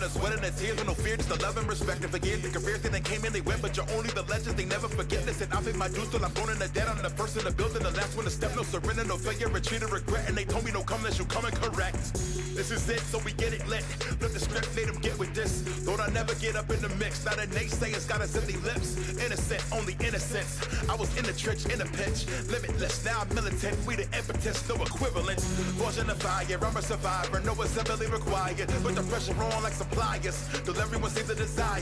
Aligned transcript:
and 0.00 0.10
the 0.10 0.18
sweat 0.18 0.32
and 0.32 0.42
the 0.42 0.50
tears 0.52 0.76
with 0.76 0.86
no 0.86 0.94
fear, 0.94 1.16
just 1.16 1.28
the 1.28 1.36
love 1.44 1.56
and 1.56 1.68
respect 1.68 2.00
and 2.02 2.10
forget 2.10 2.40
the 2.42 2.48
careers 2.48 2.80
that 2.80 2.92
they 2.92 3.00
came 3.00 3.24
in, 3.24 3.32
they 3.32 3.40
went, 3.42 3.60
but 3.60 3.76
you're 3.76 3.88
only 3.92 4.08
the 4.10 4.22
legends, 4.22 4.54
they 4.54 4.64
never 4.64 4.88
forget. 4.88 5.24
this. 5.26 5.40
And 5.40 5.52
I 5.52 5.60
paid 5.60 5.76
my 5.76 5.88
dues 5.88 6.08
till 6.08 6.24
I'm 6.24 6.32
born 6.32 6.50
in 6.50 6.58
the 6.58 6.68
dead. 6.68 6.88
I'm 6.88 7.02
the 7.02 7.10
first 7.10 7.36
in 7.36 7.44
the 7.44 7.50
building, 7.50 7.82
the 7.82 7.90
last 7.90 8.16
one 8.16 8.24
to 8.24 8.30
step, 8.30 8.54
no 8.56 8.62
surrender, 8.62 9.04
no 9.04 9.16
failure, 9.16 9.48
retreat 9.48 9.82
or 9.82 9.88
regret. 9.88 10.28
And 10.28 10.36
they 10.36 10.44
told 10.44 10.64
me 10.64 10.72
no 10.72 10.82
come 10.82 11.00
unless 11.00 11.18
you 11.18 11.26
come 11.26 11.44
and 11.44 11.54
correct. 11.54 12.14
This 12.56 12.70
is 12.70 12.88
it, 12.88 13.00
so 13.00 13.18
we 13.24 13.32
get 13.32 13.52
it 13.52 13.66
lit. 13.68 13.82
Flip 14.20 14.32
the 14.32 14.40
script, 14.40 14.74
made 14.76 14.88
them 14.88 15.00
get 15.00 15.18
with 15.18 15.34
this. 15.34 15.62
Thought 15.84 16.00
I'd 16.00 16.14
never 16.14 16.34
get 16.36 16.56
up 16.56 16.70
in 16.70 16.80
the 16.80 16.88
mix. 16.96 17.24
Now 17.24 17.34
the 17.34 17.46
naysayers 17.48 18.08
got 18.08 18.20
us 18.20 18.36
empty 18.36 18.56
lips. 18.58 18.96
Innocent, 19.18 19.62
only 19.72 19.96
innocence. 20.00 20.60
I 20.88 20.94
was 20.94 21.08
in 21.16 21.24
the 21.24 21.32
trench, 21.32 21.66
in 21.66 21.78
the 21.78 21.88
pitch. 21.96 22.26
Limitless, 22.48 23.04
now 23.04 23.20
I'm 23.20 23.34
militant. 23.34 23.76
We 23.86 23.96
the 23.96 24.08
impetus, 24.16 24.68
no 24.68 24.76
equivalent. 24.76 25.40
Forging 25.76 26.06
the 26.06 26.16
fire, 26.16 26.58
I'm 26.60 26.76
a 26.76 26.82
survivor. 26.82 27.40
No 27.40 27.52
assembly 27.62 28.06
required. 28.06 28.68
Put 28.82 28.94
the 28.94 29.02
pressure 29.08 29.36
on 29.40 29.62
like 29.62 29.72
suppliers. 29.90 30.48
Till 30.64 30.78
everyone 30.80 31.10
sees 31.10 31.26
the 31.26 31.34
desire. 31.34 31.80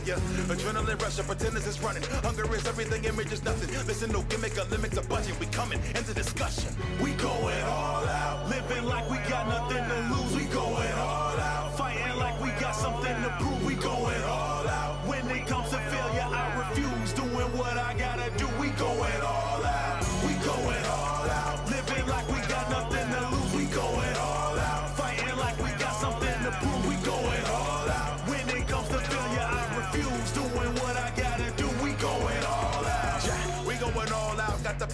Adrenaline 0.49 1.01
rush, 1.01 1.19
pretenders 1.27 1.67
is 1.67 1.81
running. 1.81 2.03
Hunger 2.23 2.45
is 2.55 2.67
everything, 2.67 3.05
image 3.05 3.33
is 3.33 3.45
nothing. 3.45 3.69
Listen, 3.87 4.11
no 4.13 4.23
gimmick 4.23 4.57
or 4.59 4.65
limits 4.65 4.97
a 4.97 5.03
budget. 5.03 5.39
We 5.41 5.47
coming 5.47 5.81
into 5.95 6.15
discussion. 6.15 6.71
We 7.01 7.13
going 7.13 7.63
all 7.65 8.07
out. 8.07 8.49
Living 8.49 8.85
like 8.85 9.09
we 9.11 9.19
got 9.29 9.47
nothing 9.49 9.85
to 9.91 9.99
lose. 10.15 10.37
We 10.37 10.45
going 10.53 10.93
all 10.93 10.99
out. 11.01 11.08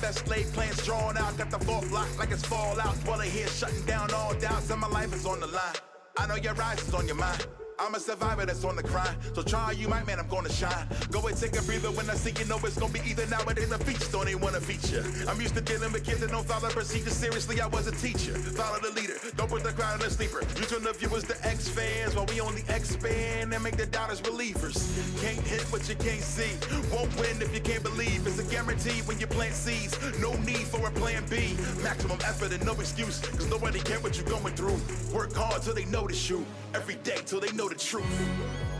Got 0.04 0.28
laid 0.28 0.52
plans 0.52 0.84
drawn 0.84 1.16
out. 1.16 1.34
Got 1.38 1.50
the 1.50 1.56
vault 1.64 1.90
locked 1.90 2.18
like 2.18 2.30
it's 2.30 2.44
fallout. 2.44 2.94
Dwelling 3.04 3.30
here, 3.30 3.46
shutting 3.46 3.82
down 3.86 4.12
all 4.12 4.34
doubts. 4.34 4.68
And 4.68 4.78
my 4.78 4.88
life 4.88 5.14
is 5.14 5.24
on 5.24 5.40
the 5.40 5.46
line. 5.46 5.76
I 6.18 6.26
know 6.26 6.34
your 6.34 6.52
rise 6.52 6.86
is 6.86 6.92
on 6.92 7.06
your 7.06 7.16
mind. 7.16 7.46
I'm 7.78 7.94
a 7.94 8.00
survivor 8.00 8.46
that's 8.46 8.64
on 8.64 8.76
the 8.76 8.82
grind. 8.82 9.16
So 9.34 9.42
try 9.42 9.72
you 9.72 9.88
might, 9.88 10.06
man, 10.06 10.18
I'm 10.20 10.28
gonna 10.28 10.50
shine. 10.50 10.86
Go 11.10 11.26
and 11.26 11.36
take 11.36 11.58
a 11.58 11.62
breather 11.62 11.90
when 11.90 12.08
I 12.08 12.14
see 12.14 12.32
you 12.38 12.46
know 12.46 12.58
it's 12.62 12.78
gonna 12.78 12.92
be 12.92 13.00
either 13.04 13.26
nowadays 13.26 13.72
or 13.72 13.78
feature. 13.78 14.10
Don't 14.12 14.28
even 14.28 14.40
wanna 14.40 14.60
feature. 14.60 15.04
I'm 15.28 15.40
used 15.40 15.54
to 15.56 15.60
dealing 15.60 15.92
with 15.92 16.04
kids 16.04 16.20
that 16.20 16.30
don't 16.30 16.46
follow 16.46 16.68
procedures. 16.70 17.14
Seriously, 17.14 17.60
I 17.60 17.66
was 17.66 17.86
a 17.86 17.92
teacher. 17.92 18.34
Follow 18.34 18.78
the 18.78 18.90
leader. 18.92 19.14
Don't 19.36 19.50
put 19.50 19.64
the 19.64 19.72
crowd 19.72 20.00
in 20.00 20.06
a 20.06 20.10
sleeper. 20.10 20.40
You 20.56 20.66
turn 20.66 20.84
the 20.84 20.92
viewers 20.92 21.24
to 21.24 21.46
X 21.46 21.68
fans 21.68 22.14
while 22.14 22.26
we 22.26 22.40
only 22.40 22.62
expand 22.68 23.52
and 23.52 23.62
make 23.64 23.76
the 23.76 23.86
doubters 23.86 24.20
believers. 24.20 24.76
Can't 25.20 25.44
hit 25.46 25.62
what 25.72 25.88
you 25.88 25.96
can't 25.96 26.22
see. 26.22 26.54
Won't 26.94 27.14
win 27.16 27.42
if 27.42 27.52
you 27.52 27.60
can't 27.60 27.82
believe. 27.82 28.26
It's 28.26 28.38
a 28.38 28.44
guarantee 28.44 29.02
when 29.02 29.18
you 29.18 29.26
plant 29.26 29.54
seeds. 29.54 29.98
No 30.20 30.32
need 30.42 30.66
for 30.68 30.86
a 30.86 30.90
plan 30.92 31.24
B. 31.28 31.56
Maximum 31.82 32.18
effort 32.24 32.52
and 32.52 32.64
no 32.64 32.74
excuse. 32.74 33.18
Cause 33.20 33.50
nobody 33.50 33.80
care 33.80 33.98
what 34.00 34.16
you're 34.16 34.28
going 34.28 34.54
through. 34.54 34.78
Work 35.12 35.34
hard 35.34 35.62
till 35.62 35.74
they 35.74 35.86
notice 35.86 36.30
you. 36.30 36.46
Every 36.74 36.96
day 36.96 37.18
till 37.24 37.40
they 37.40 37.52
know 37.52 37.63
the 37.68 37.74
truth. 37.74 38.04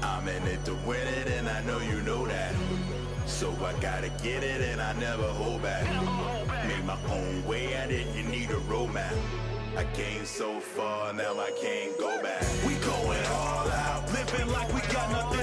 I'm 0.03 0.29
in 0.29 0.43
it 0.45 0.65
to 0.65 0.75
win 0.87 1.07
it, 1.07 1.29
and 1.29 1.49
I 1.49 1.63
know 1.65 1.79
you 1.79 2.01
know 2.03 2.27
that. 2.27 2.55
So 3.27 3.51
I 3.65 3.73
gotta 3.81 4.11
get 4.23 4.43
it, 4.43 4.61
and 4.61 4.81
I 4.81 4.93
never 4.95 5.23
hold 5.23 5.63
back. 5.63 5.85
Make 6.69 6.85
my 6.85 6.99
own 7.11 7.45
way 7.47 7.75
at 7.75 7.91
it, 7.91 8.07
you 8.15 8.23
need 8.25 8.51
a 8.51 8.61
roadmap. 8.71 9.17
I 9.77 9.85
came 9.93 10.25
so 10.25 10.61
far, 10.61 11.13
now 11.13 11.39
I 11.39 11.51
can't 11.61 11.99
go 11.99 12.23
back. 12.23 12.43
We 12.67 12.75
going 12.75 13.27
all 13.27 13.69
out, 13.69 14.05
living 14.13 14.49
like 14.53 14.73
we 14.73 14.81
got 14.93 15.11
nothing 15.11 15.34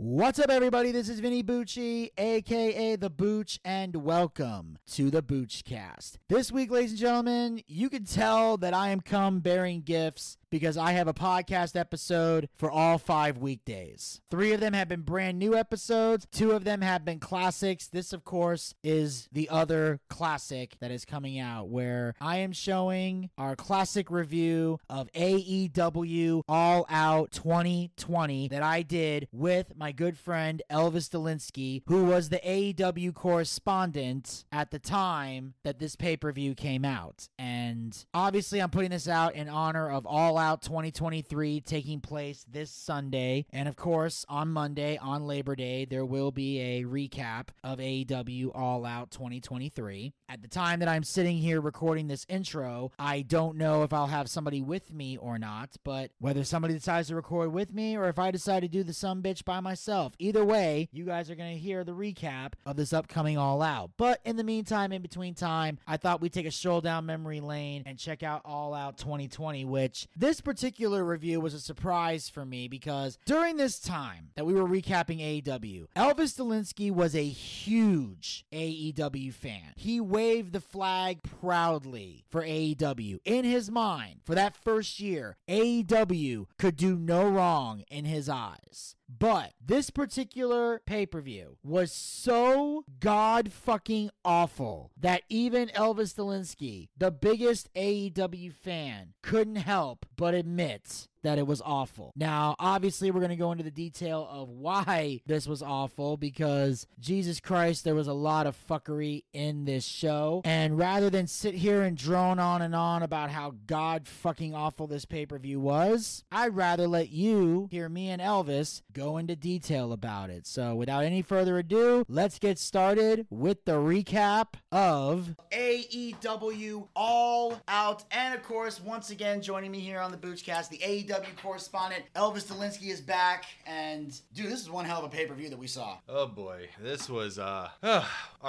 What's 0.00 0.38
up, 0.38 0.48
everybody? 0.48 0.92
This 0.92 1.08
is 1.08 1.18
Vinny 1.18 1.42
Bucci, 1.42 2.10
aka 2.16 2.94
The 2.94 3.10
Booch, 3.10 3.58
and 3.64 3.96
welcome 3.96 4.78
to 4.92 5.10
the 5.10 5.24
Boochcast. 5.24 6.18
This 6.28 6.52
week, 6.52 6.70
ladies 6.70 6.92
and 6.92 7.00
gentlemen, 7.00 7.62
you 7.66 7.90
can 7.90 8.04
tell 8.04 8.56
that 8.58 8.72
I 8.72 8.90
am 8.90 9.00
come 9.00 9.40
bearing 9.40 9.80
gifts 9.80 10.36
because 10.50 10.76
I 10.76 10.92
have 10.92 11.08
a 11.08 11.14
podcast 11.14 11.78
episode 11.78 12.48
for 12.56 12.70
all 12.70 12.98
five 12.98 13.38
weekdays. 13.38 14.20
Three 14.30 14.52
of 14.52 14.60
them 14.60 14.72
have 14.72 14.88
been 14.88 15.02
brand 15.02 15.38
new 15.38 15.54
episodes, 15.54 16.26
two 16.30 16.52
of 16.52 16.64
them 16.64 16.80
have 16.80 17.04
been 17.04 17.18
classics. 17.18 17.86
This, 17.86 18.12
of 18.12 18.24
course, 18.24 18.74
is 18.82 19.28
the 19.32 19.48
other 19.48 20.00
classic 20.08 20.76
that 20.80 20.90
is 20.90 21.04
coming 21.04 21.38
out 21.38 21.68
where 21.68 22.14
I 22.20 22.38
am 22.38 22.52
showing 22.52 23.30
our 23.36 23.56
classic 23.56 24.10
review 24.10 24.78
of 24.88 25.10
AEW 25.12 26.42
All 26.48 26.86
Out 26.88 27.32
2020 27.32 28.48
that 28.48 28.62
I 28.62 28.82
did 28.82 29.28
with 29.32 29.72
my 29.76 29.92
good 29.92 30.16
friend 30.16 30.62
Elvis 30.70 31.08
Dolinski, 31.08 31.82
who 31.86 32.04
was 32.04 32.28
the 32.28 32.38
AEW 32.38 33.14
correspondent 33.14 34.44
at 34.52 34.70
the 34.70 34.78
time 34.78 35.54
that 35.64 35.78
this 35.78 35.96
pay 35.96 36.16
per 36.16 36.32
view 36.32 36.54
came 36.54 36.84
out. 36.84 37.28
And 37.38 37.96
obviously, 38.14 38.60
I'm 38.60 38.70
putting 38.70 38.90
this 38.90 39.08
out 39.08 39.34
in 39.34 39.48
honor 39.48 39.90
of 39.90 40.06
All 40.06 40.37
Out 40.38 40.62
2023 40.62 41.60
taking 41.60 42.00
place 42.00 42.44
this 42.50 42.70
Sunday. 42.70 43.46
And 43.52 43.68
of 43.68 43.76
course, 43.76 44.24
on 44.28 44.48
Monday, 44.48 44.96
on 44.98 45.26
Labor 45.26 45.56
Day, 45.56 45.84
there 45.84 46.04
will 46.04 46.30
be 46.30 46.60
a 46.60 46.84
recap 46.84 47.48
of 47.64 47.78
AEW 47.78 48.50
All 48.54 48.84
Out 48.84 49.10
2023. 49.10 50.12
At 50.28 50.42
the 50.42 50.48
time 50.48 50.80
that 50.80 50.88
I'm 50.88 51.04
sitting 51.04 51.38
here 51.38 51.60
recording 51.60 52.08
this 52.08 52.26
intro, 52.28 52.92
I 52.98 53.22
don't 53.22 53.56
know 53.56 53.82
if 53.82 53.92
I'll 53.92 54.06
have 54.06 54.28
somebody 54.28 54.60
with 54.60 54.92
me 54.92 55.16
or 55.16 55.38
not, 55.38 55.76
but 55.84 56.10
whether 56.18 56.44
somebody 56.44 56.74
decides 56.74 57.08
to 57.08 57.16
record 57.16 57.52
with 57.52 57.72
me 57.72 57.96
or 57.96 58.08
if 58.08 58.18
I 58.18 58.30
decide 58.30 58.60
to 58.60 58.68
do 58.68 58.82
the 58.82 58.92
some 58.92 59.22
bitch 59.22 59.44
by 59.44 59.60
myself, 59.60 60.14
either 60.18 60.44
way, 60.44 60.88
you 60.92 61.04
guys 61.04 61.30
are 61.30 61.34
going 61.34 61.54
to 61.54 61.58
hear 61.58 61.82
the 61.84 61.92
recap 61.92 62.52
of 62.66 62.76
this 62.76 62.92
upcoming 62.92 63.38
All 63.38 63.62
Out. 63.62 63.92
But 63.96 64.20
in 64.24 64.36
the 64.36 64.44
meantime, 64.44 64.92
in 64.92 65.00
between 65.00 65.34
time, 65.34 65.78
I 65.86 65.96
thought 65.96 66.20
we'd 66.20 66.32
take 66.32 66.46
a 66.46 66.50
stroll 66.50 66.82
down 66.82 67.06
memory 67.06 67.40
lane 67.40 67.84
and 67.86 67.98
check 67.98 68.22
out 68.22 68.42
All 68.44 68.74
Out 68.74 68.98
2020, 68.98 69.64
which 69.64 70.06
this 70.14 70.27
particular 70.40 71.04
review 71.04 71.40
was 71.40 71.54
a 71.54 71.60
surprise 71.60 72.28
for 72.28 72.44
me 72.44 72.68
because 72.68 73.18
during 73.24 73.56
this 73.56 73.80
time 73.80 74.30
that 74.34 74.44
we 74.44 74.52
were 74.52 74.68
recapping 74.68 75.20
AEW, 75.20 75.86
Elvis 75.96 76.36
Dolinski 76.36 76.90
was 76.90 77.14
a 77.14 77.24
huge 77.24 78.44
AEW 78.52 79.32
fan. 79.32 79.72
He 79.76 80.00
waved 80.00 80.52
the 80.52 80.60
flag 80.60 81.22
proudly 81.22 82.24
for 82.28 82.42
AEW. 82.42 83.18
In 83.24 83.44
his 83.44 83.70
mind, 83.70 84.20
for 84.24 84.34
that 84.34 84.56
first 84.56 85.00
year, 85.00 85.36
AEW 85.48 86.46
could 86.58 86.76
do 86.76 86.96
no 86.96 87.28
wrong 87.28 87.84
in 87.90 88.04
his 88.04 88.28
eyes. 88.28 88.96
But 89.08 89.52
this 89.64 89.90
particular 89.90 90.82
pay 90.86 91.06
per 91.06 91.20
view 91.20 91.56
was 91.62 91.92
so 91.92 92.84
god 93.00 93.52
fucking 93.52 94.10
awful 94.24 94.90
that 95.00 95.22
even 95.28 95.68
Elvis 95.68 96.14
Dolinski, 96.14 96.88
the 96.96 97.10
biggest 97.10 97.72
AEW 97.74 98.52
fan, 98.52 99.14
couldn't 99.22 99.56
help 99.56 100.04
but 100.16 100.34
admit 100.34 101.07
that 101.22 101.38
it 101.38 101.46
was 101.46 101.62
awful. 101.64 102.12
Now, 102.16 102.54
obviously, 102.58 103.10
we're 103.10 103.20
going 103.20 103.30
to 103.30 103.36
go 103.36 103.52
into 103.52 103.64
the 103.64 103.70
detail 103.70 104.28
of 104.30 104.48
why 104.48 105.20
this 105.26 105.46
was 105.46 105.62
awful 105.62 106.16
because 106.16 106.86
Jesus 106.98 107.40
Christ, 107.40 107.84
there 107.84 107.94
was 107.94 108.08
a 108.08 108.12
lot 108.12 108.46
of 108.46 108.56
fuckery 108.68 109.24
in 109.32 109.64
this 109.64 109.84
show. 109.84 110.42
And 110.44 110.78
rather 110.78 111.10
than 111.10 111.26
sit 111.26 111.54
here 111.54 111.82
and 111.82 111.96
drone 111.96 112.38
on 112.38 112.62
and 112.62 112.74
on 112.74 113.02
about 113.02 113.30
how 113.30 113.54
god 113.66 114.06
fucking 114.06 114.54
awful 114.54 114.86
this 114.86 115.04
pay 115.04 115.26
per 115.26 115.38
view 115.38 115.60
was, 115.60 116.24
I'd 116.30 116.56
rather 116.56 116.86
let 116.86 117.10
you 117.10 117.68
hear 117.70 117.88
me 117.88 118.10
and 118.10 118.22
Elvis 118.22 118.82
go 118.92 119.16
into 119.16 119.36
detail 119.36 119.92
about 119.92 120.30
it. 120.30 120.46
So, 120.46 120.74
without 120.74 121.04
any 121.04 121.22
further 121.22 121.58
ado, 121.58 122.04
let's 122.08 122.38
get 122.38 122.58
started 122.58 123.26
with 123.30 123.64
the 123.64 123.72
recap 123.72 124.54
of 124.72 125.36
AEW 125.52 126.88
All 126.94 127.60
Out. 127.68 128.04
And 128.10 128.34
of 128.34 128.42
course, 128.42 128.80
once 128.80 129.10
again, 129.10 129.42
joining 129.42 129.70
me 129.70 129.80
here 129.80 130.00
on 130.00 130.10
the 130.10 130.16
Boochcast, 130.16 130.68
the 130.68 130.78
AEW 130.78 131.07
correspondent 131.42 132.04
Elvis 132.14 132.44
Dolinski 132.44 132.88
is 132.90 133.00
back. 133.00 133.44
And 133.66 134.18
dude, 134.34 134.50
this 134.50 134.60
is 134.60 134.70
one 134.70 134.84
hell 134.84 134.98
of 134.98 135.04
a 135.04 135.08
pay 135.08 135.26
per 135.26 135.34
view 135.34 135.48
that 135.50 135.58
we 135.58 135.66
saw. 135.66 135.98
Oh 136.08 136.26
boy, 136.26 136.68
this 136.80 137.08
was 137.08 137.38
uh. 137.38 137.68
all 137.82 138.04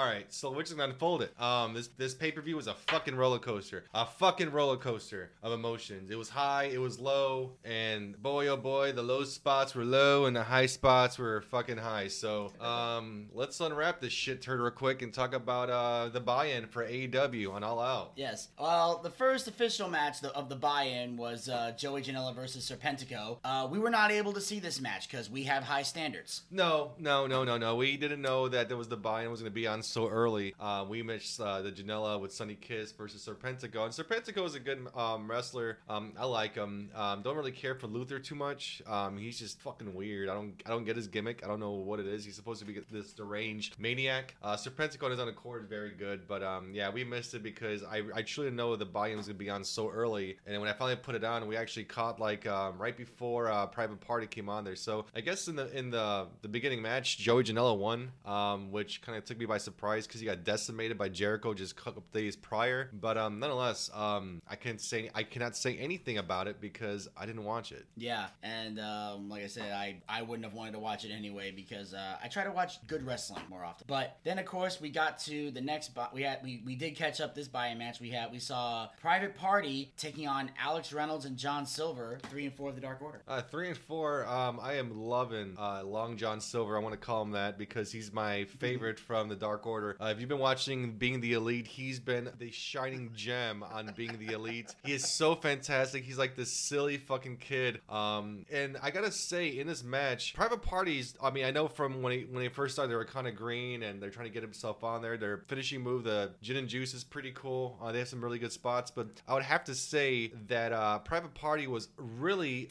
right, 0.06 0.26
so 0.32 0.50
which 0.50 0.68
is 0.68 0.74
gonna 0.74 0.92
unfold 0.92 1.22
it? 1.22 1.40
Um, 1.40 1.74
this 1.74 1.88
this 1.96 2.14
pay 2.14 2.30
per 2.30 2.40
view 2.40 2.56
was 2.56 2.66
a 2.66 2.74
fucking 2.74 3.16
roller 3.16 3.38
coaster, 3.38 3.84
a 3.94 4.06
fucking 4.06 4.50
roller 4.52 4.76
coaster 4.76 5.30
of 5.42 5.52
emotions. 5.52 6.10
It 6.10 6.16
was 6.16 6.28
high, 6.28 6.64
it 6.64 6.80
was 6.80 6.98
low, 6.98 7.52
and 7.64 8.20
boy 8.20 8.48
oh 8.48 8.56
boy, 8.56 8.92
the 8.92 9.02
low 9.02 9.24
spots 9.24 9.74
were 9.74 9.84
low 9.84 10.26
and 10.26 10.36
the 10.36 10.42
high 10.42 10.66
spots 10.66 11.18
were 11.18 11.42
fucking 11.42 11.78
high. 11.78 12.08
So 12.08 12.52
um, 12.60 13.28
let's 13.32 13.60
unwrap 13.60 14.00
this 14.00 14.12
shit 14.12 14.42
turd 14.42 14.60
real 14.60 14.70
quick 14.70 15.02
and 15.02 15.12
talk 15.12 15.34
about 15.34 15.70
uh 15.70 16.08
the 16.08 16.20
buy-in 16.20 16.66
for 16.66 16.84
AEW 16.84 17.52
on 17.52 17.64
All 17.64 17.80
Out. 17.80 18.12
Yes. 18.16 18.48
Well, 18.58 19.00
the 19.02 19.10
first 19.10 19.48
official 19.48 19.88
match 19.88 20.22
of 20.24 20.48
the 20.48 20.56
buy-in 20.56 21.16
was 21.16 21.48
uh, 21.48 21.72
Joey 21.76 22.02
Janela 22.02 22.34
versus 22.34 22.49
Serpentico. 22.58 23.38
Uh, 23.44 23.68
we 23.70 23.78
were 23.78 23.90
not 23.90 24.10
able 24.10 24.32
to 24.32 24.40
see 24.40 24.58
this 24.58 24.80
match 24.80 25.08
because 25.08 25.30
we 25.30 25.44
have 25.44 25.62
high 25.62 25.82
standards. 25.82 26.42
No, 26.50 26.92
no, 26.98 27.26
no, 27.26 27.44
no, 27.44 27.56
no. 27.56 27.76
We 27.76 27.96
didn't 27.96 28.20
know 28.20 28.48
that 28.48 28.68
there 28.68 28.76
was 28.76 28.88
the 28.88 28.96
buy-in 28.96 29.30
was 29.30 29.40
going 29.40 29.50
to 29.50 29.54
be 29.54 29.66
on 29.66 29.82
so 29.82 30.08
early. 30.08 30.54
Uh, 30.58 30.84
we 30.88 31.02
missed 31.02 31.40
uh, 31.40 31.62
the 31.62 31.70
Janela 31.70 32.20
with 32.20 32.32
Sonny 32.32 32.54
Kiss 32.54 32.92
versus 32.92 33.26
Serpentico, 33.26 33.84
and 33.84 33.92
Serpentico 33.92 34.44
is 34.44 34.54
a 34.54 34.60
good 34.60 34.86
um, 34.96 35.30
wrestler. 35.30 35.78
Um, 35.88 36.12
I 36.18 36.26
like 36.26 36.54
him. 36.54 36.90
Um, 36.94 37.22
don't 37.22 37.36
really 37.36 37.52
care 37.52 37.74
for 37.74 37.86
Luther 37.86 38.18
too 38.18 38.34
much. 38.34 38.82
Um, 38.86 39.16
he's 39.16 39.38
just 39.38 39.60
fucking 39.60 39.94
weird. 39.94 40.28
I 40.28 40.34
don't, 40.34 40.54
I 40.66 40.70
don't 40.70 40.84
get 40.84 40.96
his 40.96 41.06
gimmick. 41.06 41.42
I 41.44 41.48
don't 41.48 41.60
know 41.60 41.72
what 41.72 42.00
it 42.00 42.06
is. 42.06 42.24
He's 42.24 42.36
supposed 42.36 42.60
to 42.60 42.66
be 42.66 42.80
this 42.90 43.12
deranged 43.12 43.78
maniac. 43.78 44.34
Uh, 44.42 44.56
Serpentico 44.56 45.04
on 45.04 45.20
own 45.20 45.28
accord 45.28 45.68
very 45.68 45.90
good, 45.90 46.26
but 46.26 46.42
um, 46.42 46.72
yeah, 46.72 46.90
we 46.90 47.04
missed 47.04 47.34
it 47.34 47.42
because 47.42 47.82
I, 47.82 48.02
I 48.14 48.22
truly 48.22 48.50
know 48.50 48.74
the 48.76 48.86
buy-in 48.86 49.16
was 49.16 49.26
going 49.26 49.36
to 49.38 49.44
be 49.44 49.50
on 49.50 49.64
so 49.64 49.90
early, 49.90 50.38
and 50.46 50.60
when 50.60 50.68
I 50.68 50.72
finally 50.72 50.96
put 50.96 51.14
it 51.14 51.24
on, 51.24 51.46
we 51.46 51.56
actually 51.56 51.84
caught 51.84 52.20
like 52.20 52.39
um, 52.46 52.78
right 52.78 52.96
before 52.96 53.50
uh, 53.50 53.66
Private 53.66 54.00
Party 54.00 54.26
came 54.26 54.48
on 54.48 54.64
there. 54.64 54.76
So 54.76 55.06
I 55.14 55.20
guess 55.20 55.48
in 55.48 55.56
the 55.56 55.76
in 55.76 55.90
the 55.90 56.28
the 56.42 56.48
beginning 56.48 56.82
match, 56.82 57.18
Joey 57.18 57.44
Janela 57.44 57.76
won, 57.76 58.12
um, 58.24 58.70
which 58.70 59.02
kind 59.02 59.16
of 59.16 59.24
took 59.24 59.38
me 59.38 59.46
by 59.46 59.58
surprise 59.58 60.06
because 60.06 60.20
he 60.20 60.26
got 60.26 60.44
decimated 60.44 60.98
by 60.98 61.08
Jericho 61.08 61.54
just 61.54 61.72
a 61.72 61.74
couple 61.74 62.04
days 62.12 62.36
prior. 62.36 62.90
But 62.92 63.16
um, 63.16 63.38
nonetheless, 63.38 63.90
um, 63.94 64.42
I 64.48 64.56
can't 64.56 64.80
say 64.80 65.10
I 65.14 65.22
cannot 65.22 65.56
say 65.56 65.76
anything 65.76 66.18
about 66.18 66.46
it 66.48 66.60
because 66.60 67.08
I 67.16 67.26
didn't 67.26 67.44
watch 67.44 67.72
it. 67.72 67.86
Yeah, 67.96 68.28
and 68.42 68.78
um, 68.80 69.28
like 69.28 69.44
I 69.44 69.48
said, 69.48 69.72
I 69.72 70.02
I 70.08 70.22
wouldn't 70.22 70.44
have 70.44 70.54
wanted 70.54 70.72
to 70.72 70.78
watch 70.78 71.04
it 71.04 71.10
anyway 71.10 71.50
because 71.50 71.94
uh, 71.94 72.16
I 72.22 72.28
try 72.28 72.44
to 72.44 72.52
watch 72.52 72.84
good 72.86 73.04
wrestling 73.04 73.42
more 73.48 73.64
often. 73.64 73.84
But 73.86 74.18
then 74.24 74.38
of 74.38 74.46
course 74.46 74.80
we 74.80 74.90
got 74.90 75.18
to 75.20 75.50
the 75.50 75.60
next. 75.60 75.94
Bo- 75.94 76.08
we 76.12 76.22
had 76.22 76.42
we, 76.42 76.62
we 76.64 76.74
did 76.76 76.96
catch 76.96 77.20
up 77.20 77.34
this 77.34 77.48
buy-in 77.48 77.78
match. 77.78 78.00
We 78.00 78.10
had 78.10 78.30
we 78.32 78.38
saw 78.38 78.88
Private 79.00 79.34
Party 79.36 79.92
taking 79.96 80.26
on 80.26 80.50
Alex 80.58 80.92
Reynolds 80.92 81.24
and 81.24 81.36
John 81.36 81.66
Silver, 81.66 82.18
three 82.30 82.46
and 82.46 82.54
four 82.54 82.68
of 82.68 82.76
the 82.76 82.80
Dark 82.80 83.02
Order. 83.02 83.22
Uh, 83.26 83.42
three 83.42 83.68
and 83.68 83.76
four, 83.76 84.24
um, 84.26 84.60
I 84.62 84.74
am 84.74 84.96
loving 84.96 85.56
uh, 85.58 85.82
Long 85.84 86.16
John 86.16 86.40
Silver. 86.40 86.76
I 86.76 86.80
want 86.80 86.92
to 86.92 86.98
call 86.98 87.22
him 87.22 87.32
that 87.32 87.58
because 87.58 87.90
he's 87.90 88.12
my 88.12 88.44
favorite 88.44 89.00
from 89.08 89.28
the 89.28 89.34
Dark 89.34 89.66
Order. 89.66 89.96
Uh, 90.00 90.06
if 90.06 90.20
you've 90.20 90.28
been 90.28 90.38
watching 90.38 90.92
Being 90.92 91.20
the 91.20 91.32
Elite, 91.32 91.66
he's 91.66 91.98
been 91.98 92.30
the 92.38 92.52
shining 92.52 93.10
gem 93.16 93.64
on 93.64 93.92
Being 93.96 94.16
the 94.18 94.32
Elite. 94.32 94.74
He 94.84 94.92
is 94.92 95.06
so 95.06 95.34
fantastic. 95.34 96.04
He's 96.04 96.18
like 96.18 96.36
this 96.36 96.52
silly 96.52 96.96
fucking 96.96 97.36
kid. 97.36 97.80
Um, 97.88 98.46
and 98.50 98.76
I 98.82 98.90
gotta 98.90 99.12
say, 99.12 99.48
in 99.48 99.66
this 99.66 99.84
match, 99.84 100.34
Private 100.34 100.62
Parties. 100.62 101.14
I 101.22 101.30
mean, 101.30 101.44
I 101.44 101.50
know 101.50 101.68
from 101.68 102.02
when 102.02 102.12
he 102.12 102.20
when 102.24 102.42
they 102.42 102.48
first 102.48 102.74
started, 102.74 102.90
they 102.90 102.96
were 102.96 103.04
kind 103.04 103.26
of 103.26 103.36
green 103.36 103.82
and 103.82 104.02
they're 104.02 104.10
trying 104.10 104.26
to 104.26 104.32
get 104.32 104.42
himself 104.42 104.82
on 104.82 105.02
there. 105.02 105.16
Their 105.16 105.38
finishing 105.48 105.80
move, 105.80 106.04
the 106.04 106.32
Gin 106.42 106.56
and 106.56 106.68
Juice, 106.68 106.94
is 106.94 107.04
pretty 107.04 107.32
cool. 107.34 107.78
Uh, 107.82 107.92
they 107.92 107.98
have 107.98 108.08
some 108.08 108.22
really 108.22 108.38
good 108.38 108.52
spots, 108.52 108.90
but 108.90 109.08
I 109.28 109.34
would 109.34 109.42
have 109.42 109.64
to 109.64 109.74
say 109.74 110.32
that 110.48 110.72
uh, 110.72 110.98
Private 111.00 111.34
Party 111.34 111.66
was 111.66 111.88
really 111.98 112.19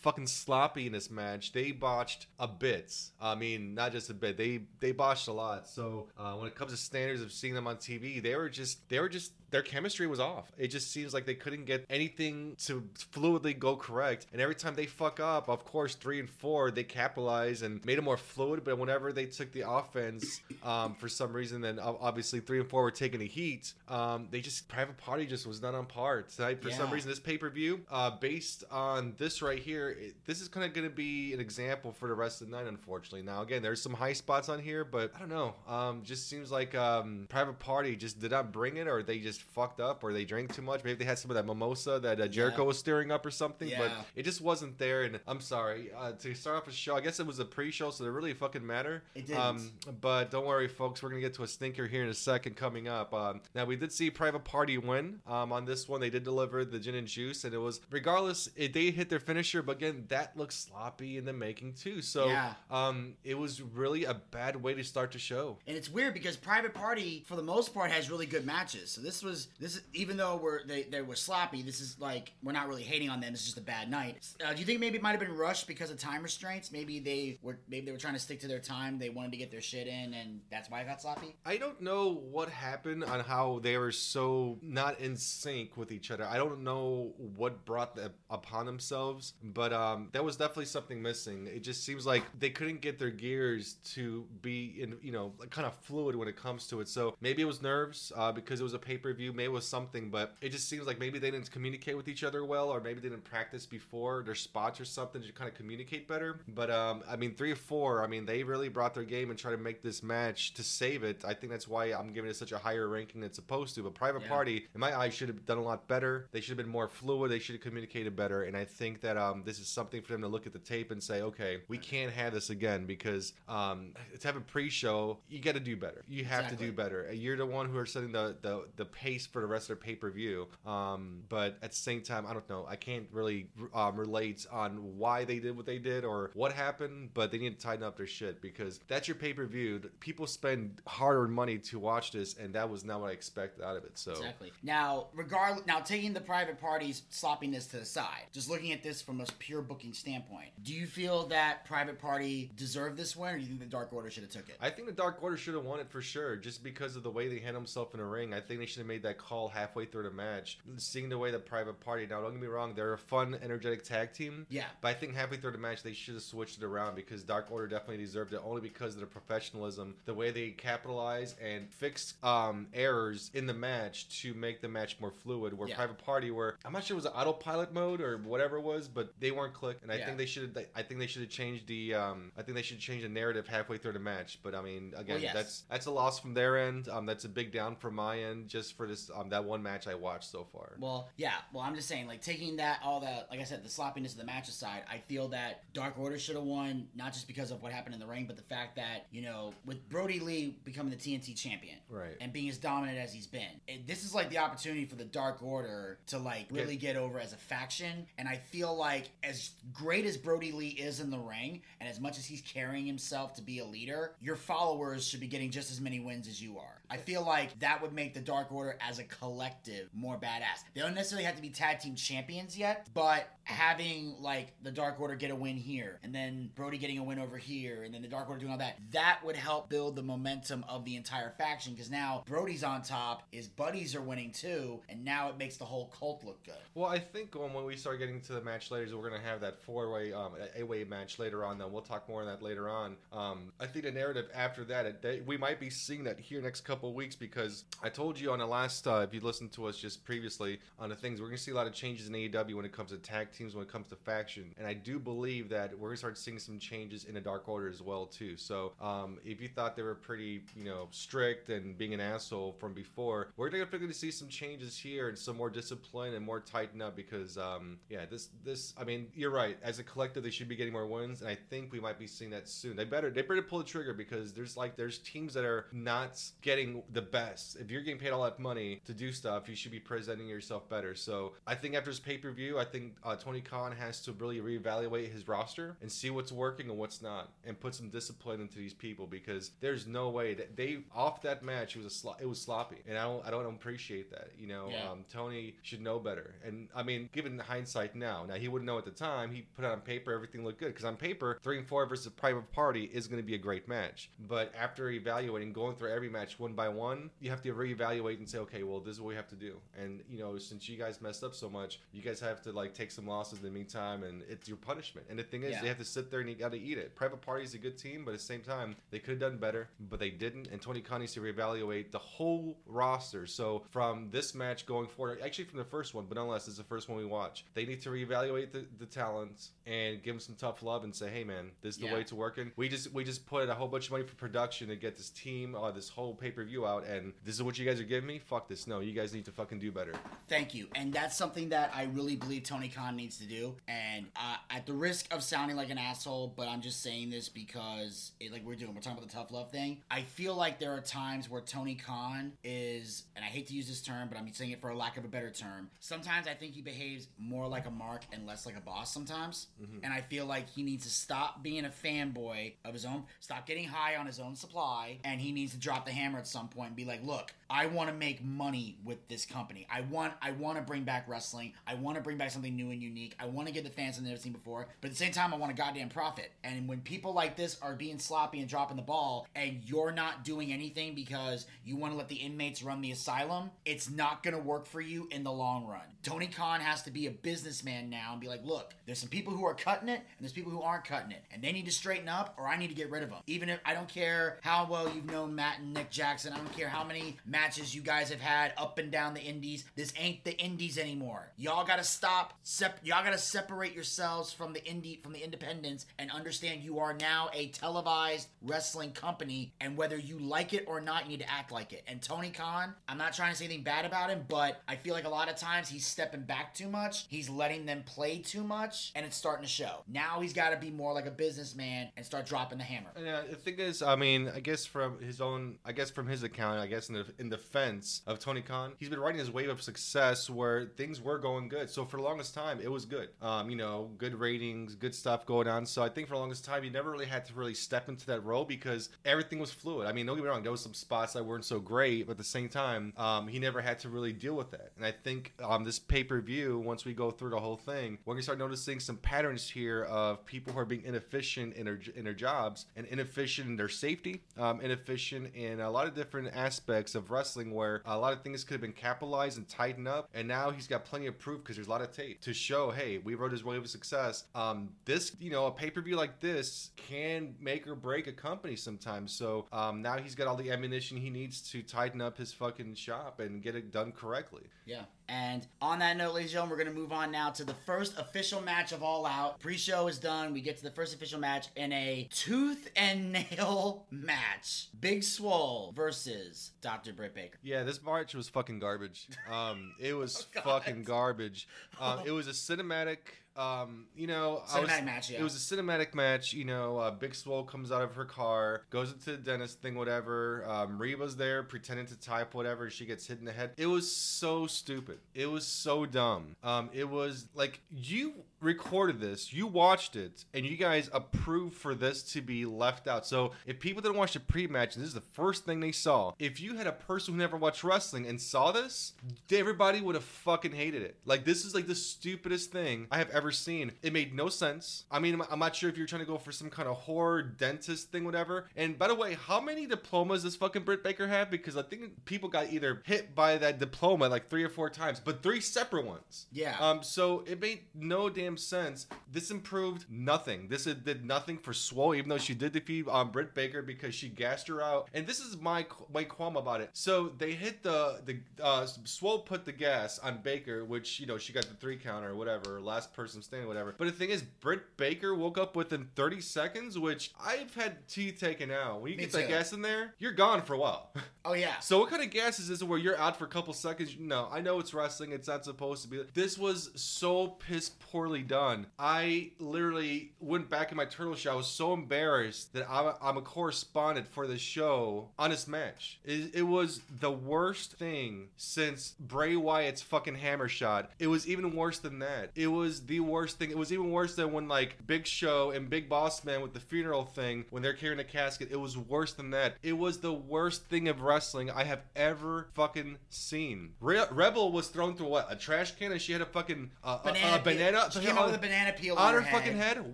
fucking 0.01 0.27
sloppy 0.27 0.85
in 0.87 0.93
this 0.93 1.09
match. 1.09 1.51
They 1.51 1.71
botched 1.71 2.27
a 2.39 2.47
bit. 2.47 2.95
I 3.21 3.35
mean, 3.35 3.73
not 3.73 3.91
just 3.91 4.09
a 4.09 4.13
bit. 4.13 4.37
They 4.37 4.61
they 4.79 4.91
botched 4.91 5.27
a 5.27 5.33
lot. 5.33 5.67
So 5.67 6.07
uh, 6.17 6.33
when 6.33 6.47
it 6.47 6.55
comes 6.55 6.71
to 6.71 6.77
standards 6.77 7.21
of 7.21 7.31
seeing 7.31 7.53
them 7.53 7.67
on 7.67 7.77
TV, 7.77 8.21
they 8.21 8.35
were 8.35 8.49
just 8.49 8.87
they 8.89 8.99
were 8.99 9.09
just 9.09 9.31
their 9.51 9.61
chemistry 9.61 10.07
was 10.07 10.19
off. 10.19 10.51
It 10.57 10.67
just 10.67 10.91
seems 10.91 11.13
like 11.13 11.25
they 11.25 11.35
couldn't 11.35 11.65
get 11.65 11.85
anything 11.89 12.55
to 12.65 12.83
fluidly 13.13 13.57
go 13.57 13.75
correct. 13.75 14.27
And 14.31 14.41
every 14.41 14.55
time 14.55 14.75
they 14.75 14.85
fuck 14.85 15.19
up, 15.19 15.49
of 15.49 15.65
course, 15.65 15.95
three 15.95 16.19
and 16.19 16.29
four, 16.29 16.71
they 16.71 16.83
capitalize 16.83 17.61
and 17.61 17.83
made 17.85 17.97
it 17.97 18.03
more 18.03 18.17
fluid. 18.17 18.63
But 18.63 18.77
whenever 18.77 19.11
they 19.11 19.25
took 19.25 19.51
the 19.51 19.69
offense, 19.69 20.41
um, 20.63 20.95
for 20.95 21.09
some 21.09 21.33
reason, 21.33 21.61
then 21.61 21.79
obviously 21.79 22.39
three 22.39 22.59
and 22.59 22.69
four 22.69 22.83
were 22.83 22.91
taking 22.91 23.19
the 23.19 23.27
heat. 23.27 23.73
Um, 23.87 24.27
they 24.31 24.41
just 24.41 24.67
private 24.67 24.97
party 24.97 25.25
just 25.25 25.47
was 25.47 25.61
not 25.61 25.75
on 25.75 25.85
par 25.85 26.23
tonight. 26.23 26.61
For 26.61 26.69
yeah. 26.69 26.77
some 26.77 26.91
reason, 26.91 27.09
this 27.09 27.19
pay 27.19 27.37
per 27.37 27.49
view, 27.49 27.81
uh, 27.89 28.11
based 28.11 28.63
on 28.71 29.13
this 29.17 29.41
right 29.41 29.59
here, 29.59 29.89
it, 29.89 30.15
this 30.25 30.41
is 30.41 30.47
kind 30.47 30.65
of 30.65 30.73
going 30.73 30.87
to 30.87 30.93
be 30.93 31.33
an 31.33 31.39
example 31.39 31.91
for 31.91 32.07
the 32.07 32.13
rest 32.13 32.41
of 32.41 32.49
the 32.49 32.55
night. 32.55 32.67
Unfortunately, 32.67 33.23
now 33.23 33.41
again, 33.41 33.61
there's 33.61 33.81
some 33.81 33.93
high 33.93 34.13
spots 34.13 34.49
on 34.49 34.59
here, 34.59 34.83
but 34.83 35.11
I 35.15 35.19
don't 35.19 35.29
know. 35.29 35.55
Um, 35.67 36.03
just 36.03 36.29
seems 36.29 36.51
like 36.51 36.75
um, 36.75 37.27
private 37.29 37.59
party 37.59 37.95
just 37.95 38.19
did 38.19 38.31
not 38.31 38.51
bring 38.51 38.77
it, 38.77 38.87
or 38.87 39.03
they 39.03 39.19
just 39.19 39.38
fucked 39.41 39.79
up 39.79 40.03
or 40.03 40.13
they 40.13 40.25
drank 40.25 40.53
too 40.53 40.61
much. 40.61 40.83
Maybe 40.83 40.99
they 40.99 41.05
had 41.05 41.19
some 41.19 41.31
of 41.31 41.35
that 41.35 41.45
mimosa 41.45 41.99
that 41.99 42.19
uh, 42.19 42.27
Jericho 42.27 42.61
yeah. 42.61 42.67
was 42.67 42.79
stirring 42.79 43.11
up 43.11 43.25
or 43.25 43.31
something, 43.31 43.67
yeah. 43.67 43.79
but 43.79 43.91
it 44.15 44.23
just 44.23 44.41
wasn't 44.41 44.77
there. 44.77 45.03
And 45.03 45.19
I'm 45.27 45.41
sorry 45.41 45.89
uh, 45.97 46.13
to 46.13 46.33
start 46.33 46.57
off 46.57 46.67
a 46.67 46.71
show. 46.71 46.95
I 46.95 47.01
guess 47.01 47.19
it 47.19 47.27
was 47.27 47.39
a 47.39 47.45
pre-show, 47.45 47.91
so 47.91 48.05
it 48.05 48.09
really 48.09 48.33
fucking 48.33 48.65
matter. 48.65 49.03
It 49.15 49.27
didn't. 49.27 49.41
Um, 49.41 49.71
but 50.01 50.31
don't 50.31 50.45
worry, 50.45 50.67
folks. 50.67 51.01
We're 51.01 51.09
gonna 51.09 51.21
get 51.21 51.33
to 51.35 51.43
a 51.43 51.47
stinker 51.47 51.87
here 51.87 52.03
in 52.03 52.09
a 52.09 52.13
second 52.13 52.55
coming 52.55 52.87
up. 52.87 53.13
Um, 53.13 53.41
now 53.55 53.65
we 53.65 53.75
did 53.75 53.91
see 53.91 54.09
Private 54.09 54.43
Party 54.43 54.77
win 54.77 55.19
um, 55.27 55.51
on 55.51 55.65
this 55.65 55.87
one. 55.87 56.01
They 56.01 56.09
did 56.09 56.23
deliver 56.23 56.65
the 56.65 56.79
gin 56.79 56.95
and 56.95 57.07
juice, 57.07 57.43
and 57.43 57.53
it 57.53 57.57
was 57.59 57.81
regardless. 57.91 58.49
It, 58.55 58.73
they 58.73 58.91
hit 58.91 59.09
their 59.09 59.19
finisher, 59.19 59.61
but 59.61 59.77
again, 59.77 60.05
that 60.09 60.37
looks 60.37 60.55
sloppy 60.55 61.17
in 61.17 61.25
the 61.25 61.33
making 61.33 61.73
too. 61.73 62.01
So 62.01 62.27
yeah. 62.27 62.53
um, 62.69 63.13
it 63.23 63.37
was 63.37 63.61
really 63.61 64.05
a 64.05 64.13
bad 64.13 64.61
way 64.61 64.73
to 64.73 64.83
start 64.83 65.11
the 65.11 65.19
show. 65.19 65.57
And 65.67 65.77
it's 65.77 65.89
weird 65.89 66.13
because 66.13 66.37
Private 66.37 66.73
Party, 66.73 67.23
for 67.27 67.35
the 67.35 67.43
most 67.43 67.73
part, 67.73 67.91
has 67.91 68.09
really 68.09 68.25
good 68.25 68.45
matches. 68.45 68.91
So 68.91 69.01
this 69.01 69.23
was 69.23 69.28
this 69.59 69.75
is 69.75 69.81
even 69.93 70.17
though 70.17 70.35
we're 70.35 70.65
they, 70.65 70.83
they 70.83 71.01
were 71.01 71.15
sloppy. 71.15 71.61
This 71.61 71.81
is 71.81 71.97
like 71.99 72.33
we're 72.43 72.51
not 72.51 72.67
really 72.67 72.83
hating 72.83 73.09
on 73.09 73.19
them. 73.19 73.33
It's 73.33 73.45
just 73.45 73.57
a 73.57 73.61
bad 73.61 73.89
night. 73.89 74.27
Uh, 74.45 74.53
do 74.53 74.59
you 74.59 74.65
think 74.65 74.79
maybe 74.79 74.97
it 74.97 75.01
might 75.01 75.11
have 75.11 75.19
been 75.19 75.35
rushed 75.35 75.67
because 75.67 75.91
of 75.91 75.97
time 75.99 76.23
restraints? 76.23 76.71
Maybe 76.71 76.99
they 76.99 77.39
were 77.41 77.59
maybe 77.67 77.85
they 77.87 77.91
were 77.91 77.97
trying 77.97 78.13
to 78.13 78.19
stick 78.19 78.39
to 78.41 78.47
their 78.47 78.59
time. 78.59 78.99
They 78.99 79.09
wanted 79.09 79.31
to 79.31 79.37
get 79.37 79.51
their 79.51 79.61
shit 79.61 79.87
in, 79.87 80.13
and 80.13 80.41
that's 80.51 80.69
why 80.69 80.81
it 80.81 80.87
got 80.87 81.01
sloppy. 81.01 81.35
I 81.45 81.57
don't 81.57 81.81
know 81.81 82.13
what 82.31 82.49
happened 82.49 83.03
on 83.03 83.19
how 83.21 83.59
they 83.61 83.77
were 83.77 83.91
so 83.91 84.57
not 84.61 84.99
in 84.99 85.15
sync 85.15 85.77
with 85.77 85.91
each 85.91 86.11
other. 86.11 86.25
I 86.25 86.37
don't 86.37 86.61
know 86.61 87.13
what 87.35 87.65
brought 87.65 87.95
that 87.95 88.13
upon 88.29 88.65
themselves, 88.65 89.33
but 89.43 89.73
um, 89.73 90.09
that 90.13 90.23
was 90.23 90.37
definitely 90.37 90.65
something 90.65 91.01
missing. 91.01 91.47
It 91.47 91.63
just 91.63 91.83
seems 91.83 92.05
like 92.05 92.23
they 92.37 92.49
couldn't 92.49 92.81
get 92.81 92.99
their 92.99 93.09
gears 93.09 93.75
to 93.93 94.25
be 94.41 94.75
in 94.79 94.97
you 95.01 95.11
know 95.11 95.33
kind 95.49 95.67
of 95.67 95.73
fluid 95.75 96.15
when 96.15 96.27
it 96.27 96.35
comes 96.35 96.67
to 96.67 96.81
it. 96.81 96.87
So 96.87 97.15
maybe 97.21 97.41
it 97.41 97.45
was 97.45 97.61
nerves 97.61 98.11
uh, 98.15 98.31
because 98.31 98.59
it 98.59 98.63
was 98.63 98.73
a 98.73 98.79
pay 98.79 98.97
per 98.97 99.13
view. 99.19 99.33
Maybe 99.33 99.45
it 99.45 99.51
was 99.51 99.67
something, 99.67 100.09
but 100.09 100.35
it 100.41 100.49
just 100.49 100.67
seems 100.67 100.87
like 100.87 100.99
maybe 100.99 101.19
they 101.19 101.29
didn't 101.29 101.51
communicate 101.51 101.95
with 101.95 102.07
each 102.07 102.23
other 102.23 102.43
well, 102.43 102.69
or 102.69 102.79
maybe 102.81 102.99
they 103.01 103.09
didn't 103.09 103.25
practice 103.25 103.65
before 103.67 104.23
their 104.23 104.33
spots 104.33 104.79
or 104.79 104.85
something 104.85 105.21
to 105.21 105.31
kind 105.31 105.49
of 105.49 105.55
communicate 105.55 106.07
better. 106.07 106.39
But 106.47 106.71
um, 106.71 107.03
I 107.07 107.15
mean, 107.15 107.35
three 107.35 107.51
or 107.51 107.55
four, 107.55 108.03
I 108.03 108.07
mean, 108.07 108.25
they 108.25 108.43
really 108.43 108.69
brought 108.69 108.93
their 108.95 109.03
game 109.03 109.29
and 109.29 109.37
tried 109.37 109.51
to 109.51 109.57
make 109.57 109.83
this 109.83 110.01
match 110.01 110.53
to 110.55 110.63
save 110.63 111.03
it. 111.03 111.23
I 111.27 111.33
think 111.33 111.51
that's 111.51 111.67
why 111.67 111.85
I'm 111.87 112.13
giving 112.13 112.31
it 112.31 112.35
such 112.35 112.51
a 112.51 112.57
higher 112.57 112.87
ranking 112.87 113.21
than 113.21 113.27
it's 113.27 113.35
supposed 113.35 113.75
to. 113.75 113.83
But 113.83 113.93
Private 113.93 114.23
yeah. 114.23 114.29
Party, 114.29 114.67
in 114.73 114.79
my 114.79 114.97
eyes, 114.97 115.13
should 115.13 115.27
have 115.27 115.45
done 115.45 115.57
a 115.57 115.63
lot 115.63 115.87
better. 115.87 116.29
They 116.31 116.39
should 116.39 116.51
have 116.51 116.65
been 116.65 116.71
more 116.71 116.87
fluid. 116.87 117.29
They 117.31 117.39
should 117.39 117.55
have 117.55 117.61
communicated 117.61 118.15
better. 118.15 118.43
And 118.43 118.55
I 118.55 118.63
think 118.65 119.01
that 119.01 119.17
um, 119.17 119.43
this 119.45 119.59
is 119.59 119.67
something 119.67 120.01
for 120.01 120.13
them 120.13 120.21
to 120.21 120.27
look 120.27 120.47
at 120.47 120.53
the 120.53 120.59
tape 120.59 120.91
and 120.91 121.03
say, 121.03 121.21
okay, 121.21 121.61
we 121.67 121.77
can't 121.77 122.11
have 122.11 122.33
this 122.33 122.49
again 122.49 122.85
because 122.85 123.33
um, 123.47 123.93
to 124.19 124.27
have 124.27 124.37
a 124.37 124.41
pre-show, 124.41 125.17
you 125.27 125.39
got 125.39 125.55
to 125.55 125.59
do 125.59 125.75
better. 125.75 126.03
You 126.07 126.23
have 126.25 126.45
exactly. 126.45 126.67
to 126.67 126.71
do 126.71 126.75
better. 126.75 127.11
You're 127.13 127.37
the 127.37 127.45
one 127.45 127.67
who 127.69 127.77
are 127.77 127.85
setting 127.85 128.11
the, 128.13 128.37
the, 128.41 128.65
the 128.77 128.85
pace 128.85 129.08
for 129.17 129.41
the 129.41 129.47
rest 129.47 129.69
of 129.69 129.79
their 129.79 129.83
pay-per-view. 129.85 130.47
Um, 130.65 131.23
but 131.29 131.57
at 131.61 131.71
the 131.71 131.77
same 131.77 132.01
time, 132.01 132.25
I 132.27 132.33
don't 132.33 132.49
know. 132.49 132.65
I 132.67 132.75
can't 132.75 133.07
really 133.11 133.47
um, 133.73 133.95
relate 133.95 134.45
on 134.51 134.97
why 134.97 135.23
they 135.25 135.39
did 135.39 135.55
what 135.55 135.65
they 135.65 135.79
did 135.79 136.03
or 136.03 136.31
what 136.33 136.51
happened, 136.51 137.09
but 137.13 137.31
they 137.31 137.37
need 137.37 137.57
to 137.59 137.65
tighten 137.65 137.83
up 137.83 137.97
their 137.97 138.07
shit 138.07 138.41
because 138.41 138.79
that's 138.87 139.07
your 139.07 139.15
pay 139.15 139.33
per 139.33 139.45
view. 139.45 139.81
People 139.99 140.27
spend 140.27 140.81
hard 140.87 141.17
earned 141.17 141.33
money 141.33 141.57
to 141.57 141.79
watch 141.79 142.11
this, 142.11 142.37
and 142.37 142.53
that 142.53 142.69
was 142.69 142.83
not 142.83 143.01
what 143.01 143.09
I 143.09 143.13
expected 143.13 143.63
out 143.63 143.77
of 143.77 143.83
it. 143.83 143.97
So 143.97 144.11
exactly. 144.11 144.51
Now, 144.63 145.07
regardless, 145.13 145.65
now 145.65 145.79
taking 145.79 146.13
the 146.13 146.21
private 146.21 146.59
parties 146.59 147.03
sloppiness 147.09 147.67
to 147.67 147.77
the 147.77 147.85
side, 147.85 148.23
just 148.31 148.49
looking 148.49 148.71
at 148.71 148.83
this 148.83 149.01
from 149.01 149.21
a 149.21 149.25
pure 149.39 149.61
booking 149.61 149.93
standpoint. 149.93 150.49
Do 150.63 150.73
you 150.73 150.85
feel 150.85 151.27
that 151.27 151.65
Private 151.65 151.99
Party 151.99 152.51
deserved 152.55 152.97
this 152.97 153.15
win, 153.15 153.35
or 153.35 153.37
do 153.37 153.41
you 153.41 153.47
think 153.47 153.59
the 153.59 153.65
Dark 153.65 153.93
Order 153.93 154.09
should 154.09 154.23
have 154.23 154.31
took 154.31 154.49
it? 154.49 154.57
I 154.61 154.69
think 154.69 154.87
the 154.87 154.93
Dark 154.93 155.21
Order 155.21 155.37
should 155.37 155.55
have 155.55 155.63
won 155.63 155.79
it 155.79 155.89
for 155.89 156.01
sure, 156.01 156.35
just 156.35 156.63
because 156.63 156.95
of 156.95 157.03
the 157.03 157.09
way 157.09 157.27
they 157.27 157.39
handle 157.39 157.61
themselves 157.61 157.93
in 157.93 157.99
the 157.99 158.05
ring. 158.05 158.33
I 158.33 158.39
think 158.39 158.59
they 158.59 158.65
should 158.65 158.79
have 158.79 158.87
made 158.87 158.98
that 159.03 159.17
call 159.17 159.47
halfway 159.49 159.85
through 159.85 160.03
the 160.03 160.11
match. 160.11 160.59
Seeing 160.77 161.09
the 161.09 161.17
way 161.17 161.31
the 161.31 161.39
Private 161.39 161.79
Party, 161.79 162.05
now 162.07 162.21
don't 162.21 162.31
get 162.31 162.41
me 162.41 162.47
wrong, 162.47 162.73
they're 162.75 162.93
a 162.93 162.97
fun, 162.97 163.37
energetic 163.41 163.83
tag 163.83 164.13
team. 164.13 164.45
Yeah. 164.49 164.65
But 164.81 164.89
I 164.89 164.93
think 164.93 165.15
halfway 165.15 165.37
through 165.37 165.51
the 165.51 165.57
match 165.57 165.83
they 165.83 165.93
should 165.93 166.13
have 166.15 166.23
switched 166.23 166.57
it 166.57 166.63
around 166.63 166.95
because 166.95 167.23
Dark 167.23 167.51
Order 167.51 167.67
definitely 167.67 167.97
deserved 168.03 168.33
it 168.33 168.41
only 168.43 168.61
because 168.61 168.95
of 168.95 169.01
the 169.01 169.07
professionalism, 169.07 169.95
the 170.05 170.13
way 170.13 170.31
they 170.31 170.49
capitalize 170.49 171.35
and 171.43 171.69
fix 171.71 172.15
um, 172.23 172.67
errors 172.73 173.31
in 173.33 173.45
the 173.45 173.53
match 173.53 174.07
to 174.21 174.33
make 174.33 174.61
the 174.61 174.67
match 174.67 174.97
more 174.99 175.11
fluid. 175.11 175.57
Where 175.57 175.67
Yeah. 175.67 175.75
Private 175.75 175.97
Party 175.99 176.31
were, 176.31 176.57
I'm 176.65 176.73
not 176.73 176.83
sure 176.83 176.95
it 176.95 177.01
was 177.03 177.05
autopilot 177.07 177.73
mode 177.73 178.01
or 178.01 178.17
whatever 178.17 178.57
it 178.57 178.61
was, 178.63 178.87
but 178.87 179.13
they 179.19 179.31
weren't 179.31 179.53
clicked, 179.53 179.83
and 179.83 179.91
I 179.91 179.95
Yeah. 179.95 180.05
think 180.05 180.17
they 180.17 180.25
should. 180.25 180.67
I 180.75 180.81
think 180.83 180.99
they 180.99 181.07
should 181.07 181.21
have 181.21 181.31
changed 181.31 181.67
the. 181.67 181.93
Um, 181.95 182.31
I 182.37 182.41
think 182.41 182.55
they 182.55 182.61
should 182.61 182.79
change 182.79 183.03
the 183.03 183.09
narrative 183.09 183.47
halfway 183.47 183.77
through 183.77 183.93
the 183.93 183.99
match. 183.99 184.39
But 184.43 184.55
I 184.55 184.61
mean, 184.61 184.93
again, 184.95 185.15
Well, 185.15 185.23
yes. 185.23 185.33
that's 185.33 185.61
that's 185.69 185.85
a 185.85 185.91
loss 185.91 186.19
from 186.19 186.33
their 186.33 186.57
end. 186.57 186.87
Um, 186.89 187.05
that's 187.05 187.25
a 187.25 187.29
big 187.29 187.51
down 187.51 187.75
from 187.75 187.95
my 187.95 188.19
end, 188.19 188.47
just 188.47 188.75
for 188.79 188.87
this 188.87 189.11
um 189.13 189.27
that 189.27 189.43
one 189.43 189.61
match 189.61 189.87
I 189.89 189.93
watched 189.95 190.31
so 190.31 190.47
far. 190.53 190.71
Well, 190.79 191.09
yeah. 191.17 191.33
Well, 191.51 191.61
I'm 191.63 191.75
just 191.75 191.89
saying, 191.89 192.07
like 192.07 192.21
taking 192.21 192.55
that 192.57 192.79
all 192.81 193.01
the, 193.01 193.25
like 193.29 193.41
I 193.41 193.43
said, 193.43 193.61
the 193.61 193.69
sloppiness 193.69 194.13
of 194.13 194.19
the 194.19 194.23
match 194.25 194.47
aside, 194.47 194.83
I 194.89 194.99
feel 194.99 195.27
that 195.29 195.63
Dark 195.73 195.99
Order 195.99 196.17
should 196.17 196.35
have 196.37 196.45
won, 196.45 196.87
not 196.95 197.11
just 197.11 197.27
because 197.27 197.51
of 197.51 197.61
what 197.61 197.73
happened 197.73 197.93
in 197.93 197.99
the 197.99 198.07
ring, 198.07 198.23
but 198.25 198.37
the 198.37 198.41
fact 198.43 198.77
that 198.77 199.07
you 199.11 199.21
know, 199.21 199.53
with 199.65 199.87
Brodie 199.89 200.21
Lee 200.21 200.57
becoming 200.63 200.91
the 200.91 200.95
TNT 200.97 201.35
champion, 201.35 201.75
Right. 201.89 202.15
and 202.21 202.31
being 202.31 202.47
as 202.47 202.57
dominant 202.57 202.97
as 202.99 203.11
he's 203.13 203.27
been, 203.27 203.59
it, 203.67 203.85
this 203.85 204.05
is 204.05 204.15
like 204.15 204.29
the 204.29 204.37
opportunity 204.37 204.85
for 204.85 204.95
the 204.95 205.03
Dark 205.03 205.43
Order 205.43 205.99
to 206.07 206.17
like 206.17 206.45
really 206.49 206.77
get 206.77 206.95
over 206.95 207.19
as 207.19 207.33
a 207.33 207.37
faction. 207.37 208.07
And 208.17 208.29
I 208.29 208.37
feel 208.37 208.73
like 208.77 209.09
as 209.23 209.51
great 209.73 210.05
as 210.05 210.15
Brodie 210.15 210.53
Lee 210.53 210.69
is 210.69 211.01
in 211.01 211.11
the 211.11 211.19
ring, 211.19 211.63
and 211.81 211.89
as 211.89 211.99
much 211.99 212.17
as 212.17 212.25
he's 212.25 212.41
carrying 212.41 212.85
himself 212.85 213.33
to 213.33 213.41
be 213.41 213.59
a 213.59 213.65
leader, 213.65 214.13
your 214.21 214.37
followers 214.37 215.05
should 215.05 215.19
be 215.19 215.27
getting 215.27 215.51
just 215.51 215.69
as 215.69 215.81
many 215.81 215.99
wins 215.99 216.29
as 216.29 216.41
you 216.41 216.57
are. 216.59 216.81
I 216.89 216.97
feel 216.97 217.25
like 217.25 217.59
that 217.59 217.81
would 217.81 217.93
make 217.93 218.13
the 218.13 218.19
Dark 218.21 218.51
Order 218.51 218.68
as 218.81 218.99
a 218.99 219.03
collective 219.03 219.89
more 219.93 220.17
badass. 220.17 220.63
They 220.73 220.81
don't 220.81 220.95
necessarily 220.95 221.25
have 221.25 221.35
to 221.35 221.41
be 221.41 221.49
tag 221.49 221.79
team 221.79 221.95
champions 221.95 222.57
yet, 222.57 222.87
but 222.93 223.27
having 223.43 224.15
like 224.19 224.53
the 224.61 224.71
Dark 224.71 224.99
Order 224.99 225.15
get 225.15 225.31
a 225.31 225.35
win 225.35 225.57
here, 225.57 225.99
and 226.03 226.13
then 226.13 226.49
Brodie 226.55 226.77
getting 226.77 226.99
a 226.99 227.03
win 227.03 227.19
over 227.19 227.37
here, 227.37 227.83
and 227.83 227.93
then 227.93 228.01
the 228.01 228.07
Dark 228.07 228.29
Order 228.29 228.41
doing 228.41 228.51
all 228.51 228.57
that, 228.59 228.77
that 228.91 229.19
would 229.23 229.35
help 229.35 229.69
build 229.69 229.95
the 229.95 230.03
momentum 230.03 230.63
of 230.69 230.85
the 230.85 230.95
entire 230.95 231.31
faction 231.37 231.73
because 231.73 231.89
now 231.89 232.23
Brodie's 232.25 232.63
on 232.63 232.81
top, 232.81 233.23
his 233.31 233.47
buddies 233.47 233.95
are 233.95 234.01
winning 234.01 234.31
too, 234.31 234.79
and 234.89 235.03
now 235.03 235.29
it 235.29 235.37
makes 235.37 235.57
the 235.57 235.65
whole 235.65 235.91
cult 235.97 236.23
look 236.23 236.43
good. 236.43 236.53
Well, 236.75 236.89
I 236.89 236.99
think 236.99 237.35
um, 237.35 237.53
when 237.53 237.65
we 237.65 237.75
start 237.75 237.99
getting 237.99 238.21
to 238.21 238.33
the 238.33 238.41
match 238.41 238.71
later, 238.71 238.97
we're 238.97 239.09
gonna 239.09 239.21
have 239.21 239.41
that 239.41 239.59
four-way, 239.61 240.13
um, 240.13 240.33
a-way 240.55 240.83
match 240.83 241.19
later 241.19 241.43
on. 241.43 241.57
Then 241.57 241.71
we'll 241.71 241.81
talk 241.81 242.07
more 242.07 242.21
on 242.21 242.27
that 242.27 242.41
later 242.41 242.69
on. 242.69 242.95
Um, 243.11 243.51
I 243.59 243.65
think 243.65 243.85
the 243.85 243.91
narrative 243.91 244.27
after 244.33 244.63
that, 244.65 244.85
it, 244.85 245.01
they, 245.01 245.21
we 245.25 245.37
might 245.37 245.59
be 245.59 245.69
seeing 245.69 246.03
that 246.03 246.19
here 246.19 246.41
next 246.41 246.61
couple 246.61 246.93
weeks 246.93 247.15
because 247.15 247.63
I 247.81 247.89
told 247.89 248.19
you 248.19 248.31
on 248.31 248.39
the 248.39 248.45
last, 248.45 248.58
uh, 248.87 249.05
if 249.07 249.13
you 249.13 249.21
listened 249.21 249.51
to 249.53 249.65
us 249.65 249.77
just 249.77 250.05
previously 250.05 250.59
on 250.77 250.89
the 250.89 250.95
things, 250.95 251.21
we're 251.21 251.27
gonna 251.27 251.37
see 251.37 251.51
a 251.51 251.55
lot 251.55 251.67
of 251.67 251.73
changes 251.73 252.07
in 252.07 252.13
AEW 252.13 252.55
when 252.55 252.65
it 252.65 252.71
comes 252.71 252.91
to 252.91 252.97
tag 252.97 253.31
teams, 253.31 253.55
when 253.55 253.63
it 253.63 253.71
comes 253.71 253.87
to 253.87 253.95
faction, 253.95 254.53
and 254.57 254.67
I 254.67 254.73
do 254.73 254.99
believe 254.99 255.49
that 255.49 255.77
we're 255.77 255.89
gonna 255.89 255.97
start 255.97 256.17
seeing 256.17 256.39
some 256.39 256.59
changes 256.59 257.05
in 257.05 257.13
the 257.13 257.21
Dark 257.21 257.47
Order 257.47 257.69
as 257.69 257.81
well 257.81 258.05
too. 258.05 258.37
So 258.37 258.73
um, 258.81 259.19
if 259.25 259.41
you 259.41 259.47
thought 259.47 259.75
they 259.75 259.83
were 259.83 259.95
pretty, 259.95 260.41
you 260.55 260.63
know, 260.65 260.87
strict 260.91 261.49
and 261.49 261.77
being 261.77 261.93
an 261.93 261.99
asshole 261.99 262.55
from 262.59 262.73
before, 262.73 263.29
we're 263.37 263.49
going 263.49 263.65
to 263.65 263.93
see 263.93 264.11
some 264.11 264.27
changes 264.27 264.77
here 264.77 265.09
and 265.09 265.17
some 265.17 265.37
more 265.37 265.49
discipline 265.49 266.13
and 266.13 266.25
more 266.25 266.39
tighten 266.39 266.81
up 266.81 266.95
because, 266.95 267.37
um, 267.37 267.77
yeah, 267.89 268.05
this 268.09 268.29
this 268.43 268.73
I 268.77 268.83
mean, 268.83 269.07
you're 269.15 269.31
right. 269.31 269.57
As 269.63 269.79
a 269.79 269.83
collective, 269.83 270.23
they 270.23 270.29
should 270.29 270.49
be 270.49 270.55
getting 270.55 270.73
more 270.73 270.87
wins, 270.87 271.21
and 271.21 271.29
I 271.29 271.37
think 271.49 271.71
we 271.71 271.79
might 271.79 271.99
be 271.99 272.07
seeing 272.07 272.31
that 272.31 272.47
soon. 272.47 272.75
They 272.75 272.85
better 272.85 273.09
they 273.09 273.21
better 273.21 273.41
pull 273.41 273.59
the 273.59 273.65
trigger 273.65 273.93
because 273.93 274.33
there's 274.33 274.57
like 274.57 274.75
there's 274.75 274.99
teams 274.99 275.33
that 275.33 275.45
are 275.45 275.67
not 275.71 276.21
getting 276.41 276.83
the 276.91 277.01
best. 277.01 277.57
If 277.59 277.71
you're 277.71 277.81
getting 277.81 277.99
paid 277.99 278.11
all 278.11 278.23
that 278.23 278.39
money 278.39 278.48
to 278.57 278.93
do 278.93 279.11
stuff, 279.11 279.47
you 279.49 279.55
should 279.55 279.71
be 279.71 279.79
presenting 279.79 280.27
yourself 280.27 280.67
better. 280.69 280.95
So 280.95 281.33
I 281.45 281.55
think 281.55 281.75
after 281.75 281.89
this 281.91 281.99
pay 281.99 282.17
per 282.17 282.31
view, 282.31 282.57
I 282.57 282.65
think 282.65 282.95
uh, 283.03 283.15
Tony 283.15 283.41
Khan 283.41 283.71
has 283.73 284.01
to 284.01 284.11
really 284.13 284.39
reevaluate 284.39 285.11
his 285.11 285.27
roster 285.27 285.77
and 285.81 285.91
see 285.91 286.09
what's 286.09 286.31
working 286.31 286.69
and 286.69 286.77
what's 286.77 287.01
not, 287.01 287.29
and 287.45 287.59
put 287.59 287.75
some 287.75 287.89
discipline 287.89 288.41
into 288.41 288.57
these 288.57 288.73
people 288.73 289.07
because 289.07 289.51
there's 289.61 289.85
no 289.87 290.09
way 290.09 290.33
that 290.33 290.55
they 290.55 290.79
off 290.95 291.21
that 291.21 291.43
match 291.43 291.75
it 291.75 291.83
was 291.83 291.85
a 291.85 291.89
slo- 291.95 292.15
it 292.19 292.25
was 292.25 292.41
sloppy, 292.41 292.77
and 292.87 292.97
I 292.97 293.03
don't 293.03 293.25
I 293.25 293.29
don't 293.31 293.45
appreciate 293.45 294.09
that. 294.11 294.29
You 294.37 294.47
know, 294.47 294.69
Yeah. 294.71 294.89
um, 294.91 295.05
Tony 295.11 295.55
should 295.61 295.81
know 295.81 295.99
better. 295.99 296.35
And 296.45 296.67
I 296.75 296.83
mean, 296.83 297.09
given 297.11 297.37
hindsight 297.39 297.95
now, 297.95 298.25
now 298.27 298.35
he 298.35 298.47
wouldn't 298.47 298.65
know 298.67 298.77
at 298.77 298.85
the 298.85 298.91
time. 298.91 299.31
He 299.31 299.41
put 299.41 299.65
it 299.65 299.71
on 299.71 299.81
paper, 299.81 300.11
everything 300.13 300.43
looked 300.43 300.59
good 300.59 300.69
because 300.69 300.85
on 300.85 300.95
paper, 300.95 301.37
three 301.43 301.57
and 301.57 301.67
four 301.67 301.85
versus 301.85 302.11
Private 302.13 302.51
Party 302.51 302.85
is 302.93 303.07
going 303.07 303.21
to 303.21 303.25
be 303.25 303.35
a 303.35 303.37
great 303.39 303.67
match. 303.67 304.09
But 304.27 304.53
after 304.57 304.89
evaluating, 304.89 305.53
going 305.53 305.75
through 305.75 305.91
every 305.91 306.09
match 306.09 306.39
one 306.39 306.53
by 306.53 306.69
one, 306.69 307.09
you 307.19 307.29
have 307.29 307.41
to 307.43 307.53
reevaluate 307.53 308.17
and 308.17 308.27
say, 308.29 308.38
okay, 308.39 308.63
well, 308.63 308.79
this 308.79 308.95
is 308.95 309.01
what 309.01 309.09
we 309.09 309.15
have 309.15 309.27
to 309.29 309.35
do. 309.35 309.55
And 309.81 310.01
you 310.09 310.17
know, 310.19 310.37
since 310.37 310.67
you 310.67 310.77
guys 310.77 311.01
messed 311.01 311.23
up 311.23 311.35
so 311.35 311.49
much, 311.49 311.79
you 311.91 312.01
guys 312.01 312.19
have 312.19 312.41
to 312.43 312.51
like 312.51 312.73
take 312.73 312.91
some 312.91 313.05
losses 313.07 313.39
in 313.39 313.45
the 313.45 313.51
meantime, 313.51 314.03
and 314.03 314.23
it's 314.29 314.47
your 314.47 314.57
punishment. 314.57 315.07
And 315.09 315.17
the 315.19 315.23
thing 315.23 315.43
is, 315.43 315.51
Yeah. 315.51 315.61
they 315.61 315.67
have 315.67 315.77
to 315.79 315.85
sit 315.85 316.09
there 316.11 316.19
and 316.21 316.29
you 316.29 316.35
got 316.35 316.51
to 316.51 316.59
eat 316.59 316.77
it. 316.77 316.95
Private 316.95 317.21
Party 317.21 317.43
is 317.43 317.53
a 317.53 317.57
good 317.57 317.77
team, 317.77 318.03
but 318.05 318.11
at 318.11 318.17
the 318.19 318.23
same 318.23 318.41
time, 318.41 318.75
they 318.91 318.99
could 318.99 319.11
have 319.11 319.19
done 319.19 319.37
better, 319.37 319.69
but 319.89 319.99
they 319.99 320.09
didn't. 320.09 320.47
And 320.47 320.61
Tony 320.61 320.81
Khan 320.81 321.01
needs 321.01 321.13
to 321.13 321.21
reevaluate 321.21 321.91
the 321.91 321.99
whole 321.99 322.57
roster. 322.65 323.25
So 323.25 323.63
from 323.69 324.09
this 324.11 324.33
match 324.35 324.65
going 324.65 324.87
forward, 324.87 325.19
actually 325.23 325.45
from 325.45 325.59
the 325.59 325.65
first 325.65 325.93
one, 325.93 326.05
but 326.07 326.15
nonetheless, 326.17 326.47
it's 326.47 326.57
the 326.57 326.63
first 326.63 326.89
one 326.89 326.97
we 326.97 327.05
watch. 327.05 327.45
They 327.53 327.65
need 327.65 327.81
to 327.81 327.89
reevaluate 327.89 328.51
the, 328.51 328.65
the 328.79 328.85
talents 328.85 329.51
and 329.65 330.01
give 330.03 330.15
them 330.15 330.19
some 330.19 330.35
tough 330.35 330.63
love 330.63 330.83
and 330.83 330.95
say, 330.95 331.09
hey 331.09 331.23
man, 331.23 331.51
this 331.61 331.75
is 331.75 331.81
the 331.81 331.87
Yeah. 331.87 331.93
way 331.95 332.01
it's 332.01 332.13
working. 332.13 332.51
We 332.55 332.69
just 332.69 332.91
we 332.93 333.03
just 333.03 333.25
put 333.25 333.49
a 333.49 333.53
whole 333.53 333.67
bunch 333.67 333.85
of 333.85 333.91
money 333.91 334.03
for 334.03 334.15
production 334.15 334.67
to 334.69 334.75
get 334.75 334.97
this 334.97 335.09
team, 335.09 335.55
uh, 335.55 335.71
this 335.71 335.89
whole 335.89 336.13
pay 336.15 336.31
per 336.31 336.43
view 336.43 336.65
out, 336.65 336.85
and 336.85 337.13
this 337.23 337.35
is 337.35 337.43
what 337.43 337.57
you 337.59 337.65
guys 337.65 337.79
are 337.79 337.83
giving 337.83 338.07
me. 338.07 338.19
Fuck 338.29 338.47
this. 338.47 338.67
No, 338.67 338.79
you 338.79 338.93
guys 338.93 339.11
need 339.11 339.25
to 339.25 339.31
fucking 339.31 339.57
do 339.57 339.71
better. 339.71 339.93
Thank 340.27 340.53
you. 340.53 340.67
And 340.75 340.93
that's 340.93 341.17
something 341.17 341.49
that 341.49 341.71
I 341.75 341.85
really 341.85 342.15
believe 342.15 342.43
Tony 342.43 342.69
Khan 342.69 342.95
needs 342.95 343.17
to 343.17 343.25
do. 343.25 343.55
And 343.67 344.05
uh, 344.15 344.35
at 344.51 344.67
the 344.67 344.73
risk 344.73 345.11
of 345.11 345.23
sounding 345.23 345.57
like 345.57 345.71
an 345.71 345.79
asshole, 345.79 346.33
but 346.37 346.47
I'm 346.47 346.61
just 346.61 346.83
saying 346.83 347.09
this 347.09 347.27
because, 347.27 348.11
it, 348.19 348.31
like 348.31 348.45
we're 348.45 348.53
doing, 348.53 348.75
we're 348.75 348.81
talking 348.81 348.99
about 348.99 349.09
the 349.09 349.15
tough 349.15 349.31
love 349.31 349.51
thing. 349.51 349.81
I 349.89 350.03
feel 350.03 350.35
like 350.35 350.59
there 350.59 350.71
are 350.73 350.79
times 350.79 351.27
where 351.27 351.41
Tony 351.41 351.73
Khan 351.73 352.33
is, 352.43 353.05
and 353.15 353.25
I 353.25 353.29
hate 353.29 353.47
to 353.47 353.55
use 353.55 353.67
this 353.67 353.81
term, 353.81 354.07
but 354.09 354.17
I'm 354.19 354.31
saying 354.31 354.51
it 354.51 354.61
for 354.61 354.69
a 354.69 354.77
lack 354.77 354.97
of 354.97 355.05
a 355.05 355.07
better 355.07 355.31
term. 355.31 355.71
Sometimes 355.79 356.27
I 356.27 356.35
think 356.35 356.53
he 356.53 356.61
behaves 356.61 357.07
more 357.17 357.47
like 357.47 357.65
a 357.65 357.71
mark 357.71 358.03
and 358.13 358.27
less 358.27 358.45
like 358.45 358.57
a 358.57 358.61
boss 358.61 358.93
sometimes. 358.93 359.47
And 359.81 359.91
I 359.91 360.01
feel 360.01 360.27
like 360.27 360.47
he 360.47 360.61
needs 360.61 360.83
to 360.83 360.91
stop 360.91 361.41
being 361.41 361.65
a 361.65 361.69
fanboy 361.69 362.53
of 362.63 362.73
his 362.73 362.85
own, 362.85 363.05
stop 363.21 363.47
getting 363.47 363.67
high 363.67 363.95
on 363.95 364.05
his 364.05 364.19
own 364.19 364.35
supply, 364.35 364.99
and 365.03 365.19
he 365.19 365.31
needs 365.31 365.53
to 365.53 365.57
drop 365.57 365.85
the 365.87 365.91
hammer 365.91 366.19
at 366.19 366.27
some 366.27 366.47
point 366.47 366.67
and 366.67 366.75
be 366.75 366.85
like, 366.85 367.03
look, 367.03 367.33
I 367.49 367.65
want 367.65 367.89
to 367.89 367.95
make 367.95 368.18
money 368.23 368.77
with 368.83 369.07
this 369.07 369.25
company. 369.25 369.67
I 369.71 369.81
want 369.81 370.13
I 370.21 370.31
want 370.31 370.57
to 370.57 370.63
bring 370.63 370.83
back 370.83 371.05
wrestling. 371.07 371.53
I 371.67 371.75
want 371.75 371.97
to 371.97 372.01
bring 372.01 372.17
back 372.17 372.31
something 372.31 372.55
new 372.55 372.71
and 372.71 372.81
unique. 372.81 373.15
I 373.19 373.25
want 373.25 373.47
to 373.47 373.53
give 373.53 373.63
the 373.63 373.69
fans 373.69 373.95
something 373.95 374.11
they've 374.11 374.21
seen 374.21 374.33
before. 374.33 374.67
But 374.81 374.87
at 374.87 374.91
the 374.91 374.97
same 374.97 375.11
time, 375.11 375.33
I 375.33 375.37
want 375.37 375.51
a 375.51 375.55
goddamn 375.55 375.89
profit. 375.89 376.31
And 376.43 376.67
when 376.67 376.81
people 376.81 377.13
like 377.13 377.35
this 377.35 377.57
are 377.61 377.73
being 377.73 377.99
sloppy 377.99 378.39
and 378.39 378.49
dropping 378.49 378.77
the 378.77 378.83
ball, 378.83 379.27
and 379.35 379.61
you're 379.65 379.91
not 379.91 380.23
doing 380.23 380.51
anything 380.51 380.95
because 380.95 381.45
you 381.65 381.75
want 381.75 381.93
to 381.93 381.97
let 381.97 382.09
the 382.09 382.15
inmates 382.15 382.63
run 382.63 382.81
the 382.81 382.91
asylum, 382.91 383.51
it's 383.65 383.89
not 383.89 384.23
going 384.23 384.35
to 384.35 384.41
work 384.41 384.65
for 384.65 384.81
you 384.81 385.07
in 385.11 385.23
the 385.23 385.31
long 385.31 385.65
run. 385.65 385.81
Tony 386.03 386.27
Khan 386.27 386.61
has 386.61 386.83
to 386.83 386.91
be 386.91 387.07
a 387.07 387.11
businessman 387.11 387.89
now 387.89 388.11
and 388.13 388.21
be 388.21 388.27
like, 388.27 388.45
look, 388.45 388.73
there's 388.85 388.99
some 388.99 389.09
people 389.09 389.33
who 389.33 389.45
are 389.45 389.53
cutting 389.53 389.89
it, 389.89 389.97
and 389.99 390.21
there's 390.21 390.31
people 390.31 390.51
who 390.51 390.61
aren't 390.61 390.85
cutting 390.85 391.11
it, 391.11 391.23
and 391.31 391.43
they 391.43 391.51
need 391.51 391.65
to 391.65 391.71
straighten 391.71 392.07
up, 392.07 392.35
or 392.37 392.47
I 392.47 392.57
need 392.57 392.69
to 392.69 392.73
get 392.73 392.89
rid 392.89 393.03
of 393.03 393.09
them. 393.09 393.19
Even 393.27 393.49
if 393.49 393.59
I 393.65 393.73
don't 393.73 393.89
care 393.89 394.39
how 394.41 394.65
well 394.69 394.89
you've 394.93 395.11
known 395.11 395.35
Matt 395.35 395.59
and 395.59 395.73
Nick 395.73 395.91
Jackson, 395.91 396.33
I 396.33 396.37
don't 396.37 396.55
care 396.55 396.69
how 396.69 396.83
many 396.83 397.17
matches 397.25 397.75
you 397.75 397.81
guys 397.81 398.09
have 398.09 398.21
had 398.21 398.53
up 398.57 398.77
and 398.77 398.91
down 398.91 399.13
the 399.13 399.21
indies. 399.21 399.65
This 399.75 399.93
ain't 399.99 400.23
the 400.23 400.37
indies 400.37 400.77
anymore. 400.77 401.31
Y'all 401.37 401.65
gotta 401.65 401.83
stop. 401.83 402.33
Sep- 402.43 402.79
y'all 402.83 403.03
gotta 403.03 403.17
separate 403.17 403.73
yourselves 403.73 404.31
from 404.31 404.53
the 404.53 404.61
indie 404.61 405.01
from 405.03 405.13
the 405.13 405.23
independents 405.23 405.85
and 405.97 406.09
understand 406.11 406.63
you 406.63 406.79
are 406.79 406.93
now 406.93 407.29
a 407.33 407.47
televised 407.47 408.27
wrestling 408.41 408.91
company. 408.91 409.51
And 409.59 409.75
whether 409.75 409.97
you 409.97 410.17
like 410.19 410.53
it 410.53 410.65
or 410.67 410.79
not, 410.81 411.03
you 411.03 411.09
need 411.11 411.23
to 411.23 411.31
act 411.31 411.51
like 411.51 411.73
it. 411.73 411.83
And 411.87 412.01
Tony 412.01 412.29
Khan, 412.29 412.73
I'm 412.87 412.97
not 412.97 413.13
trying 413.13 413.31
to 413.31 413.37
say 413.37 413.45
anything 413.45 413.63
bad 413.63 413.85
about 413.85 414.09
him, 414.09 414.25
but 414.27 414.61
I 414.67 414.75
feel 414.75 414.93
like 414.93 415.05
a 415.05 415.09
lot 415.09 415.29
of 415.29 415.35
times 415.35 415.69
he's 415.69 415.88
stepping 415.89 416.21
back 416.21 416.53
too 416.53 416.69
much. 416.69 417.05
He's 417.09 417.29
letting 417.29 417.65
them 417.65 417.83
play 417.85 418.19
too 418.19 418.43
much, 418.43 418.91
and 418.95 419.05
it's 419.05 419.17
starting 419.17 419.43
to 419.43 419.49
show. 419.49 419.83
Now 419.87 420.19
he's 420.21 420.33
got 420.33 420.51
to 420.51 420.57
be 420.57 420.71
more 420.71 420.93
like 420.93 421.05
a 421.05 421.11
businessman 421.11 421.89
and 421.97 422.05
start 422.05 422.25
dropping 422.25 422.57
the 422.57 422.63
hammer. 422.63 422.89
Yeah, 422.97 423.17
uh, 423.17 423.21
the 423.29 423.35
thing 423.35 423.59
is, 423.59 423.81
I 423.81 423.95
mean, 423.95 424.31
I 424.33 424.39
guess 424.39 424.65
from 424.65 424.99
his 424.99 425.21
own, 425.21 425.57
I 425.65 425.71
guess 425.71 425.89
from 425.89 426.07
his 426.07 426.23
account, 426.23 426.59
I 426.59 426.67
guess 426.67 426.89
in 426.89 426.95
the 426.95 427.05
in 427.17 427.29
defense 427.29 428.01
of 428.07 428.19
Tony 428.19 428.41
Khan, 428.41 428.73
he's 428.77 428.89
been 428.89 428.99
riding 428.99 429.19
his 429.19 429.31
wave 429.31 429.49
of 429.49 429.61
success 429.61 430.29
where 430.29 430.65
things 430.77 431.01
were 431.01 431.17
going 431.17 431.49
good. 431.49 431.69
So 431.69 431.85
for 431.85 431.97
the 431.97 432.03
longest 432.03 432.33
time, 432.33 432.59
it 432.61 432.71
was 432.71 432.85
good. 432.85 433.09
Um, 433.21 433.49
you 433.49 433.55
know, 433.55 433.89
good 433.97 434.15
ratings, 434.15 434.75
good 434.75 434.95
stuff 434.95 435.25
going 435.25 435.47
on. 435.47 435.65
So 435.65 435.83
I 435.83 435.89
think 435.89 436.07
for 436.07 436.13
the 436.13 436.19
longest 436.19 436.45
time, 436.45 436.63
he 436.63 436.69
never 436.69 436.91
really 436.91 437.05
had 437.05 437.25
to 437.25 437.33
really 437.33 437.53
step 437.53 437.89
into 437.89 438.05
that 438.07 438.23
role 438.23 438.45
because 438.45 438.89
everything 439.05 439.39
was 439.39 439.51
fluid. 439.51 439.87
I 439.87 439.91
mean, 439.91 440.05
don't 440.05 440.15
get 440.15 440.23
me 440.23 440.29
wrong, 440.29 440.43
there 440.43 440.51
was 440.51 440.61
some 440.61 440.73
spots 440.73 441.13
that 441.13 441.25
weren't 441.25 441.45
so 441.45 441.59
great, 441.59 442.05
but 442.07 442.11
at 442.13 442.17
the 442.17 442.23
same 442.23 442.49
time, 442.49 442.93
um, 442.97 443.27
he 443.27 443.39
never 443.39 443.61
had 443.61 443.79
to 443.79 443.89
really 443.89 444.13
deal 444.13 444.35
with 444.35 444.51
that. 444.51 444.71
And 444.77 444.85
I 444.85 444.91
think 444.91 445.33
um, 445.43 445.63
this 445.63 445.78
pay 445.87 446.03
per 446.03 446.21
view, 446.21 446.59
once 446.59 446.85
we 446.85 446.93
go 446.93 447.11
through 447.11 447.31
the 447.31 447.39
whole 447.39 447.57
thing, 447.57 447.97
we're 448.05 448.13
gonna 448.13 448.23
start 448.23 448.39
noticing 448.39 448.79
some 448.79 448.97
patterns 448.97 449.49
here 449.49 449.83
of 449.83 450.25
people 450.25 450.53
who 450.53 450.59
are 450.59 450.65
being 450.65 450.83
inefficient 450.83 451.53
in 451.55 451.65
their 451.65 451.79
in 451.95 452.03
their 452.03 452.13
jobs 452.13 452.65
and 452.75 452.85
inefficient 452.87 453.47
in 453.47 453.55
their 453.55 453.69
safety, 453.69 454.21
um, 454.37 454.61
inefficient 454.61 455.35
in 455.35 455.59
a 455.59 455.69
lot 455.69 455.87
of 455.87 455.95
different 455.95 456.29
aspects 456.35 456.95
of 456.95 457.11
wrestling 457.11 457.53
where 457.53 457.81
a 457.85 457.97
lot 457.97 458.13
of 458.13 458.21
things 458.21 458.43
could 458.43 458.53
have 458.53 458.61
been 458.61 458.73
capitalized 458.73 459.37
and 459.37 459.47
tightened 459.47 459.87
up, 459.87 460.09
and 460.13 460.27
now 460.27 460.51
he's 460.51 460.67
got 460.67 460.85
plenty 460.85 461.07
of 461.07 461.17
proof 461.19 461.41
because 461.43 461.55
there's 461.55 461.67
a 461.67 461.71
lot 461.71 461.81
of 461.81 461.91
tape 461.91 462.21
to 462.21 462.33
show, 462.33 462.71
hey, 462.71 462.97
we 462.97 463.15
rode 463.15 463.31
his 463.31 463.43
wave 463.43 463.61
of 463.61 463.69
success. 463.69 464.25
Um, 464.35 464.69
this, 464.85 465.15
you 465.19 465.31
know, 465.31 465.47
a 465.47 465.51
pay 465.51 465.69
per 465.69 465.81
view 465.81 465.95
like 465.95 466.19
this 466.19 466.71
can 466.75 467.35
make 467.39 467.67
or 467.67 467.75
break 467.75 468.07
a 468.07 468.11
company 468.11 468.55
sometimes. 468.55 469.11
So 469.11 469.45
um, 469.51 469.81
now 469.81 469.97
he's 469.97 470.15
got 470.15 470.27
all 470.27 470.35
the 470.35 470.51
ammunition 470.51 470.97
he 470.97 471.09
needs 471.09 471.41
to 471.51 471.61
tighten 471.61 472.01
up 472.01 472.17
his 472.17 472.33
fucking 472.33 472.75
shop 472.75 473.19
and 473.19 473.41
get 473.41 473.55
it 473.55 473.71
done 473.71 473.91
correctly. 473.91 474.43
Yeah. 474.65 474.83
And 475.11 475.47
on 475.61 475.79
that 475.79 475.97
note, 475.97 476.13
ladies 476.13 476.29
and 476.29 476.33
gentlemen, 476.33 476.51
we're 476.57 476.63
going 476.63 476.75
to 476.75 476.79
move 476.79 476.91
on 476.91 477.11
now 477.11 477.29
to 477.31 477.43
the 477.43 477.55
first 477.65 477.97
official 477.97 478.41
match 478.41 478.71
of 478.71 478.83
All 478.83 479.05
Out. 479.05 479.39
Pre 479.39 479.57
show 479.57 479.87
is 479.87 479.97
done. 479.97 480.33
We 480.33 480.41
get 480.41 480.57
to 480.57 480.63
the 480.63 480.71
first 480.71 480.93
official 480.93 481.19
match 481.19 481.47
in 481.55 481.71
a 481.73 482.07
tooth 482.11 482.69
and 482.75 483.11
nail 483.31 483.85
match 483.89 484.67
Big 484.79 485.03
Swole 485.03 485.73
versus 485.75 486.51
Dr. 486.61 486.93
Britt 486.93 487.15
Baker. 487.15 487.37
Yeah, 487.41 487.63
this 487.63 487.81
match 487.83 488.13
was 488.13 488.29
fucking 488.29 488.59
garbage. 488.59 489.07
Um, 489.31 489.73
it 489.79 489.93
was 489.93 490.27
Oh, 490.37 490.41
fucking 490.41 490.83
garbage. 490.83 491.47
Um, 491.79 491.99
it 492.05 492.11
was 492.11 492.27
a 492.27 492.31
cinematic. 492.31 492.97
Um, 493.35 493.85
you 493.95 494.07
know, 494.07 494.43
I 494.51 494.59
was- 494.59 494.69
match, 494.83 495.09
yeah. 495.09 495.19
It 495.19 495.23
was 495.23 495.35
a 495.35 495.55
cinematic 495.55 495.93
match. 495.93 496.33
You 496.33 496.45
know, 496.45 496.77
uh, 496.77 496.91
Big 496.91 497.15
Swole 497.15 497.43
comes 497.43 497.71
out 497.71 497.81
of 497.81 497.95
her 497.95 498.05
car, 498.05 498.63
goes 498.69 498.91
into 498.91 499.11
the 499.11 499.17
dentist 499.17 499.61
thing, 499.61 499.75
whatever. 499.75 500.43
Um, 500.47 500.77
Reba's 500.77 501.15
there 501.15 501.43
pretending 501.43 501.85
to 501.87 501.99
type 501.99 502.33
whatever. 502.33 502.69
She 502.69 502.85
gets 502.85 503.07
hit 503.07 503.19
in 503.19 503.25
the 503.25 503.31
head. 503.31 503.51
It 503.57 503.67
was 503.67 503.89
so 503.89 504.45
stupid. 504.47 504.99
It 505.13 505.27
was 505.27 505.45
so 505.47 505.85
dumb. 505.85 506.35
Um, 506.43 506.69
it 506.73 506.89
was 506.89 507.27
like 507.33 507.61
you 507.69 508.13
recorded 508.41 508.99
this, 508.99 509.33
you 509.33 509.47
watched 509.47 509.95
it, 509.95 510.25
and 510.33 510.45
you 510.45 510.57
guys 510.57 510.89
approved 510.93 511.55
for 511.55 511.75
this 511.75 512.03
to 512.13 512.21
be 512.21 512.45
left 512.45 512.87
out. 512.87 513.05
So 513.05 513.31
if 513.45 513.59
people 513.59 513.81
didn't 513.81 513.97
watch 513.97 514.13
the 514.13 514.19
pre-match, 514.19 514.75
and 514.75 514.83
this 514.83 514.89
is 514.89 514.93
the 514.95 515.01
first 515.01 515.45
thing 515.45 515.59
they 515.59 515.71
saw, 515.71 516.13
if 516.19 516.39
you 516.41 516.55
had 516.55 516.67
a 516.67 516.71
person 516.71 517.13
who 517.13 517.19
never 517.19 517.37
watched 517.37 517.63
wrestling 517.63 518.05
and 518.07 518.19
saw 518.21 518.51
this, 518.51 518.93
everybody 519.31 519.81
would 519.81 519.95
have 519.95 520.03
fucking 520.03 520.51
hated 520.53 520.81
it. 520.81 520.97
Like 521.05 521.25
this 521.25 521.45
is 521.45 521.53
like 521.53 521.67
the 521.67 521.75
stupidest 521.75 522.51
thing 522.51 522.87
I 522.91 522.97
have 522.97 523.09
ever 523.09 523.31
seen. 523.31 523.71
It 523.81 523.93
made 523.93 524.13
no 524.15 524.29
sense. 524.29 524.85
I 524.91 524.99
mean, 524.99 525.15
I'm- 525.19 525.27
I'm 525.31 525.39
not 525.39 525.55
sure 525.55 525.69
if 525.69 525.77
you're 525.77 525.87
trying 525.87 526.01
to 526.01 526.07
go 526.07 526.17
for 526.17 526.31
some 526.31 526.49
kind 526.49 526.67
of 526.67 526.75
horror 526.77 527.21
dentist 527.23 527.91
thing, 527.91 528.03
whatever. 528.03 528.49
And 528.55 528.77
by 528.77 528.87
the 528.87 528.95
way, 528.95 529.13
how 529.15 529.39
many 529.39 529.65
diplomas 529.65 530.23
does 530.23 530.35
fucking 530.35 530.63
Britt 530.63 530.83
Baker 530.83 531.07
have? 531.07 531.29
Because 531.29 531.55
I 531.57 531.61
think 531.61 532.05
people 532.05 532.29
got 532.29 532.51
either 532.51 532.81
hit 532.85 533.13
by 533.15 533.37
that 533.37 533.59
diploma 533.59 534.07
like 534.09 534.29
three 534.29 534.43
or 534.43 534.49
four 534.49 534.69
times, 534.69 534.99
but 534.99 535.21
three 535.23 535.39
separate 535.41 535.85
ones. 535.85 536.25
Yeah. 536.31 536.55
Um. 536.59 536.83
So 536.83 537.23
it 537.27 537.39
made 537.39 537.61
no 537.75 538.09
damn 538.09 538.28
sense. 538.37 538.87
This 539.11 539.31
improved 539.31 539.85
nothing. 539.89 540.47
This 540.47 540.65
did 540.65 541.05
nothing 541.05 541.37
for 541.37 541.53
Swole, 541.53 541.95
even 541.95 542.09
though 542.09 542.17
she 542.17 542.33
did 542.33 542.53
defeat 542.53 542.87
um, 542.87 543.11
Britt 543.11 543.33
Baker 543.33 543.61
because 543.61 543.95
she 543.95 544.09
gassed 544.09 544.47
her 544.47 544.61
out. 544.61 544.89
And 544.93 545.07
this 545.07 545.19
is 545.19 545.37
my 545.37 545.65
my 545.93 546.03
qualm 546.03 546.37
about 546.37 546.61
it. 546.61 546.69
So 546.73 547.11
they 547.17 547.31
hit 547.31 547.63
the 547.63 548.01
the 548.05 548.19
uh, 548.43 548.65
Swole 548.65 549.19
put 549.19 549.45
the 549.45 549.51
gas 549.51 549.99
on 549.99 550.19
Baker, 550.21 550.65
which 550.65 550.99
you 550.99 551.05
know 551.05 551.17
she 551.17 551.33
got 551.33 551.45
the 551.45 551.55
three 551.55 551.77
counter 551.77 552.09
or 552.09 552.15
whatever, 552.15 552.61
last 552.61 552.93
person 552.93 553.21
standing, 553.21 553.47
whatever. 553.47 553.75
But 553.77 553.85
the 553.85 553.93
thing 553.93 554.09
is, 554.09 554.21
Britt 554.21 554.77
Baker 554.77 555.15
woke 555.15 555.37
up 555.37 555.55
within 555.55 555.87
30 555.95 556.21
seconds, 556.21 556.77
which 556.77 557.11
I've 557.19 557.53
had 557.55 557.87
teeth 557.87 558.19
taken 558.19 558.51
out. 558.51 558.81
When 558.81 558.91
you 558.91 558.97
Me 558.97 559.03
get 559.03 559.13
that 559.13 559.27
gas 559.27 559.53
in 559.53 559.61
there, 559.61 559.93
you're 559.99 560.11
gone 560.11 560.41
for 560.41 560.53
a 560.53 560.57
while. 560.57 560.91
Oh, 561.25 561.33
yeah. 561.33 561.59
So 561.59 561.79
what 561.79 561.89
kind 561.89 562.01
of 562.01 562.09
gas 562.09 562.39
is 562.39 562.47
this 562.47 562.63
where 562.63 562.79
you're 562.79 562.97
out 562.97 563.17
for 563.17 563.25
a 563.25 563.27
couple 563.27 563.53
seconds? 563.53 563.95
No, 563.99 564.29
I 564.31 564.39
know 564.39 564.57
it's 564.59 564.73
wrestling. 564.73 565.11
It's 565.11 565.27
not 565.27 565.43
supposed 565.43 565.83
to 565.83 565.89
be. 565.89 566.01
This 566.13 566.37
was 566.39 566.71
so 566.75 567.27
piss 567.27 567.69
poorly 567.69 568.18
done. 568.21 568.67
I 568.77 569.31
literally 569.39 570.11
went 570.19 570.49
back 570.49 570.71
in 570.71 570.77
my 570.77 570.85
turtle 570.85 571.15
shell. 571.15 571.33
I 571.33 571.37
was 571.37 571.47
so 571.47 571.73
embarrassed 571.73 572.53
that 572.53 572.69
I'm 572.69 572.85
a, 572.87 572.97
I'm 573.01 573.17
a 573.17 573.21
correspondent 573.21 574.07
for 574.07 574.27
the 574.27 574.37
show 574.37 575.09
on 575.17 575.29
this 575.31 575.47
match. 575.47 575.99
It, 576.03 576.31
it 576.35 576.43
was 576.43 576.81
the 576.99 577.11
worst 577.11 577.73
thing 577.73 578.29
since 578.37 578.95
Bray 578.99 579.35
Wyatt's 579.35 579.81
fucking 579.81 580.15
hammer 580.15 580.47
shot. 580.47 580.91
It 580.99 581.07
was 581.07 581.27
even 581.27 581.55
worse 581.55 581.79
than 581.79 581.99
that. 581.99 582.31
It 582.35 582.47
was 582.47 582.85
the 582.85 582.99
worst 582.99 583.37
thing. 583.39 583.51
It 583.51 583.57
was 583.57 583.71
even 583.73 583.91
worse 583.91 584.15
than 584.15 584.31
when 584.31 584.47
like 584.47 584.75
Big 584.85 585.05
Show 585.05 585.51
and 585.51 585.69
Big 585.69 585.89
Boss 585.89 586.23
Man 586.23 586.41
with 586.41 586.53
the 586.53 586.59
funeral 586.59 587.05
thing 587.05 587.45
when 587.49 587.63
they're 587.63 587.73
carrying 587.73 587.99
a 587.99 588.03
casket. 588.03 588.49
It 588.51 588.59
was 588.59 588.77
worse 588.77 589.13
than 589.13 589.31
that. 589.31 589.55
It 589.63 589.77
was 589.77 589.99
the 589.99 590.13
worst 590.13 590.65
thing 590.65 590.87
of 590.87 591.01
wrestling 591.01 591.49
I 591.51 591.63
have 591.63 591.81
ever 591.95 592.47
fucking 592.53 592.97
seen. 593.09 593.73
Re- 593.79 594.05
Rebel 594.11 594.51
was 594.51 594.67
thrown 594.67 594.95
through 594.95 595.07
what? 595.07 595.27
A 595.31 595.35
trash 595.35 595.71
can 595.75 595.91
and 595.91 596.01
she 596.01 596.11
had 596.13 596.21
a 596.21 596.25
fucking 596.25 596.71
uh, 596.83 596.97
Banana. 596.99 597.27
a, 597.27 597.35
a 597.35 597.41
banana 597.41 597.89
came 598.09 598.17
out 598.17 598.25
with 598.27 598.35
a 598.35 598.39
banana 598.39 598.73
peel 598.73 598.95
on 598.95 599.13
her 599.13 599.21
head. 599.21 599.33
fucking 599.33 599.57
head. 599.57 599.93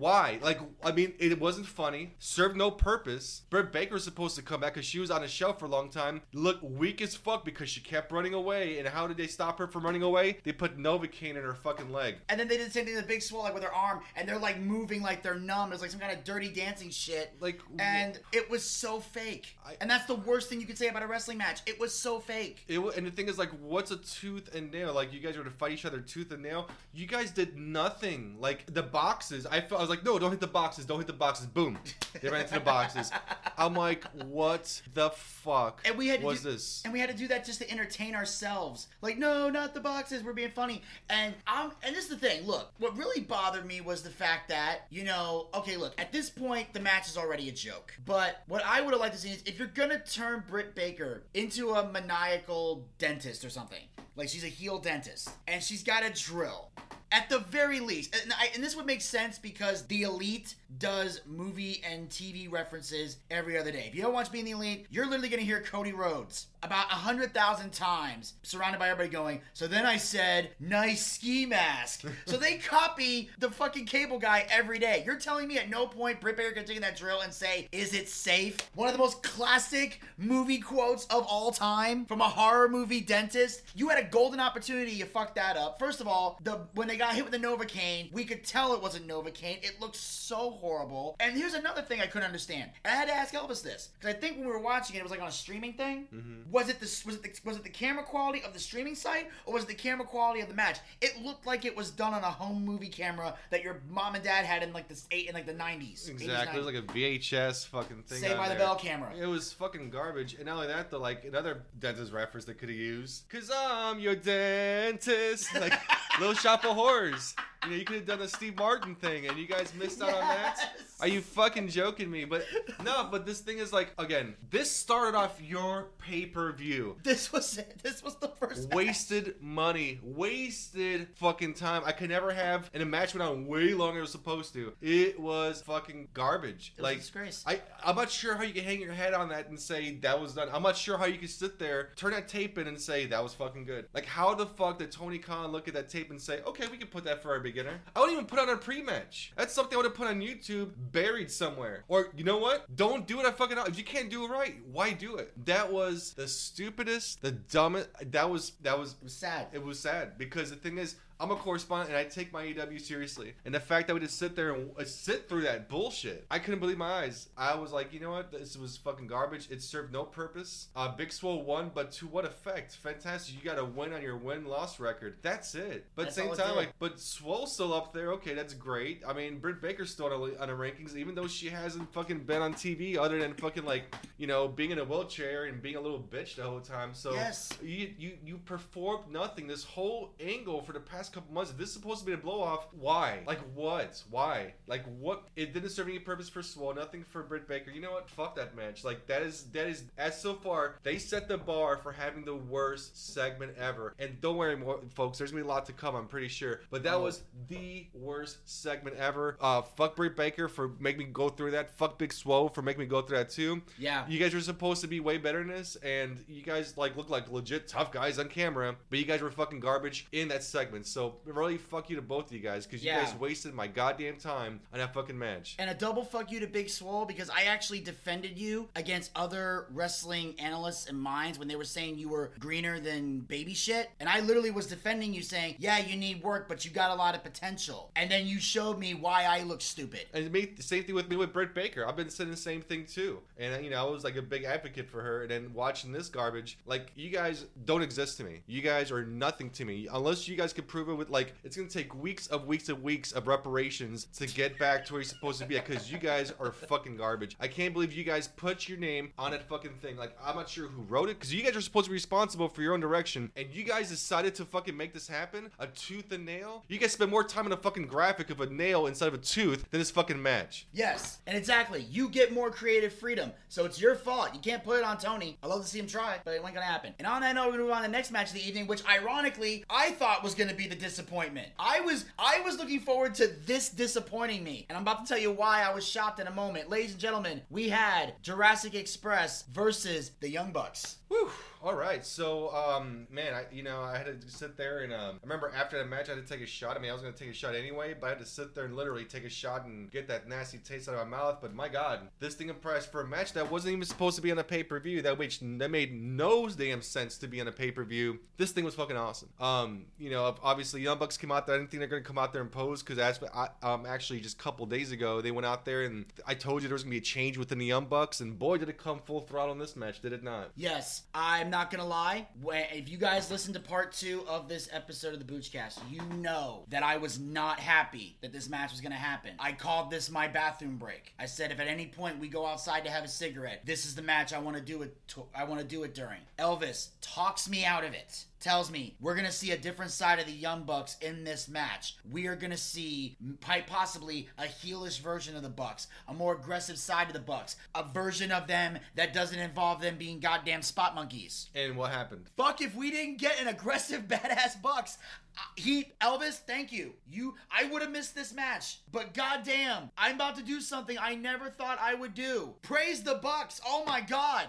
Why? 0.00 0.38
Like, 0.42 0.60
I 0.84 0.92
mean, 0.92 1.12
it 1.18 1.38
wasn't 1.40 1.66
funny. 1.66 2.14
Served 2.18 2.56
no 2.56 2.70
purpose. 2.70 3.42
Britt 3.50 3.72
Baker 3.72 3.94
was 3.94 4.04
supposed 4.04 4.36
to 4.36 4.42
come 4.42 4.60
back 4.60 4.74
because 4.74 4.86
she 4.86 4.98
was 4.98 5.10
on 5.10 5.22
a 5.22 5.28
shelf 5.28 5.58
for 5.58 5.66
a 5.66 5.68
long 5.68 5.88
time. 5.90 6.22
Looked 6.32 6.62
weak 6.62 7.00
as 7.02 7.14
fuck 7.14 7.44
because 7.44 7.68
she 7.68 7.80
kept 7.80 8.12
running 8.12 8.34
away. 8.34 8.78
And 8.78 8.88
how 8.88 9.06
did 9.06 9.16
they 9.16 9.26
stop 9.26 9.58
her 9.58 9.66
from 9.66 9.84
running 9.84 10.02
away? 10.02 10.38
They 10.44 10.52
put 10.52 10.78
Novocaine 10.78 11.30
in 11.36 11.42
her 11.42 11.54
fucking 11.54 11.92
leg. 11.92 12.16
And 12.28 12.38
then 12.40 12.48
they 12.48 12.56
did 12.56 12.68
the 12.68 12.72
same 12.72 12.84
thing 12.84 12.94
to 12.94 13.00
the 13.02 13.06
big 13.06 13.22
swole, 13.22 13.42
like 13.42 13.54
with 13.54 13.62
her 13.62 13.72
arm, 13.74 14.00
and 14.16 14.28
they're 14.28 14.38
like 14.38 14.60
moving 14.60 15.02
like 15.02 15.22
they're 15.22 15.34
numb. 15.34 15.72
It's 15.72 15.82
like 15.82 15.90
some 15.90 16.00
kind 16.00 16.12
of 16.12 16.24
dirty 16.24 16.48
dancing 16.48 16.90
shit. 16.90 17.34
Like, 17.40 17.60
and 17.78 18.18
it 18.32 18.48
was 18.50 18.62
so 18.62 19.00
fake. 19.00 19.56
I- 19.64 19.76
and 19.80 19.90
that's 19.90 20.06
the 20.06 20.14
worst 20.14 20.48
thing 20.48 20.60
you 20.60 20.66
could 20.66 20.78
say 20.78 20.88
about 20.88 21.02
a 21.02 21.06
wrestling 21.06 21.38
match. 21.38 21.60
It 21.66 21.78
was 21.78 21.92
so 21.92 22.18
fake. 22.18 22.64
It 22.68 22.78
and 22.96 23.06
the 23.06 23.10
thing 23.10 23.28
is, 23.28 23.38
like, 23.38 23.50
what's 23.60 23.90
a 23.90 23.96
tooth 23.96 24.54
and 24.54 24.70
nail? 24.70 24.92
Like, 24.94 25.12
you 25.12 25.20
guys 25.20 25.36
were 25.36 25.44
to 25.44 25.50
fight 25.50 25.72
each 25.72 25.84
other 25.84 26.00
tooth 26.00 26.30
and 26.32 26.42
nail. 26.42 26.68
You 26.94 27.06
guys 27.06 27.30
did 27.30 27.56
nothing. 27.56 28.05
Like 28.38 28.72
the 28.72 28.82
boxes, 28.82 29.46
I 29.46 29.60
felt 29.60 29.80
I 29.80 29.84
was 29.84 29.90
like, 29.90 30.04
no, 30.04 30.18
don't 30.18 30.30
hit 30.30 30.40
the 30.40 30.46
boxes, 30.46 30.84
don't 30.84 30.98
hit 30.98 31.06
the 31.06 31.12
boxes. 31.12 31.46
Boom, 31.46 31.78
they 32.20 32.28
ran 32.28 32.42
into 32.42 32.54
the 32.54 32.60
boxes. 32.60 33.10
I'm 33.58 33.74
like, 33.74 34.04
what 34.26 34.80
the 34.94 35.10
fuck 35.10 35.80
And 35.84 35.96
we 35.96 36.08
had 36.08 36.20
to 36.20 36.26
was 36.26 36.42
do, 36.42 36.52
this? 36.52 36.82
And 36.84 36.92
we 36.92 37.00
had 37.00 37.10
to 37.10 37.16
do 37.16 37.28
that 37.28 37.44
just 37.44 37.60
to 37.60 37.70
entertain 37.70 38.14
ourselves. 38.14 38.88
Like, 39.00 39.18
no, 39.18 39.50
not 39.50 39.74
the 39.74 39.80
boxes. 39.80 40.22
We're 40.22 40.32
being 40.32 40.50
funny. 40.50 40.82
And 41.08 41.34
I'm 41.46 41.72
and 41.82 41.94
this 41.94 42.04
is 42.04 42.10
the 42.10 42.16
thing. 42.16 42.46
Look, 42.46 42.72
what 42.78 42.96
really 42.96 43.20
bothered 43.20 43.66
me 43.66 43.80
was 43.80 44.02
the 44.02 44.10
fact 44.10 44.48
that, 44.48 44.86
you 44.90 45.04
know, 45.04 45.48
okay, 45.54 45.76
look, 45.76 46.00
at 46.00 46.12
this 46.12 46.30
point 46.30 46.72
the 46.72 46.80
match 46.80 47.08
is 47.08 47.16
already 47.16 47.48
a 47.48 47.52
joke. 47.52 47.92
But 48.04 48.42
what 48.46 48.64
I 48.64 48.80
would 48.80 48.92
have 48.92 49.00
liked 49.00 49.14
to 49.14 49.20
see 49.20 49.30
is 49.30 49.42
if 49.46 49.58
you're 49.58 49.68
gonna 49.68 49.98
turn 49.98 50.44
Britt 50.48 50.74
Baker 50.74 51.24
into 51.34 51.70
a 51.72 51.90
maniacal 51.90 52.86
dentist 52.98 53.44
or 53.44 53.50
something, 53.50 53.82
like 54.14 54.28
she's 54.28 54.44
a 54.44 54.48
heel 54.48 54.78
dentist, 54.78 55.30
and 55.46 55.62
she's 55.62 55.82
got 55.82 56.04
a 56.04 56.10
drill. 56.10 56.70
At 57.16 57.30
the 57.30 57.38
very 57.38 57.80
least, 57.80 58.14
and, 58.14 58.30
I, 58.34 58.50
and 58.54 58.62
this 58.62 58.76
would 58.76 58.84
make 58.84 59.00
sense 59.00 59.38
because 59.38 59.86
the 59.86 60.02
Elite 60.02 60.54
does 60.78 61.20
movie 61.26 61.82
and 61.88 62.08
TV 62.08 62.50
references 62.50 63.18
every 63.30 63.58
other 63.58 63.70
day. 63.70 63.86
If 63.88 63.94
you 63.94 64.02
don't 64.02 64.12
watch 64.12 64.30
Being 64.30 64.44
the 64.44 64.50
Elite, 64.52 64.86
you're 64.90 65.06
literally 65.06 65.28
going 65.28 65.40
to 65.40 65.46
hear 65.46 65.60
Cody 65.60 65.92
Rhodes 65.92 66.48
about 66.62 66.90
a 66.90 66.96
hundred 66.96 67.32
thousand 67.32 67.72
times, 67.72 68.34
surrounded 68.42 68.78
by 68.78 68.88
everybody 68.88 69.08
going. 69.08 69.40
So 69.52 69.66
then 69.66 69.86
I 69.86 69.96
said, 69.96 70.50
"Nice 70.58 71.04
ski 71.06 71.46
mask." 71.46 72.04
so 72.26 72.36
they 72.36 72.56
copy 72.58 73.30
the 73.38 73.50
fucking 73.50 73.86
cable 73.86 74.18
guy 74.18 74.46
every 74.50 74.78
day. 74.78 75.02
You're 75.06 75.16
telling 75.16 75.48
me 75.48 75.58
at 75.58 75.70
no 75.70 75.86
point 75.86 76.20
Britt 76.20 76.36
Baker 76.36 76.52
can 76.52 76.64
take 76.64 76.80
that 76.80 76.96
drill 76.96 77.20
and 77.20 77.32
say, 77.32 77.68
"Is 77.72 77.94
it 77.94 78.08
safe?" 78.08 78.56
One 78.74 78.88
of 78.88 78.94
the 78.94 78.98
most 78.98 79.22
classic 79.22 80.00
movie 80.18 80.58
quotes 80.58 81.06
of 81.06 81.24
all 81.26 81.52
time 81.52 82.04
from 82.06 82.20
a 82.20 82.28
horror 82.28 82.68
movie 82.68 83.00
dentist. 83.00 83.62
You 83.74 83.88
had 83.88 83.98
a 83.98 84.08
golden 84.08 84.40
opportunity. 84.40 84.92
You 84.92 85.06
fucked 85.06 85.36
that 85.36 85.56
up. 85.56 85.78
First 85.78 86.00
of 86.00 86.08
all, 86.08 86.38
the 86.42 86.60
when 86.74 86.88
they 86.88 86.96
got 86.96 87.14
hit 87.14 87.24
with 87.24 87.32
the 87.32 87.38
Novocaine, 87.38 88.12
we 88.12 88.24
could 88.24 88.44
tell 88.44 88.74
it 88.74 88.82
wasn't 88.82 89.06
Novocaine. 89.06 89.62
It 89.62 89.80
looked 89.80 89.96
so 89.96 90.55
horrible. 90.56 91.16
And 91.20 91.36
here's 91.36 91.54
another 91.54 91.82
thing 91.82 92.00
I 92.00 92.06
couldn't 92.06 92.26
understand. 92.26 92.70
And 92.84 92.92
I 92.92 92.96
had 92.96 93.08
to 93.08 93.14
ask 93.14 93.34
Elvis 93.34 93.62
this 93.62 93.90
because 93.98 94.14
I 94.14 94.18
think 94.18 94.36
when 94.36 94.46
we 94.46 94.52
were 94.52 94.58
watching 94.58 94.96
it, 94.96 95.00
it 95.00 95.02
was 95.02 95.10
like 95.10 95.22
on 95.22 95.28
a 95.28 95.32
streaming 95.32 95.74
thing. 95.74 96.08
Mm-hmm. 96.14 96.50
Was 96.50 96.68
it 96.68 96.80
the 96.80 97.02
was 97.06 97.16
it 97.16 97.22
the, 97.22 97.30
was 97.44 97.56
it 97.56 97.62
the 97.62 97.70
camera 97.70 98.04
quality 98.04 98.42
of 98.42 98.52
the 98.52 98.60
streaming 98.60 98.94
site 98.94 99.28
or 99.46 99.54
was 99.54 99.64
it 99.64 99.68
the 99.68 99.74
camera 99.74 100.06
quality 100.06 100.40
of 100.40 100.48
the 100.48 100.54
match? 100.54 100.78
It 101.00 101.22
looked 101.22 101.46
like 101.46 101.64
it 101.64 101.76
was 101.76 101.90
done 101.90 102.14
on 102.14 102.22
a 102.22 102.30
home 102.30 102.64
movie 102.64 102.88
camera 102.88 103.34
that 103.50 103.62
your 103.62 103.80
mom 103.88 104.14
and 104.14 104.24
dad 104.24 104.44
had 104.44 104.62
in 104.62 104.72
like 104.72 104.88
the 104.88 105.00
eight 105.10 105.28
in 105.28 105.34
like 105.34 105.46
the 105.46 105.54
90s. 105.54 105.86
80s, 105.86 106.10
Exactly. 106.10 106.60
It 106.60 106.64
was 106.64 106.74
like 106.74 106.84
a 106.84 106.86
VHS 106.92 107.66
fucking 107.66 108.02
thing. 108.02 108.18
Saved 108.18 108.36
by 108.36 108.48
the. 108.48 108.56
Bell 108.56 108.76
camera. 108.76 109.12
It 109.14 109.26
was 109.26 109.52
fucking 109.52 109.90
garbage. 109.90 110.34
And 110.34 110.46
not 110.46 110.54
only 110.54 110.68
that, 110.68 110.90
though, 110.90 110.98
like 110.98 111.24
another 111.24 111.62
dentist 111.78 112.10
reference 112.10 112.46
they 112.46 112.54
could 112.54 112.70
have 112.70 112.78
used. 112.78 113.28
Cause 113.28 113.50
I'm 113.54 113.98
your 113.98 114.14
dentist. 114.16 115.54
Like 115.54 115.78
Little 116.18 116.34
Shop 116.34 116.64
of 116.64 116.74
Horrors. 116.74 117.34
You 117.66 117.72
know, 117.72 117.78
you 117.78 117.84
could 117.84 117.96
have 117.96 118.06
done 118.06 118.20
the 118.20 118.28
Steve 118.28 118.56
Martin 118.56 118.94
thing, 118.94 119.26
and 119.26 119.36
you 119.36 119.46
guys 119.48 119.72
missed 119.74 120.00
out 120.00 120.14
on 120.14 120.20
that. 120.20 120.76
Are 121.00 121.08
you 121.08 121.20
fucking 121.20 121.68
joking 121.68 122.08
me? 122.10 122.24
But 122.24 122.44
no, 122.84 123.08
but 123.10 123.26
this 123.26 123.40
thing 123.40 123.58
is 123.58 123.72
like 123.72 123.92
again. 123.98 124.36
This 124.50 124.70
started 124.70 125.16
off 125.16 125.42
your 125.42 125.88
pay 125.98 126.26
per 126.26 126.52
view. 126.52 126.96
This 127.02 127.32
was 127.32 127.58
it. 127.58 127.80
This 127.82 128.04
was 128.04 128.14
the 128.16 128.28
first. 128.28 128.68
match. 128.68 128.76
Wasted 128.76 129.34
money, 129.40 129.98
wasted 130.02 131.08
fucking 131.16 131.54
time. 131.54 131.82
I 131.84 131.92
could 131.92 132.10
never 132.10 132.32
have, 132.32 132.70
and 132.72 132.82
a 132.82 132.86
match 132.86 133.14
went 133.14 133.28
on 133.28 133.46
way 133.46 133.74
longer 133.74 133.94
than 133.94 133.98
it 133.98 134.00
was 134.02 134.12
supposed 134.12 134.52
to. 134.54 134.72
It 134.80 135.18
was 135.18 135.62
fucking 135.62 136.08
garbage. 136.14 136.74
Was 136.76 136.82
like 136.84 136.98
disgrace. 136.98 137.42
I, 137.46 137.60
I'm 137.84 137.96
not 137.96 138.10
sure 138.10 138.36
how 138.36 138.44
you 138.44 138.54
can 138.54 138.64
hang 138.64 138.80
your 138.80 138.92
head 138.92 139.12
on 139.12 139.28
that 139.30 139.48
and 139.48 139.58
say 139.58 139.96
that 139.96 140.20
was 140.20 140.34
done. 140.34 140.48
I'm 140.52 140.62
not 140.62 140.76
sure 140.76 140.98
how 140.98 141.06
you 141.06 141.18
can 141.18 141.28
sit 141.28 141.58
there, 141.58 141.90
turn 141.96 142.12
that 142.12 142.28
tape 142.28 142.58
in, 142.58 142.68
and 142.68 142.80
say 142.80 143.06
that 143.06 143.22
was 143.22 143.34
fucking 143.34 143.64
good. 143.64 143.86
Like, 143.92 144.06
how 144.06 144.34
the 144.34 144.46
fuck 144.46 144.78
did 144.78 144.92
Tony 144.92 145.18
Khan 145.18 145.50
look 145.50 145.68
at 145.68 145.74
that 145.74 145.88
tape 145.88 146.10
and 146.10 146.20
say, 146.20 146.40
okay, 146.46 146.66
we 146.70 146.76
can 146.76 146.88
put 146.88 147.04
that 147.04 147.22
for 147.22 147.30
our 147.32 147.40
beginner? 147.56 147.80
I 147.94 148.00
wouldn't 148.00 148.16
even 148.16 148.26
put 148.26 148.38
on 148.38 148.48
a 148.50 148.56
pre-match. 148.56 149.32
That's 149.36 149.54
something 149.54 149.74
I 149.74 149.76
would 149.78 149.86
have 149.86 149.94
put 149.94 150.08
on 150.08 150.20
YouTube, 150.20 150.72
buried 150.92 151.30
somewhere. 151.30 151.84
Or 151.88 152.08
you 152.16 152.24
know 152.24 152.38
what? 152.38 152.74
Don't 152.76 153.06
do 153.06 153.20
it. 153.20 153.26
I 153.26 153.30
fucking 153.30 153.56
if 153.66 153.78
you 153.78 153.84
can't 153.84 154.10
do 154.10 154.24
it 154.24 154.28
right, 154.30 154.56
why 154.70 154.92
do 154.92 155.16
it? 155.16 155.32
That 155.46 155.72
was 155.72 156.12
the 156.14 156.28
stupidest, 156.28 157.22
the 157.22 157.32
dumbest. 157.32 157.88
That 158.12 158.28
was 158.28 158.52
that 158.62 158.78
was 158.78 158.92
It 159.00 159.04
was 159.04 159.14
sad. 159.14 159.46
it 159.52 159.64
was 159.64 159.78
sad 159.78 160.18
because 160.18 160.50
the 160.50 160.56
thing 160.56 160.78
is, 160.78 160.96
I'm 161.18 161.30
a 161.30 161.36
correspondent 161.36 161.90
and 161.90 161.98
I 161.98 162.04
take 162.04 162.32
my 162.32 162.44
AEW 162.44 162.80
seriously. 162.80 163.34
And 163.44 163.54
the 163.54 163.60
fact 163.60 163.86
that 163.88 163.94
we 163.94 164.00
just 164.00 164.18
sit 164.18 164.36
there 164.36 164.52
and 164.52 164.70
uh, 164.78 164.84
sit 164.84 165.28
through 165.28 165.42
that 165.42 165.68
bullshit, 165.68 166.26
I 166.30 166.38
couldn't 166.38 166.60
believe 166.60 166.76
my 166.78 166.90
eyes. 166.90 167.28
I 167.36 167.54
was 167.54 167.72
like, 167.72 167.92
you 167.92 168.00
know 168.00 168.10
what? 168.10 168.30
This 168.30 168.56
was 168.56 168.76
fucking 168.76 169.06
garbage. 169.06 169.48
It 169.50 169.62
served 169.62 169.92
no 169.92 170.04
purpose. 170.04 170.68
Uh, 170.76 170.94
Big 170.94 171.10
Swole 171.12 171.42
won, 171.42 171.70
but 171.74 171.90
to 171.92 172.06
what 172.06 172.24
effect? 172.26 172.76
Fantastic. 172.76 173.34
You 173.36 173.42
got 173.48 173.56
to 173.56 173.64
win 173.64 173.92
on 173.94 174.02
your 174.02 174.16
win 174.16 174.44
loss 174.44 174.78
record. 174.78 175.16
That's 175.22 175.54
it. 175.54 175.86
But 175.94 176.02
at 176.02 176.04
That's 176.06 176.16
the 176.16 176.22
same 176.22 176.36
time, 176.36 176.48
did. 176.48 176.56
like, 176.56 176.72
but 176.78 177.00
Swole's 177.00 177.52
still 177.52 177.72
up 177.72 177.92
there. 177.94 178.12
Okay, 178.12 178.34
that's 178.34 178.52
great. 178.54 179.02
I 179.06 179.12
mean, 179.14 179.38
Britt 179.38 179.62
Baker's 179.62 179.90
still 179.90 180.06
on 180.12 180.30
the, 180.30 180.40
on 180.40 180.48
the 180.48 180.54
rankings, 180.54 180.96
even 180.96 181.14
though 181.14 181.26
she 181.26 181.48
hasn't 181.48 181.92
fucking 181.94 182.20
been 182.20 182.42
on 182.42 182.52
TV 182.54 182.98
other 182.98 183.18
than 183.18 183.32
fucking 183.34 183.64
like, 183.64 183.94
you 184.18 184.26
know, 184.26 184.48
being 184.48 184.70
in 184.70 184.78
a 184.78 184.84
wheelchair 184.84 185.44
and 185.46 185.62
being 185.62 185.76
a 185.76 185.80
little 185.80 186.00
bitch 186.00 186.36
the 186.36 186.42
whole 186.42 186.60
time. 186.60 186.90
So 186.92 187.14
Yes. 187.14 187.52
you 187.62 187.92
you 187.98 188.18
you 188.24 188.38
performed 188.38 189.10
nothing. 189.10 189.46
This 189.46 189.64
whole 189.64 190.12
angle 190.20 190.62
for 190.62 190.72
the 190.72 190.80
past 190.80 191.05
couple 191.12 191.34
months. 191.34 191.50
If 191.50 191.58
this 191.58 191.68
is 191.68 191.74
supposed 191.74 192.00
to 192.00 192.06
be 192.06 192.12
a 192.12 192.16
blow 192.16 192.40
off, 192.42 192.66
why? 192.72 193.20
Like 193.26 193.40
what? 193.54 194.02
Why? 194.10 194.54
Like 194.66 194.84
what? 194.98 195.28
It 195.36 195.54
didn't 195.54 195.70
serve 195.70 195.88
any 195.88 195.98
purpose 195.98 196.28
for 196.28 196.42
Swole. 196.42 196.74
Nothing 196.74 197.04
for 197.04 197.22
Britt 197.22 197.48
Baker. 197.48 197.70
You 197.70 197.80
know 197.80 197.92
what? 197.92 198.08
Fuck 198.10 198.36
that 198.36 198.56
match. 198.56 198.84
Like 198.84 199.06
that 199.06 199.22
is 199.22 199.44
that 199.52 199.66
is 199.66 199.84
as 199.98 200.20
so 200.20 200.34
far 200.34 200.76
they 200.82 200.98
set 200.98 201.28
the 201.28 201.38
bar 201.38 201.76
for 201.76 201.92
having 201.92 202.24
the 202.24 202.34
worst 202.34 203.14
segment 203.14 203.56
ever. 203.58 203.94
And 203.98 204.20
don't 204.20 204.36
worry, 204.36 204.56
more 204.56 204.80
folks. 204.94 205.18
There's 205.18 205.30
gonna 205.30 205.42
be 205.42 205.48
a 205.48 205.50
lot 205.50 205.66
to 205.66 205.72
come. 205.72 205.94
I'm 205.94 206.06
pretty 206.08 206.28
sure. 206.28 206.60
But 206.70 206.82
that 206.84 207.00
was 207.00 207.22
the 207.48 207.86
worst 207.94 208.38
segment 208.48 208.96
ever. 208.96 209.36
Uh, 209.40 209.62
fuck 209.62 209.96
Britt 209.96 210.16
Baker 210.16 210.48
for 210.48 210.72
making 210.78 210.98
me 210.98 211.04
go 211.12 211.28
through 211.28 211.52
that. 211.52 211.70
Fuck 211.70 211.98
Big 211.98 212.12
Swole 212.12 212.48
for 212.48 212.62
making 212.62 212.80
me 212.80 212.86
go 212.86 213.02
through 213.02 213.18
that 213.18 213.30
too. 213.30 213.62
Yeah. 213.78 214.04
You 214.08 214.18
guys 214.18 214.34
were 214.34 214.40
supposed 214.40 214.80
to 214.82 214.86
be 214.86 215.00
way 215.00 215.18
better 215.18 215.38
than 215.38 215.48
this, 215.48 215.76
and 215.76 216.24
you 216.28 216.42
guys 216.42 216.76
like 216.76 216.96
look 216.96 217.10
like 217.10 217.30
legit 217.30 217.68
tough 217.68 217.92
guys 217.92 218.18
on 218.18 218.28
camera, 218.28 218.76
but 218.90 218.98
you 218.98 219.04
guys 219.04 219.20
were 219.22 219.30
fucking 219.30 219.60
garbage 219.60 220.06
in 220.12 220.28
that 220.28 220.42
segment. 220.42 220.86
So 220.96 221.16
really, 221.26 221.58
fuck 221.58 221.90
you 221.90 221.96
to 221.96 222.00
both 222.02 222.28
of 222.28 222.32
you 222.32 222.38
guys 222.38 222.64
because 222.64 222.82
you 222.82 222.88
Yeah. 222.90 223.04
guys 223.04 223.14
wasted 223.16 223.52
my 223.52 223.66
goddamn 223.66 224.16
time 224.16 224.62
on 224.72 224.78
that 224.78 224.94
fucking 224.94 225.18
match. 225.18 225.54
And 225.58 225.68
a 225.68 225.74
double 225.74 226.02
fuck 226.02 226.32
you 226.32 226.40
to 226.40 226.46
Big 226.46 226.70
Swole 226.70 227.04
because 227.04 227.28
I 227.28 227.42
actually 227.42 227.80
defended 227.80 228.38
you 228.38 228.70
against 228.74 229.10
other 229.14 229.66
wrestling 229.68 230.40
analysts 230.40 230.86
and 230.86 230.98
minds 230.98 231.38
when 231.38 231.48
they 231.48 231.56
were 231.56 231.64
saying 231.64 231.98
you 231.98 232.08
were 232.08 232.32
greener 232.38 232.80
than 232.80 233.20
baby 233.20 233.52
shit. 233.52 233.90
And 234.00 234.08
I 234.08 234.20
literally 234.20 234.50
was 234.50 234.68
defending 234.68 235.12
you 235.12 235.20
saying, 235.20 235.56
yeah, 235.58 235.76
you 235.76 235.98
need 235.98 236.22
work, 236.22 236.48
but 236.48 236.64
you 236.64 236.70
got 236.70 236.90
a 236.90 236.94
lot 236.94 237.14
of 237.14 237.22
potential. 237.22 237.90
And 237.94 238.10
then 238.10 238.26
you 238.26 238.40
showed 238.40 238.78
me 238.78 238.94
why 238.94 239.24
I 239.24 239.42
look 239.42 239.60
stupid. 239.60 240.06
And 240.14 240.32
the 240.32 240.62
same 240.62 240.84
thing 240.84 240.94
with 240.94 241.10
me 241.10 241.16
with 241.16 241.30
Britt 241.30 241.54
Baker. 241.54 241.86
I've 241.86 241.96
been 241.96 242.08
saying 242.08 242.30
the 242.30 242.38
same 242.38 242.62
thing 242.62 242.86
too. 242.86 243.20
And 243.36 243.62
you 243.62 243.70
know, 243.70 243.86
I 243.86 243.90
was 243.90 244.02
like 244.02 244.16
a 244.16 244.22
big 244.22 244.44
advocate 244.44 244.88
for 244.88 245.02
her. 245.02 245.20
And 245.20 245.30
then 245.30 245.52
watching 245.52 245.92
this 245.92 246.08
garbage, 246.08 246.56
like 246.64 246.90
you 246.96 247.10
guys 247.10 247.44
don't 247.66 247.82
exist 247.82 248.16
to 248.16 248.24
me. 248.24 248.40
You 248.46 248.62
guys 248.62 248.90
are 248.90 249.04
nothing 249.04 249.50
to 249.50 249.66
me 249.66 249.88
unless 249.92 250.26
you 250.26 250.36
guys 250.38 250.54
can 250.54 250.64
prove 250.64 250.85
it 250.90 250.94
with 250.94 251.10
like 251.10 251.34
it's 251.44 251.56
gonna 251.56 251.68
take 251.68 251.94
weeks 251.94 252.26
of 252.28 252.46
weeks 252.46 252.68
of 252.68 252.82
weeks 252.82 253.12
of 253.12 253.26
reparations 253.26 254.06
to 254.16 254.26
get 254.26 254.58
back 254.58 254.84
to 254.86 254.92
where 254.92 255.00
you're 255.00 255.08
supposed 255.08 255.40
to 255.40 255.46
be. 255.46 255.56
Because 255.56 255.90
you 255.90 255.98
guys 255.98 256.32
are 256.38 256.52
fucking 256.52 256.96
garbage. 256.96 257.36
I 257.40 257.48
can't 257.48 257.72
believe 257.72 257.92
you 257.92 258.04
guys 258.04 258.28
put 258.28 258.68
your 258.68 258.78
name 258.78 259.12
on 259.18 259.30
that 259.30 259.48
fucking 259.48 259.74
thing. 259.82 259.96
Like 259.96 260.16
I'm 260.24 260.36
not 260.36 260.48
sure 260.48 260.68
who 260.68 260.82
wrote 260.82 261.08
it 261.08 261.18
because 261.18 261.32
you 261.32 261.42
guys 261.42 261.56
are 261.56 261.60
supposed 261.60 261.86
to 261.86 261.90
be 261.90 261.94
responsible 261.94 262.48
for 262.48 262.62
your 262.62 262.74
own 262.74 262.80
direction, 262.80 263.30
and 263.36 263.48
you 263.52 263.64
guys 263.64 263.88
decided 263.88 264.34
to 264.36 264.44
fucking 264.44 264.76
make 264.76 264.92
this 264.92 265.08
happen. 265.08 265.50
A 265.58 265.66
tooth 265.66 266.12
and 266.12 266.24
nail. 266.24 266.64
You 266.68 266.78
guys 266.78 266.92
spend 266.92 267.10
more 267.10 267.24
time 267.24 267.46
on 267.46 267.52
a 267.52 267.56
fucking 267.56 267.86
graphic 267.86 268.30
of 268.30 268.40
a 268.40 268.46
nail 268.46 268.86
instead 268.86 269.08
of 269.08 269.14
a 269.14 269.18
tooth 269.18 269.68
than 269.70 269.80
this 269.80 269.90
fucking 269.90 270.20
match. 270.20 270.66
Yes, 270.72 271.18
and 271.26 271.36
exactly. 271.36 271.86
You 271.90 272.08
get 272.08 272.32
more 272.32 272.50
creative 272.50 272.92
freedom, 272.92 273.32
so 273.48 273.64
it's 273.64 273.80
your 273.80 273.94
fault. 273.94 274.30
You 274.34 274.40
can't 274.40 274.62
put 274.62 274.78
it 274.78 274.84
on 274.84 274.98
Tony. 274.98 275.38
I 275.42 275.46
love 275.46 275.62
to 275.62 275.68
see 275.68 275.78
him 275.78 275.86
try, 275.86 276.18
but 276.24 276.32
it 276.32 276.42
ain't 276.44 276.54
gonna 276.54 276.62
happen. 276.62 276.94
And 276.98 277.06
on 277.06 277.22
that 277.22 277.34
note, 277.34 277.46
we're 277.46 277.52
gonna 277.52 277.62
move 277.64 277.72
on 277.72 277.82
to 277.82 277.88
the 277.88 277.92
next 277.92 278.10
match 278.10 278.28
of 278.28 278.34
the 278.34 278.46
evening, 278.46 278.66
which 278.66 278.82
ironically 278.86 279.64
I 279.68 279.90
thought 279.92 280.22
was 280.22 280.34
gonna 280.34 280.54
be 280.54 280.66
the 280.66 280.75
disappointment. 280.76 281.48
I 281.58 281.80
was 281.80 282.04
I 282.18 282.40
was 282.40 282.58
looking 282.58 282.80
forward 282.80 283.14
to 283.16 283.28
this 283.46 283.68
disappointing 283.68 284.44
me, 284.44 284.66
and 284.68 284.76
I'm 284.76 284.82
about 284.82 285.04
to 285.04 285.08
tell 285.08 285.20
you 285.20 285.32
why 285.32 285.62
I 285.62 285.74
was 285.74 285.86
shocked 285.86 286.20
in 286.20 286.26
a 286.26 286.32
moment. 286.32 286.70
Ladies 286.70 286.92
and 286.92 287.00
gentlemen, 287.00 287.42
we 287.50 287.68
had 287.68 288.14
Jurassic 288.22 288.74
Express 288.74 289.42
versus 289.52 290.12
the 290.20 290.28
Young 290.28 290.52
Bucks. 290.52 290.96
Whew. 291.08 291.30
All 291.62 291.74
right. 291.74 292.04
So, 292.04 292.54
um, 292.54 293.06
man, 293.10 293.34
I 293.34 293.44
you 293.52 293.62
know 293.62 293.80
I 293.80 293.96
had 293.96 294.20
to 294.20 294.30
sit 294.30 294.56
there 294.56 294.80
and 294.80 294.92
um, 294.92 295.18
I 295.22 295.24
remember 295.24 295.52
after 295.54 295.78
that 295.78 295.88
match 295.88 296.08
I 296.08 296.14
had 296.14 296.26
to 296.26 296.32
take 296.32 296.42
a 296.42 296.46
shot. 296.46 296.76
I 296.76 296.80
mean, 296.80 296.90
I 296.90 296.92
was 296.92 297.02
gonna 297.02 297.14
take 297.14 297.30
a 297.30 297.34
shot 297.34 297.54
anyway, 297.54 297.94
but 297.98 298.06
I 298.06 298.10
had 298.10 298.18
to 298.20 298.26
sit 298.26 298.54
there 298.54 298.64
and 298.64 298.76
literally 298.76 299.04
take 299.04 299.24
a 299.24 299.28
shot 299.30 299.64
and 299.64 299.90
get 299.90 300.08
that 300.08 300.28
nasty 300.28 300.58
taste 300.58 300.88
out 300.88 300.94
of 300.94 301.08
my 301.08 301.16
mouth. 301.16 301.38
But 301.40 301.54
my 301.54 301.68
God, 301.68 302.00
this 302.20 302.34
thing 302.34 302.48
impressed 302.50 302.92
for 302.92 303.00
a 303.00 303.06
match 303.06 303.32
that 303.32 303.50
wasn't 303.50 303.72
even 303.72 303.84
supposed 303.84 304.16
to 304.16 304.22
be 304.22 304.30
on 304.30 304.38
a 304.38 304.44
pay 304.44 304.62
per 304.62 304.78
view. 304.80 305.02
That 305.02 305.18
which 305.18 305.40
that 305.40 305.70
made 305.70 305.94
no 305.94 306.48
damn 306.48 306.82
sense 306.82 307.18
to 307.18 307.26
be 307.26 307.40
on 307.40 307.48
a 307.48 307.52
pay 307.52 307.70
per 307.70 307.84
view. 307.84 308.20
This 308.36 308.52
thing 308.52 308.64
was 308.64 308.74
fucking 308.74 308.96
awesome. 308.96 309.30
Um, 309.40 309.86
you 309.98 310.10
know, 310.10 310.34
obviously 310.42 310.82
Young 310.82 310.98
Bucks 310.98 311.16
came 311.16 311.32
out 311.32 311.46
there. 311.46 311.56
I 311.56 311.58
didn't 311.58 311.70
think 311.70 311.80
they're 311.80 311.88
gonna 311.88 312.02
come 312.02 312.18
out 312.18 312.32
there 312.32 312.42
and 312.42 312.50
pose 312.50 312.82
because 312.82 313.20
um 313.62 313.86
actually 313.86 314.20
just 314.20 314.38
a 314.38 314.42
couple 314.42 314.66
days 314.66 314.92
ago 314.92 315.20
they 315.20 315.30
went 315.30 315.46
out 315.46 315.64
there 315.64 315.82
and 315.82 316.06
I 316.26 316.34
told 316.34 316.62
you 316.62 316.68
there 316.68 316.74
was 316.74 316.84
gonna 316.84 316.92
be 316.92 316.98
a 316.98 317.00
change 317.00 317.38
within 317.38 317.58
the 317.58 317.66
Young 317.66 317.86
Bucks 317.86 318.20
and 318.20 318.38
boy 318.38 318.58
did 318.58 318.68
it 318.68 318.78
come 318.78 319.00
full 319.00 319.20
throttle 319.20 319.52
in 319.52 319.58
this 319.58 319.74
match, 319.76 320.00
did 320.00 320.12
it 320.12 320.22
not? 320.22 320.50
Yes, 320.56 320.95
I'm 321.14 321.50
not 321.50 321.70
gonna 321.70 321.86
lie. 321.86 322.28
If 322.44 322.88
you 322.88 322.98
guys 322.98 323.30
listened 323.30 323.54
to 323.54 323.60
part 323.60 323.92
two 323.92 324.24
of 324.28 324.48
this 324.48 324.68
episode 324.72 325.14
of 325.14 325.26
the 325.26 325.32
Boochcast, 325.32 325.78
you 325.90 326.00
know 326.16 326.64
that 326.68 326.82
I 326.82 326.96
was 326.96 327.18
not 327.18 327.58
happy 327.58 328.16
that 328.20 328.32
this 328.32 328.48
match 328.48 328.72
was 328.72 328.80
gonna 328.80 328.94
happen. 328.94 329.32
I 329.38 329.52
called 329.52 329.90
this 329.90 330.10
my 330.10 330.28
bathroom 330.28 330.76
break. 330.76 331.14
I 331.18 331.26
said 331.26 331.50
if 331.52 331.60
at 331.60 331.68
any 331.68 331.86
point 331.86 332.18
we 332.18 332.28
go 332.28 332.46
outside 332.46 332.84
to 332.84 332.90
have 332.90 333.04
a 333.04 333.08
cigarette, 333.08 333.62
this 333.64 333.86
is 333.86 333.94
the 333.94 334.02
match 334.02 334.32
I 334.32 334.38
want 334.38 334.56
to 334.56 334.62
do 334.62 334.82
it. 334.82 334.96
To, 335.08 335.24
I 335.34 335.44
want 335.44 335.60
to 335.60 335.66
do 335.66 335.82
it 335.84 335.94
during. 335.94 336.20
Elvis 336.38 336.88
talks 337.00 337.48
me 337.48 337.64
out 337.64 337.84
of 337.84 337.94
it. 337.94 338.24
Tells 338.38 338.70
me 338.70 338.94
we're 339.00 339.14
gonna 339.16 339.32
see 339.32 339.50
a 339.52 339.56
different 339.56 339.90
side 339.90 340.18
of 340.18 340.26
the 340.26 340.32
Young 340.32 340.64
Bucks 340.64 340.96
in 341.00 341.24
this 341.24 341.48
match. 341.48 341.96
We 342.10 342.26
are 342.26 342.36
gonna 342.36 342.56
see 342.56 343.16
m- 343.20 343.38
possibly 343.66 344.28
a 344.38 344.44
heelish 344.44 345.00
version 345.00 345.34
of 345.36 345.42
the 345.42 345.48
Bucks, 345.48 345.86
a 346.06 346.14
more 346.14 346.34
aggressive 346.34 346.78
side 346.78 347.06
of 347.08 347.14
the 347.14 347.18
Bucks, 347.18 347.56
a 347.74 347.82
version 347.82 348.30
of 348.30 348.46
them 348.46 348.78
that 348.94 349.14
doesn't 349.14 349.38
involve 349.38 349.80
them 349.80 349.96
being 349.96 350.20
goddamn 350.20 350.62
spot 350.62 350.94
monkeys. 350.94 351.48
And 351.54 351.76
what 351.76 351.90
happened? 351.90 352.26
Fuck 352.36 352.60
if 352.60 352.74
we 352.76 352.90
didn't 352.90 353.18
get 353.18 353.40
an 353.40 353.48
aggressive 353.48 354.02
badass 354.08 354.60
Bucks. 354.60 354.98
Uh, 355.38 355.40
He 355.56 355.92
Elvis, 356.00 356.34
thank 356.34 356.72
you. 356.72 356.94
You 357.10 357.34
I 357.50 357.64
would 357.64 357.82
have 357.82 357.90
missed 357.90 358.14
this 358.14 358.32
match. 358.34 358.78
But 358.92 359.12
goddamn, 359.14 359.90
I'm 359.98 360.14
about 360.16 360.36
to 360.36 360.42
do 360.42 360.60
something 360.60 360.96
I 361.00 361.14
never 361.14 361.50
thought 361.50 361.78
I 361.80 361.94
would 361.94 362.14
do. 362.14 362.54
Praise 362.62 363.02
the 363.02 363.16
Bucks. 363.16 363.60
Oh 363.66 363.84
my 363.86 364.00
god. 364.02 364.46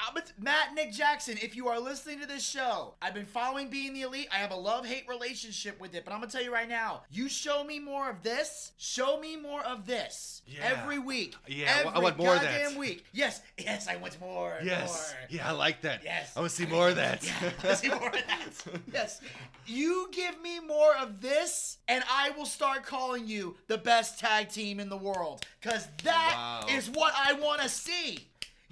I, 0.00 0.10
Matt 0.38 0.74
Nick 0.74 0.92
Jackson, 0.92 1.38
if 1.40 1.56
you 1.56 1.68
are 1.68 1.78
listening 1.80 2.20
to 2.20 2.26
this 2.26 2.44
show, 2.44 2.94
I've 3.00 3.14
been 3.14 3.24
following 3.24 3.68
Being 3.70 3.94
the 3.94 4.02
Elite. 4.02 4.28
I 4.32 4.36
have 4.38 4.50
a 4.50 4.56
love-hate 4.56 5.08
relationship 5.08 5.80
with 5.80 5.94
it, 5.94 6.04
but 6.04 6.12
I'm 6.12 6.20
gonna 6.20 6.30
tell 6.30 6.42
you 6.42 6.52
right 6.52 6.68
now, 6.68 7.02
you 7.10 7.28
show 7.28 7.64
me 7.64 7.78
more 7.78 8.10
of 8.10 8.22
this, 8.22 8.72
show 8.76 9.18
me 9.20 9.36
more 9.36 9.64
of 9.64 9.86
this 9.86 10.42
Yeah. 10.46 10.60
every 10.64 10.98
week. 10.98 11.34
Yeah, 11.46 11.72
I 11.74 11.78
every 11.80 11.90
I 11.92 11.98
want 12.00 12.18
more 12.18 12.34
of 12.34 12.40
that. 12.42 12.60
goddamn 12.62 12.78
week. 12.78 13.04
Yes, 13.12 13.40
yes, 13.56 13.88
I 13.88 13.96
want 13.96 14.20
more. 14.20 14.58
more. 14.62 14.88
Yeah, 15.30 15.48
I 15.48 15.52
like 15.52 15.80
that. 15.82 16.02
Yes. 16.04 16.32
I 16.36 16.40
want 16.40 16.50
to 16.50 16.56
see 16.56 16.66
more 16.66 16.88
of 16.90 16.96
that. 16.96 17.24
Yeah, 17.24 17.50
let's 17.62 17.80
see 17.80 17.88
more 17.88 18.06
of 18.08 18.12
that. 18.12 18.80
Yes. 18.92 19.20
You 19.66 20.08
give 20.12 20.40
me 20.42 20.60
more 20.60 20.94
of 20.96 21.20
this, 21.20 21.78
and 21.88 22.04
I 22.10 22.30
will 22.30 22.44
start 22.46 22.84
calling 22.84 23.26
you 23.26 23.56
the 23.68 23.78
best 23.78 24.18
tag 24.18 24.50
team 24.50 24.78
in 24.80 24.88
the 24.88 24.96
world. 24.96 25.46
Because 25.60 25.86
that 26.02 26.64
is 26.70 26.90
Wow. 26.90 26.94
what 27.00 27.14
I 27.16 27.32
want 27.34 27.62
to 27.62 27.68
see. 27.68 28.28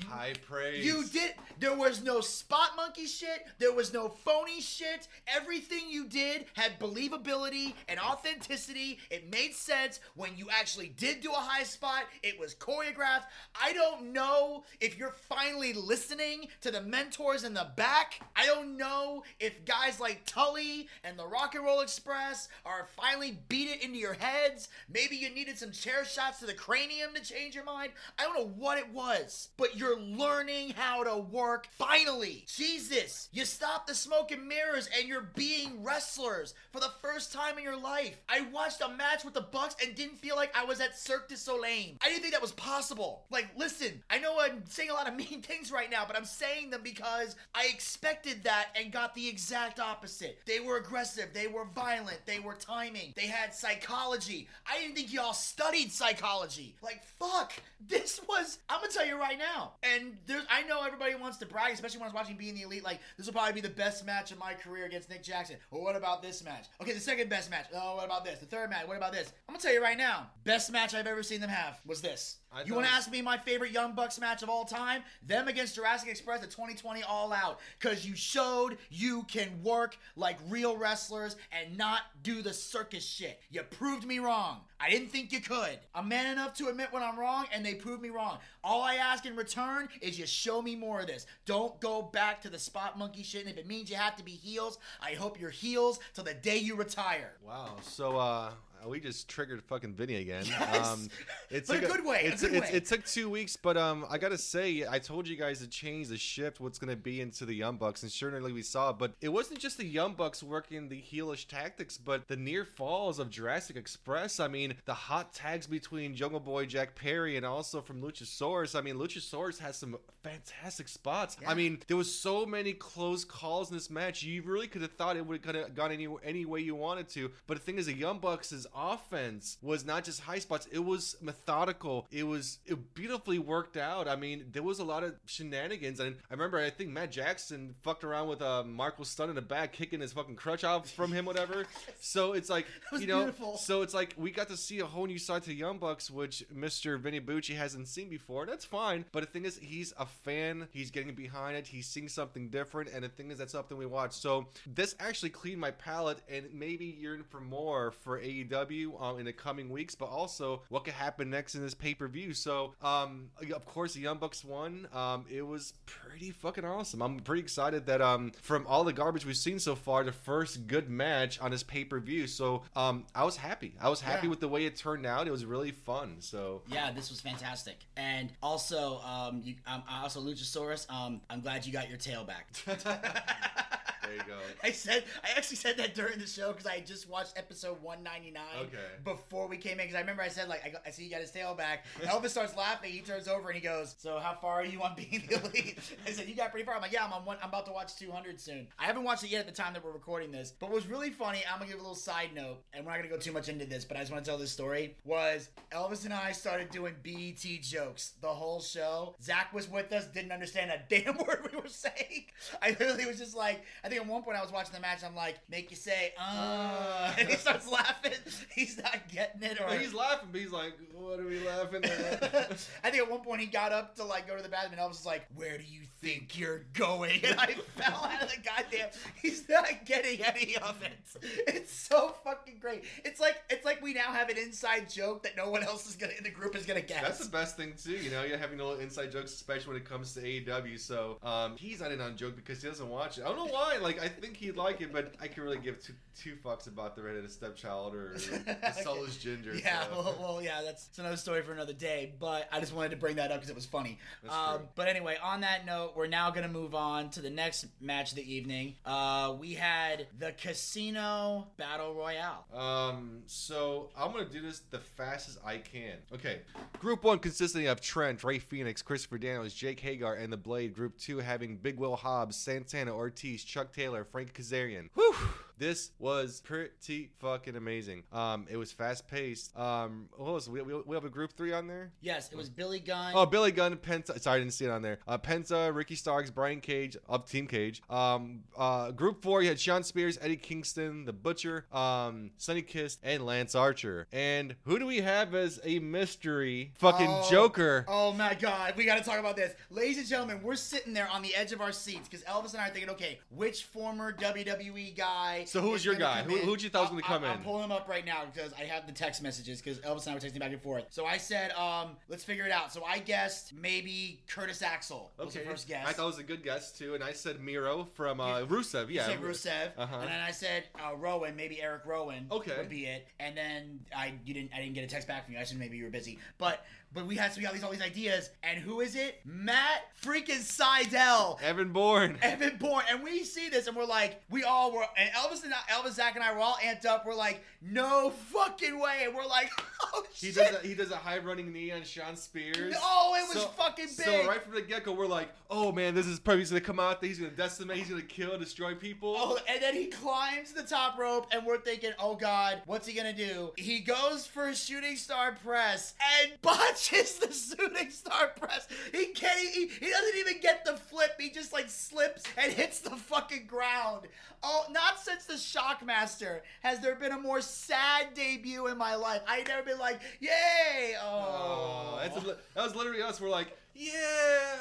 High 0.09 0.33
praise. 0.47 0.85
You 0.85 1.05
did. 1.05 1.35
There 1.61 1.77
was 1.77 2.03
no 2.03 2.21
spot 2.21 2.71
monkey 2.77 3.07
shit. 3.07 3.47
There 3.59 3.73
was 3.73 3.93
no 3.93 4.09
phony 4.09 4.61
shit. 4.61 5.07
Everything 5.29 5.83
you 5.89 6.07
did 6.07 6.47
had 6.55 6.81
believability 6.81 7.75
and 7.89 8.01
authenticity. 8.01 8.99
It 9.11 9.31
made 9.31 9.55
sense 9.55 10.01
when 10.17 10.31
you 10.37 10.49
actually 10.51 10.89
did 10.89 11.21
do 11.21 11.31
a 11.31 11.35
high 11.35 11.63
spot. 11.63 12.05
It 12.23 12.39
was 12.41 12.55
choreographed. 12.55 13.27
I 13.61 13.73
don't 13.75 14.13
know 14.13 14.65
if 14.81 14.99
you're 14.99 15.15
finally 15.29 15.73
listening 15.73 16.49
to 16.63 16.71
the 16.71 16.81
mentors 16.81 17.45
in 17.45 17.55
the 17.55 17.69
back. 17.77 18.21
I 18.35 18.47
don't 18.47 18.77
know 18.77 19.23
if 19.41 19.65
guys 19.65 20.01
like 20.01 20.23
Tully 20.27 20.89
and 21.05 21.19
the 21.19 21.27
Rock 21.27 21.55
and 21.55 21.65
Roll 21.65 21.81
Express 21.81 22.49
are 22.65 22.89
finally 22.97 23.39
beat 23.49 23.69
it 23.69 23.83
into 23.83 23.99
your 23.99 24.15
heads. 24.15 24.69
Maybe 24.93 25.17
you 25.17 25.31
needed 25.31 25.59
some 25.59 25.71
chair 25.71 26.05
shots 26.05 26.41
to 26.41 26.47
the 26.47 26.55
cranium 26.55 27.11
to 27.15 27.23
change 27.23 27.55
your 27.55 27.65
mind. 27.65 27.93
I 28.19 28.25
don't 28.25 28.37
know 28.37 28.53
what 28.57 28.79
it 28.79 28.93
was, 28.93 29.51
but 29.57 29.77
you're 29.77 29.92
learning 29.99 30.71
how 30.77 31.05
to 31.05 31.19
work 31.19 31.69
finally. 31.71 32.45
Jesus, 32.47 33.29
you 33.33 33.45
stop 33.45 33.87
the 33.87 33.95
smoke 33.95 34.31
and 34.31 34.47
mirrors 34.47 34.89
and 34.97 35.09
you're 35.09 35.31
being 35.35 35.83
wrestlers 35.83 36.55
for 36.73 36.81
the 36.81 36.91
first 37.01 37.33
time 37.33 37.59
in 37.59 37.65
your 37.65 37.79
life. 37.79 38.17
I 38.29 38.43
watched 38.53 38.81
a 38.81 38.89
match 38.89 39.25
with 39.25 39.35
the 39.35 39.41
Bucks 39.41 39.77
and 39.83 39.95
didn't 39.95 40.17
feel 40.17 40.37
like 40.37 40.57
I 40.57 40.65
was 40.65 40.81
at 40.81 40.99
Cirque 40.99 41.29
du 41.29 41.37
Soleil. 41.37 41.95
I 42.03 42.09
didn't 42.09 42.23
think 42.23 42.33
that 42.33 42.43
was 42.43 42.53
possible. 42.53 43.25
Like, 43.31 43.49
listen, 43.57 44.03
I 44.11 44.19
know 44.19 44.39
I'm 44.41 44.65
saying 44.69 44.91
a 44.91 44.95
lot 44.95 45.09
of 45.09 45.15
mean 45.17 45.43
things 45.43 45.73
right 45.73 45.91
now, 45.91 46.05
but 46.07 46.17
I'm 46.17 46.25
saying 46.25 46.71
them 46.71 46.81
because 46.83 47.37
I 47.55 47.67
expected 47.67 48.45
that 48.45 48.69
and 48.75 48.93
got 48.93 49.15
the 49.15 49.29
exact 49.29 49.81
opposite. 49.81 50.39
They 50.47 50.61
were 50.61 50.77
aggressive, 50.77 51.31
they 51.33 51.47
were 51.47 51.65
violent, 51.65 52.21
they 52.27 52.39
were 52.39 52.55
timing, 52.55 53.13
they 53.17 53.27
had 53.27 53.55
psychology. 53.55 54.49
I 54.67 54.79
didn't 54.79 54.97
think 54.97 55.13
y'all 55.13 55.33
studied 55.33 55.93
psychology. 55.93 56.75
Like, 56.83 57.03
fuck, 57.05 57.53
this 57.87 58.21
was, 58.29 58.59
I'm 58.69 58.81
gonna 58.81 58.93
tell 58.93 59.07
you 59.07 59.19
right 59.19 59.39
now. 59.39 59.73
And 59.83 60.17
there's, 60.27 60.45
I 60.49 60.63
know 60.63 60.85
everybody 60.85 61.15
wants 61.17 61.39
to 61.39 61.47
brag, 61.47 61.73
especially 61.73 61.99
when 61.99 62.05
I 62.05 62.13
was 62.13 62.15
watching 62.15 62.37
Being 62.37 62.55
the 62.55 62.63
Elite, 62.63 62.85
like, 62.85 63.01
this 63.17 63.27
will 63.27 63.33
probably 63.33 63.53
be 63.53 63.61
the 63.61 63.69
best 63.69 64.07
match 64.07 64.31
of 64.31 64.39
my 64.39 64.55
career 64.55 64.85
against 64.85 65.11
Nick 65.11 65.25
Jackson. 65.25 65.57
Well, 65.71 65.83
what 65.83 65.97
about 65.97 66.23
this 66.23 66.45
match? 66.45 66.67
Okay, 66.81 66.93
the 66.93 67.01
second 67.01 67.29
best 67.29 67.51
match. 67.51 67.67
Oh, 67.75 67.97
what 67.97 68.05
about 68.05 68.25
this? 68.25 68.39
The 68.39 68.47
third 68.47 68.71
match, 68.71 68.87
what 68.87 68.97
about 68.97 69.13
this? 69.13 69.33
I'm 69.49 69.55
gonna 69.55 69.63
tell 69.63 69.73
you 69.73 69.83
right 69.83 69.99
now, 69.99 70.29
best 70.45 70.71
match 70.71 70.95
I've 70.95 71.09
ever 71.09 71.23
seen 71.23 71.41
them 71.41 71.51
have 71.51 71.81
was 71.85 72.01
this. 72.01 72.37
I 72.55 72.65
you 72.65 72.75
want 72.75 72.87
to 72.87 72.93
ask 72.93 73.11
me 73.11 73.23
my 73.23 73.39
favorite 73.39 73.73
Young 73.73 73.93
Bucks 73.93 74.21
match 74.21 74.43
of 74.43 74.49
all 74.49 74.65
time? 74.65 75.03
Them 75.27 75.49
against 75.49 75.75
Jurassic 75.75 76.09
Express 76.09 76.43
at 76.43 76.51
2020 76.51 77.03
All 77.05 77.33
Out. 77.33 77.61
Because 77.79 78.07
you 78.07 78.15
showed 78.15 78.77
you 78.91 79.23
can 79.25 79.49
work 79.63 79.97
like 80.17 80.39
real 80.49 80.77
wrestlers 80.77 81.37
and 81.51 81.77
not 81.79 82.03
do 82.23 82.43
the 82.43 82.53
circus 82.53 83.05
shit. 83.05 83.41
You 83.51 83.63
proved 83.63 84.07
me 84.07 84.19
wrong. 84.19 84.61
I 84.79 84.91
didn't 84.91 85.09
think 85.09 85.33
you 85.33 85.41
could. 85.41 85.79
I'm 85.95 86.09
man 86.09 86.27
enough 86.27 86.55
to 86.55 86.69
admit 86.69 86.89
when 86.91 87.03
I'm 87.03 87.19
wrong, 87.19 87.47
and 87.53 87.65
they 87.65 87.75
proved 87.75 88.03
me 88.03 88.11
wrong. 88.11 88.39
All 88.65 88.83
I 88.83 88.97
ask 88.97 89.25
in 89.25 89.37
return 89.37 89.89
is 90.01 90.19
you 90.19 90.27
show 90.27 90.61
me 90.61 90.75
more 90.75 91.01
of 91.01 91.07
this. 91.07 91.27
Don't 91.47 91.81
go 91.81 92.03
back 92.03 92.43
to 92.43 92.51
the 92.51 92.59
spot 92.59 92.99
monkey 92.99 93.23
shit. 93.23 93.43
And 93.43 93.51
if 93.51 93.57
it 93.57 93.67
means 93.67 93.91
you 93.91 93.97
have 93.97 94.17
to 94.17 94.25
be 94.25 94.33
heels, 94.33 94.79
I 95.01 95.13
hope 95.15 95.41
you're 95.41 95.51
heels 95.51 96.01
till 96.15 96.25
the 96.25 96.35
day 96.35 96.59
you 96.59 96.75
retire. 96.75 97.33
Wow. 97.47 97.77
So 97.83 98.17
uh 98.17 98.51
we 98.89 99.01
just 99.01 99.29
triggered 99.29 99.63
fucking 99.63 99.95
Vinny 99.95 100.17
again. 100.17 100.45
Yes. 100.73 101.09
it's 101.51 101.69
But 101.69 101.83
a 101.85 101.87
good 101.87 102.05
way, 102.05 102.27
a 102.27 102.37
good 102.37 102.55
it's, 102.55 102.71
way. 102.71 102.77
it 102.77 102.87
took 102.87 103.05
two 103.05 103.29
weeks, 103.29 103.57
but 103.57 103.77
um, 103.77 104.07
I 104.09 104.17
gotta 104.19 104.39
say, 104.39 104.85
I 104.89 104.99
told 104.99 105.29
you 105.29 105.37
guys 105.37 105.59
to 105.61 105.67
change 105.69 106.09
the 106.09 106.17
shift. 106.17 106.61
What's 106.61 106.79
gonna 106.79 106.97
be 106.97 107.21
into 107.21 107.45
the 107.45 107.55
Young 107.55 107.77
Bucks, 107.77 108.03
and 108.03 108.11
certainly 108.11 108.53
we 108.53 108.63
saw. 108.63 108.93
But 108.93 109.13
it 109.21 109.29
wasn't 109.29 109.59
just 109.61 109.77
the 109.77 109.85
Young 109.85 110.15
Bucks 110.15 110.43
working 110.43 110.89
the 110.89 111.01
heelish 111.03 111.47
tactics, 111.49 111.99
but 111.99 112.27
the 112.29 112.37
near 112.37 112.65
falls 112.65 113.19
of 113.19 113.29
Jurassic 113.31 113.77
Express. 113.77 114.41
I 114.41 114.49
mean, 114.49 114.75
the 114.85 114.95
hot 114.95 115.33
tags 115.35 115.67
between 115.67 116.15
Jungle 116.15 116.41
Boy 116.41 116.67
Jack 116.67 116.95
Perry 116.95 117.37
and 117.37 117.45
also 117.45 117.81
from 117.81 118.01
Luchasaurus. 118.01 118.77
I 118.79 118.81
mean, 118.83 118.97
Luchasaurus 118.97 119.59
has 119.59 119.77
some 119.77 119.97
fantastic 120.23 120.89
spots. 120.89 121.37
I 121.47 121.55
mean, 121.55 121.81
there 121.89 121.97
was 121.97 122.13
so 122.15 122.47
many 122.47 122.73
close 122.73 123.25
calls 123.25 123.71
in 123.71 123.77
this 123.77 123.91
match. 123.91 124.23
You 124.23 124.43
really 124.43 124.67
could 124.69 124.83
have 124.83 124.93
thought 124.93 125.17
it 125.17 125.27
would 125.27 125.45
have 125.45 125.75
gone 125.75 125.93
any 125.93 126.09
any 126.25 126.45
way 126.45 126.61
you 126.61 126.75
wanted 126.75 127.09
to. 127.11 127.31
But 127.47 127.59
the 127.59 127.63
thing 127.63 127.79
is, 127.79 127.87
the 127.87 127.93
Young 127.93 128.19
Bucks' 128.19 128.67
offense 128.77 129.59
was 129.63 129.85
not 129.85 130.05
just 130.05 130.21
high 130.21 130.39
spots; 130.39 130.67
it 130.71 130.85
was 130.85 131.17
methodical. 131.21 132.07
It 132.11 132.25
was 132.25 132.59
it 132.67 132.95
beautifully 132.95 133.39
worked 133.39 133.77
out. 133.77 134.09
I 134.09 134.17
mean, 134.17 134.47
there 134.53 134.63
was 134.63 134.79
a 134.79 134.85
lot 134.85 135.03
of 135.05 135.15
shenanigans, 135.27 136.01
and 136.01 136.17
I 136.31 136.35
remember 136.35 136.59
I 136.59 136.71
think 136.71 136.91
Matt 136.91 137.13
Jackson 137.13 137.75
fucked 137.83 138.05
around 138.05 138.29
with 138.29 138.43
uh, 138.43 138.65
Marko 138.65 139.05
Stunt 139.05 139.31
in 139.31 139.37
the 139.37 139.43
back, 139.43 139.73
kicking 139.73 140.01
his 140.01 140.13
fucking 140.13 140.37
crutch 140.37 140.65
off 140.65 140.91
from 140.91 141.13
him, 141.13 141.25
whatever. 141.25 141.67
So 142.01 142.33
it's 142.33 142.51
like 142.51 142.67
you 142.99 143.07
know, 143.07 143.19
beautiful. 143.21 143.57
so 143.57 143.83
it's 143.83 143.95
like 143.95 144.15
we 144.17 144.31
got 144.33 144.49
to 144.49 144.57
see 144.57 144.81
a 144.81 144.85
whole 144.85 145.07
new 145.07 145.19
side 145.19 145.45
to 145.45 145.55
Young 145.55 145.79
Bucks, 145.79 146.11
which 146.11 146.45
Mr. 146.55 146.99
Vinny 146.99 147.21
Bucci 147.21 147.57
hasn't 147.57 147.89
seen 147.89 148.09
before. 148.09 148.45
That's 148.45 148.65
fine. 148.65 149.05
But 149.13 149.21
the 149.21 149.27
thing 149.27 149.45
is, 149.45 149.57
he's 149.57 149.95
a 149.99 150.07
fan. 150.07 150.69
He's 150.73 150.91
getting 150.91 151.15
behind 151.15 151.57
it. 151.57 151.67
He's 151.67 151.87
seeing 151.87 152.09
something 152.09 152.49
different. 152.49 152.91
And 152.93 153.05
the 153.05 153.09
thing 153.09 153.31
is, 153.31 153.39
that's 153.39 153.53
something 153.53 153.77
we 153.77 153.87
watch. 153.87 154.13
So 154.13 154.47
this 154.67 154.95
actually 155.01 155.31
cleaned 155.31 155.61
my 155.61 155.71
palate 155.71 156.19
and 156.31 156.47
maybe 156.53 156.87
yearn 156.87 157.23
for 157.23 157.41
more 157.41 157.93
for 157.93 158.19
AEW 158.19 158.62
um, 159.01 159.19
in 159.19 159.25
the 159.25 159.33
coming 159.33 159.69
weeks. 159.71 159.95
But 159.95 160.07
also, 160.07 160.63
what 160.69 160.85
could 160.85 160.95
happen 160.95 161.31
next 161.31 161.55
in 161.55 161.63
this 161.63 161.75
pay 161.75 161.95
per 161.95 162.09
view? 162.09 162.35
So, 162.35 162.75
um, 162.83 163.31
of 163.55 163.65
course, 163.67 163.95
the 163.95 164.01
Young 164.01 164.19
Bucks 164.19 164.45
won. 164.45 164.89
Um, 164.93 165.25
it 165.31 165.43
was 165.43 165.75
pretty 165.87 166.31
fucking 166.31 166.65
awesome. 166.65 167.03
I'm 167.03 167.19
pretty 167.21 167.43
excited 167.43 167.87
that 167.87 168.01
um, 168.01 168.33
from 168.43 168.67
all 168.67 168.85
the 168.85 168.93
garbage 168.93 169.27
we've 169.27 169.37
seen 169.37 169.59
so 169.59 169.75
far, 169.75 170.05
the 170.05 170.13
first 170.13 170.67
good 170.67 170.89
match 170.89 171.41
on 171.41 171.51
this 171.51 171.63
pay 171.63 171.85
per 171.85 172.01
view. 172.01 172.27
So 172.27 172.63
um, 172.77 173.05
I 173.15 173.25
was 173.25 173.37
happy. 173.37 173.75
I 173.81 173.89
was 173.89 174.01
happy 174.01 174.27
Yeah. 174.27 174.31
with 174.31 174.41
the 174.41 174.49
way 174.49 174.65
it 174.67 174.77
turned 174.77 175.07
out. 175.07 175.27
It 175.27 175.31
was 175.31 175.45
really 175.45 175.71
fun. 175.73 176.17
So 176.21 176.63
Yeah, 176.69 176.91
this 176.93 177.11
was 177.11 177.21
fantastic. 177.21 177.77
And 177.97 178.33
also, 178.43 179.01
um, 179.01 179.41
you, 179.45 179.55
um, 179.67 179.83
also 179.89 180.21
Luchasaurus, 180.21 180.91
um, 180.91 181.21
I'm 181.31 181.41
glad 181.41 181.67
you 181.67 181.73
got 181.73 181.89
your 181.89 181.99
tail 181.99 182.25
back. 182.25 182.49
there 184.03 184.13
you 184.15 184.23
go. 184.27 184.39
I 184.63 184.71
said 184.73 185.05
I 185.25 185.31
actually 185.37 185.57
said 185.57 185.77
that 185.79 185.95
during 185.95 186.19
the 186.19 186.27
show 186.27 186.49
because 186.53 186.67
I 186.67 186.75
had 186.77 186.87
just 186.87 187.09
watched 187.09 187.35
episode 187.37 187.83
199 187.83 188.43
Okay. 188.67 188.77
before 189.05 189.47
we 189.49 189.57
came 189.57 189.73
in 189.81 189.87
because 189.87 189.95
I 189.95 190.01
remember 190.01 190.23
I 190.23 190.29
said 190.29 190.49
like 190.49 190.63
I, 190.65 190.71
go, 190.71 190.79
I 190.87 190.91
see 190.91 191.05
you 191.05 191.11
got 191.11 191.21
his 191.21 191.31
tail 191.31 191.55
back. 191.55 191.85
Elvis 192.03 192.31
starts 192.31 192.57
laughing. 192.57 192.91
He 192.93 193.01
turns 193.01 193.29
over 193.29 193.49
and 193.49 193.57
he 193.57 193.63
goes, 193.63 193.95
"So 193.99 194.19
how 194.19 194.35
far 194.35 194.55
are 194.61 194.65
you 194.65 194.83
on 194.83 194.95
being 194.97 195.23
the 195.29 195.41
elite?" 195.41 195.79
I 196.07 196.11
said, 196.11 196.29
"You 196.29 196.35
got 196.35 196.51
pretty 196.51 196.65
far." 196.67 196.75
I'm 196.75 196.83
like, 196.83 196.93
"Yeah, 196.93 197.05
I'm 197.05 197.13
on 197.13 197.25
one. 197.25 197.37
I'm 197.43 197.49
about 197.49 197.67
to 197.67 197.73
watch 197.73 197.97
200 197.97 198.41
soon." 198.41 198.67
I 198.79 198.85
haven't 198.85 199.05
watched 199.05 199.25
it 199.25 199.31
yet 199.31 199.41
at 199.41 199.47
the 199.47 199.63
time 199.63 199.73
that 199.75 199.85
we're 199.85 199.93
recording 199.93 200.31
this, 200.31 200.53
but 200.59 200.67
what 200.69 200.77
was 200.77 200.87
really 200.87 201.11
funny. 201.11 201.41
I'm 201.51 201.59
gonna 201.59 201.71
give 201.71 201.79
a 201.79 201.83
little 201.83 201.95
side 201.95 202.31
note, 202.35 202.59
and 202.73 202.85
we're 202.85 202.93
not 202.93 202.99
gonna 202.99 203.09
go 203.11 203.19
too 203.19 203.33
much 203.33 203.49
into 203.49 203.65
this, 203.67 203.85
but 203.85 203.97
I 203.97 204.01
just 204.01 204.13
want 204.13 204.25
to 204.25 204.31
tell 204.31 204.39
this 204.39 204.51
story. 204.51 204.97
Was 205.05 205.49
Elvis 205.73 206.05
and 206.05 206.13
I 206.15 206.33
started 206.33 206.71
doing 206.71 206.95
BET 207.03 207.45
jokes 207.63 208.13
the 208.21 208.29
whole 208.29 208.61
show. 208.61 209.15
Zach 209.23 209.53
was 209.53 209.69
with 209.69 209.93
us, 209.93 210.07
didn't 210.07 210.33
understand 210.33 210.71
a 210.71 210.81
damn 210.89 211.17
word 211.19 211.49
we 211.53 211.59
were 211.59 211.69
saying. 211.69 212.25
I 212.61 212.71
literally 212.71 213.07
was 213.07 213.19
just 213.19 213.37
like, 213.37 213.63
I 213.85 213.89
think 213.93 214.07
at 214.07 214.11
one 214.11 214.23
point 214.23 214.37
I 214.37 214.43
was 214.43 214.53
watching 214.53 214.73
the 214.73 214.81
match, 214.81 215.05
I'm 215.05 215.15
like, 215.15 215.39
make 215.51 215.71
you 215.71 215.77
say, 215.77 216.15
uh, 216.19 217.13
and 217.19 217.29
he 217.29 217.37
starts 217.37 217.71
laughing. 217.71 218.13
He's 218.55 218.79
not 218.79 219.09
getting 219.09 219.43
it, 219.43 219.61
or 219.61 219.69
He's 219.77 219.95
laughing, 219.95 220.29
but 220.33 220.41
he's 220.41 220.53
like, 220.53 220.75
"What 220.95 221.19
are 221.21 221.27
we 221.27 221.41
laughing 221.41 221.85
at?" 221.85 222.23
I 222.85 222.91
think 222.91 223.03
at 223.03 223.11
one 223.11 223.21
point 223.21 223.41
he 223.41 223.47
got 223.47 223.73
up 223.73 223.97
to 223.97 224.05
like 224.05 224.27
go 224.27 224.37
to 224.37 224.43
the 224.43 224.49
bathroom, 224.49 224.73
and 224.73 224.81
Elvis 224.81 224.91
was 224.91 225.07
like, 225.07 225.27
"Where 225.35 225.59
do 225.59 225.65
you 225.65 225.81
think 226.01 226.39
you're 226.39 226.65
going?" 226.75 227.21
And 227.25 227.39
I 227.39 227.47
fell 227.77 228.05
out 228.05 228.23
of 228.23 228.31
the 228.31 228.37
goddamn. 228.37 228.89
He's 229.21 229.49
not 229.49 229.85
getting 229.85 230.21
any 230.23 230.57
of 230.57 230.83
it. 230.83 231.23
It's 231.47 231.73
so 231.73 232.15
fucking 232.25 232.59
great. 232.61 232.85
It's 233.05 233.21
like 233.21 233.43
it's 233.51 233.65
like 233.65 233.83
we 233.83 233.95
now 233.95 234.13
have 234.13 234.29
an 234.29 234.39
inside 234.39 234.89
joke 234.91 235.23
that 235.25 235.37
no 235.37 235.51
one 235.51 235.63
else 235.63 235.89
is 235.89 235.97
gonna 235.97 236.13
in 236.17 236.25
the 236.25 236.31
group 236.31 236.55
is 236.57 236.67
gonna 236.67 236.81
get. 236.81 237.03
That's 237.03 237.25
the 237.25 237.31
best 237.31 237.57
thing 237.57 237.75
too, 237.83 237.93
you 237.93 238.11
know. 238.11 238.23
You're 238.23 238.39
having 238.39 238.59
little 238.59 238.75
inside 238.75 239.13
jokes, 239.13 239.33
especially 239.33 239.73
when 239.73 239.77
it 239.83 239.89
comes 239.89 240.15
to 240.15 240.21
AEW. 240.21 240.79
So 240.79 241.19
um, 241.23 241.57
he's 241.57 241.81
not 241.81 241.93
in 241.93 242.01
on 242.01 242.17
joke 242.17 242.37
because 242.37 242.63
he 242.63 242.69
doesn't 242.69 242.89
watch 242.89 243.19
it. 243.19 243.25
I 243.25 243.29
don't 243.29 243.37
know 243.37 243.53
why. 243.53 243.79
Like 243.83 244.01
I 244.01 244.09
think 244.09 244.37
he'd 244.37 244.57
like 244.57 244.81
it, 244.81 244.93
but 244.93 245.15
I 245.21 245.29
can 245.29 245.43
really 245.43 245.59
give 245.59 245.83
two 245.83 245.95
two 246.15 246.37
fucks 246.45 246.67
about 246.67 246.95
the 246.95 247.03
redheaded 247.03 247.31
stepchild 247.31 247.95
or 247.95 248.13
the 248.17 248.73
soulless 248.83 249.17
ginger. 249.17 249.55
Yeah, 249.55 249.85
so. 249.85 249.91
well, 249.93 250.17
well, 250.21 250.43
yeah, 250.43 250.61
that's 250.63 250.89
it's 250.89 250.99
another 250.99 251.17
story 251.17 251.43
for 251.43 251.53
another 251.53 251.73
day. 251.73 252.13
But 252.19 252.49
I 252.53 252.61
just 252.61 252.75
wanted 252.75 252.91
to 252.91 252.97
bring 252.97 253.17
that 253.17 253.31
up 253.31 253.39
because 253.39 253.51
it 253.51 253.55
was 253.55 253.67
funny. 253.67 253.99
That's 254.23 254.35
Um, 254.35 254.63
but 254.75 254.89
anyway, 254.89 255.17
on 255.23 255.41
that 255.41 255.67
note, 255.67 255.93
we're 255.97 256.07
now 256.07 256.31
gonna 256.31 256.49
move 256.49 256.75
on 256.75 257.11
to 257.11 257.21
the 257.21 257.31
next 257.31 257.67
match 257.81 258.11
of 258.11 258.17
the 258.17 258.35
evening. 258.35 258.75
Uh, 258.85 259.35
we 259.39 259.55
had 259.55 260.07
the 260.19 260.33
Casino 260.33 261.49
Battle 261.57 261.95
Royale. 261.95 262.45
Um, 262.55 263.23
so 263.27 263.91
I'm 263.97 264.13
gonna 264.13 264.25
do 264.25 264.41
this 264.41 264.61
the 264.71 264.79
fastest 264.79 265.39
I 265.45 265.59
can. 265.59 265.97
Okay. 266.15 266.41
Group 266.79 267.05
one 267.05 267.19
consisting 267.19 267.67
of 267.69 267.81
Trent, 267.81 268.23
Rey 268.25 268.39
Fenix, 268.39 268.83
Christopher 268.83 269.19
Daniels, 269.19 269.55
Jake 269.55 269.81
Hager, 269.81 270.15
and 270.15 270.33
the 270.33 270.37
Blade. 270.37 270.75
Group 270.75 270.99
two 270.99 271.19
having 271.19 271.57
Big 271.57 271.79
Will 271.79 271.97
Hobbs, 271.97 272.37
Santana 272.37 272.95
Ortiz, 272.95 273.45
Chuck 273.45 273.72
Taylor, 273.73 274.05
Frank 274.05 274.35
Kazarian. 274.35 274.89
Whew. 274.95 275.15
This 275.63 275.93
was 276.01 276.41
pretty 276.41 277.11
fucking 277.21 277.55
amazing. 277.55 278.03
Um, 278.13 278.47
it 278.51 278.57
was 278.57 278.73
fast 278.73 279.07
paced. 279.07 279.57
Um, 279.57 280.09
what 280.17 280.35
was 280.35 280.51
we, 280.51 280.61
we, 280.61 280.75
we 280.85 280.97
have 280.97 281.05
a 281.05 281.09
group 281.09 281.35
three 281.35 281.53
on 281.53 281.69
there? 281.69 281.93
Yes, 282.01 282.33
it 282.33 282.37
was 282.37 282.51
Billy 282.51 282.81
Gunn. 282.81 283.13
Oh, 283.15 283.27
Billy 283.27 283.53
Gunn, 283.53 283.77
Penta. 283.77 284.21
Sorry, 284.21 284.35
I 284.35 284.39
didn't 284.41 284.55
see 284.55 284.65
it 284.65 284.73
on 284.73 284.83
there. 284.83 284.99
Uh, 285.07 285.19
Penta, 285.19 285.73
Ricky 285.73 285.95
Starks, 285.95 286.31
Brian 286.31 286.61
Cage 286.61 286.97
up 287.09 287.29
Team 287.29 287.47
Cage. 287.47 287.81
Um, 287.89 288.41
uh, 288.59 288.91
group 288.91 289.23
four, 289.23 289.41
you 289.41 289.51
had 289.51 289.61
Shawn 289.61 289.85
Spears, 289.85 290.19
Eddie 290.21 290.35
Kingston, 290.35 291.05
The 291.05 291.13
Butcher, 291.13 291.67
um, 291.73 292.33
Sonny 292.39 292.63
Kiss, 292.63 292.99
and 293.05 293.25
Lance 293.25 293.55
Archer. 293.55 294.09
And 294.13 294.57
who 294.65 294.81
do 294.81 294.87
we 294.89 295.01
have 295.03 295.33
as 295.33 295.61
a 295.63 295.79
mystery 295.79 296.73
fucking 296.79 297.07
Oh, 297.09 297.29
Joker? 297.31 297.85
Oh 297.87 298.13
my 298.13 298.35
god, 298.35 298.75
we 298.77 298.85
got 298.85 298.99
to 298.99 299.05
talk 299.05 299.21
about 299.21 299.37
this. 299.37 299.55
Ladies 299.71 299.99
and 299.99 300.09
gentlemen, 300.09 300.41
we're 300.43 300.57
sitting 300.57 300.93
there 300.93 301.09
on 301.09 301.23
the 301.23 301.33
edge 301.37 301.53
of 301.53 301.61
our 301.61 301.71
seats 301.71 302.09
because 302.09 302.25
Elvis 302.25 302.53
and 302.53 302.61
I 302.63 302.67
are 302.67 302.73
thinking, 302.73 302.91
okay, 302.91 303.21
which 303.31 303.63
former 303.63 304.13
WWE 304.13 304.97
guy. 304.97 305.45
So 305.53 305.61
who 305.61 305.69
was 305.69 305.85
your 305.85 305.95
guy? 305.97 306.23
Who- 306.23 306.39
who'd 306.39 306.63
you 306.63 306.71
thought 306.71 306.91
was 306.91 306.91
gonna 306.91 307.03
come 307.03 307.25
I- 307.25 307.27
in? 307.27 307.33
I'm 307.35 307.43
pulling 307.45 307.65
him 307.65 307.73
up 307.73 307.87
right 307.87 308.07
now 308.07 308.25
because 308.25 308.55
I 308.55 308.65
have 308.65 308.87
the 308.87 308.93
text 308.93 309.21
messages 309.21 309.61
because 309.61 309.81
Elvis 309.81 310.07
and 310.07 310.13
I 310.13 310.15
were 310.15 310.21
texting 310.21 310.39
back 310.41 310.51
and 310.51 310.63
forth. 310.63 310.87
So 310.89 311.05
I 311.05 311.19
said, 311.19 311.51
um, 311.53 311.99
let's 312.09 312.25
figure 312.25 312.47
it 312.47 312.51
out. 312.53 312.73
So 312.73 312.83
I 312.85 313.01
guessed 313.01 313.53
maybe 313.53 314.23
Curtis 314.27 314.63
Axel 314.63 315.13
was 315.19 315.35
the 315.35 315.41
first 315.41 315.69
guess. 315.69 315.87
I 315.87 315.93
thought 315.93 316.05
it 316.05 316.07
was 316.07 316.19
a 316.19 316.23
good 316.23 316.43
guess 316.43 316.73
too, 316.73 316.95
and 316.95 317.05
I 317.05 317.13
said 317.13 317.39
Miro 317.39 317.85
from 317.93 318.19
uh, 318.19 318.41
Rusev. 318.47 318.89
You 318.89 318.95
Yeah, 318.95 319.07
said 319.09 319.21
Rusev, 319.21 319.73
Uh-huh. 319.77 319.97
and 319.99 320.09
then 320.09 320.21
I 320.21 320.31
said 320.31 320.65
uh, 320.83 320.97
Rowan, 320.97 321.37
maybe 321.37 321.61
Eric 321.61 321.83
Rowan. 321.85 322.29
Okay. 322.31 322.57
would 322.57 322.71
be 322.71 322.87
it. 322.87 323.07
And 323.21 323.37
then 323.37 323.85
I 323.95 324.15
you 324.25 324.33
didn't 324.33 324.55
I 324.55 324.57
didn't 324.63 324.73
get 324.73 324.85
a 324.85 324.87
text 324.87 325.07
back 325.07 325.27
from 325.27 325.35
you. 325.35 325.41
I 325.41 325.45
said 325.45 325.59
maybe 325.59 325.77
you 325.77 325.85
were 325.85 325.91
busy, 325.91 326.19
but 326.39 326.65
but 326.95 327.07
we 327.07 327.17
had 327.17 327.33
so 327.33 327.39
we 327.39 327.43
got 327.45 327.53
these 327.53 327.63
all 327.65 327.71
these 327.71 327.83
ideas, 327.83 328.31
and 328.43 328.59
who 328.59 328.81
is 328.81 328.95
it? 328.97 329.21
Matt 329.25 329.83
freaking 330.03 330.41
Sydal. 330.41 331.41
Evan 331.43 331.73
Bourne. 331.73 332.19
Evan 332.23 332.57
Bourne, 332.59 332.85
and 332.91 333.03
we 333.03 333.25
see 333.25 333.49
this, 333.49 333.67
and 333.67 333.77
we're 333.77 333.85
like, 333.87 334.21
we 334.31 334.43
all 334.45 334.73
were, 334.73 334.85
and 334.99 335.11
Elvis 335.11 335.45
and 335.45 335.53
Elvis, 335.71 335.93
Zach, 335.95 336.15
and 336.17 336.25
I 336.25 336.33
were 336.33 336.41
all 336.41 336.57
amped 336.63 336.85
up. 336.87 337.07
We're 337.07 337.15
like, 337.15 337.43
no 337.63 338.11
fucking 338.33 338.79
way, 338.79 339.03
and 339.05 339.15
we're 339.15 339.27
like, 339.27 339.51
oh 339.95 340.05
He 340.13 340.27
shit. 340.33 340.35
does 340.37 340.57
a, 340.63 340.67
he 340.67 340.75
does 340.75 340.91
a 340.91 340.97
high 340.97 341.19
running 341.19 341.53
knee 341.53 341.71
on 341.71 341.83
Shawn 341.85 342.17
Spears. 342.17 342.75
Oh, 342.83 343.15
it 343.17 343.35
was 343.35 343.45
fucking 343.57 343.87
big. 343.87 344.07
So 344.07 344.27
right 344.27 344.43
from 344.43 344.55
the 344.55 344.63
get 344.63 344.85
go, 344.85 344.93
we're 344.93 345.07
like, 345.07 345.29
oh 345.51 345.73
man, 345.73 345.95
this 345.95 346.07
is 346.07 346.19
probably 346.19 346.41
he's 346.41 346.51
gonna 346.51 346.61
come 346.61 346.81
out 346.81 347.01
there, 347.01 347.09
he's 347.09 347.19
gonna 347.19 347.31
decimate, 347.31 347.79
he's 347.79 347.89
gonna 347.89 348.03
kill, 348.03 348.37
destroy 348.39 348.75
people. 348.75 349.15
Oh, 349.17 349.39
and 349.49 349.63
then 349.63 349.75
he 349.75 349.87
climbs 349.87 350.53
the 350.53 350.63
top 350.63 350.99
rope, 350.99 351.29
and 351.33 351.47
we're 351.47 351.59
thinking, 351.59 351.93
oh 351.99 352.17
god, 352.17 352.61
what's 352.67 352.87
he 352.87 352.93
gonna 352.95 353.13
do? 353.13 353.53
He 353.57 353.81
goes 353.81 354.27
for 354.27 354.49
a 354.49 354.55
shooting 354.55 354.97
star 354.97 355.37
press 355.45 355.95
and 356.23 356.33
botches 356.43 356.82
the 356.91 357.33
shooting 357.33 357.91
star 357.91 358.29
press. 358.29 358.69
He 358.93 359.07
can't. 359.07 359.39
He, 359.39 359.69
he 359.69 359.91
doesn't 359.91 360.17
even 360.19 360.41
get 360.41 360.65
the 360.65 360.77
flip. 360.77 361.13
He 361.19 361.31
just 361.31 361.53
like 361.53 361.69
slips 361.69 362.23
and 362.37 362.53
hits 362.53 362.81
the 362.81 362.91
fucking 362.91 363.47
ground. 363.47 364.07
Oh, 364.43 364.67
not 364.71 364.99
since 365.01 365.25
the 365.25 365.35
Shockmaster 365.35 366.41
has 366.63 366.81
there 366.81 366.97
been 366.97 367.13
a 367.13 367.19
more 367.21 367.41
sad 367.41 368.15
debut 368.15 368.67
in 368.67 368.77
my 368.77 368.97
life. 368.97 369.23
I 369.29 369.43
never 369.47 369.63
been 369.63 369.79
like, 369.79 370.01
yay! 370.21 370.95
Oh, 371.01 372.01
Oh, 372.03 372.21
a, 372.21 372.37
that 372.55 372.65
was 372.65 372.75
literally 372.75 373.03
us. 373.03 373.21
We're 373.21 373.29
like, 373.31 373.57
yeah. 373.75 374.57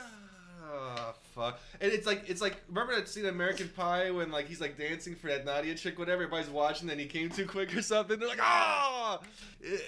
Oh, 0.71 1.13
fuck. 1.34 1.60
And 1.79 1.91
it's 1.91 2.05
like 2.05 2.23
it's 2.29 2.41
like 2.41 2.62
remember 2.67 2.95
that 2.95 3.10
scene 3.10 3.23
in 3.25 3.29
American 3.31 3.69
Pie 3.69 4.12
when 4.12 4.31
like 4.31 4.47
he's 4.47 4.62
like 4.62 4.77
dancing 4.77 5.15
for 5.15 5.27
that 5.27 5.45
Nadia 5.45 5.75
chick, 5.75 5.97
whatever. 5.97 6.23
Everybody's 6.23 6.49
watching, 6.49 6.89
and 6.89 6.99
he 6.99 7.07
came 7.07 7.29
too 7.29 7.45
quick 7.47 7.75
or 7.75 7.81
something. 7.81 8.19
They're 8.19 8.27
like, 8.29 8.41
ah. 8.41 9.19
It, 9.60 9.81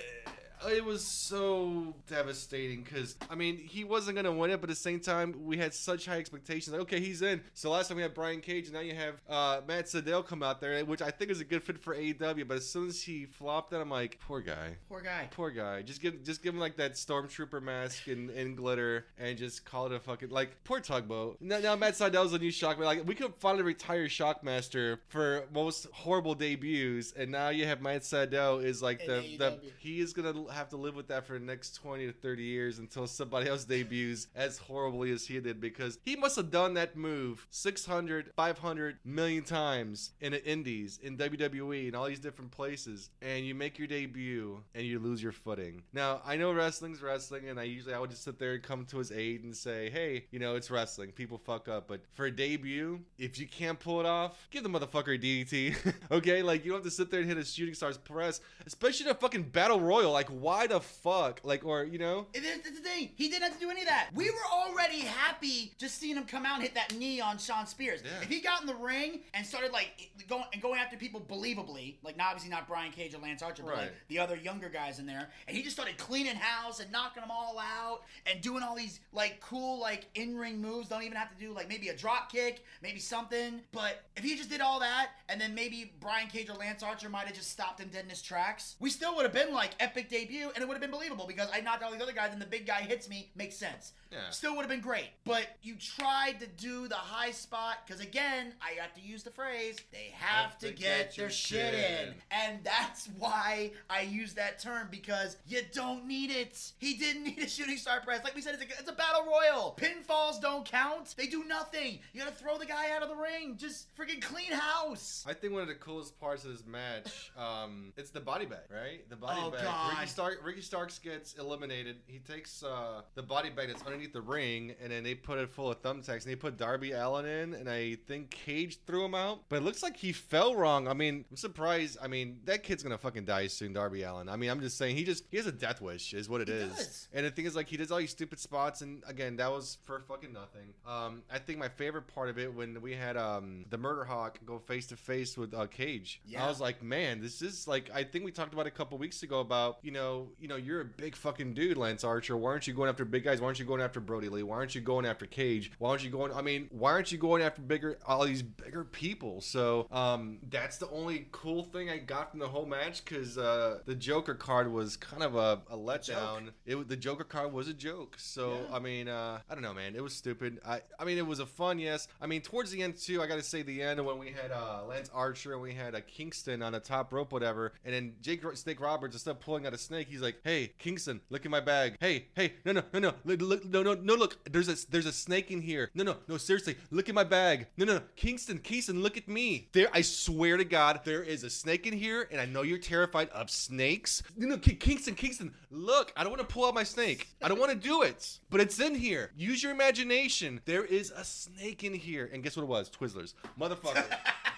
it 0.68 0.84
was 0.84 1.04
so 1.04 1.94
devastating 2.08 2.84
because 2.84 3.16
I 3.30 3.36
mean 3.36 3.58
he 3.58 3.84
wasn't 3.84 4.16
gonna 4.16 4.32
win 4.32 4.52
it, 4.52 4.62
but 4.62 4.70
at 4.70 4.76
the 4.76 4.82
same 4.82 5.00
time 5.00 5.36
we 5.46 5.58
had 5.58 5.74
such 5.74 6.06
high 6.06 6.18
expectations. 6.18 6.74
Like 6.74 6.82
okay, 6.84 7.00
he's 7.00 7.22
in. 7.22 7.42
So 7.54 7.72
last 7.72 7.88
time 7.88 7.98
we 7.98 8.04
had 8.04 8.14
Brian 8.14 8.42
Cage, 8.42 8.66
and 8.66 8.74
now 8.74 8.82
you 8.82 8.96
have 8.96 9.16
uh, 9.30 9.62
Matt 9.68 9.86
Sydal 9.86 10.26
come 10.26 10.44
out 10.44 10.62
there, 10.62 10.84
which 10.86 11.02
I 11.02 11.12
think 11.12 11.32
is 11.32 11.42
a 11.42 11.46
good 11.46 11.64
fit 11.64 11.80
for 11.80 11.96
AEW. 11.96 12.48
But 12.48 12.58
as 12.58 12.68
soon 12.68 12.90
as 12.90 13.02
he 13.02 13.26
flopped 13.26 13.72
that, 13.72 13.82
I'm 13.82 13.90
like, 13.90 14.20
poor 14.20 14.42
guy. 14.42 14.78
poor 14.90 15.02
guy. 15.02 15.28
Poor 15.32 15.52
guy. 15.52 15.82
Just 15.82 16.02
give 16.02 16.24
just 16.24 16.44
give 16.44 16.54
him 16.54 16.60
like 16.60 16.78
that 16.78 16.94
stormtrooper 16.94 17.62
mask 17.62 18.08
and, 18.08 18.30
and 18.30 18.58
glitter 18.58 19.06
and 19.18 19.38
just 19.38 19.66
call 19.66 19.88
it 19.88 19.94
a 19.94 20.00
fucking 20.00 20.30
like 20.30 20.64
poor 20.64 20.80
tugboat. 20.80 21.38
Now, 21.40 21.60
now 21.60 21.76
Matt 21.76 21.94
Sydal's 21.94 22.34
a 22.34 22.40
new 22.40 22.52
Shockmaster. 22.52 22.86
Like 22.86 23.08
we 23.08 23.16
could 23.16 23.34
finally 23.40 23.64
retire 23.64 24.08
Shockmaster 24.08 25.00
for 25.10 25.46
most 25.54 25.88
horrible 25.92 26.36
debuts, 26.36 27.14
and 27.18 27.32
now 27.32 27.50
you 27.50 27.66
have 27.66 27.82
Matt 27.82 28.02
Sydal 28.02 28.64
is 28.64 28.82
like 28.82 29.00
the, 29.06 29.24
the 29.38 29.60
he 29.80 30.00
is 30.00 30.14
gonna 30.14 30.34
have 30.54 30.70
to 30.70 30.78
live 30.78 30.96
with 30.96 31.08
that 31.10 31.26
for 31.26 31.34
the 31.34 31.46
next 31.46 31.76
twenty 31.76 32.06
to 32.06 32.14
thirty 32.14 32.44
years 32.44 32.80
until 32.80 33.08
somebody 33.08 33.50
else 33.50 33.66
debuts 33.66 34.28
as 34.36 34.58
horribly 34.58 35.12
as 35.12 35.26
he 35.26 35.40
did 35.40 35.60
because 35.60 35.98
he 36.06 36.16
must 36.16 36.36
have 36.36 36.52
done 36.52 36.74
that 36.76 36.96
move 36.96 37.48
600, 37.50 38.32
500 38.36 38.98
million 39.06 39.44
times 39.44 40.12
in 40.22 40.32
the 40.32 40.46
Indies, 40.46 41.00
in 41.02 41.18
WWE, 41.18 41.88
in 41.88 41.96
all 41.96 42.06
these 42.06 42.20
different 42.20 42.52
places, 42.52 43.10
and 43.22 43.46
you 43.46 43.56
make 43.56 43.78
your 43.78 43.88
debut 43.88 44.62
and 44.76 44.86
you 44.86 45.00
lose 45.00 45.22
your 45.22 45.32
footing. 45.32 45.84
Now 45.94 46.22
I 46.26 46.36
know 46.36 46.54
wrestling's 46.54 47.02
wrestling, 47.02 47.50
and 47.50 47.60
I 47.60 47.64
usually 47.64 47.94
I 47.94 48.00
would 48.00 48.10
just 48.10 48.24
sit 48.24 48.40
there 48.40 48.54
and 48.54 48.64
come 48.64 48.86
to 48.86 48.98
his 48.98 49.12
aid 49.12 49.44
and 49.44 49.56
say, 49.56 49.90
hey, 49.90 50.26
you 50.32 50.40
know 50.40 50.56
it's 50.56 50.72
wrestling, 50.72 51.12
people 51.12 51.38
fuck 51.38 51.68
up, 51.68 51.88
but 51.88 52.02
for 52.14 52.26
a 52.26 52.32
debut, 52.32 53.02
if 53.18 53.40
you 53.40 53.48
can't 53.48 53.80
pull 53.80 54.00
it 54.00 54.06
off, 54.06 54.48
give 54.52 54.64
the 54.64 54.70
motherfucker 54.70 55.16
a 55.16 55.20
DDT, 55.20 55.94
okay? 56.12 56.42
Like 56.42 56.66
you 56.66 56.72
don't 56.72 56.80
have 56.80 56.86
to 56.86 56.92
sit 56.92 57.12
there 57.12 57.20
and 57.20 57.30
hit 57.30 57.38
a 57.38 57.46
shooting 57.46 57.74
stars 57.74 57.98
press, 57.98 58.42
especially 58.66 59.08
in 59.08 59.12
a 59.12 59.16
fucking 59.16 59.44
battle 59.44 59.80
royal. 59.80 60.12
Like 60.12 60.30
why 60.44 60.68
the 60.68 60.80
fuck? 60.80 61.40
Like 61.44 61.66
or 61.66 61.84
you 61.84 61.98
know? 61.98 62.28
And 62.36 62.44
That's 62.44 62.70
the 62.70 62.84
thing. 62.84 63.10
He 63.16 63.30
didn't 63.30 63.44
have 63.44 63.54
to 63.54 63.60
do 63.60 63.70
any 63.70 63.82
of 63.82 63.88
that. 63.88 64.10
We 64.14 64.30
were 64.30 64.46
already 64.52 65.00
happy 65.00 65.74
just 65.78 66.00
seeing 66.00 66.18
him 66.18 66.26
come 66.26 66.46
out 66.46 66.56
and 66.56 66.64
hit 66.64 66.76
that 66.76 66.96
knee 66.96 67.22
on 67.22 67.38
Shawn 67.38 67.66
Spears. 67.66 68.02
Yeah. 68.04 68.22
If 68.22 68.30
he 68.30 68.42
got 68.42 68.62
in 68.62 68.68
the 68.68 68.76
ring 68.76 69.22
and 69.34 69.46
started 69.46 69.72
like 69.72 70.12
going 70.28 70.44
and 70.52 70.62
going 70.62 70.80
after 70.80 70.98
people 70.98 71.22
believably, 71.22 71.96
like 72.04 72.18
not 72.18 72.28
obviously 72.28 72.52
not 72.52 72.68
Brian 72.68 72.92
Cage 72.92 73.16
or 73.16 73.20
Lance 73.20 73.42
Archer, 73.42 73.64
but 73.64 73.76
like 73.76 73.94
the 74.10 74.20
other 74.20 74.36
younger 74.36 74.70
guys 74.70 75.00
in 75.00 75.06
there, 75.06 75.30
and 75.48 75.56
he 75.56 75.64
just 75.64 75.76
started 75.76 75.98
cleaning 75.98 76.36
house 76.36 76.80
and 76.80 76.92
knocking 76.92 77.22
them 77.22 77.32
all 77.32 77.58
out 77.58 78.02
and 78.26 78.42
doing 78.42 78.64
all 78.64 78.76
these 78.76 79.00
like 79.14 79.40
cool 79.40 79.80
like 79.80 80.08
in 80.16 80.38
ring 80.38 80.62
moves. 80.62 80.90
Don't 80.90 81.04
even 81.04 81.18
have 81.18 81.32
to 81.32 81.38
do 81.38 81.54
like 81.54 81.70
maybe 81.70 81.90
a 81.90 81.96
drop 81.96 82.32
kick, 82.32 82.64
maybe 82.82 83.00
something. 83.00 83.62
But 83.72 84.04
if 84.18 84.24
he 84.24 84.36
just 84.36 84.50
did 84.50 84.62
all 84.62 84.80
that 84.82 85.12
and 85.30 85.40
then 85.40 85.56
maybe 85.56 85.94
Brian 86.00 86.28
Cage 86.28 86.50
or 86.50 86.56
Lance 86.56 86.84
Archer 86.84 87.10
might 87.10 87.26
have 87.28 87.36
just 87.36 87.50
stopped 87.50 87.80
him 87.80 87.90
dead 87.90 88.04
in 88.04 88.10
his 88.10 88.22
tracks, 88.22 88.76
we 88.80 88.90
still 88.90 89.16
would 89.16 89.24
have 89.24 89.34
been 89.34 89.54
like 89.54 89.72
epic 89.80 90.10
debut 90.26 90.52
and 90.54 90.62
it 90.62 90.68
would 90.68 90.74
have 90.74 90.82
been 90.82 90.92
believable 90.92 91.28
because 91.28 91.50
I 91.54 91.62
knocked 91.62 91.84
all 91.84 91.92
these 91.92 92.02
other 92.02 92.14
guys 92.14 92.30
and 92.32 92.42
the 92.42 92.46
big 92.46 92.66
guy 92.66 92.82
hits 92.82 93.10
me. 93.10 93.32
Makes 93.36 93.56
sense. 93.56 93.94
Yeah. 94.14 94.30
Still 94.30 94.56
would 94.56 94.62
have 94.62 94.70
been 94.70 94.80
great. 94.82 95.10
But 95.26 95.48
you 95.64 95.76
tried 95.76 96.40
to 96.40 96.48
do 96.48 96.88
the 96.88 96.96
high 96.96 97.32
spot 97.32 97.78
because 97.86 98.02
again, 98.02 98.54
I 98.62 98.80
have 98.80 98.94
to 98.94 99.02
use 99.02 99.24
the 99.24 99.32
phrase, 99.32 99.78
they 99.92 100.14
have, 100.14 100.58
to, 100.60 100.72
get, 100.72 101.16
their 101.16 101.30
shit 101.30 101.74
in. 101.74 102.14
And 102.32 102.60
that's 102.64 103.10
why 103.18 103.72
I 103.90 104.02
use 104.02 104.34
that 104.36 104.60
term 104.60 104.88
because 104.92 105.38
you 105.48 105.62
don't 105.74 106.06
need 106.08 106.30
it. 106.30 106.60
He 106.78 106.94
didn't 106.96 107.24
need 107.24 107.40
a 107.40 107.48
shooting 107.48 107.78
star 107.78 108.02
press. 108.02 108.24
Like 108.24 108.36
we 108.36 108.42
said, 108.42 108.54
it's 108.54 108.64
a, 108.64 108.80
it's 108.80 108.90
a 108.90 108.94
battle 108.94 109.26
royal. 109.26 109.78
Pinfalls 109.80 110.40
don't 110.42 110.66
count. 110.66 111.16
They 111.18 111.26
do 111.28 111.44
nothing. 111.46 112.00
You 112.14 112.22
gotta 112.22 112.36
throw 112.36 112.58
the 112.58 112.66
guy 112.66 112.92
out 112.96 113.02
of 113.02 113.10
the 113.10 113.16
ring. 113.16 113.58
Just 113.58 113.88
freaking 113.96 114.22
clean 114.22 114.52
house. 114.52 115.24
I 115.28 115.34
think 115.34 115.54
one 115.54 115.62
of 115.64 115.68
the 115.68 115.76
coolest 115.76 116.20
parts 116.20 116.46
of 116.46 116.52
this 116.52 116.66
match, 116.66 117.32
um, 117.38 117.94
it's 117.98 118.12
the 118.12 118.20
body 118.20 118.46
bag, 118.46 118.60
right? 118.70 119.10
The 119.10 119.16
body 119.16 119.40
Oh, 119.44 119.50
bag. 119.50 119.64
God. 119.64 119.98
Ricky 119.98 120.10
Stark, 120.10 120.40
Ricky 120.44 120.62
Starks 120.62 121.00
gets 121.00 121.34
eliminated. 121.36 121.98
He 122.06 122.20
takes 122.20 122.64
uh, 122.64 123.02
the 123.16 123.24
body 123.24 123.50
bag 123.50 123.70
that's 123.70 123.82
underneath 123.84 124.03
the 124.12 124.22
ring, 124.22 124.74
and 124.82 124.92
then 124.92 125.04
they 125.04 125.16
put 125.16 125.38
it 125.40 125.50
full 125.50 125.72
of 125.72 125.82
thumbtacks, 125.82 126.24
and 126.24 126.32
they 126.32 126.36
put 126.36 126.58
Darby 126.58 126.92
Allin 126.92 127.26
in, 127.26 127.54
and 127.54 127.70
I 127.70 127.96
think 128.08 128.32
Cage 128.32 128.80
threw 128.86 129.06
him 129.06 129.16
out. 129.16 129.44
But 129.48 129.58
it 129.58 129.64
looks 129.64 129.82
like 129.84 129.96
he 129.96 130.12
fell 130.12 130.56
wrong. 130.56 130.88
I 130.88 130.94
mean, 130.94 131.24
I'm 131.30 131.38
surprised. 131.38 131.98
I 132.02 132.08
mean, 132.08 132.40
that 132.46 132.64
kid's 132.64 132.84
gonna 132.84 132.98
fucking 132.98 133.26
die 133.26 133.48
soon, 133.48 133.74
Darby 133.74 134.04
Allin. 134.04 134.28
I 134.28 134.36
mean, 134.36 134.50
I'm 134.50 134.60
just 134.60 134.78
saying, 134.78 134.96
he 134.98 135.04
just 135.06 135.24
he 135.32 135.38
has 135.38 135.46
a 135.48 135.52
death 135.52 135.80
wish, 135.82 136.14
is 136.14 136.28
what 136.28 136.42
it 136.42 136.48
He 136.48 136.56
is. 136.56 136.74
does. 136.76 137.08
And 137.14 137.26
the 137.26 137.32
thing 137.32 137.46
is, 137.46 137.56
like, 137.56 137.68
he 137.70 137.78
does 137.78 137.92
all 137.92 138.00
these 138.00 138.12
stupid 138.12 138.40
spots, 138.40 138.82
and 138.82 139.04
again, 139.08 139.38
that 139.38 139.52
was 139.52 139.78
for 139.86 140.00
fucking 140.02 140.34
nothing. 140.34 140.74
Um, 140.86 141.22
I 141.32 141.40
think 141.40 141.60
my 141.60 141.70
favorite 141.70 142.08
part 142.08 142.30
of 142.30 142.38
it 142.40 142.54
when 142.54 142.82
we 142.82 142.94
had 142.94 143.16
um 143.16 143.66
the 143.70 143.78
Murder 143.78 144.04
Hawk 144.04 144.40
go 144.46 144.58
face 144.60 144.88
to 144.88 144.96
face 144.98 145.38
with 145.38 145.54
uh, 145.54 145.68
Cage. 145.68 146.22
Yeah. 146.26 146.46
I 146.46 146.50
was 146.50 146.60
like, 146.60 146.82
man, 146.82 147.22
this 147.22 147.42
is 147.42 147.68
like, 147.68 147.90
I 147.94 148.04
think 148.04 148.26
we 148.26 148.32
talked 148.32 148.54
about 148.54 148.68
a 148.68 148.72
couple 148.72 148.98
weeks 148.98 149.24
ago 149.24 149.40
about, 149.40 149.78
you 149.82 149.92
know, 149.92 150.30
you 150.40 150.48
know, 150.48 150.56
you're 150.56 150.82
a 150.82 150.86
big 150.86 151.16
fucking 151.16 151.54
dude, 151.54 151.78
Lance 151.78 152.04
Archer. 152.04 152.36
Why 152.38 152.50
aren't 152.52 152.68
you 152.68 152.74
going 152.74 152.90
after 152.90 153.06
big 153.06 153.24
guys? 153.24 153.40
Why 153.42 153.48
aren't 153.48 153.60
you 153.60 153.66
going 153.66 153.82
after 153.82 153.93
Brodie 154.00 154.30
Lee? 154.30 154.44
Why 154.44 154.56
aren't 154.56 154.76
you 154.76 154.82
going 154.82 155.06
after 155.06 155.26
Cage? 155.26 155.72
Why 155.80 155.90
aren't 155.90 156.04
you 156.04 156.10
going? 156.10 156.32
I 156.34 156.42
mean, 156.42 156.68
why 156.72 156.92
aren't 156.92 157.12
you 157.12 157.18
going 157.18 157.42
after 157.42 157.62
bigger, 157.62 157.98
all 158.06 158.26
these 158.26 158.42
bigger 158.42 158.84
people? 158.84 159.42
So, 159.42 159.88
um, 159.92 160.40
that's 160.50 160.78
the 160.78 160.90
only 160.90 161.28
cool 161.32 161.64
thing 161.64 161.90
I 161.90 161.98
got 161.98 162.32
from 162.32 162.40
the 162.40 162.48
whole 162.48 162.66
match 162.66 163.04
because 163.04 163.38
uh, 163.38 163.80
the 163.86 163.96
Joker 163.96 164.36
card 164.36 164.72
was 164.72 164.98
kind 164.98 165.24
of 165.24 165.36
a, 165.36 165.62
a 165.70 165.78
letdown. 165.78 166.50
It 166.66 166.88
the 166.88 166.98
Joker 166.98 167.24
card 167.24 167.54
was 167.54 167.68
a 167.68 167.74
joke. 167.74 168.16
So, 168.18 168.52
Yeah. 168.70 168.76
I 168.76 168.80
mean, 168.80 169.08
uh, 169.08 169.40
I 169.50 169.54
don't 169.54 169.64
know, 169.64 169.74
man. 169.74 169.96
It 169.96 170.04
was 170.04 170.14
stupid. 170.14 170.60
I, 170.66 170.82
I 171.00 171.06
mean, 171.06 171.18
it 171.18 171.26
was 171.26 171.40
a 171.40 171.46
fun, 171.46 171.80
yes. 171.80 172.08
I 172.22 172.28
mean, 172.28 172.42
towards 172.42 172.72
the 172.72 172.82
end 172.82 172.98
too, 172.98 173.22
I 173.22 173.28
got 173.28 173.36
to 173.36 173.44
say 173.44 173.62
the 173.62 173.82
end 173.82 174.04
when 174.06 174.18
we 174.20 174.28
had 174.28 174.52
uh, 174.52 174.84
Lance 174.88 175.10
Archer 175.14 175.54
and 175.54 175.62
we 175.62 175.74
had 175.74 175.96
a 175.96 176.02
Kingston 176.02 176.62
on 176.62 176.74
the 176.74 176.80
top 176.80 177.12
rope, 177.14 177.32
whatever, 177.32 177.74
and 177.86 177.94
then 177.94 178.14
Jake 178.22 178.42
Snake 178.56 178.80
Roberts 178.82 179.16
instead 179.16 179.32
of 179.32 179.40
pulling 179.40 179.66
out 179.66 179.74
a 179.74 179.78
snake. 179.78 180.08
He's 180.10 180.22
like, 180.22 180.38
"Hey, 180.44 180.74
Kingston, 180.80 181.22
look 181.30 181.46
in 181.46 181.52
my 181.52 181.60
bag. 181.60 181.96
Hey, 182.00 182.26
hey, 182.36 182.54
no, 182.66 182.74
no, 182.74 182.84
no, 182.94 183.00
no, 183.00 183.14
look, 183.24 183.42
look, 183.42 183.62
no, 183.84 183.94
no, 183.94 184.16
look. 184.16 184.38
There's 184.52 184.68
a 184.68 184.76
there's 184.90 185.06
a 185.06 185.12
snake 185.12 185.52
in 185.52 185.62
here. 185.62 185.90
No, 185.94 186.04
no, 186.04 186.18
no, 186.28 186.38
seriously, 186.38 186.76
look 186.92 187.10
at 187.10 187.16
my 187.16 187.24
bag. 187.24 187.68
No, 187.78 187.86
no, 187.86 187.94
no, 187.96 188.02
Kingston, 188.16 188.60
Kingston, 188.60 189.02
look 189.02 189.18
at 189.18 189.28
me. 189.28 189.70
There, 189.74 189.88
I 189.94 190.02
swear 190.02 190.58
to 190.58 190.66
God, 190.66 191.02
there 191.04 191.24
is 191.24 191.44
a 191.44 191.50
snake 191.50 191.86
in 191.86 191.94
here, 191.94 192.28
and 192.32 192.42
I 192.42 192.46
know 192.46 192.62
you're 192.62 192.78
terrified 192.78 193.30
of 193.30 193.50
snakes. 193.50 194.24
No, 194.38 194.48
no, 194.48 194.58
Ki- 194.58 194.76
Kingston, 194.76 195.16
Kingston, 195.16 195.54
look. 195.72 196.12
I 196.16 196.24
don't 196.24 196.32
want 196.32 196.48
to 196.48 196.54
pull 196.54 196.66
out 196.66 196.74
my 196.74 196.84
snake. 196.84 197.30
I 197.42 197.48
don't 197.48 197.60
want 197.60 197.72
to 197.72 197.78
do 197.78 198.02
it, 198.02 198.40
but 198.50 198.62
it's 198.62 198.80
in 198.80 198.96
here. 198.96 199.32
Use 199.36 199.62
your 199.62 199.72
imagination. 199.72 200.62
There 200.66 200.86
is 200.86 201.12
a 201.12 201.24
snake 201.24 201.84
in 201.84 201.94
here, 201.94 202.30
and 202.34 202.44
guess 202.44 202.56
what 202.56 202.64
it 202.64 202.70
was? 202.70 202.90
Twizzlers, 202.90 203.34
motherfucker. 203.60 204.06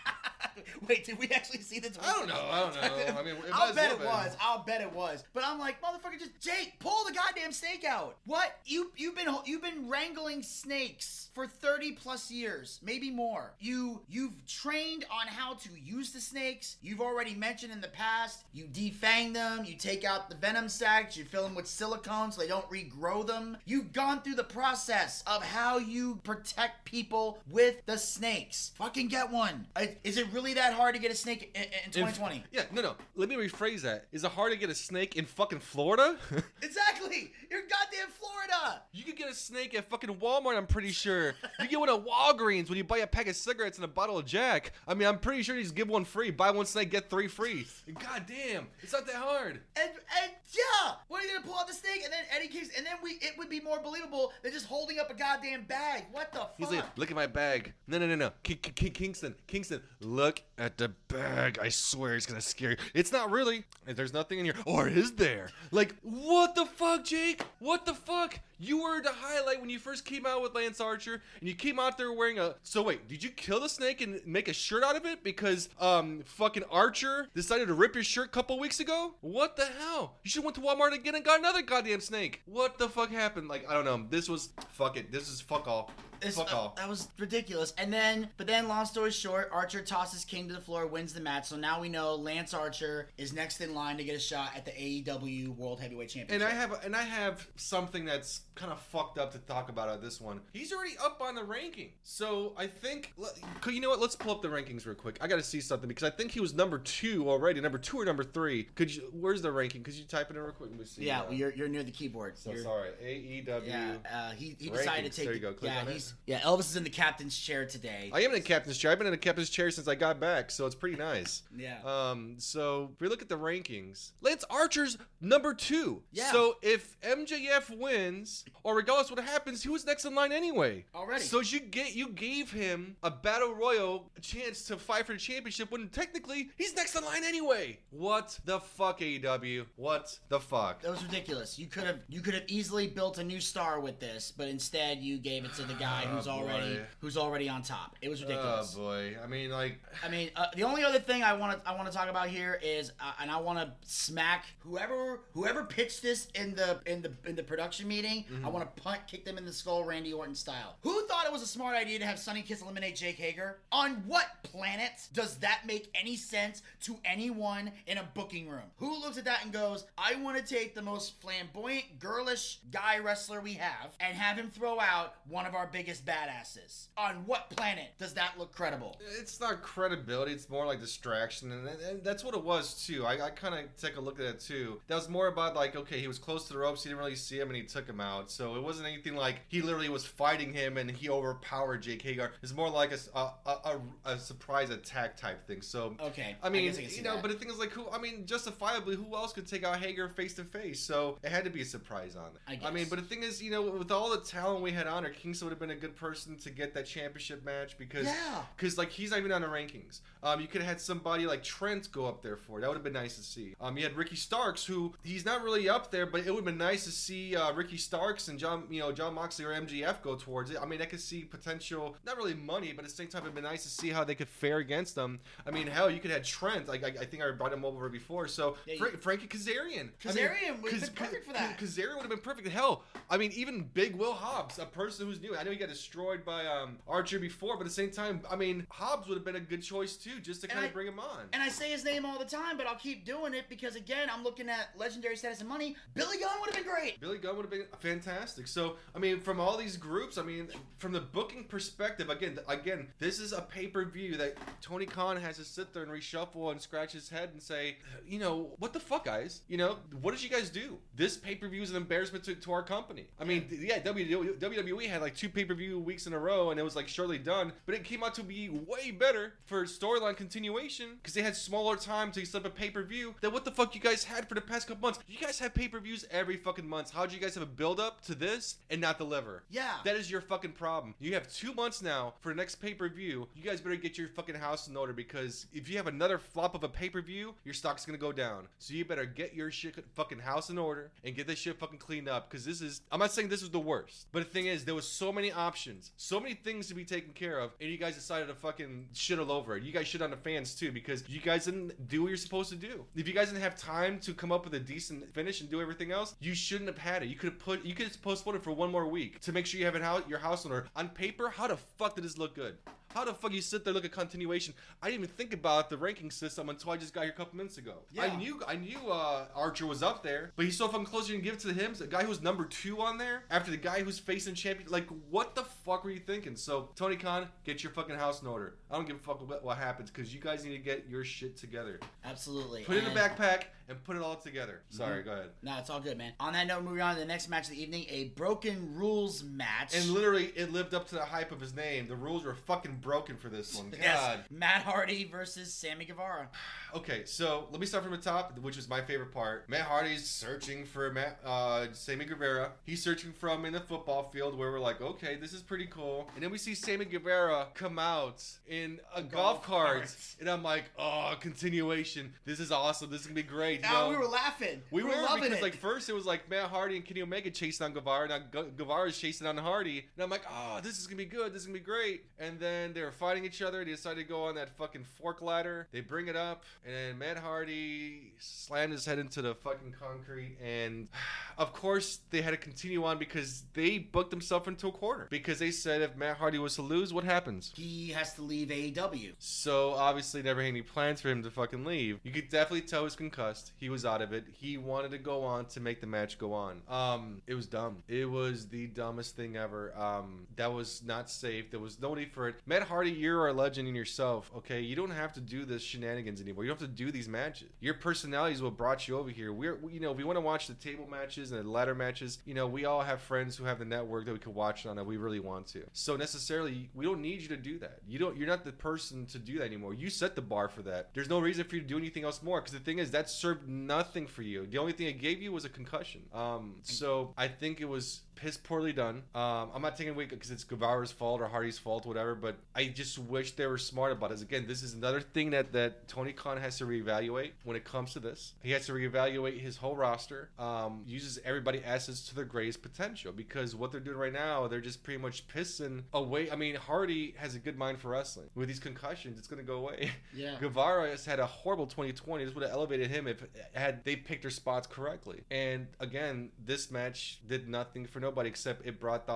Wait, 0.88 1.06
did 1.06 1.20
we 1.20 1.28
actually 1.30 1.62
see 1.62 1.80
the? 1.80 1.90
I 2.04 2.12
don't 2.14 2.28
know. 2.28 2.42
I 2.52 2.60
don't 2.60 2.76
know. 2.76 3.20
I 3.20 3.24
mean, 3.24 3.36
it 3.36 3.44
I'll 3.54 3.74
bet 3.74 3.92
it 3.92 3.98
been. 4.00 4.08
was. 4.08 4.36
I'll 4.40 4.64
bet 4.64 4.82
it 4.82 4.92
was. 4.94 5.24
But 5.34 5.44
I'm 5.46 5.60
like, 5.60 5.82
motherfucker, 5.82 6.20
just 6.20 6.40
Jake, 6.40 6.80
pull 6.80 7.04
the 7.06 7.14
goddamn 7.14 7.52
snake 7.52 7.86
out. 7.86 8.18
What? 8.26 8.58
You 8.66 8.92
you've 8.98 9.16
been 9.16 9.28
you've 9.46 9.62
been 9.62 9.90
wrangling 9.90 10.44
snakes 10.44 11.30
for 11.34 11.48
30 11.48 11.94
plus 11.94 12.32
years, 12.32 12.80
maybe 12.84 13.12
more. 13.12 13.54
You 13.60 14.02
you've 14.10 14.46
trained 14.48 15.06
on 15.12 15.28
how 15.28 15.54
to 15.56 15.70
use 15.84 16.12
the 16.12 16.22
snakes. 16.22 16.78
You've 16.82 17.02
already 17.02 17.34
mentioned 17.36 17.72
in 17.74 17.82
the 17.82 17.88
past. 17.90 18.44
You 18.54 18.66
defang 18.66 19.34
them. 19.34 19.66
You 19.66 19.76
take 19.76 20.04
out 20.06 20.30
the 20.30 20.36
venom 20.36 20.70
sacs. 20.70 21.18
You 21.18 21.26
fill 21.26 21.44
them 21.44 21.56
with 21.56 21.68
silicone 21.68 22.32
so 22.32 22.42
they 22.42 22.48
don't 22.48 22.70
regrow 22.70 23.26
them. 23.26 23.58
You've 23.66 23.92
gone 23.94 24.22
through 24.22 24.36
the 24.36 24.44
process 24.44 25.24
of 25.28 25.44
how 25.44 25.78
you 25.78 26.20
protect 26.24 26.86
people 26.86 27.40
with 27.50 27.86
the 27.86 27.98
snakes. 27.98 28.72
Fucking 28.78 29.08
get 29.08 29.32
one. 29.32 29.68
Is 30.04 30.18
it 30.18 30.28
really 30.32 30.45
that 30.54 30.74
hard 30.74 30.96
to 30.96 31.02
get 31.02 31.12
a 31.12 31.16
snake 31.16 31.52
in, 31.56 31.62
in 31.64 31.68
In- 31.86 31.92
2020? 31.92 32.44
yeah, 32.52 32.64
no, 32.72 32.82
no. 32.82 32.96
Let 33.16 33.30
me 33.30 33.36
rephrase 33.36 33.82
that. 33.82 34.06
Is 34.12 34.24
it 34.24 34.32
hard 34.32 34.52
to 34.54 34.58
get 34.58 34.70
a 34.70 34.76
snake 34.76 35.16
in 35.16 35.26
fucking 35.26 35.60
Florida? 35.60 36.18
Exactly. 36.62 37.32
You're 37.50 37.62
goddamn 37.62 38.10
Florida. 38.10 38.82
you 38.92 39.04
could 39.04 39.16
get 39.16 39.30
a 39.30 39.34
snake 39.36 39.76
at 39.76 39.90
fucking 39.90 40.10
Walmart, 40.16 40.58
I'm 40.58 40.66
pretty 40.68 40.92
sure. 40.92 41.36
You 41.60 41.68
get 41.68 41.80
one 41.80 41.90
at 41.90 42.04
Walgreens 42.06 42.70
when 42.70 42.78
you 42.78 42.84
buy 42.84 42.98
a 43.00 43.08
pack 43.08 43.28
of 43.28 43.36
cigarettes 43.36 43.78
and 43.78 43.86
a 43.86 43.88
bottle 43.88 44.18
of 44.18 44.26
Jack. 44.26 44.72
I 44.88 44.94
mean, 44.94 45.08
I'm 45.08 45.20
pretty 45.20 45.44
sure 45.44 45.56
you 45.56 45.62
just 45.64 45.76
give 45.76 45.88
one 45.88 46.06
free. 46.06 46.32
Buy 46.32 46.52
one 46.52 46.66
snake, 46.66 46.90
get 46.92 47.10
three 47.10 47.28
free. 47.28 47.68
God 48.00 48.26
damn, 48.28 48.68
it's 48.82 48.94
not 48.94 49.06
that 49.08 49.16
hard. 49.16 49.62
And 49.78 49.90
and 50.22 50.32
yeah, 50.52 50.94
what 51.08 51.24
are 51.24 51.28
you 51.28 51.34
gonna 51.36 51.46
pull 51.46 51.58
out 51.58 51.68
the 51.68 51.74
snake 51.74 52.02
and 52.04 52.12
then 52.12 52.24
Eddie 52.36 52.48
Kings 52.48 52.70
and 52.76 52.86
then 52.86 52.96
we 53.04 53.12
it 53.22 53.38
would 53.38 53.50
be 53.50 53.60
more 53.62 53.80
believable 53.80 54.34
than 54.44 54.52
just 54.52 54.66
holding 54.66 55.00
up 55.00 55.10
a 55.10 55.14
goddamn 55.14 55.64
bag. 55.64 56.06
What 56.12 56.32
the 56.32 56.40
fuck? 56.40 56.56
He's 56.58 56.72
like, 56.72 56.84
look 56.98 57.10
at 57.10 57.16
my 57.16 57.28
bag. 57.28 57.74
No, 57.88 58.00
no, 58.00 58.08
no, 58.08 58.16
no. 58.16 58.32
Ki- 58.44 58.56
Ki- 58.56 58.90
Kingston, 58.90 59.36
Kingston, 59.48 59.82
look 60.02 60.35
at 60.58 60.78
the 60.78 60.90
bag. 61.08 61.60
I 61.62 61.70
swear 61.70 62.16
it's 62.16 62.26
gonna 62.26 62.42
scare 62.42 62.72
you. 62.72 62.78
It's 62.94 63.12
not 63.12 63.32
really. 63.32 63.66
There's 63.86 64.14
nothing 64.14 64.40
in 64.40 64.46
here. 64.46 64.56
Or 64.66 64.88
is 64.88 65.14
there? 65.14 65.50
Like, 65.72 65.96
what 66.02 66.56
the 66.56 66.66
fuck, 66.66 67.06
Jake? 67.06 67.42
What 67.60 67.86
the 67.86 67.94
fuck? 67.94 68.40
You 68.58 68.84
were 68.84 69.02
the 69.02 69.12
highlight 69.12 69.60
when 69.60 69.70
you 69.70 69.80
first 69.80 70.06
came 70.06 70.26
out 70.26 70.42
with 70.42 70.56
Lance 70.56 70.80
Archer, 70.80 71.22
and 71.40 71.50
you 71.50 71.56
came 71.56 71.80
out 71.80 71.98
there 71.98 72.12
wearing 72.14 72.40
a. 72.40 72.56
So 72.64 72.82
wait, 72.82 73.08
did 73.08 73.24
you 73.24 73.30
kill 73.30 73.60
the 73.60 73.70
snake 73.70 74.02
and 74.02 74.20
make 74.26 74.48
a 74.48 74.54
shirt 74.54 74.84
out 74.84 74.96
of 74.96 75.06
it 75.06 75.24
because 75.24 75.70
um 75.80 76.24
fucking 76.26 76.64
Archer 76.72 77.28
decided 77.36 77.68
to 77.68 77.74
rip 77.74 77.96
your 77.96 78.04
shirt 78.04 78.28
a 78.28 78.32
couple 78.32 78.60
weeks 78.60 78.80
ago? 78.80 79.16
What 79.22 79.56
the 79.56 79.66
hell? 79.66 80.16
You 80.24 80.30
should 80.30 80.44
went 80.44 80.56
to 80.56 80.62
Walmart 80.62 80.94
again 80.94 81.16
and 81.16 81.24
got 81.24 81.40
another 81.40 81.62
goddamn 81.62 82.02
snake. 82.02 82.42
What 82.46 82.78
the 82.78 82.90
fuck 82.90 83.12
happened? 83.12 83.48
Like 83.48 83.70
I 83.70 83.74
don't 83.74 83.86
know. 83.86 84.06
This 84.10 84.30
was 84.30 84.50
fuck 84.72 84.98
it. 84.98 85.12
This 85.12 85.30
is 85.30 85.42
fuck 85.42 85.68
all. 85.68 85.92
Fuck 86.22 86.54
uh, 86.54 86.58
all. 86.58 86.74
that 86.78 86.90
was 86.90 87.10
ridiculous. 87.20 87.74
And 87.78 87.92
then, 87.92 88.30
but 88.38 88.48
then, 88.48 88.68
long 88.68 88.86
story 88.86 89.12
short, 89.12 89.50
Archer 89.52 89.82
tosses 89.82 90.26
King 90.26 90.48
to 90.48 90.54
the 90.54 90.62
floor, 90.62 90.88
wins 90.88 91.14
the 91.14 91.22
match. 91.22 91.46
So 91.46 91.56
now 91.56 91.80
we 91.80 91.90
know 91.90 92.16
Lance 92.16 92.54
Archer 92.54 93.10
is 93.18 93.34
next 93.34 93.62
in 93.62 93.74
line 93.74 93.98
to 93.98 94.04
get 94.04 94.16
a 94.16 94.20
shot 94.20 94.52
at 94.56 94.66
the 94.66 94.72
AEW 94.72 95.56
World 95.56 95.80
Heavyweight 95.80 96.10
Championship. 96.10 96.42
And 96.42 96.44
I 96.44 96.60
have 96.60 96.84
and 96.84 96.96
I 96.96 97.04
have 97.04 97.48
something 97.56 98.06
that's 98.06 98.42
kind 98.56 98.72
of 98.72 98.80
fucked 98.80 99.18
up 99.18 99.32
to 99.34 99.38
talk 99.40 99.70
about 99.70 99.90
on 99.90 100.02
this 100.02 100.20
one. 100.22 100.40
He's 100.54 100.72
already 100.74 100.96
up 101.04 101.22
on 101.22 101.36
the 101.36 101.44
ranking, 101.44 101.90
so 102.04 102.54
I 102.58 102.68
think 102.68 103.14
could- 103.62 103.74
you 103.74 103.82
know 103.82 103.90
what? 103.90 104.00
Let's 104.00 104.16
pull 104.16 104.32
up 104.32 104.42
the 104.42 104.48
rankings 104.48 104.86
real 104.86 104.96
quick. 104.96 105.18
I 105.22 105.28
got 105.28 105.36
to 105.36 105.44
see 105.44 105.60
something 105.62 105.88
because 105.90 106.04
I 106.04 106.10
think 106.10 106.32
he 106.32 106.40
was 106.40 106.54
number 106.54 106.78
two 106.80 107.30
already, 107.30 107.60
number 107.62 107.78
two 107.78 108.00
or 108.00 108.06
number 108.06 108.24
three. 108.24 108.64
Could 108.76 108.94
you? 108.96 109.04
Where's 109.14 109.42
the 109.42 109.52
ranking? 109.52 109.84
Could 109.84 109.94
you 109.96 110.06
type 110.06 110.30
it 110.30 110.36
in 110.38 110.42
real 110.42 110.52
quick? 110.54 110.70
Let 110.70 110.80
me 110.80 110.86
see. 110.86 111.04
yeah, 111.06 111.22
Uh, 111.22 111.32
you're 111.32 111.54
you're 111.54 111.68
near 111.68 111.84
the 111.84 111.92
keyboard. 111.92 112.38
so 112.38 112.52
You're- 112.52 112.64
sorry. 112.64 112.92
AEW. 113.04 113.68
Yeah, 113.68 113.96
uh, 114.12 114.32
he, 114.32 114.56
he 114.60 114.70
decided 114.70 115.12
Rankings. 115.12 115.16
to 115.16 115.16
take. 115.18 115.26
There 115.26 115.34
you 115.34 115.40
go. 115.42 115.54
Click 115.54 115.72
yeah, 115.72 115.82
on 115.82 115.88
it. 115.90 116.14
yeah. 116.26 116.40
Elvis 116.40 116.60
is 116.62 116.76
in 116.78 116.84
the 116.84 116.90
captain's 116.90 117.38
chair 117.38 117.66
today. 117.66 118.10
I 118.14 118.22
am 118.22 118.32
in 118.32 118.38
a 118.38 118.42
captain's 118.42 118.78
chair. 118.78 118.92
I've 118.92 118.98
been 118.98 119.08
in 119.08 119.14
a 119.14 119.18
captain's 119.18 119.50
chair 119.50 119.70
since 119.72 119.88
I 119.88 119.96
got 119.96 120.20
back, 120.20 120.50
so 120.52 120.66
it's 120.66 120.76
pretty 120.76 120.98
nice. 120.98 121.44
Yeah. 121.58 121.78
Um. 121.86 122.36
So 122.38 122.92
if 122.94 123.02
we 123.02 123.08
look 123.08 123.22
at 123.22 123.30
the 123.30 123.38
rankings, 123.38 124.12
Lance 124.22 124.44
Archer's 124.50 124.98
number 125.22 125.54
two. 125.54 126.04
Yeah. 126.12 126.32
So 126.32 126.56
if 126.62 127.00
MJF 127.02 127.76
wins, 127.78 128.45
or 128.64 128.76
regardless 128.76 129.12
what 129.12 129.20
happens, 129.24 129.62
he 129.62 129.70
was 129.70 129.86
next 129.86 130.06
in 130.06 130.16
line 130.16 130.32
anyway. 130.32 130.86
Already. 130.96 131.24
So 131.24 131.42
you 131.42 131.60
get 131.60 131.96
you 131.96 132.10
gave 132.10 132.52
him 132.52 132.96
a 133.04 133.12
battle 133.12 133.54
royal 133.54 134.10
chance 134.22 134.64
to 134.68 134.78
fight 134.78 135.06
for 135.06 135.14
the 135.14 135.20
championship 135.20 135.72
when 135.72 135.88
technically 135.90 136.50
he's 136.58 136.76
next 136.76 136.96
in 136.96 137.04
line 137.06 137.24
anyway. 137.24 137.80
What 137.92 138.40
the 138.46 138.60
fuck, 138.60 139.00
AEW? 139.02 139.66
What 139.76 140.18
the 140.30 140.40
fuck? 140.40 140.82
that 140.82 140.92
was 140.92 141.04
ridiculous. 141.04 141.60
You 141.60 141.68
could 141.68 141.84
have 141.84 142.00
you 142.10 142.22
could 142.22 142.34
have 142.34 142.44
easily 142.48 142.88
built 142.88 143.18
a 143.18 143.24
new 143.24 143.40
star 143.40 143.80
with 143.80 144.00
this, 144.00 144.34
but 144.36 144.48
instead 144.48 145.00
you 145.00 145.18
gave 145.18 145.46
it 145.46 145.54
to 145.56 145.64
the 145.64 145.74
guy 145.76 146.04
Oh, 146.08 146.16
who's 146.16 146.28
already 146.28 146.76
boy. 146.76 146.86
who's 147.00 147.18
already 147.18 147.48
on 147.50 147.62
top. 147.62 147.96
It 148.02 148.10
was 148.10 148.22
ridiculous. 148.22 148.76
Oh 148.78 148.82
boy. 148.82 149.16
I 149.24 149.28
mean, 149.28 149.52
like. 149.52 149.80
I 150.04 150.10
mean, 150.10 150.30
uh, 150.36 150.48
the 150.56 150.64
only 150.64 150.84
other 150.84 151.00
thing 151.00 151.24
I 151.24 151.34
want 151.34 151.64
to 151.64 151.70
I 151.70 151.76
want 151.76 151.92
to 151.92 151.96
talk 151.96 152.10
about 152.10 152.28
here 152.30 152.60
is, 152.64 152.92
uh, 153.00 153.14
and 153.22 153.30
I 153.32 153.38
want 153.38 153.60
to 153.60 153.72
smack 153.90 154.46
whoever 154.60 155.22
whoever 155.34 155.64
pitched 155.64 156.02
this 156.02 156.28
in 156.36 156.56
the 156.56 156.80
in 156.86 157.02
the 157.02 157.12
in 157.26 157.36
the 157.36 157.44
production 157.44 157.88
meeting. 157.88 158.26
Mm-hmm. 158.36 158.46
I 158.46 158.50
want 158.50 158.76
to 158.76 158.82
punt 158.82 159.02
kick 159.08 159.26
them 159.26 159.38
in 159.38 159.46
the 159.46 159.54
skull, 159.54 159.84
Randy 159.84 160.14
Orton 160.14 160.36
style. 160.36 160.78
Who 160.82 161.06
thought 161.08 161.26
it 161.26 161.32
was 161.32 161.42
a 161.42 161.48
smart 161.48 161.76
idea 161.76 162.00
to 162.00 162.06
have 162.06 162.20
Sonny 162.20 162.42
Kiss 162.42 162.62
eliminate 162.62 162.96
Jake 162.96 163.18
Hager? 163.18 163.58
On 163.72 164.04
what 164.08 164.26
planet 164.44 164.92
does 165.14 165.38
that 165.38 165.62
make 165.66 165.90
any 165.96 166.16
sense 166.16 166.62
to 166.82 166.98
anyone 167.06 167.72
in 167.88 167.98
a 167.98 168.10
booking 168.14 168.50
room? 168.50 168.70
Who 168.78 169.00
looks 169.00 169.18
at 169.18 169.26
that 169.26 169.44
and 169.44 169.52
goes, 169.54 169.86
"I 169.98 170.16
want 170.16 170.38
to 170.38 170.44
take 170.44 170.76
the 170.76 170.82
most 170.82 171.20
flamboyant, 171.22 172.00
girlish 172.00 172.60
guy 172.72 173.00
wrestler 173.00 173.42
we 173.42 173.54
have 173.54 173.96
and 174.00 174.16
have 174.16 174.38
him 174.38 174.50
throw 174.52 174.80
out 174.80 175.16
one 175.28 175.46
of 175.46 175.56
our 175.56 175.68
biggest 175.68 176.06
badasses"? 176.06 176.88
On 176.98 177.26
what 177.26 177.50
planet 177.50 177.92
does 177.98 178.14
that 178.14 178.38
look 178.38 178.54
credible? 178.54 179.00
it's 179.20 179.40
not 179.40 179.62
credibility 179.62 180.32
it's 180.32 180.50
more 180.50 180.66
like 180.66 180.80
distraction 180.80 181.52
and, 181.52 181.68
and 181.68 182.04
that's 182.04 182.24
what 182.24 182.36
it 182.36 182.44
was 182.44 182.86
too 182.86 183.06
i, 183.06 183.14
I 183.26 183.30
kind 183.30 183.54
of 183.56 183.76
take 183.78 183.98
a 183.98 184.02
look 184.02 184.20
at 184.20 184.26
it 184.26 184.40
too 184.40 184.82
that 184.88 184.96
was 184.96 185.10
more 185.10 185.28
about 185.28 185.56
like 185.56 185.76
okay 185.76 186.00
he 186.00 186.08
was 186.08 186.18
close 186.18 186.46
to 186.48 186.54
the 186.54 186.60
ropes 186.60 186.84
he 186.84 186.90
didn't 186.90 187.00
really 187.00 187.16
see 187.16 187.40
him 187.40 187.48
and 187.48 187.56
he 187.56 187.64
took 187.64 187.88
him 187.88 188.00
out 188.02 188.25
so 188.30 188.56
it 188.56 188.64
wasn't 188.64 188.88
anything 188.88 189.16
like 189.16 189.38
he 189.48 189.62
literally 189.62 189.90
was 189.90 190.06
fighting 190.06 190.54
him 190.54 190.78
and 190.78 190.90
he 190.92 191.10
overpowered 191.10 191.82
jake 191.82 192.02
hager 192.02 192.32
it's 192.42 192.54
more 192.54 192.70
like 192.70 192.92
a 192.92 193.80
a 194.06 194.18
surprise 194.20 194.70
attack 194.70 195.18
type 195.18 195.46
thing 195.48 195.62
so 195.62 195.96
Okay, 196.02 196.36
I 196.42 196.48
I 196.48 196.50
mean, 196.50 196.70
I 196.70 196.74
can 196.74 196.90
you 196.90 197.02
know, 197.04 197.14
that. 197.16 197.22
but 197.22 197.32
the 197.32 197.38
thing 197.38 197.50
is, 197.50 197.58
like, 197.58 197.72
who? 197.72 197.90
I 197.90 197.98
mean, 197.98 198.26
justifiably, 198.26 198.96
who 198.96 199.16
else 199.16 199.34
could 199.34 199.48
take 199.48 199.64
out 199.64 199.78
Hager 199.80 200.08
face 200.10 200.34
to 200.36 200.44
face? 200.44 200.80
So 200.80 201.18
it 201.24 201.30
had 201.32 201.44
to 201.46 201.50
be 201.50 201.62
a 201.62 201.66
surprise 201.66 202.16
on 202.16 202.30
it. 202.50 202.60
I 202.64 202.72
mean, 202.72 202.88
but 202.90 202.98
the 203.00 203.06
thing 203.06 203.24
is, 203.24 203.42
you 203.42 203.52
know, 203.52 203.62
with 203.64 203.92
all 203.92 204.10
the 204.12 204.22
talent 204.22 204.62
we 204.62 204.72
had 204.72 204.88
on 204.88 205.04
her, 205.04 205.10
Kingston 205.10 205.48
would 205.48 205.52
have 205.52 205.60
been 205.60 205.72
a 205.72 205.76
good 205.76 205.96
person 205.96 206.38
to 206.38 206.50
get 206.50 206.74
that 206.76 206.86
championship 206.86 207.44
match 207.44 207.78
because, 207.78 208.06
Yeah. 208.06 208.42
because 208.56 208.78
like 208.78 208.90
he's 208.92 209.12
not 209.12 209.20
even 209.20 209.32
on 209.32 209.42
the 209.42 209.48
rankings. 209.48 210.02
Um, 210.24 210.40
you 210.42 210.48
could 210.48 210.62
have 210.62 210.70
had 210.70 210.82
somebody 210.82 211.26
like 211.26 211.44
Trent 211.44 211.92
go 211.92 212.06
up 212.06 212.22
there 212.22 212.38
for 212.38 212.58
it. 212.58 212.62
That 212.62 212.70
would 212.70 212.76
have 212.78 212.84
been 212.84 212.94
nice 212.94 213.16
to 213.18 213.24
see. 213.24 213.56
Um, 213.60 213.78
you 213.78 213.84
had 213.84 213.96
Ricky 213.96 214.16
Starks, 214.16 214.66
who 214.66 214.94
he's 215.04 215.26
not 215.26 215.44
really 215.44 215.68
up 215.70 215.92
there, 215.92 216.06
but 216.06 216.22
it 216.22 216.28
would 216.28 216.38
have 216.38 216.46
been 216.46 216.58
nice 216.58 216.84
to 216.86 216.92
see 216.92 217.36
uh, 217.36 217.52
Ricky 217.54 217.78
Starks 217.78 218.15
and 218.28 218.40
John, 218.40 218.64
you 218.70 218.80
know, 218.80 218.92
Jon 218.92 219.14
Moxley 219.14 219.46
or 219.46 219.50
MJF 219.50 220.02
go 220.02 220.16
towards 220.16 220.50
it. 220.52 220.58
I 220.62 220.66
mean, 220.66 220.82
I 220.82 220.86
could 220.86 221.00
see 221.02 221.22
potential, 221.24 221.96
not 222.06 222.18
really 222.18 222.34
money, 222.34 222.74
but 222.74 222.84
at 222.86 222.90
the 222.90 222.96
same 222.96 223.08
time, 223.08 223.24
it'd 223.24 223.36
be 223.36 223.42
nice 223.42 223.64
to 223.64 223.70
see 223.70 223.90
how 223.90 224.04
they 224.04 224.16
could 224.16 224.30
fare 224.30 224.58
against 224.58 224.96
them. 224.96 225.20
I 225.46 225.52
mean, 225.52 225.68
hell, 225.68 225.90
you 225.90 226.00
could 226.00 226.12
have 226.12 226.24
Trent. 226.24 226.68
Like 226.68 226.84
I, 226.84 227.02
I 227.02 227.06
think 227.06 227.22
I 227.24 227.30
brought 227.32 227.54
him 227.54 227.66
over 227.66 227.90
before. 227.90 228.28
So 228.28 228.56
Yeah, 228.66 228.78
Fra- 228.78 228.98
Frankie 228.98 229.28
Kazarian. 229.28 229.90
Kazarian 230.04 230.62
would've 230.62 230.80
been 230.82 230.90
perfect 230.96 231.28
for 231.28 231.34
that. 231.34 231.58
Kazarian 231.60 231.96
would 231.96 232.02
have 232.04 232.10
been 232.10 232.20
perfect. 232.20 232.48
Hell, 232.48 232.84
I 233.10 233.18
mean, 233.18 233.32
even 233.34 233.70
Big 233.74 233.96
Will 233.96 234.14
Hobbs, 234.14 234.58
a 234.60 234.66
person 234.66 235.06
who's 235.08 235.22
new. 235.22 235.36
I 235.36 235.44
know 235.44 235.52
he 235.52 235.58
got 235.58 235.70
destroyed 235.70 236.24
by 236.26 236.46
um, 236.46 236.78
Archer 236.88 237.20
before, 237.20 237.56
but 237.58 237.62
at 237.62 237.68
the 237.68 237.74
same 237.74 237.92
time, 237.92 238.22
I 238.32 238.36
mean, 238.36 238.66
Hobbs 238.70 239.08
would 239.08 239.16
have 239.16 239.26
been 239.26 239.36
a 239.36 239.40
good 239.42 239.62
choice 239.62 239.96
too, 239.98 240.20
just 240.22 240.42
to 240.42 240.48
And 240.48 240.54
kind 240.54 240.66
I- 240.66 240.68
of 240.70 240.74
bring 240.74 240.88
him 240.88 241.00
on. 241.00 241.26
And 241.34 241.44
I 241.44 241.50
say 241.50 241.72
his 241.72 241.84
name 241.84 242.06
all 242.06 242.18
the 242.20 242.26
time, 242.26 242.58
but 242.58 242.68
I'll 242.68 242.76
keep 242.76 243.06
doing 243.06 243.34
it 243.34 243.46
because 243.50 243.76
again, 243.76 244.10
I'm 244.12 244.24
looking 244.24 244.50
at 244.50 244.70
legendary 244.78 245.16
status 245.18 245.40
and 245.40 245.50
money. 245.50 245.76
Billy 245.94 246.18
Gunn 246.18 246.40
would 246.42 246.54
have 246.56 246.64
been 246.64 246.72
great. 246.74 247.00
Billy 247.00 247.18
Gunn 247.18 247.36
would 247.36 247.44
have 247.44 247.52
been 247.52 247.66
fantastic. 247.80 248.05
So, 248.48 248.76
I 248.94 249.00
mean, 249.00 249.20
from 249.20 249.40
all 249.40 249.58
these 249.58 249.78
groups, 249.78 250.18
I 250.18 250.24
mean, 250.24 250.48
from 250.78 250.92
the 250.92 251.00
booking 251.00 251.46
perspective, 251.46 252.10
again, 252.10 252.40
again, 252.48 252.88
this 253.00 253.20
is 253.20 253.34
a 253.34 253.42
pay 253.42 253.68
per 253.68 253.86
view 253.86 254.18
that 254.18 254.38
Tony 254.62 254.86
Khan 254.86 255.18
has 255.18 255.38
to 255.38 255.44
sit 255.44 255.74
there 255.74 255.84
and 255.84 255.92
reshuffle 255.92 256.52
and 256.52 256.62
scratch 256.62 256.94
his 256.94 257.10
head 257.10 257.30
and 257.34 257.42
say, 257.42 257.78
you 258.08 258.20
know, 258.20 258.52
what 258.60 258.74
the 258.74 258.80
fuck, 258.80 259.06
guys? 259.06 259.42
You 259.48 259.58
know, 259.58 259.78
what 260.02 260.12
did 260.12 260.24
you 260.24 260.30
guys 260.30 260.50
do? 260.50 260.78
This 260.96 261.18
pay 261.18 261.36
per 261.36 261.48
view 261.48 261.62
is 261.62 261.72
an 261.72 261.78
embarrassment 261.78 262.24
to, 262.26 262.36
to 262.36 262.52
our 262.52 262.64
company. 262.64 263.08
I 263.20 263.24
mean, 263.24 263.48
yeah, 263.52 263.80
WWE, 263.80 264.90
had 264.90 265.02
like 265.02 265.16
two 265.16 265.30
pay 265.30 265.46
per 265.46 265.54
view 265.54 265.80
weeks 265.80 266.08
in 266.08 266.14
a 266.14 266.20
row, 266.20 266.52
and 266.52 266.60
it 266.60 266.64
was 266.64 266.76
like 266.76 266.88
shortly 266.88 267.18
done. 267.18 267.54
But 267.66 267.76
it 267.76 267.84
came 267.84 268.04
out 268.04 268.16
to 268.16 268.24
be 268.24 268.50
way 268.50 268.92
better 268.92 269.34
for 269.46 269.64
storyline 269.66 270.18
continuation 270.18 270.96
because 270.98 271.14
they 271.14 271.22
had 271.22 271.36
smaller 271.36 271.76
time 271.76 272.12
to 272.14 272.26
set 272.26 272.46
up 272.46 272.48
a 272.48 272.50
pay 272.50 272.70
per 272.70 272.84
view. 272.84 273.16
Than 273.22 273.34
what 273.34 273.46
the 273.46 273.52
fuck 273.52 273.76
you 273.76 273.82
guys 273.82 274.04
had 274.04 274.28
for 274.28 274.36
the 274.36 274.42
past 274.42 274.68
couple 274.68 274.82
months? 274.82 275.00
You 275.08 275.20
guys 275.20 275.40
have 275.40 275.54
pay 275.54 275.68
per 275.68 275.80
views 275.80 276.06
every 276.12 276.38
fucking 276.38 276.68
month. 276.68 276.92
How'd 276.92 277.12
you 277.12 277.20
guys 277.20 277.36
have 277.36 277.44
a 277.44 277.48
build 277.48 277.80
up 277.80 277.85
to 278.06 278.16
this 278.16 278.58
and 278.70 278.82
not 278.82 278.98
deliver? 278.98 279.44
Yeah. 279.50 279.76
That 279.84 279.96
is 279.96 280.10
your 280.10 280.22
fucking 280.22 280.54
problem. 280.54 280.96
You 281.00 281.14
have 281.14 281.32
two 281.32 281.54
months 281.54 281.82
now 281.82 282.14
for 282.20 282.30
the 282.30 282.36
next 282.36 282.56
pay 282.56 282.74
per 282.74 282.90
view. 282.90 283.28
You 283.36 283.44
guys 283.44 283.62
better 283.62 283.76
get 283.76 283.98
your 283.98 284.10
fucking 284.10 284.36
house 284.36 284.68
in 284.68 284.76
order 284.76 284.94
because 284.94 285.48
if 285.54 285.70
you 285.70 285.78
have 285.78 285.88
another 285.88 286.18
flop 286.18 286.56
of 286.56 286.64
a 286.64 286.70
pay 286.70 286.90
per 286.90 287.02
view, 287.02 287.36
your 287.44 287.54
stock's 287.54 287.86
gonna 287.86 287.98
go 287.98 288.12
down. 288.12 288.48
So 288.60 288.74
you 288.74 288.86
better 288.86 289.06
get 289.06 289.34
your 289.34 289.52
shit 289.52 289.76
fucking 289.94 290.20
house 290.20 290.50
in 290.50 290.58
order 290.58 290.92
and 291.04 291.16
get 291.16 291.28
this 291.28 291.40
shit 291.40 291.60
fucking 291.60 291.80
cleaned 291.80 292.10
up 292.10 292.30
because 292.30 292.46
this 292.46 292.62
is. 292.62 292.82
I'm 292.92 293.00
not 293.00 293.12
saying 293.12 293.30
this 293.30 293.42
is 293.42 293.50
the 293.50 293.60
worst, 293.60 294.08
but 294.12 294.20
the 294.20 294.30
thing 294.30 294.48
is, 294.48 294.66
there 294.66 294.76
was 294.76 294.88
so 294.88 295.12
many 295.12 295.32
options, 295.32 295.92
so 295.98 296.20
many 296.20 296.34
things 296.34 296.68
to 296.68 296.74
be 296.74 296.84
taken 296.84 297.14
care 297.14 297.40
of, 297.40 297.52
and 297.62 297.70
you 297.70 297.78
guys 297.78 297.96
decided 297.96 298.28
to 298.28 298.36
fucking 298.36 298.88
shit 298.94 299.20
all 299.20 299.32
over 299.32 299.58
it. 299.58 299.64
You 299.64 299.72
guys 299.72 299.88
shit 299.88 300.02
on 300.02 300.12
the 300.12 300.18
fans 300.18 300.56
too 300.56 300.72
because 300.72 301.08
you 301.08 301.20
guys 301.20 301.46
didn't 301.46 301.88
do 301.88 302.02
what 302.04 302.08
you're 302.10 302.18
supposed 302.18 302.50
to 302.50 302.56
do. 302.56 302.86
If 302.96 303.08
you 303.08 303.14
guys 303.14 303.30
didn't 303.30 303.44
have 303.44 303.58
time 303.58 304.00
to 304.00 304.14
come 304.14 304.32
up 304.32 304.44
with 304.44 304.54
a 304.54 304.60
decent 304.60 305.14
finish 305.14 305.42
and 305.42 305.50
do 305.50 305.62
everything 305.62 305.92
else, 305.92 306.16
you 306.20 306.34
shouldn't 306.34 306.68
have 306.68 306.78
had 306.78 307.04
it. 307.04 307.10
You 307.10 307.16
could 307.16 307.30
have 307.30 307.40
put, 307.40 307.66
you 307.66 307.75
could 307.76 307.88
have 307.88 308.02
postponed 308.02 308.38
it 308.38 308.44
for 308.44 308.52
one 308.52 308.72
more 308.72 308.88
week 308.88 309.20
to 309.22 309.32
make 309.32 309.46
sure 309.46 309.60
you 309.60 309.66
have 309.66 309.76
out 309.76 310.10
your 310.10 310.20
house 310.20 310.46
order. 310.46 310.68
On 310.76 310.90
paper, 310.90 311.30
how 311.30 311.48
the 311.48 311.58
fuck 311.58 311.96
did 311.96 312.04
this 312.04 312.18
look 312.18 312.34
good? 312.36 312.58
How 312.96 313.04
the 313.04 313.14
fuck 313.14 313.34
you 313.34 313.42
sit 313.42 313.66
there 313.66 313.74
look 313.74 313.84
at 313.84 313.92
continuation? 313.92 314.54
I 314.82 314.90
didn't 314.90 315.04
even 315.04 315.16
think 315.18 315.34
about 315.34 315.70
the 315.70 315.76
ranking 315.76 316.10
system 316.10 316.48
until 316.48 316.72
I 316.72 316.78
just 316.78 316.94
got 316.94 317.04
here 317.04 317.12
a 317.12 317.16
couple 317.16 317.36
minutes 317.36 317.58
ago. 317.58 317.74
Yeah. 317.92 318.04
I 318.04 318.16
knew 318.16 318.42
I 318.48 318.56
knew 318.56 318.78
uh, 318.90 319.26
Archer 319.36 319.66
was 319.68 319.84
up 319.84 320.02
there, 320.02 320.32
but 320.38 320.46
he's 320.46 320.58
so 320.58 320.70
fucking 320.70 320.86
close. 320.86 321.10
You 321.10 321.16
can 321.16 321.24
give 321.24 321.34
it 321.34 321.40
to 321.42 321.52
him. 321.54 321.74
The 321.74 321.88
guy 321.88 322.06
who's 322.06 322.22
number 322.22 322.46
two 322.46 322.80
on 322.80 322.98
there 322.98 323.24
after 323.30 323.52
the 323.52 323.58
guy 323.58 323.84
who's 323.84 324.00
facing 324.00 324.34
champion. 324.34 324.70
Like, 324.72 324.88
what 325.10 325.36
the 325.36 325.44
fuck 325.44 325.84
were 325.84 325.92
you 325.92 326.00
thinking? 326.00 326.38
So 326.38 326.70
Tony 326.78 326.96
Khan, 326.96 327.28
get 327.44 327.64
your 327.64 327.74
fucking 327.74 327.98
house 327.98 328.22
in 328.22 328.30
order. 328.30 328.56
I 328.72 328.76
don't 328.78 328.88
give 328.88 328.96
a 328.96 329.00
fuck 329.00 329.28
what, 329.28 329.44
what 329.44 329.58
happens 329.58 329.92
because 329.92 330.14
you 330.14 330.22
guys 330.22 330.46
need 330.46 330.52
to 330.54 330.60
get 330.60 330.86
your 330.90 331.04
shit 331.04 331.36
together. 331.36 331.82
Absolutely. 332.06 332.64
Put 332.64 332.78
it 332.78 332.86
in 332.86 332.92
And- 332.92 332.98
a 332.98 333.02
backpack 333.02 333.44
and 333.68 333.84
put 333.84 333.96
it 333.96 334.02
all 334.04 334.16
together. 334.16 334.62
Sorry, 334.70 335.02
go 335.02 335.12
ahead. 335.12 335.30
No, 335.42 335.58
it's 335.58 335.70
all 335.72 335.80
good, 335.80 335.98
man. 335.98 336.14
On 336.20 336.34
that 336.34 336.46
note, 336.48 336.64
moving 336.64 336.82
on 336.82 336.94
to 336.94 337.00
the 337.00 337.06
next 337.06 337.30
match 337.30 337.46
of 337.46 337.50
the 337.52 337.62
evening, 337.62 337.86
a 337.90 338.06
broken 338.10 338.76
rules 338.76 339.24
match. 339.24 339.76
And 339.76 339.90
literally, 339.90 340.26
it 340.36 340.54
lived 340.54 340.76
up 340.76 340.88
to 340.90 340.96
the 340.96 341.04
hype 341.04 341.32
of 341.32 341.42
his 341.42 341.56
name. 341.56 341.88
The 341.88 341.96
rules 341.96 342.24
were 342.24 342.36
fucking 342.36 342.78
broken 342.86 343.18
for 343.18 343.28
this 343.28 343.54
one. 343.56 343.70
God. 343.72 343.80
Yes, 343.82 344.18
Matt 344.30 344.62
Hardy 344.62 345.04
versus 345.04 345.54
Sammy 345.54 345.86
Guevara. 345.86 346.30
Okay, 346.76 347.04
so 347.06 347.48
let 347.52 347.62
me 347.62 347.66
start 347.66 347.86
from 347.86 347.94
the 347.94 347.98
top, 347.98 348.38
which 348.40 348.58
is 348.58 348.68
my 348.68 348.82
favorite 348.82 349.14
part. 349.14 349.48
Matt 349.48 349.62
Hardy's 349.62 350.06
searching 350.10 350.66
for 350.66 350.92
Matt, 350.92 351.20
uh, 351.26 351.68
Sammy 351.72 352.04
Guevara. 352.04 352.52
He's 352.66 352.84
searching 352.84 353.14
for 353.14 353.30
him 353.30 353.46
in 353.46 353.54
the 353.54 353.62
football 353.62 354.10
field 354.12 354.38
where 354.38 354.52
we're 354.52 354.60
like, 354.60 354.82
okay, 354.82 355.16
this 355.16 355.32
is 355.32 355.42
pretty 355.42 355.68
cool. 355.68 356.10
And 356.16 356.24
then 356.24 356.32
we 356.32 356.38
see 356.38 356.54
Sammy 356.54 356.84
Guevara 356.84 357.48
come 357.54 357.80
out 357.80 358.22
in 358.50 358.82
a 358.94 359.02
golf, 359.02 359.12
golf 359.12 359.44
cart. 359.44 359.78
cart. 359.78 359.96
And 360.20 360.30
I'm 360.30 360.44
like, 360.44 360.66
oh, 360.78 361.16
continuation. 361.22 362.12
This 362.26 362.42
is 362.42 362.52
awesome. 362.52 362.90
This 362.90 363.02
is 363.02 363.08
going 363.08 363.16
to 363.16 363.24
be 363.24 363.30
great. 363.30 363.62
Know? 363.62 363.90
we 363.90 363.96
were 363.96 364.08
laughing. 364.08 364.62
We 364.70 364.84
were, 364.84 364.90
loving 364.90 365.24
because 365.24 365.38
it. 365.38 365.44
like 365.44 365.56
first 365.56 365.90
it 365.90 365.94
was 365.94 366.06
like 366.06 366.30
Matt 366.30 366.50
Hardy 366.50 366.76
and 366.76 366.86
Kenny 366.86 367.02
Omega 367.02 367.32
chasing 367.32 367.66
on 367.66 367.74
Guevara. 367.74 368.10
Now 368.10 368.20
Gu- 368.30 368.52
Guevara's 368.58 368.98
chasing 368.98 369.28
on 369.28 369.38
Hardy, 369.38 369.86
and 369.96 370.04
I'm 370.04 370.10
like, 370.10 370.24
oh, 370.30 370.60
this 370.62 370.78
is 370.80 370.88
gonna 370.88 370.98
be 370.98 371.06
good. 371.06 371.34
This 371.34 371.42
is 371.42 371.48
gonna 371.48 371.60
be 371.60 371.66
great. 371.66 372.06
And 372.20 372.40
then 372.40 372.74
they 372.76 372.84
were 372.84 372.92
fighting 372.92 373.26
each 373.26 373.42
other. 373.42 373.64
They 373.66 373.72
decided 373.72 374.02
to 374.02 374.08
go 374.08 374.26
on 374.26 374.36
that 374.36 374.56
fucking 374.58 374.86
fork 375.02 375.22
ladder. 375.22 375.68
They 375.72 375.82
bring 375.82 376.08
it 376.08 376.16
up, 376.16 376.44
and 376.66 376.76
then 376.76 377.00
Matt 377.00 377.18
Hardy 377.18 378.14
slammed 378.20 378.74
his 378.74 378.86
head 378.86 379.00
into 379.00 379.22
the 379.22 379.34
fucking 379.34 379.74
concrete. 379.80 380.38
And 380.44 380.90
of 381.38 381.54
course 381.54 382.00
they 382.12 382.22
had 382.22 382.32
to 382.32 382.38
continue 382.38 382.84
on 382.84 383.00
because 383.00 383.44
they 383.54 383.80
booked 383.80 384.12
themselves 384.12 384.48
into 384.48 384.68
a 384.68 384.72
corner 384.72 385.08
because 385.10 385.40
they 385.40 385.52
said 385.52 385.82
if 385.82 385.96
Matt 385.96 386.18
Hardy 386.18 386.38
was 386.38 386.56
to 386.56 386.62
lose, 386.62 386.94
what 386.94 387.04
happens? 387.04 387.52
he 387.56 387.90
has 387.90 388.14
to 388.14 388.22
leave 388.22 388.50
AEW. 388.50 389.14
So 389.20 389.72
obviously, 389.72 390.22
never 390.22 390.42
had 390.42 390.50
any 390.50 390.62
plans 390.62 391.02
for 391.02 391.10
him 391.10 391.24
to 391.24 391.32
fucking 391.32 391.64
leave. 391.64 392.00
You 392.04 392.12
could 392.12 392.30
definitely 392.30 392.62
tell 392.62 392.82
he 392.82 392.86
was 392.86 392.96
concussed. 392.96 393.54
He 393.58 393.70
was 393.70 393.86
out 393.86 394.02
of 394.02 394.14
it. 394.14 394.26
He 394.34 394.58
wanted 394.58 394.92
to 394.92 394.98
go 394.98 395.24
on 395.24 395.46
to 395.46 395.60
make 395.60 395.82
the 395.82 395.88
match 395.88 396.18
go 396.18 396.34
on. 396.34 396.62
Um, 396.70 397.22
it 397.28 397.34
was 397.34 397.48
dumb. 397.48 397.84
It 397.88 398.10
was 398.10 398.48
the 398.48 398.68
dumbest 398.68 399.16
thing 399.16 399.38
ever. 399.38 399.76
Um, 399.78 400.28
that 400.36 400.52
was 400.54 400.84
not 400.86 401.10
safe. 401.10 401.52
There 401.52 401.60
was 401.60 401.80
no 401.80 401.94
need 401.94 402.12
for 402.12 402.28
it. 402.28 402.36
Matt 402.46 402.55
Hardy, 402.64 402.92
you're 402.92 403.28
a 403.28 403.34
legend 403.34 403.68
in 403.68 403.76
yourself. 403.76 404.32
Okay, 404.38 404.62
you 404.62 404.76
don't 404.76 404.92
have 404.92 405.14
to 405.14 405.22
do 405.22 405.46
this 405.46 405.62
shenanigans 405.62 406.22
anymore. 406.22 406.44
You 406.44 406.50
don't 406.50 406.60
have 406.60 406.70
to 406.70 406.76
do 406.76 406.92
these 406.92 407.08
matches. 407.08 407.50
Your 407.60 407.74
personality 407.76 408.36
is 408.36 408.42
what 408.42 408.58
brought 408.58 408.88
you 408.88 408.98
over 408.98 409.10
here. 409.10 409.34
We're, 409.34 409.56
we, 409.56 409.74
you 409.74 409.80
know, 409.80 409.92
we 409.92 410.04
want 410.04 410.18
to 410.18 410.22
watch 410.22 410.48
the 410.48 410.54
table 410.54 410.88
matches 410.88 411.32
and 411.32 411.44
the 411.44 411.50
ladder 411.50 411.76
matches, 411.76 412.20
you 412.26 412.34
know, 412.34 412.48
we 412.48 412.66
all 412.66 412.82
have 412.82 413.02
friends 413.02 413.36
who 413.36 413.46
have 413.46 413.60
the 413.60 413.66
network 413.66 414.06
that 414.06 414.14
we 414.14 414.20
could 414.20 414.36
watch 414.36 414.66
on 414.66 414.76
that 414.76 414.86
we 414.86 414.98
really 414.98 415.20
want 415.20 415.48
to. 415.48 415.64
So 415.74 415.96
necessarily, 415.96 416.70
we 416.74 416.86
don't 416.86 417.02
need 417.02 417.22
you 417.22 417.28
to 417.30 417.38
do 417.38 417.60
that. 417.60 417.80
You 417.88 418.00
don't. 418.00 418.18
You're 418.18 418.28
not 418.28 418.46
the 418.46 418.52
person 418.52 419.06
to 419.08 419.20
do 419.20 419.40
that 419.40 419.46
anymore. 419.46 419.74
You 419.74 419.90
set 419.90 420.16
the 420.16 420.22
bar 420.22 420.48
for 420.48 420.62
that. 420.64 420.90
There's 420.94 421.10
no 421.10 421.20
reason 421.20 421.44
for 421.46 421.56
you 421.56 421.62
to 421.62 421.68
do 421.68 421.78
anything 421.78 422.04
else 422.04 422.22
more. 422.22 422.42
Because 422.42 422.54
the 422.54 422.64
thing 422.64 422.80
is, 422.80 422.92
that 422.92 423.10
served 423.10 423.48
nothing 423.48 424.08
for 424.08 424.22
you. 424.22 424.46
The 424.46 424.58
only 424.58 424.74
thing 424.74 424.88
it 424.88 425.02
gave 425.02 425.22
you 425.22 425.32
was 425.32 425.46
a 425.46 425.50
concussion. 425.50 426.02
Um. 426.14 426.56
So 426.64 427.14
I 427.18 427.28
think 427.28 427.62
it 427.62 427.66
was 427.66 428.02
piss 428.16 428.38
poorly 428.38 428.74
done. 428.74 429.04
Um. 429.14 429.50
I'm 429.54 429.62
not 429.62 429.76
taking 429.78 429.94
away 429.94 430.06
because 430.06 430.32
it's 430.32 430.44
Guevara's 430.44 430.92
fault 430.92 431.22
or 431.22 431.28
Hardy's 431.28 431.58
fault, 431.58 431.86
whatever. 431.86 432.16
But 432.16 432.38
I 432.56 432.68
just 432.68 432.98
wish 432.98 433.32
they 433.34 433.48
were 433.48 433.58
smart 433.58 433.92
about 433.92 434.12
it. 434.12 434.22
Again, 434.22 434.46
this 434.48 434.64
is 434.64 434.74
another 434.74 435.02
thing 435.02 435.32
that 435.32 435.54
that 435.54 435.88
Tony 435.88 436.14
Khan 436.14 436.38
has 436.38 436.58
to 436.60 436.66
reevaluate 436.66 437.32
when 437.44 437.56
it 437.56 437.64
comes 437.66 437.94
to 437.94 438.00
this. 438.00 438.34
He 438.42 438.52
has 438.52 438.66
to 438.68 438.74
reevaluate 438.74 439.40
his 439.40 439.58
whole 439.58 439.76
roster. 439.76 440.30
Um. 440.40 440.84
Uses 440.88 441.20
everybody 441.26 441.64
assets 441.64 442.08
to 442.10 442.16
their 442.16 442.26
greatest 442.26 442.62
potential 442.62 443.12
because 443.12 443.56
what 443.56 443.72
they're 443.72 443.80
doing 443.80 443.98
right 443.98 444.14
now, 444.14 444.48
they're 444.48 444.62
just 444.62 444.84
pretty 444.84 445.02
much 445.02 445.28
pissing 445.28 445.84
away. 445.94 446.32
I 446.32 446.36
mean, 446.36 446.56
Hardy 446.56 447.14
has 447.18 447.36
a 447.36 447.40
good 447.40 447.58
mind 447.58 447.80
for 447.80 447.90
wrestling. 447.90 448.28
With 448.36 448.48
these 448.48 448.60
concussions, 448.60 449.18
it's 449.18 449.28
gonna 449.28 449.44
go 449.44 449.56
away. 449.56 449.92
Yeah. 450.16 450.36
Guevara 450.40 450.92
has 450.92 451.06
had 451.06 451.20
a 451.20 451.26
horrible 451.26 451.68
2020. 451.68 452.24
This 452.24 452.34
would 452.34 452.44
have 452.44 452.52
elevated 452.54 452.90
him 452.90 453.06
if 453.08 453.26
had 453.54 453.84
they 453.84 453.96
picked 453.98 454.22
their 454.22 454.32
spots 454.32 454.66
correctly. 454.68 455.24
And 455.30 455.68
again, 455.80 456.30
this 456.44 456.72
match 456.72 457.20
did 457.28 457.50
nothing 457.50 457.86
for 457.86 458.00
nobody 458.06 458.30
except 458.30 458.66
it 458.66 458.80
brought 458.80 459.10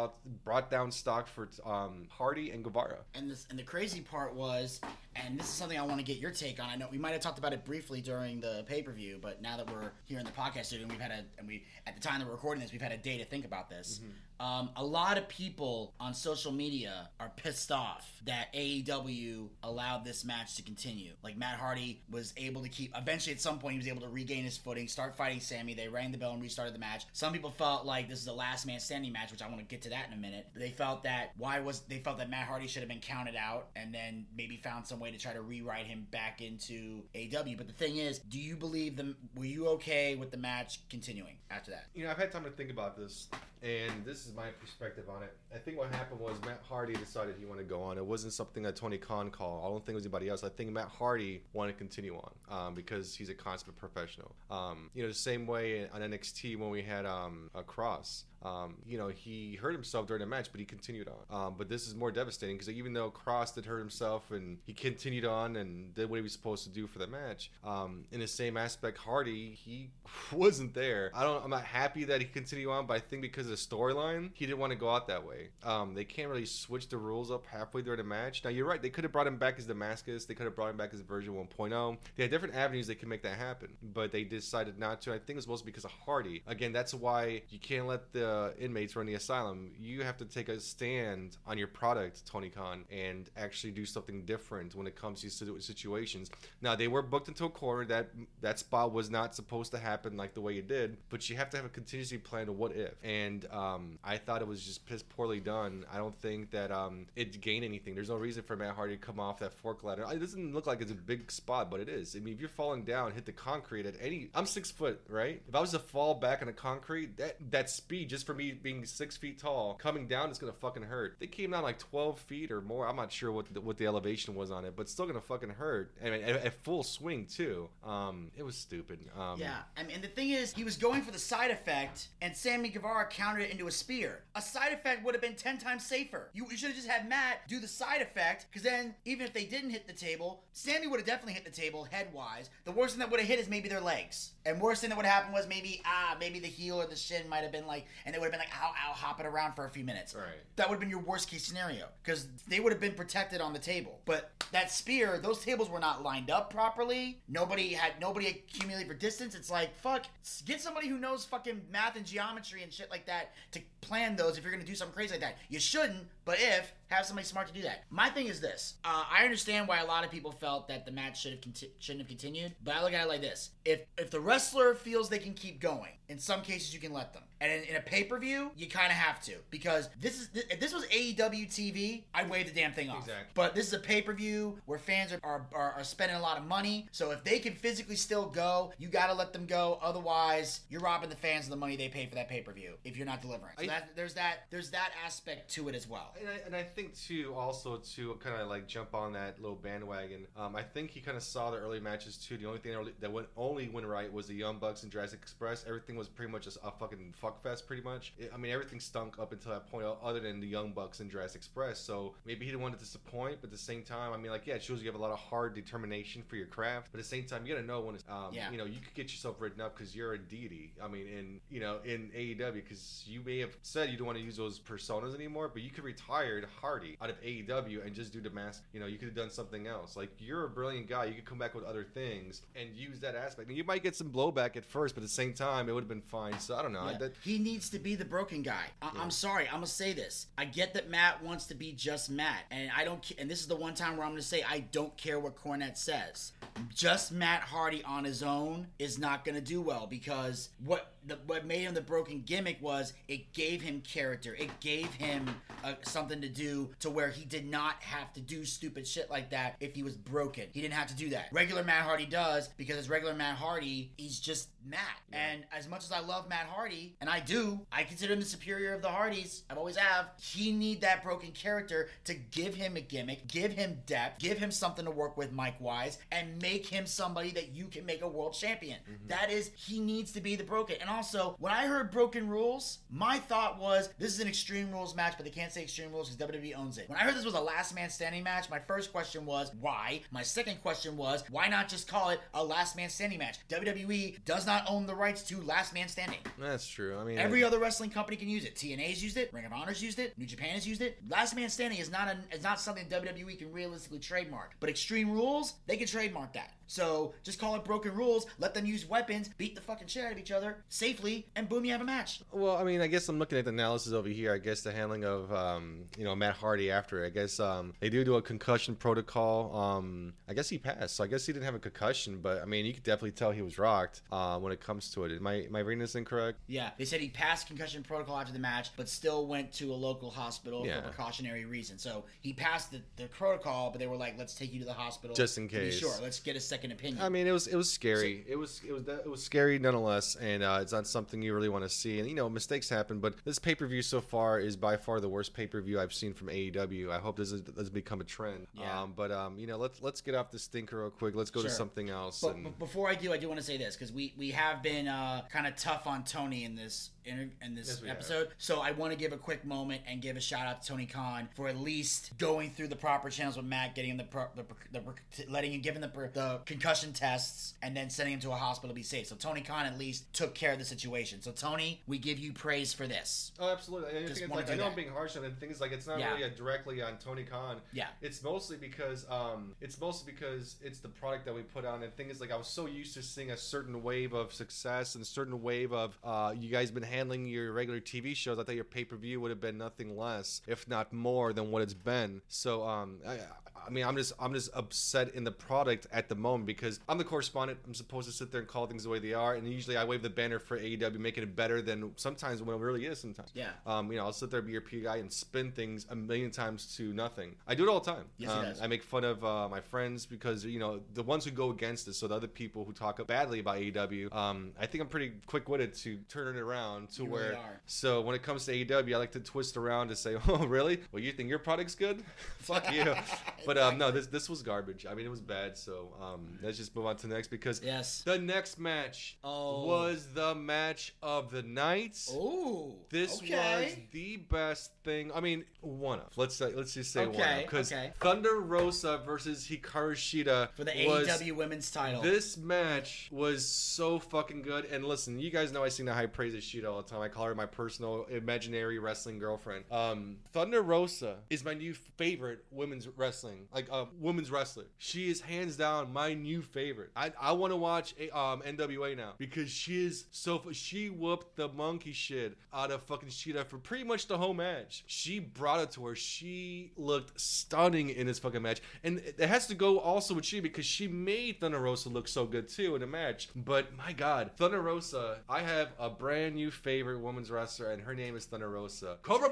brought 0.44 0.72
down 0.72 0.92
stock 0.92 1.28
for 1.28 1.48
um, 1.64 2.08
Hardy 2.10 2.50
and 2.52 2.64
Guevara. 2.64 2.98
And 3.14 3.30
this 3.30 3.46
and 3.50 3.60
the 3.60 3.64
crazy 3.64 4.02
part 4.02 4.34
was, 4.34 4.82
and 5.26 5.40
this 5.40 5.48
is 5.48 5.54
something 5.54 5.78
I 5.78 5.84
want 5.84 5.98
to 6.00 6.06
get 6.06 6.18
your 6.18 6.32
take 6.32 6.62
on. 6.62 6.70
I 6.70 6.76
know 6.76 6.88
we 6.92 6.98
might 6.98 7.12
have 7.12 7.22
talked 7.22 7.40
about 7.40 7.54
it 7.54 7.66
briefly 7.66 8.02
during 8.02 8.40
the 8.40 8.64
pay 8.68 8.82
per 8.82 8.92
view, 8.92 9.20
but 9.22 9.42
now 9.42 9.58
that 9.58 9.72
we're 9.72 9.92
here 10.06 10.20
in 10.20 10.26
the 10.26 10.32
podcast 10.32 10.66
studio, 10.66 10.84
and 10.84 10.92
we've 10.92 11.02
had 11.02 11.12
a 11.12 11.24
and 11.38 11.48
we 11.48 11.64
at 11.88 11.96
the 11.96 12.02
time 12.02 12.20
that 12.20 12.26
we're 12.26 12.34
recording 12.34 12.62
this, 12.62 12.72
we've 12.72 12.82
had 12.82 12.92
a 12.92 12.98
day 12.98 13.18
to 13.18 13.26
think 13.26 13.46
about 13.46 13.70
this. 13.70 14.02
Um, 14.40 14.70
a 14.78 14.86
lot 14.86 15.18
of 15.18 15.28
people 15.28 15.94
on 16.00 16.14
social 16.14 16.54
media 16.54 17.10
are 17.20 17.30
pissed 17.36 17.74
off 17.74 18.10
that 18.26 18.54
AEW 18.54 19.50
allowed 19.64 20.06
this 20.06 20.24
match 20.24 20.56
to 20.56 20.62
continue. 20.62 21.12
Like 21.22 21.38
Matt 21.38 21.60
Hardy 21.60 22.02
was 22.10 22.34
able 22.38 22.64
to 22.64 22.70
keep. 22.70 22.94
Eventually, 22.96 23.34
at 23.34 23.42
some 23.42 23.60
point, 23.60 23.74
he 23.74 23.80
was 23.80 23.88
able 23.90 24.02
to 24.02 24.08
regain 24.08 24.46
his 24.46 24.58
footing, 24.58 24.88
start 24.88 25.18
fighting 25.18 25.42
Sammy. 25.42 25.74
They 25.74 25.90
rang 25.90 26.14
the 26.14 26.18
bell 26.18 26.32
and 26.32 26.42
restarted 26.42 26.74
the 26.74 26.80
match. 26.80 27.04
Some 27.12 27.34
people 27.34 27.52
felt 27.52 27.86
like 27.86 28.08
this 28.08 28.20
is 28.20 28.26
the 28.26 28.34
last 28.34 28.66
man 28.66 28.80
standing 28.80 29.12
match, 29.12 29.30
which 29.32 29.42
I 29.42 29.48
want 29.48 29.60
to 29.60 29.66
get 29.66 29.82
to 29.82 29.90
that 29.90 30.08
in 30.08 30.14
a 30.14 30.22
minute. 30.22 30.48
They 30.56 30.70
felt 30.70 31.04
that 31.04 31.32
why 31.38 31.60
was 31.60 31.82
they 31.82 31.98
felt 31.98 32.18
that 32.20 32.30
Matt 32.30 32.48
Hardy 32.48 32.68
should 32.68 32.82
have 32.82 32.90
been 32.90 33.02
counted 33.02 33.36
out 33.36 33.68
and 33.76 33.94
then 33.94 34.26
maybe 34.38 34.56
found 34.56 34.88
some 34.88 35.02
way 35.02 35.09
to 35.14 35.20
try 35.20 35.34
to 35.34 35.42
rewrite 35.42 35.86
him 35.86 36.08
back 36.12 36.42
into 36.42 37.04
AW. 37.16 37.56
But 37.58 37.68
the 37.68 37.74
thing 37.74 37.98
is, 37.98 38.20
do 38.20 38.40
you 38.40 38.56
believe 38.56 38.96
them? 38.96 39.16
Were 39.36 39.46
you 39.46 39.68
okay 39.70 40.16
with 40.16 40.32
the 40.32 40.38
match 40.38 40.88
continuing 40.90 41.36
after 41.50 41.72
that? 41.72 41.86
You 41.94 42.06
know, 42.06 42.12
I've 42.12 42.18
had 42.18 42.32
time 42.32 42.44
to 42.44 42.50
think 42.50 42.70
about 42.70 42.98
this, 42.98 43.28
and 43.64 44.06
this 44.06 44.26
is 44.26 44.34
my 44.36 44.48
perspective 44.60 45.06
on 45.10 45.24
it. 45.24 45.36
I 45.54 45.58
think 45.58 45.78
what 45.78 45.94
happened 45.94 46.20
was 46.20 46.38
Matt 46.46 46.62
Hardy 46.68 46.94
decided 46.94 47.36
he 47.40 47.46
wanted 47.46 47.64
to 47.64 47.70
go 47.70 47.82
on. 47.82 47.98
It 47.98 48.06
wasn't 48.06 48.34
something 48.34 48.64
that 48.64 48.76
Tony 48.76 48.98
Khan 48.98 49.32
called. 49.32 49.66
I 49.66 49.70
don't 49.70 49.86
think 49.86 49.94
it 49.94 49.96
was 49.96 50.06
anybody 50.06 50.30
else. 50.30 50.44
I 50.44 50.50
think 50.50 50.72
Matt 50.72 50.88
Hardy 50.88 51.44
wanted 51.54 51.74
to 51.74 51.78
continue 51.78 52.16
on 52.16 52.32
um, 52.50 52.76
because 52.76 53.16
he's 53.16 53.30
a 53.30 53.34
consummate 53.34 53.78
professional. 53.78 54.36
Um, 54.50 54.90
you 54.94 55.02
know, 55.02 55.10
the 55.10 55.16
same 55.16 55.48
way 55.48 55.88
on 55.94 56.02
NXT 56.02 56.58
when 56.58 56.70
we 56.70 56.82
had 56.82 57.06
um, 57.06 57.50
a 57.56 57.64
Kross. 57.64 58.24
Um, 58.42 58.78
you 58.86 58.98
know, 58.98 59.10
he 59.10 59.56
hurt 59.56 59.74
himself 59.74 60.08
during 60.08 60.22
the 60.22 60.26
match, 60.26 60.50
but 60.52 60.60
he 60.60 60.66
continued 60.66 61.10
on. 61.10 61.48
Um, 61.48 61.56
but 61.58 61.68
this 61.68 61.88
is 61.88 61.96
more 61.96 62.12
devastating 62.12 62.56
because 62.56 62.70
even 62.70 62.94
though 62.94 63.12
Kross 63.12 63.54
did 63.54 63.66
hurt 63.66 63.80
himself 63.80 64.32
and 64.32 64.58
he 64.66 64.74
continued 64.90 65.26
on 65.26 65.56
and 65.56 65.94
did 65.96 66.10
what 66.10 66.18
he 66.18 66.22
was 66.22 66.34
supposed 66.34 66.64
to 66.64 66.70
do 66.70 66.88
for 66.88 67.00
the 67.00 67.08
match, 67.08 67.52
um, 67.64 68.06
in 68.12 68.20
the 68.20 68.28
same 68.28 68.58
aspect, 68.58 68.98
Hardy 68.98 69.50
he 69.54 69.90
wasn't 70.32 70.74
there. 70.74 71.12
I 71.14 71.24
don't. 71.24 71.44
I'm 71.44 71.50
not 71.50 71.64
happy 71.64 72.06
that 72.06 72.22
he 72.22 72.28
continued 72.28 72.70
on, 72.70 72.86
but 72.86 72.96
I 72.96 73.00
think 73.00 73.22
because 73.22 73.46
of 73.46 73.52
the 73.52 73.58
storyline, 73.58 74.32
he 74.34 74.46
didn't 74.46 74.60
want 74.60 74.72
to 74.72 74.78
go 74.78 74.90
out 74.90 75.08
that 75.08 75.26
way. 75.26 75.50
Um, 75.64 75.94
they 75.94 76.06
can't 76.06 76.30
really 76.30 76.46
switch 76.46 76.90
the 76.90 76.98
rules 76.98 77.32
up 77.32 77.46
halfway 77.46 77.82
during 77.82 77.98
the 77.98 78.04
match. 78.04 78.44
Now 78.44 78.50
you're 78.50 78.66
right. 78.66 78.82
They 78.82 78.90
could 78.90 79.04
have 79.04 79.14
brought 79.14 79.28
him 79.28 79.38
back 79.38 79.56
as 79.58 79.66
Damascus. 79.66 80.26
They 80.26 80.34
could 80.34 80.46
have 80.46 80.56
brought 80.56 80.70
him 80.70 80.78
back 80.78 80.94
as 80.94 81.02
version 81.02 81.34
1.0. 81.34 81.98
They 82.16 82.24
had 82.24 82.32
different 82.32 82.56
avenues 82.56 82.88
they 82.88 82.96
could 82.96 83.08
make 83.08 83.24
that 83.24 83.38
happen, 83.38 83.70
but 83.82 84.12
they 84.12 84.24
decided 84.24 84.78
not 84.80 85.02
to. 85.04 85.14
I 85.14 85.20
think 85.20 85.38
it's 85.38 85.48
mostly 85.48 85.66
because 85.66 85.86
of 85.86 85.92
Hardy. 85.92 86.44
Again, 86.48 86.72
that's 86.74 86.94
why 86.94 87.42
you 87.50 87.60
can't 87.60 87.88
let 87.88 88.12
the 88.14 88.54
inmates 88.60 88.96
run 88.96 89.06
the 89.06 89.14
asylum. 89.16 89.72
You 89.80 90.04
have 90.04 90.18
to 90.18 90.26
take 90.26 90.50
a 90.50 90.60
stand 90.60 91.38
on 91.46 91.58
your 91.58 91.68
product, 91.68 92.26
Tony 92.26 92.50
Khan, 92.50 92.86
and 92.92 93.30
actually 93.38 93.72
do 93.72 93.86
something 93.86 94.26
different 94.26 94.76
when 94.80 94.88
it 94.88 94.96
comes 94.96 95.22
to 95.22 95.60
situations. 95.62 96.32
Now 96.62 96.76
they 96.76 96.88
were 96.88 97.04
booked 97.04 97.28
into 97.28 97.46
a 97.46 97.50
corner 97.50 97.86
that 97.86 98.10
that 98.42 98.58
spot 98.58 98.92
was 98.92 99.12
not 99.12 99.36
supposed 99.36 99.72
to 99.74 99.78
happen 99.78 100.18
like 100.18 100.34
the 100.34 100.42
way 100.42 100.58
it 100.58 100.68
did, 100.68 100.98
but 101.10 101.30
you 101.30 101.38
have 101.38 101.52
to 101.52 101.58
have 101.58 101.66
a 101.66 101.70
contingency 101.70 102.18
plan 102.18 102.48
to 102.48 102.52
what 102.52 102.76
if. 102.76 102.94
And 103.04 103.46
um, 103.52 104.00
I 104.04 104.18
thought 104.18 104.42
it 104.42 104.48
was 104.48 104.64
just 104.64 104.86
piss 104.88 105.04
poorly 105.04 105.40
done. 105.40 105.86
I 105.92 105.98
don't 105.98 106.18
think 106.20 106.52
that 106.52 106.72
um, 106.72 107.06
it 107.16 107.40
gained 107.42 107.66
anything. 107.66 107.94
There's 107.94 108.10
no 108.10 108.16
reason 108.16 108.42
for 108.44 108.56
Matt 108.56 108.76
Hardy 108.76 108.96
to 108.96 109.02
come 109.02 109.20
off 109.20 109.40
that 109.40 109.54
fork 109.54 109.84
ladder. 109.84 110.06
It 110.10 110.20
doesn't 110.20 110.54
look 110.54 110.66
like 110.66 110.82
it's 110.82 110.92
a 110.92 110.96
big 110.96 111.32
spot, 111.32 111.70
but 111.70 111.80
it 111.80 111.90
is. 111.90 112.16
I 112.16 112.20
mean, 112.20 112.34
if 112.34 112.40
you're 112.40 112.50
falling 112.50 112.84
down, 112.84 113.12
hit 113.12 113.26
the 113.26 113.32
concrete 113.32 113.86
at 113.86 113.96
any. 114.02 114.30
I'm 114.34 114.46
six 114.46 114.72
foot, 114.72 115.02
right? 115.10 115.42
If 115.48 115.56
I 115.56 115.60
was 115.60 115.72
to 115.72 115.80
fall 115.80 116.16
back 116.16 116.42
on 116.42 116.48
the 116.48 116.54
concrete, 116.54 117.18
that 117.18 117.38
that 117.52 117.70
speed 117.70 118.10
just 118.10 118.26
for 118.26 118.34
me 118.34 118.52
being 118.52 118.86
six 118.86 119.18
feet 119.18 119.40
tall, 119.40 119.76
coming 119.76 120.08
down 120.08 120.32
is 120.32 120.38
gonna 120.38 120.54
fucking 120.54 120.84
hurt. 120.84 121.18
They 121.20 121.28
came 121.28 121.52
down 121.52 121.64
like 121.64 121.80
12 121.80 122.20
feet 122.20 122.52
or 122.52 122.62
more. 122.62 122.88
I'm 122.88 122.96
not 122.96 123.12
sure 123.12 123.32
what 123.32 123.54
the, 123.54 123.62
what 123.62 123.78
the 123.78 123.86
elevation 123.86 124.36
was 124.36 124.52
on 124.52 124.66
it, 124.66 124.69
but 124.76 124.90
still 124.90 125.06
gonna 125.06 125.22
fucking 125.22 125.50
hurt. 125.50 125.94
I 126.04 126.10
mean, 126.10 126.24
at, 126.24 126.36
at 126.46 126.64
full 126.64 126.84
swing 126.84 127.26
too. 127.26 127.70
Um, 127.86 128.32
it 128.38 128.44
was 128.44 128.56
stupid. 128.56 129.00
Um, 129.18 129.40
Yeah, 129.40 129.58
I 129.78 129.84
mean, 129.84 130.02
the 130.02 130.08
thing 130.08 130.30
is, 130.32 130.54
he 130.54 130.64
was 130.64 130.78
going 130.78 131.02
for 131.02 131.12
the 131.12 131.20
side 131.20 131.52
effect, 131.52 132.10
and 132.22 132.36
Sammy 132.36 132.70
Guevara 132.70 133.08
countered 133.08 133.44
it 133.44 133.52
into 133.52 133.68
a 133.68 133.72
spear. 133.72 134.24
A 134.36 134.42
side 134.42 134.72
effect 134.74 135.04
would 135.04 135.14
have 135.16 135.22
been 135.22 135.36
10 135.36 135.58
times 135.58 135.86
safer. 135.86 136.30
You, 136.34 136.46
you 136.50 136.58
should 136.58 136.68
have 136.68 136.76
just 136.76 136.88
had 136.88 137.08
Matt 137.08 137.48
do 137.48 137.60
the 137.60 137.68
side 137.68 138.02
effect, 138.02 138.48
because 138.50 138.64
then, 138.64 138.96
even 139.06 139.26
if 139.26 139.34
they 139.34 139.46
didn't 139.46 139.72
hit 139.72 139.88
the 139.88 139.94
table, 139.94 140.44
Sammy 140.54 140.88
would 140.88 141.00
have 141.00 141.08
definitely 141.08 141.34
hit 141.34 141.46
the 141.46 141.52
table 141.52 141.86
head 141.86 142.08
wise. 142.14 142.50
The 142.66 142.72
worst 142.72 142.94
thing 142.96 143.00
that 143.00 143.12
would 143.12 143.20
have 143.20 143.30
hit 143.30 143.40
is 143.40 143.50
maybe 143.50 143.70
their 143.70 143.82
legs. 143.82 144.32
And 144.50 144.60
worst 144.60 144.82
thing 144.82 144.90
that 144.90 144.98
would 144.98 145.06
have 145.06 145.14
happened 145.14 145.34
was 145.34 145.48
maybe, 145.48 145.82
ah, 145.86 146.18
maybe 146.20 146.40
the 146.40 146.48
heel 146.48 146.82
or 146.82 146.88
the 146.88 146.96
shin 146.96 147.30
might 147.30 147.44
have 147.44 147.52
been 147.52 147.68
like, 147.68 147.86
and 148.06 148.16
they 148.16 148.20
would 148.20 148.26
have 148.26 148.32
been 148.32 148.40
like, 148.40 148.50
ow, 148.60 148.72
ow, 148.72 148.94
hopping 148.94 149.28
around 149.28 149.54
for 149.54 149.66
a 149.66 149.70
few 149.70 149.84
minutes. 149.84 150.16
Right. 150.16 150.26
That 150.56 150.68
would 150.68 150.76
have 150.76 150.80
been 150.80 150.90
your 150.90 151.00
worst 151.00 151.30
case 151.30 151.46
scenario, 151.46 151.86
because 152.04 152.28
they 152.48 152.60
would 152.60 152.72
have 152.72 152.82
been 152.82 152.96
protected 152.96 153.42
on 153.42 153.54
the 153.54 153.60
table. 153.60 154.00
But 154.06 154.32
that 154.52 154.72
spear, 154.72 155.20
those 155.20 155.40
tables 155.40 155.70
were 155.70 155.80
not 155.80 156.02
lined 156.02 156.32
up 156.32 156.52
properly. 156.52 157.22
Nobody 157.28 157.74
had 157.74 157.94
nobody 158.02 158.28
accumulated 158.28 158.88
for 158.88 158.96
distance. 158.96 159.36
It's 159.36 159.52
like 159.52 159.76
fuck, 159.82 160.06
get 160.46 160.62
somebody 160.62 160.88
who 160.88 160.98
knows 160.98 161.26
fucking 161.26 161.62
math 161.72 161.96
and 161.96 162.06
geometry 162.06 162.64
and 162.64 162.74
shit 162.74 162.90
like 162.90 163.06
that 163.06 163.34
to 163.52 163.62
plan 163.82 164.16
those. 164.16 164.38
If 164.38 164.44
you're 164.44 164.52
gonna 164.52 164.66
do 164.66 164.76
something 164.76 164.96
crazy 164.96 165.12
like 165.12 165.22
that, 165.22 165.38
you 165.50 165.60
shouldn't. 165.60 166.08
But 166.26 166.38
if 166.40 166.74
have 166.90 167.06
somebody 167.06 167.26
smart 167.26 167.48
to 167.48 167.54
do 167.54 167.62
that. 167.62 167.84
My 167.90 168.10
thing 168.10 168.28
is 168.28 168.42
this: 168.42 168.76
uh, 168.84 169.04
I 169.12 169.24
understand 169.24 169.68
why 169.68 169.80
a 169.80 169.86
lot 169.86 170.04
of 170.04 170.12
people 170.12 170.32
felt 170.32 170.68
that 170.68 170.86
the 170.86 170.92
match 170.92 171.22
should 171.22 171.34
have 171.34 171.42
conti- 171.42 171.72
shouldn't 171.80 172.02
have 172.02 172.08
continued, 172.08 172.54
but 172.64 172.76
I 172.76 172.84
look 172.84 172.94
at 172.94 173.06
it 173.06 173.10
like 173.10 173.22
this: 173.22 173.52
if 173.66 173.82
if 173.98 174.10
the 174.10 174.20
wrestler 174.40 174.74
feels 174.74 175.10
they 175.10 175.20
can 175.20 175.34
keep 175.34 175.60
going, 175.60 175.92
in 176.08 176.18
some 176.18 176.42
cases 176.42 176.74
you 176.74 176.80
can 176.80 176.94
let 176.94 177.14
them, 177.14 177.24
and 177.42 177.52
in, 177.52 177.64
in 177.70 177.76
a 177.76 177.82
pay 177.82 178.04
per 178.04 178.18
view 178.20 178.52
you 178.56 178.68
kind 178.68 178.88
of 178.88 178.98
have 178.98 179.22
to 179.22 179.34
because 179.50 179.90
this 180.00 180.20
is 180.20 180.30
if 180.34 180.60
this 180.60 180.74
was 180.74 180.86
AEW 180.88 181.48
TV, 181.48 182.04
I'd 182.14 182.30
wave 182.30 182.48
the 182.48 182.54
damn 182.54 182.74
thing 182.74 182.90
off. 182.90 183.00
Exactly. 183.00 183.28
But 183.34 183.56
this 183.56 183.68
is 183.68 183.74
a 183.74 183.80
pay 183.80 184.02
per 184.02 184.14
view 184.14 184.58
where 184.66 184.80
fans 184.80 185.14
are, 185.14 185.46
are, 185.54 185.74
are, 185.78 185.84
spending 185.84 186.18
a 186.18 186.22
lot 186.22 186.38
of 186.38 186.46
money. 186.46 186.88
So 186.92 187.12
if 187.12 187.24
they 187.24 187.40
can 187.40 187.54
physically 187.54 187.96
still 187.96 188.28
go, 188.28 188.72
you 188.78 188.88
got 188.88 189.08
to 189.08 189.14
let 189.14 189.34
them 189.34 189.46
go. 189.46 189.80
Otherwise, 189.82 190.62
you're 190.70 190.82
robbing 190.82 191.10
the 191.10 191.16
fans 191.16 191.46
of 191.46 191.52
the 191.52 191.58
money 191.58 191.76
they 191.76 191.90
pay 191.90 192.06
for 192.06 192.16
that 192.16 192.30
pay 192.30 192.42
per 192.42 192.52
view 192.52 192.74
if 192.84 192.98
you're 192.98 193.06
not 193.06 193.22
delivering. 193.22 193.54
So 193.58 193.64
I- 193.64 193.68
that, 193.68 193.90
there's 193.96 194.14
that 194.16 194.46
there's 194.50 194.72
that 194.72 194.92
aspect 195.06 195.50
to 195.52 195.70
it 195.70 195.76
as 195.76 195.88
well. 195.88 196.16
And 196.20 196.30
I, 196.30 196.34
and 196.46 196.56
I 196.56 196.64
think 196.64 196.96
too, 196.98 197.34
also 197.38 197.78
to 197.96 198.16
kind 198.16 198.42
of 198.42 198.48
like 198.48 198.68
jump 198.68 198.94
on 198.94 199.14
that 199.14 199.42
little 199.42 199.56
bandwagon. 199.58 200.28
Um, 200.38 200.56
I 200.56 200.64
think 200.64 200.92
he 200.92 201.00
kind 201.00 201.18
of 201.18 201.24
saw 201.24 201.52
the 201.52 201.58
early 201.58 201.80
matches 201.80 202.18
too. 202.18 202.38
The 202.38 202.46
only 202.46 202.60
thing 202.60 202.72
that 202.72 202.78
really- 202.80 202.94
that 203.00 203.12
went 203.12 203.28
only 203.38 203.70
went 203.70 203.88
right 203.88 204.12
was 204.12 204.28
the 204.28 204.36
Young 204.36 204.58
Bucks 204.58 204.84
and 204.84 204.92
Jurassic 204.92 205.20
Express. 205.22 205.66
Everything 205.68 205.96
was 205.96 206.08
pretty 206.08 206.32
much 206.32 206.44
just 206.44 206.58
a 206.64 206.72
fucking 206.72 207.14
fuck 207.18 207.29
fest, 207.44 207.68
pretty 207.68 207.82
much. 207.82 208.14
It- 208.18 208.32
I 208.34 208.38
mean, 208.38 208.52
everything 208.52 208.80
stunk 208.80 209.20
up 209.20 209.32
until 209.32 209.52
that 209.52 209.68
point, 209.72 209.86
other 210.04 210.20
than 210.20 210.40
the 210.40 210.48
Young 210.48 210.72
Bucks 210.74 211.00
and 211.00 211.10
Jurassic 211.12 211.38
Express. 211.40 211.80
So 211.80 212.16
maybe 212.26 212.46
he 212.46 212.52
didn't 212.52 212.62
want 212.62 212.74
to 212.74 212.80
disappoint, 212.80 213.38
but 213.42 213.48
at 213.48 213.52
the 213.52 213.58
same 213.58 213.84
time, 213.84 214.14
I 214.14 214.18
mean, 214.18 214.32
like 214.32 214.48
yeah, 214.48 214.56
it 214.56 214.64
shows 214.64 214.82
you 214.82 214.88
have 214.88 214.96
a 214.96 215.02
lot 215.02 215.12
of 215.12 215.20
hard 215.20 215.54
determination 215.54 216.24
for 216.28 216.36
your 216.36 216.48
craft. 216.48 216.90
But 216.92 217.00
at 217.00 217.04
the 217.04 217.10
same 217.10 217.26
time, 217.26 217.46
you 217.46 217.54
gotta 217.54 217.66
know 217.66 217.82
when 217.82 217.96
it's, 217.96 218.04
um, 218.10 218.34
Yeah. 218.34 218.52
you 218.52 218.58
know, 218.58 218.66
you 218.66 218.80
could 218.80 218.94
get 218.94 219.12
yourself 219.12 219.40
written 219.40 219.62
up 219.62 219.76
because 219.78 219.96
you're 219.96 220.14
a 220.14 220.18
deity. 220.20 220.74
I 220.82 220.88
mean, 220.88 221.08
in 221.08 221.42
you 221.50 221.60
know, 221.60 221.80
in 221.84 222.12
AEW, 222.16 222.62
because 222.62 223.04
you 223.08 223.22
may 223.22 223.40
have 223.40 223.56
said 223.62 223.90
you 223.90 223.98
don't 223.98 224.08
want 224.08 224.18
to 224.18 224.24
use 224.24 224.38
those 224.38 224.60
personas 224.60 225.14
anymore, 225.16 225.48
but 225.50 225.62
you 225.62 225.70
could 225.70 225.84
retire 225.84 226.44
Hardy 226.62 226.98
out 227.02 227.10
of 227.10 227.16
AEW 227.24 227.82
and 227.86 227.94
just 227.96 228.12
do 228.14 228.22
the 228.22 228.30
mask. 228.30 228.64
You 228.74 228.80
know, 228.80 228.86
you 228.86 228.98
could 228.98 229.08
have 229.08 229.16
done 229.16 229.30
something 229.30 229.68
else. 229.68 229.96
Like 229.96 230.10
you're 230.20 230.46
a 230.46 230.50
brilliant 230.50 230.88
guy. 230.88 231.06
You 231.06 231.14
could 231.16 231.26
come 231.26 231.38
back 231.38 231.54
with 231.56 231.64
other 231.64 231.84
things 231.84 232.42
and 232.56 232.76
use 232.76 233.00
that 233.02 233.16
aspect. 233.16 233.48
And 233.50 233.58
you 233.58 233.64
might 233.64 233.84
get 233.84 233.96
some 233.96 234.10
blowback 234.12 234.56
at 234.56 234.66
first, 234.66 234.96
but 234.96 235.02
at 235.02 235.08
the 235.08 235.14
same 235.14 235.34
time, 235.34 235.70
it 235.70 235.74
would 235.74 235.82
have 235.84 235.90
been 235.90 236.02
fine. 236.02 236.40
So 236.40 236.56
I 236.56 236.62
don't 236.62 236.74
know. 236.74 236.90
Yeah. 236.90 236.98
That, 236.98 237.14
he 237.22 237.38
needs 237.40 237.70
to 237.72 237.80
be 237.80 237.96
the 237.96 238.06
broken 238.06 238.42
guy. 238.42 238.66
I- 238.82 238.92
I'm 238.98 239.12
sorry. 239.12 239.48
I'm 239.48 239.56
gonna 239.56 239.68
say 239.68 239.94
this. 239.94 240.28
I 240.38 240.46
get 240.46 240.74
that 240.74 240.90
Matt 240.90 241.22
wants 241.24 241.46
to 241.48 241.56
be 241.56 241.72
just 241.74 242.10
Matt, 242.10 242.44
and 242.52 242.70
I 242.76 242.86
don't. 242.86 243.04
ca- 243.04 243.16
And 243.18 243.30
this 243.30 243.42
is 243.42 243.48
the 243.48 243.56
one 243.56 243.74
time 243.76 243.98
where 243.98 244.06
I'm 244.06 244.12
gonna 244.14 244.22
say 244.22 244.44
I 244.44 244.60
don't 244.60 244.96
care 244.98 245.20
what 245.20 245.36
Cornette 245.36 245.78
says. 245.78 246.32
Just 246.74 247.12
Matt 247.12 247.42
Hardy 247.42 247.84
on 247.84 248.04
his 248.04 248.24
own 248.24 248.68
is 248.80 248.98
not 248.98 249.26
gonna 249.26 249.42
do 249.42 249.62
well 249.62 249.88
because 249.88 250.50
what 250.64 250.94
the, 251.06 251.18
what 251.28 251.46
made 251.46 251.62
him 251.62 251.74
the 251.74 251.82
broken 251.82 252.22
gimmick 252.26 252.58
was 252.62 252.94
it 253.08 253.34
gave 253.34 253.62
him 253.62 253.82
character. 253.82 254.36
It 254.36 254.60
gave 254.60 254.94
him 254.94 255.28
uh, 255.64 255.74
something 255.84 256.22
to 256.22 256.30
do 256.30 256.70
to 256.80 256.90
where 256.90 257.10
he 257.10 257.26
did 257.26 257.50
not 257.50 257.82
have 257.82 258.14
to 258.14 258.20
do 258.20 258.46
stupid 258.46 258.88
shit 258.88 259.10
like 259.10 259.30
that 259.32 259.56
if 259.60 259.76
he 259.76 259.84
was 259.84 259.96
broken. 259.96 260.46
He 260.54 260.62
didn't 260.62 260.74
have 260.74 260.88
to 260.88 260.96
do 260.96 261.10
that. 261.10 261.30
Regular 261.32 261.64
Matt 261.64 261.84
Hardy 261.84 262.06
does 262.06 262.50
because 262.50 262.78
as 262.78 262.90
regular 262.90 263.14
Matt 263.14 263.36
Hardy, 263.36 263.92
he's 263.98 264.20
just 264.20 264.50
Matt. 264.66 264.80
And 265.12 265.44
as 265.56 265.68
much 265.70 265.84
as 265.84 265.92
I 265.92 266.00
love 266.00 266.30
Matt 266.30 266.48
Hardy, 266.48 266.96
and 267.02 267.10
I 267.10 267.20
do, 267.20 267.60
I 267.72 267.84
consider 267.84 268.14
him 268.14 268.20
the 268.20 268.26
superior 268.26 268.74
of 268.74 268.82
the 268.82 268.90
Hardys. 268.90 269.44
I've 269.50 269.58
always 269.58 269.78
have. 269.78 270.10
He 270.20 270.52
need 270.52 270.82
that 270.82 271.04
broken 271.04 271.32
character 271.32 271.90
to 272.06 272.14
give 272.14 272.56
him 272.56 272.76
a 272.76 272.82
gimmick, 272.82 273.28
give 273.28 273.54
him 273.54 273.80
depth, 273.86 274.20
give 274.20 274.38
him 274.38 274.52
something 274.52 274.86
to 274.86 274.92
work 274.92 275.18
with 275.18 275.32
Mike 275.32 275.60
Wise, 275.60 275.98
and 276.12 276.42
make 276.42 276.68
him 276.68 276.86
somebody 276.86 277.32
that 277.32 277.50
you 277.50 277.68
can 277.68 277.86
make 277.86 278.02
a 278.02 278.08
world 278.08 278.34
champion. 278.34 278.78
That 279.08 279.32
is, 279.32 279.52
he 279.56 279.80
needs 279.80 280.12
to 280.14 280.22
be 280.22 280.36
the 280.36 280.44
broken. 280.44 280.78
And 280.80 280.89
also, 280.90 281.36
when 281.40 281.54
I 281.54 281.68
heard 281.68 281.92
broken 281.92 282.28
rules, 282.30 282.80
my 282.90 283.18
thought 283.18 283.60
was 283.60 283.90
this 283.98 284.14
is 284.14 284.20
an 284.20 284.28
Extreme 284.28 284.72
Rules 284.72 284.96
match, 284.96 285.14
but 285.18 285.26
they 285.26 285.32
can't 285.32 285.52
say 285.52 285.64
Extreme 285.64 285.92
Rules 285.92 286.10
because 286.10 286.32
WWE 286.32 286.56
owns 286.58 286.78
it. 286.78 286.90
When 286.90 286.98
I 286.98 287.04
heard 287.04 287.16
this 287.16 287.26
was 287.26 287.34
a 287.34 287.40
last 287.40 287.76
man 287.76 287.90
standing 287.90 288.24
match, 288.24 288.50
my 288.50 288.60
first 288.60 288.92
question 288.92 289.26
was 289.26 289.52
why? 289.60 290.02
My 290.12 290.24
second 290.24 290.62
question 290.62 290.98
was 290.98 291.24
why 291.30 291.48
not 291.48 291.68
just 291.70 291.88
call 291.88 292.10
it 292.10 292.20
a 292.34 292.44
last 292.44 292.76
man 292.76 292.90
standing 292.90 293.20
match? 293.20 293.38
WWE 293.50 294.24
does 294.26 294.46
not 294.46 294.64
own 294.68 294.86
the 294.86 294.96
rights 294.96 295.24
to 295.24 295.42
last 295.42 295.74
man 295.74 295.88
standing. 295.88 296.20
that's 296.38 296.68
true. 296.68 296.98
I 297.00 297.04
mean, 297.04 297.18
Every 297.18 297.44
other 297.44 297.60
wrestling 297.60 297.90
company 297.90 298.18
can 298.18 298.30
use 298.30 298.46
it. 298.46 298.56
TNA's 298.56 299.04
used 299.04 299.18
it. 299.18 299.34
Ring 299.34 299.46
of 299.46 299.54
Honor's 299.54 299.82
used 299.82 300.00
it. 300.00 300.18
New 300.18 300.26
Japan 300.26 300.52
has 300.56 300.68
used 300.68 300.82
it. 300.82 300.98
Last 301.10 301.36
Man 301.36 301.50
Standing 301.50 301.80
is 301.80 301.92
not 301.92 302.08
an, 302.08 302.18
is 302.32 302.44
not 302.44 302.60
something 302.60 302.86
WWE 302.88 303.38
can 303.38 303.52
realistically 303.52 304.00
trademark. 304.00 304.56
But 304.60 304.70
Extreme 304.70 305.12
Rules, 305.12 305.56
they 305.68 305.78
can 305.78 305.88
trademark 305.88 306.34
that. 306.34 306.54
So 306.70 307.14
just 307.24 307.40
call 307.40 307.56
it 307.56 307.64
Broken 307.64 307.96
Rules. 307.96 308.28
Let 308.38 308.54
them 308.54 308.64
use 308.66 308.88
weapons, 308.88 309.28
beat 309.38 309.56
the 309.56 309.62
fucking 309.62 309.88
shit 309.88 310.06
out 310.06 310.12
of 310.12 310.20
each 310.20 310.32
other 310.32 310.58
safely, 310.70 311.26
and 311.36 311.50
boom, 311.50 311.66
you 311.66 311.72
have 311.72 311.82
a 311.82 311.86
match. 311.86 312.22
Well, 312.32 312.58
I 312.58 312.64
mean, 312.64 312.80
I 312.80 312.86
guess 312.86 313.10
I'm 313.10 313.18
looking 313.18 313.40
at 313.40 313.46
the 313.46 313.50
analysis 313.50 313.92
over 313.92 314.08
here. 314.08 314.32
I 314.34 314.38
guess 314.38 314.62
the 314.62 314.72
handling 314.72 315.04
of, 315.04 315.34
um, 315.34 315.86
you 315.98 316.04
know, 316.04 316.16
Matt 316.16 316.36
Hardy 316.36 316.70
after. 316.70 317.04
I 317.04 317.10
guess 317.10 317.40
um, 317.40 317.74
they 317.80 317.90
do 317.90 318.04
do 318.04 318.18
a 318.18 318.22
concussion 318.22 318.76
protocol. 318.76 319.56
Um, 319.58 320.14
I 320.28 320.34
guess 320.36 320.48
he 320.48 320.60
passed, 320.60 320.96
so 320.96 321.04
I 321.04 321.08
guess 321.08 321.26
he 321.26 321.34
didn't 321.34 321.46
have 321.46 321.56
a 321.56 321.60
concussion. 321.60 322.20
But 322.22 322.44
I 322.44 322.46
mean, 322.46 322.68
you 322.68 322.74
could 322.74 322.84
definitely 322.84 323.12
tell 323.12 323.32
he 323.32 323.42
was 323.42 323.58
rocked 323.58 324.04
uh, 324.12 324.38
when 324.38 324.54
it 324.54 324.62
comes 324.62 324.92
to 324.92 325.06
it. 325.06 325.12
Am 325.12 325.26
I 325.26 325.46
am 325.46 325.56
I 325.56 325.62
reading 325.62 325.80
this 325.80 325.96
incorrect? 325.96 326.38
Yeah, 326.46 326.70
they 326.78 326.86
said 326.86 327.02
he 327.02 327.10
passed 327.10 327.48
concussion 327.48 327.82
protocol 327.82 328.20
after 328.20 328.32
the 328.32 328.38
match, 328.38 328.70
but 328.78 328.88
still 328.88 329.26
went 329.26 329.52
to 329.54 329.74
a 329.74 329.76
local 329.76 330.12
hospital 330.12 330.68
Yeah. 330.68 330.82
for 330.82 330.90
precautionary 330.90 331.46
reason. 331.46 331.80
So 331.80 332.06
he 332.22 332.32
passed 332.32 332.72
the, 332.72 332.82
the 332.98 333.08
protocol, 333.08 333.72
but 333.72 333.80
they 333.80 333.88
were 333.88 333.98
like, 333.98 334.20
"Let's 334.20 334.36
take 334.36 334.54
you 334.54 334.60
to 334.60 334.66
the 334.66 334.74
hospital 334.74 335.16
Just 335.16 335.40
in 335.40 335.48
case. 335.48 335.80
Sure, 335.80 335.96
let's 336.04 336.20
get 336.20 336.36
a 336.36 336.40
second 336.40 336.59
opinion." 336.66 337.02
I 337.02 337.10
mean, 337.10 337.28
it 337.28 337.32
was 337.32 337.48
it 337.48 337.56
was 337.56 337.72
scary. 337.72 338.24
it 338.28 338.36
was 338.36 338.62
it 338.68 338.72
was 338.72 338.88
it 338.88 339.10
was 339.10 339.24
scary 339.24 339.60
nonetheless, 339.60 340.16
and 340.16 340.44
uh, 340.44 340.60
it's 340.62 340.72
not 340.72 340.88
something 340.88 341.22
you 341.22 341.34
really 341.34 341.50
want 341.50 341.64
to 341.64 341.70
see. 341.70 342.00
And 342.00 342.08
you 342.08 342.16
know, 342.16 342.30
mistakes 342.30 342.70
happen, 342.70 343.00
but 343.00 343.16
this 343.26 343.40
pay 343.40 343.56
per 343.56 343.68
view 343.68 343.82
so 343.82 344.02
far 344.02 344.40
is 344.40 344.56
by 344.56 344.78
far 344.78 345.00
the 345.00 345.10
worst 345.10 345.34
pay 345.34 345.48
per 345.48 345.62
view 345.62 345.80
I've 345.80 345.94
seen 345.94 346.14
from 346.14 346.28
AEW. 346.28 346.92
I 346.92 347.00
hope 347.00 347.18
this 347.18 347.32
is, 347.32 347.42
this 347.44 347.70
become 347.70 348.02
a 348.02 348.04
trend. 348.04 348.48
Yeah. 348.54 348.82
Um, 348.82 348.94
but 348.96 349.12
um, 349.12 349.38
you 349.38 349.48
know, 349.48 349.58
let's 349.58 349.82
let's 349.82 350.02
get 350.02 350.16
off 350.16 350.32
this 350.32 350.44
stinker 350.44 350.80
real 350.80 350.90
quick. 350.90 351.16
Let's 351.16 351.32
go 351.32 351.42
to 351.42 351.50
something 351.50 351.90
else. 351.90 352.22
But, 352.22 352.36
and, 352.36 352.44
but 352.44 352.60
before 352.60 352.90
I 352.90 352.96
do, 352.96 353.14
I 353.14 353.18
do 353.18 353.28
want 353.28 353.40
to 353.40 353.46
say 353.46 353.58
this 353.58 353.76
because 353.76 353.92
we 353.92 354.14
we 354.18 354.32
have 354.32 354.62
been 354.62 354.88
uh, 354.88 355.24
kind 355.32 355.48
of 355.48 355.56
tough 355.56 355.88
on 355.88 356.04
Tony 356.04 356.44
in 356.44 356.56
this 356.56 356.92
inter- 357.10 357.30
in 357.42 357.56
this 357.56 357.68
Yes, 357.68 357.80
have. 357.82 357.90
episode. 357.90 358.30
So 358.38 358.62
I 358.62 358.72
want 358.72 358.94
to 358.94 358.98
give 358.98 359.12
a 359.14 359.18
quick 359.18 359.44
moment 359.46 359.82
and 359.88 360.02
give 360.02 360.16
a 360.18 360.22
shout 360.22 360.48
out 360.48 360.62
to 360.62 360.68
Tony 360.68 360.86
Khan 360.86 361.28
for 361.36 361.48
at 361.48 361.58
least 361.58 362.18
going 362.18 362.52
through 362.52 362.68
the 362.70 362.76
proper 362.76 363.10
channels 363.10 363.36
with 363.38 363.46
Matt, 363.46 363.76
getting 363.76 363.92
him 363.92 363.98
the, 363.98 364.04
pro- 364.04 364.28
the, 364.36 364.46
the, 364.72 364.80
the 364.82 365.32
letting 365.32 365.52
him 365.54 365.62
giving 365.62 365.82
the 365.82 365.90
the 366.14 366.40
concussion 366.46 366.94
tests, 366.94 367.54
and 367.62 367.76
then 367.76 367.90
sending 367.90 368.14
him 368.14 368.20
to 368.22 368.32
a 368.32 368.36
hospital 368.36 368.70
to 368.70 368.76
be 368.76 368.84
safe. 368.84 369.08
So 369.08 369.16
Tony 369.16 369.42
Khan 369.42 369.66
at 369.66 369.78
least 369.78 370.12
took 370.14 370.34
care 370.36 370.54
of 370.54 370.60
the 370.60 370.66
situation. 370.66 371.22
So 371.22 371.32
Tony, 371.32 371.82
we 371.88 371.98
give 371.98 372.20
you 372.20 372.32
praise 372.32 372.74
for 372.74 372.88
this. 372.88 373.32
Oh, 373.40 373.50
absolutely. 373.52 373.98
I, 373.98 374.06
Just 374.08 374.22
like, 374.30 374.50
I 374.50 374.56
know 374.56 374.64
that. 374.64 374.70
I'm 374.70 374.76
being 374.76 374.90
harsh 374.90 375.18
on 375.18 375.24
it. 375.26 375.34
Things 375.40 375.60
like 375.60 375.72
it's 375.72 375.88
not 375.88 376.00
Yeah. 376.00 376.16
really 376.16 376.30
directly 376.36 376.82
on 376.82 376.98
Tony 376.98 377.24
Khan. 377.24 377.58
Yeah. 377.74 377.88
It's 378.02 378.22
mostly 378.24 378.58
because 378.58 379.06
um, 379.10 379.54
it's 379.62 379.80
mostly 379.80 380.12
because 380.14 380.56
it's 380.64 380.80
the 380.80 380.90
product 380.90 381.26
that 381.26 381.34
we 381.34 381.42
put 381.42 381.66
on. 381.66 381.76
And 381.84 381.92
the 381.92 381.96
thing 381.96 382.10
is, 382.10 382.22
like, 382.22 382.32
I 382.32 382.36
was 382.38 382.48
so 382.48 382.66
used 382.68 382.94
to 382.94 383.02
seeing 383.02 383.32
a 383.32 383.38
certain 383.38 383.82
wave 383.84 384.14
of 384.14 384.34
success 384.34 384.96
and 384.96 385.02
a 385.02 385.06
certain 385.06 385.42
wave 385.42 385.74
of 385.74 385.98
uh, 386.04 386.34
you 386.38 386.50
guys 386.50 386.70
been 386.72 386.84
handling 386.84 386.99
your 387.28 387.52
regular 387.54 387.80
TV 387.80 388.16
shows. 388.16 388.40
I 388.40 388.44
thought 388.44 388.56
your 388.56 388.64
pay 388.64 388.84
per 388.84 388.96
view 388.96 389.22
would 389.22 389.32
have 389.32 389.42
been 389.42 389.58
nothing 389.58 389.98
less, 389.98 390.42
if 390.48 390.68
not 390.68 390.92
more, 390.94 391.34
than 391.34 391.52
what 391.52 391.62
it's 391.62 391.74
been. 391.74 392.22
So 392.28 392.68
um, 392.68 392.98
I, 393.08 393.20
I 393.66 393.70
mean, 393.70 393.86
I'm 393.86 393.96
just 393.96 394.14
I'm 394.20 394.34
just 394.34 394.50
upset 394.56 395.14
in 395.16 395.24
the 395.24 395.32
product 395.32 395.88
at 395.92 396.10
the 396.10 396.16
moment 396.16 396.46
because 396.46 396.80
I'm 396.90 396.98
the 396.98 397.04
correspondent. 397.04 397.60
I'm 397.66 397.74
supposed 397.74 398.08
to 398.08 398.14
sit 398.14 398.32
there 398.32 398.42
and 398.42 398.50
call 398.50 398.68
things 398.68 398.84
the 398.84 398.90
way 398.90 399.00
they 399.00 399.14
are, 399.14 399.36
and 399.36 399.48
usually 399.48 399.78
I 399.78 399.84
wave 399.84 400.02
the 400.02 400.10
banner 400.10 400.40
for 400.40 400.58
AEW, 400.60 400.98
making 401.00 401.24
it 401.24 401.36
better 401.36 401.62
than 401.62 401.92
sometimes 401.96 402.42
when 402.42 402.56
it 402.56 402.60
really 402.60 402.86
is. 402.86 403.00
Sometimes, 403.00 403.30
Yeah. 403.34 403.50
Um, 403.66 403.92
you 403.92 403.98
know, 403.98 404.06
I'll 404.06 404.14
sit 404.14 404.32
there, 404.32 404.42
be 404.42 404.52
your 404.52 404.62
P 404.62 404.82
guy, 404.82 404.98
and 404.98 405.12
spin 405.12 405.52
things 405.52 405.86
a 405.90 405.96
million 405.96 406.32
times 406.32 406.76
to 406.78 406.94
nothing. 406.94 407.36
I 407.48 407.56
do 407.56 407.64
it 407.64 407.70
all 407.70 407.80
the 407.80 407.92
time. 407.92 408.06
Yes, 408.18 408.32
um. 408.32 408.64
I 408.64 408.68
make 408.68 408.84
fun 408.84 409.04
of 409.04 409.24
uh, 409.24 409.48
my 409.50 409.62
friends 409.62 410.06
because 410.06 410.46
you 410.46 410.60
know 410.60 410.80
the 410.94 411.04
ones 411.04 411.26
who 411.26 411.32
go 411.32 411.50
against 411.52 411.88
it. 411.88 411.94
So 411.94 412.08
the 412.08 412.16
other 412.16 412.28
people 412.28 412.66
who 412.66 412.74
talk 412.74 413.06
badly 413.08 413.40
about 413.40 413.58
AEW, 413.58 414.14
um, 414.16 414.52
I 414.60 414.66
think 414.66 414.82
I'm 414.82 414.90
pretty 414.90 415.14
quick 415.26 415.48
witted 415.50 415.74
to 415.76 415.98
turn 416.10 416.36
it 416.36 416.40
around 416.40 416.90
to 416.94 417.04
You 417.04 417.10
where. 417.10 417.22
really 417.24 417.36
are. 417.36 417.62
So 417.66 418.02
when 418.02 418.16
it 418.16 418.24
comes 418.24 418.46
to 418.46 418.52
AEW, 418.54 418.94
I 418.94 418.98
like 418.98 419.12
to 419.12 419.20
twist 419.20 419.58
around 419.58 419.90
to 419.90 419.96
say, 419.96 420.16
"Oh, 420.28 420.46
really? 420.46 420.80
Well, 420.92 421.02
you 421.02 421.12
think 421.12 421.30
your 421.30 421.40
product's 421.40 421.76
good? 421.76 422.04
Fuck 422.40 422.72
you." 422.74 422.94
But 423.50 423.58
um, 423.58 423.80
no, 423.80 423.90
this 423.90 424.06
this 424.06 424.30
was 424.30 424.44
garbage. 424.44 424.86
I 424.88 424.94
mean, 424.94 425.08
it 425.08 425.10
was 425.10 425.22
bad. 425.22 425.58
So 425.58 425.92
um, 426.00 426.38
let's 426.44 426.56
just 426.60 426.76
move 426.76 426.86
on 426.86 426.98
to 426.98 427.08
the 427.08 427.16
next 427.16 427.30
because 427.30 427.60
Yes. 427.64 428.04
the 428.04 428.20
next 428.20 428.60
match 428.60 429.18
Oh. 429.24 429.66
was 429.66 430.08
the 430.14 430.36
match 430.36 430.94
of 431.02 431.32
the 431.32 431.42
night. 431.42 431.98
Oh. 432.12 432.76
This 432.92 433.20
was 433.24 433.76
the 433.92 434.18
best 434.18 434.72
thing. 434.84 435.12
I 435.16 435.20
mean, 435.20 435.46
one 435.62 435.98
of. 435.98 436.16
Let's 436.16 436.36
say, 436.36 436.54
let's 436.54 436.76
just 436.76 436.92
say 436.92 437.08
one 437.08 437.16
Okay, 437.16 437.40
of 437.40 437.50
because 437.50 437.72
okay. 437.72 437.92
Thunder 438.00 438.40
Rosa 438.40 439.02
versus 439.04 439.48
Hikaru 439.48 439.94
Shida 439.94 440.52
for 440.52 440.64
the 440.64 440.70
AEW 440.72 441.32
Women's 441.36 441.72
Title. 441.72 442.04
This 442.04 442.38
match 442.38 443.10
was 443.12 443.48
so 443.50 443.98
fucking 443.98 444.44
good. 444.44 444.66
And 444.66 444.86
listen, 444.86 445.20
you 445.20 445.32
guys 445.32 445.52
know 445.52 445.64
I 445.64 445.70
sing 445.70 445.88
the 445.88 445.94
high 445.96 446.06
praise 446.06 446.36
of 446.36 446.42
Shida 446.42 446.70
all 446.72 446.84
the 446.84 446.88
time. 446.88 447.02
I 447.02 447.08
call 447.08 447.26
her 447.26 447.34
my 447.34 447.48
personal 447.48 448.06
imaginary 448.12 448.78
wrestling 448.78 449.18
girlfriend. 449.18 449.66
Um, 449.72 450.18
Thunder 450.34 450.62
Rosa 450.62 451.16
is 451.32 451.44
my 451.44 451.56
new 451.56 451.74
favorite 451.74 452.46
women's 452.52 452.88
wrestling, 452.96 453.39
like 453.54 453.68
uh, 453.72 453.86
women's 454.00 454.32
wrestler. 454.32 454.66
She 454.78 455.10
is 455.10 455.22
hands 455.22 455.56
down 455.56 455.92
my 455.94 456.14
new 456.14 456.42
favorite. 456.42 456.92
I, 456.96 457.12
I 457.20 457.32
want 457.32 457.52
to 457.52 457.58
watch 457.58 457.96
a, 458.00 458.16
um, 458.18 458.42
NWA 458.42 458.96
now 458.96 459.14
because 459.18 459.50
she 459.50 459.86
is 459.86 460.06
so 460.12 460.42
she 460.52 460.90
whooped 460.90 461.36
the 461.36 461.48
monkey 461.50 461.94
shit 461.94 462.38
out 462.54 462.72
of 462.72 462.84
fucking 462.84 463.10
Shida 463.10 463.46
for 463.46 463.58
pretty 463.58 463.84
much 463.84 464.08
the 464.08 464.18
whole 464.18 464.34
match. 464.34 464.84
She 464.88 465.20
brought 465.20 465.62
it 465.62 465.72
to 465.72 465.86
her. 465.88 465.96
She 465.96 466.72
looked 466.76 467.20
stunning 467.20 467.90
in 467.90 468.08
this 468.08 468.20
fucking 468.20 468.42
match, 468.42 468.62
and 468.84 469.00
it 469.00 469.20
has 469.20 469.48
to 469.48 469.56
go 469.56 469.80
also 469.80 470.14
with 470.14 470.26
she 470.26 470.40
because 470.40 470.66
she 470.66 470.88
made 470.88 471.40
Thunder 471.40 471.60
Rosa 471.60 471.90
look 471.90 472.08
so 472.08 472.26
good 472.26 472.48
too 472.48 472.76
in 472.76 472.82
the 472.82 472.88
match. 472.88 473.30
But 473.36 473.76
my 473.76 473.94
God, 473.94 474.32
Thunder 474.38 474.62
Rosa, 474.62 475.20
I 475.30 475.42
have 475.42 475.70
a 475.80 475.90
brand 475.90 476.36
new 476.36 476.52
favorite 476.52 477.00
women's 477.00 477.32
wrestler, 477.32 477.72
and 477.72 477.82
her 477.82 477.96
name 477.96 478.16
is 478.16 478.26
Thunder 478.26 478.50
Rosa. 478.50 478.98
Kobra. 479.02 479.30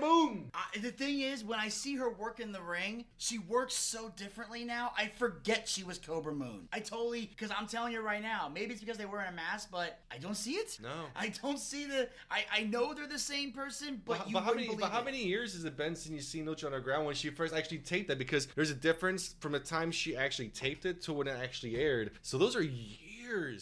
I, 0.53 0.77
the 0.79 0.91
thing 0.91 1.21
is, 1.21 1.43
when 1.43 1.59
I 1.59 1.69
see 1.69 1.95
her 1.95 2.09
work 2.09 2.39
in 2.39 2.51
the 2.51 2.61
ring, 2.61 3.05
she 3.17 3.39
works 3.39 3.73
so 3.73 3.96
differently 4.15 4.63
now. 4.63 4.91
I 4.97 5.07
forget 5.07 5.67
she 5.67 5.83
was 5.83 5.99
Kobra 5.99 6.35
Moon. 6.35 6.67
I 6.71 6.79
totally, 6.79 7.25
because 7.25 7.51
I'm 7.57 7.67
telling 7.67 7.93
you 7.93 8.01
right 8.01 8.21
now, 8.21 8.49
maybe 8.53 8.71
it's 8.71 8.81
because 8.81 8.97
they 8.97 9.05
were 9.05 9.21
in 9.21 9.27
a 9.27 9.35
mask, 9.35 9.69
but 9.71 9.99
I 10.11 10.17
don't 10.17 10.35
see 10.37 10.53
it. 10.53 10.77
No. 10.81 10.89
I 11.15 11.31
don't 11.41 11.59
see 11.59 11.85
the. 11.85 12.07
I, 12.29 12.45
I 12.53 12.63
know 12.63 12.93
they're 12.93 13.07
the 13.07 13.19
same 13.19 13.51
person, 13.51 14.01
but, 14.05 14.19
But, 14.19 14.27
you 14.27 14.33
but 14.33 14.43
how 14.43 14.53
many? 14.53 14.75
But 14.75 14.91
how 14.91 15.01
it. 15.01 15.05
many 15.05 15.23
years 15.25 15.53
has 15.53 15.65
it 15.65 15.75
been 15.75 15.95
since 15.95 16.13
you've 16.13 16.23
seen 16.23 16.45
Lucha 16.45 16.65
Underground 16.65 17.05
when 17.05 17.15
she 17.15 17.29
first 17.29 17.53
actually 17.53 17.79
taped 17.79 18.07
that? 18.09 18.17
Because 18.17 18.47
there's 18.55 18.71
a 18.71 18.75
difference 18.75 19.35
from 19.39 19.53
the 19.53 19.59
time 19.59 19.91
she 19.91 20.15
actually 20.15 20.49
taped 20.49 20.85
it 20.85 21.01
to 21.03 21.13
when 21.13 21.27
it 21.27 21.37
actually 21.41 21.75
aired. 21.77 22.11
So 22.21 22.37
those 22.37 22.55
are 22.55 22.61
years 22.63 23.06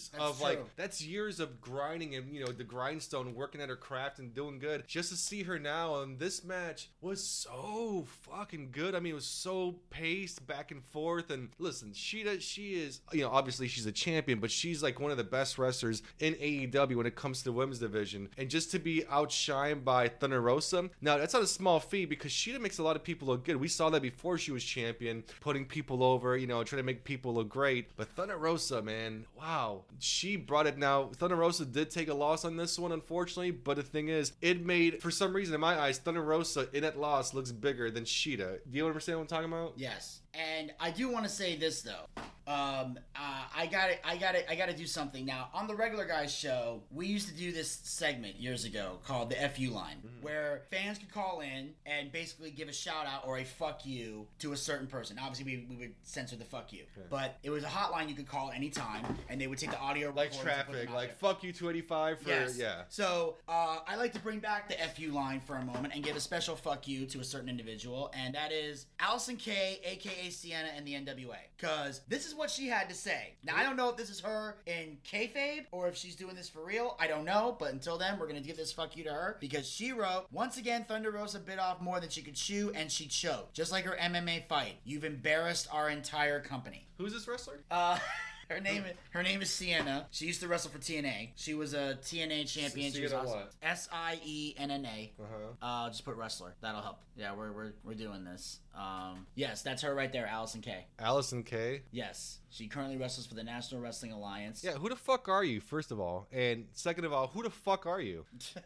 That's 0.09 0.23
of 0.23 0.41
like 0.41 0.75
that's 0.75 1.01
years 1.01 1.39
of 1.39 1.61
grinding 1.61 2.15
and 2.15 2.33
you 2.33 2.45
know 2.45 2.51
the 2.51 2.63
grindstone, 2.63 3.35
working 3.35 3.61
at 3.61 3.69
her 3.69 3.75
craft 3.75 4.19
and 4.19 4.33
doing 4.33 4.59
good. 4.59 4.83
Just 4.87 5.09
to 5.09 5.15
see 5.15 5.43
her 5.43 5.59
now 5.59 6.01
and 6.01 6.19
this 6.19 6.43
match 6.43 6.89
was 7.01 7.23
so 7.23 8.05
fucking 8.21 8.69
good. 8.71 8.95
I 8.95 8.99
mean, 8.99 9.11
it 9.11 9.15
was 9.15 9.25
so 9.25 9.75
paced 9.89 10.45
back 10.45 10.71
and 10.71 10.83
forth. 10.83 11.29
And 11.31 11.49
listen, 11.59 11.91
Shida, 11.91 12.41
she 12.41 12.75
is 12.75 13.01
you 13.11 13.21
know 13.21 13.29
obviously 13.29 13.67
she's 13.67 13.85
a 13.85 13.91
champion, 13.91 14.39
but 14.39 14.51
she's 14.51 14.83
like 14.83 14.99
one 14.99 15.11
of 15.11 15.17
the 15.17 15.23
best 15.23 15.57
wrestlers 15.57 16.01
in 16.19 16.33
AEW 16.35 16.95
when 16.95 17.05
it 17.05 17.15
comes 17.15 17.39
to 17.39 17.45
the 17.45 17.51
women's 17.51 17.79
division. 17.79 18.29
And 18.37 18.49
just 18.49 18.71
to 18.71 18.79
be 18.79 19.03
outshined 19.11 19.83
by 19.83 20.07
Thunder 20.07 20.41
Rosa, 20.41 20.89
now 21.01 21.17
that's 21.17 21.33
not 21.33 21.43
a 21.43 21.47
small 21.47 21.79
feat 21.79 22.09
because 22.09 22.31
Shida 22.31 22.59
makes 22.59 22.77
a 22.77 22.83
lot 22.83 22.95
of 22.95 23.03
people 23.03 23.27
look 23.27 23.45
good. 23.45 23.57
We 23.57 23.67
saw 23.67 23.89
that 23.89 24.01
before 24.01 24.37
she 24.37 24.51
was 24.51 24.63
champion, 24.63 25.23
putting 25.41 25.65
people 25.65 26.03
over, 26.03 26.37
you 26.37 26.47
know, 26.47 26.63
trying 26.63 26.79
to 26.79 26.85
make 26.85 27.03
people 27.03 27.33
look 27.33 27.49
great. 27.49 27.95
But 27.95 28.09
Thunder 28.15 28.37
Rosa, 28.37 28.81
man, 28.81 29.25
wow, 29.37 29.54
she 29.99 30.35
brought 30.35 30.67
it. 30.67 30.77
Now 30.77 31.09
Thunder 31.15 31.35
Rosa 31.35 31.65
did 31.65 31.89
take 31.89 32.09
a 32.09 32.13
loss 32.13 32.45
on 32.45 32.57
this 32.57 32.77
one, 32.77 32.91
unfortunately. 32.91 33.51
But 33.51 33.77
the 33.77 33.83
thing 33.83 34.09
is, 34.09 34.33
it 34.41 34.65
made 34.65 35.01
for 35.01 35.11
some 35.11 35.33
reason 35.33 35.55
in 35.55 35.61
my 35.61 35.79
eyes, 35.79 35.97
Thunder 35.97 36.21
Rosa 36.21 36.67
in 36.73 36.81
that 36.83 36.99
loss 36.99 37.33
looks 37.33 37.51
bigger 37.51 37.91
than 37.91 38.03
Shida. 38.03 38.59
Do 38.69 38.77
you 38.77 38.85
understand 38.87 39.19
what 39.19 39.23
I'm 39.23 39.27
talking 39.27 39.51
about? 39.51 39.73
Yes, 39.77 40.21
and 40.37 40.71
I 40.79 40.91
do 40.91 41.09
want 41.11 41.25
to 41.25 41.31
say 41.31 41.55
this 41.55 41.81
though. 41.81 42.05
Um, 42.47 42.99
uh, 43.15 43.41
I 43.57 43.65
got 43.65 43.89
it. 43.89 43.99
I 44.03 44.17
got 44.17 44.35
it. 44.35 44.45
I 44.47 44.53
got 44.55 44.67
to 44.69 44.75
do 44.75 44.85
something 44.85 45.25
now. 45.25 45.49
On 45.51 45.65
the 45.65 45.73
regular 45.73 46.05
guys 46.05 46.31
show, 46.31 46.83
we 46.91 47.07
used 47.07 47.27
to 47.27 47.33
do 47.33 47.51
this 47.51 47.71
segment 47.71 48.35
years 48.35 48.65
ago 48.65 48.99
called 49.03 49.31
the 49.31 49.35
FU 49.49 49.71
line, 49.71 49.97
where 50.21 50.61
fans 50.69 50.99
could 50.99 51.11
call 51.11 51.39
in 51.41 51.71
and 51.87 52.11
basically 52.11 52.51
give 52.51 52.69
a 52.69 52.71
shout 52.71 53.07
out 53.07 53.25
or 53.25 53.39
a 53.39 53.43
fuck 53.43 53.83
you 53.83 54.27
to 54.37 54.51
a 54.53 54.57
certain 54.57 54.85
person. 54.85 55.17
Obviously, 55.19 55.43
we, 55.57 55.65
we 55.71 55.75
would 55.75 55.95
censor 56.03 56.35
the 56.35 56.45
fuck 56.45 56.71
you, 56.71 56.83
but 57.09 57.39
it 57.41 57.49
was 57.49 57.63
a 57.63 57.67
hotline 57.67 58.09
you 58.09 58.13
could 58.15 58.27
call 58.27 58.51
anytime, 58.51 59.03
and 59.27 59.41
they 59.41 59.47
would 59.47 59.57
take 59.57 59.71
the 59.71 59.79
audio 59.79 60.09
Like 60.15 60.29
recordings 60.31 60.35
and 60.57 60.67
put 60.67 60.71
traffic, 60.73 60.89
like 60.93 61.07
there. 61.07 61.31
fuck 61.31 61.43
you 61.43 61.51
285 61.51 62.19
for 62.19 62.29
Yes. 62.29 62.59
yeah. 62.59 62.81
So 62.89 63.37
uh, 63.49 63.77
I 63.87 63.95
like 63.95 64.13
to 64.13 64.19
bring 64.19 64.37
back 64.37 64.69
the 64.69 64.75
FU 64.95 65.11
line 65.11 65.39
for 65.39 65.55
a 65.55 65.65
moment 65.65 65.95
and 65.95 66.03
give 66.03 66.15
a 66.15 66.19
special 66.19 66.55
fuck 66.55 66.87
you 66.87 67.07
to 67.07 67.21
a 67.21 67.23
certain 67.23 67.49
individual, 67.49 68.11
and 68.15 68.35
that 68.35 68.51
is 68.51 68.85
Allysin 68.99 69.39
Kay, 69.39 69.79
aka 69.83 70.24
Sienna, 70.29 70.69
and 70.75 70.85
the 70.85 70.93
NWA. 70.93 71.37
Because 71.57 72.01
this 72.07 72.25
is 72.25 72.35
what 72.35 72.49
she 72.49 72.67
had 72.67 72.89
to 72.89 72.95
say. 72.95 73.33
Now 73.43 73.55
I 73.55 73.63
don't 73.63 73.77
know 73.77 73.89
if 73.89 73.97
this 73.97 74.09
is 74.09 74.19
her 74.21 74.57
in 74.65 74.97
kayfabe 75.09 75.65
or 75.71 75.87
if 75.87 75.95
she's 75.95 76.15
doing 76.15 76.35
this 76.35 76.49
for 76.49 76.63
real. 76.63 76.95
I 76.99 77.07
don't 77.07 77.25
know, 77.25 77.55
but 77.59 77.71
until 77.71 77.97
then, 77.97 78.19
we're 78.19 78.27
gonna 78.27 78.41
give 78.41 78.57
this 78.57 78.71
fuck 78.71 78.95
you 78.97 79.03
to 79.05 79.13
her 79.13 79.37
because 79.39 79.67
she 79.67 79.91
wrote 79.91 80.25
once 80.31 80.57
again 80.57 80.85
Thunder 80.87 81.11
Rosa 81.11 81.39
bit 81.39 81.59
off 81.59 81.81
more 81.81 81.99
than 81.99 82.09
she 82.09 82.21
could 82.21 82.35
chew, 82.35 82.71
and 82.75 82.91
she 82.91 83.07
choked, 83.07 83.53
just 83.53 83.71
like 83.71 83.85
her 83.85 83.97
MMA 83.99 84.47
fight. 84.47 84.75
You've 84.83 85.05
embarrassed 85.05 85.67
our 85.71 85.89
entire 85.89 86.39
company. 86.39 86.87
Who's 86.97 87.13
this 87.13 87.27
wrestler? 87.27 87.59
Uh, 87.69 87.97
her 88.49 88.59
name 88.59 88.83
is 88.85 88.93
her 89.11 89.23
name 89.23 89.41
is 89.41 89.49
Sienna. 89.49 90.07
She 90.11 90.25
used 90.25 90.41
to 90.41 90.47
wrestle 90.47 90.71
for 90.71 90.77
TNA. 90.77 91.29
She 91.35 91.53
was 91.53 91.73
a 91.73 91.97
TNA 92.01 92.51
champion. 92.51 92.91
She 92.91 93.01
was 93.01 93.11
Sienna 93.11 93.23
awesome. 93.23 93.39
what? 93.39 93.53
S 93.63 93.89
I 93.91 94.19
E 94.23 94.55
N 94.57 94.71
N 94.71 94.85
A. 94.85 95.11
Uh-huh. 95.19 95.65
Uh, 95.65 95.89
just 95.89 96.05
put 96.05 96.15
wrestler. 96.15 96.53
That'll 96.61 96.81
help. 96.81 96.99
Yeah, 97.15 97.33
we're 97.35 97.51
we're, 97.51 97.73
we're 97.83 97.93
doing 97.93 98.23
this. 98.23 98.59
Um, 98.75 99.25
yes, 99.35 99.61
that's 99.61 99.81
her 99.83 99.93
right 99.95 100.11
there, 100.11 100.29
Allysin 100.31 100.61
Kay. 100.61 100.85
Allysin 100.99 101.45
Kay. 101.45 101.83
Yes, 101.91 102.39
she 102.49 102.67
currently 102.67 102.97
wrestles 102.97 103.25
for 103.25 103.35
the 103.35 103.43
National 103.43 103.81
Wrestling 103.81 104.11
Alliance. 104.11 104.63
Yeah, 104.63 104.73
who 104.73 104.89
the 104.89 104.95
fuck 104.95 105.29
are 105.29 105.43
you? 105.43 105.61
First 105.61 105.91
of 105.91 105.99
all, 105.99 106.27
and 106.31 106.65
second 106.73 107.05
of 107.05 107.13
all, 107.13 107.27
who 107.27 107.43
the 107.43 107.49
fuck 107.49 107.85
are 107.85 108.01
you? 108.01 108.25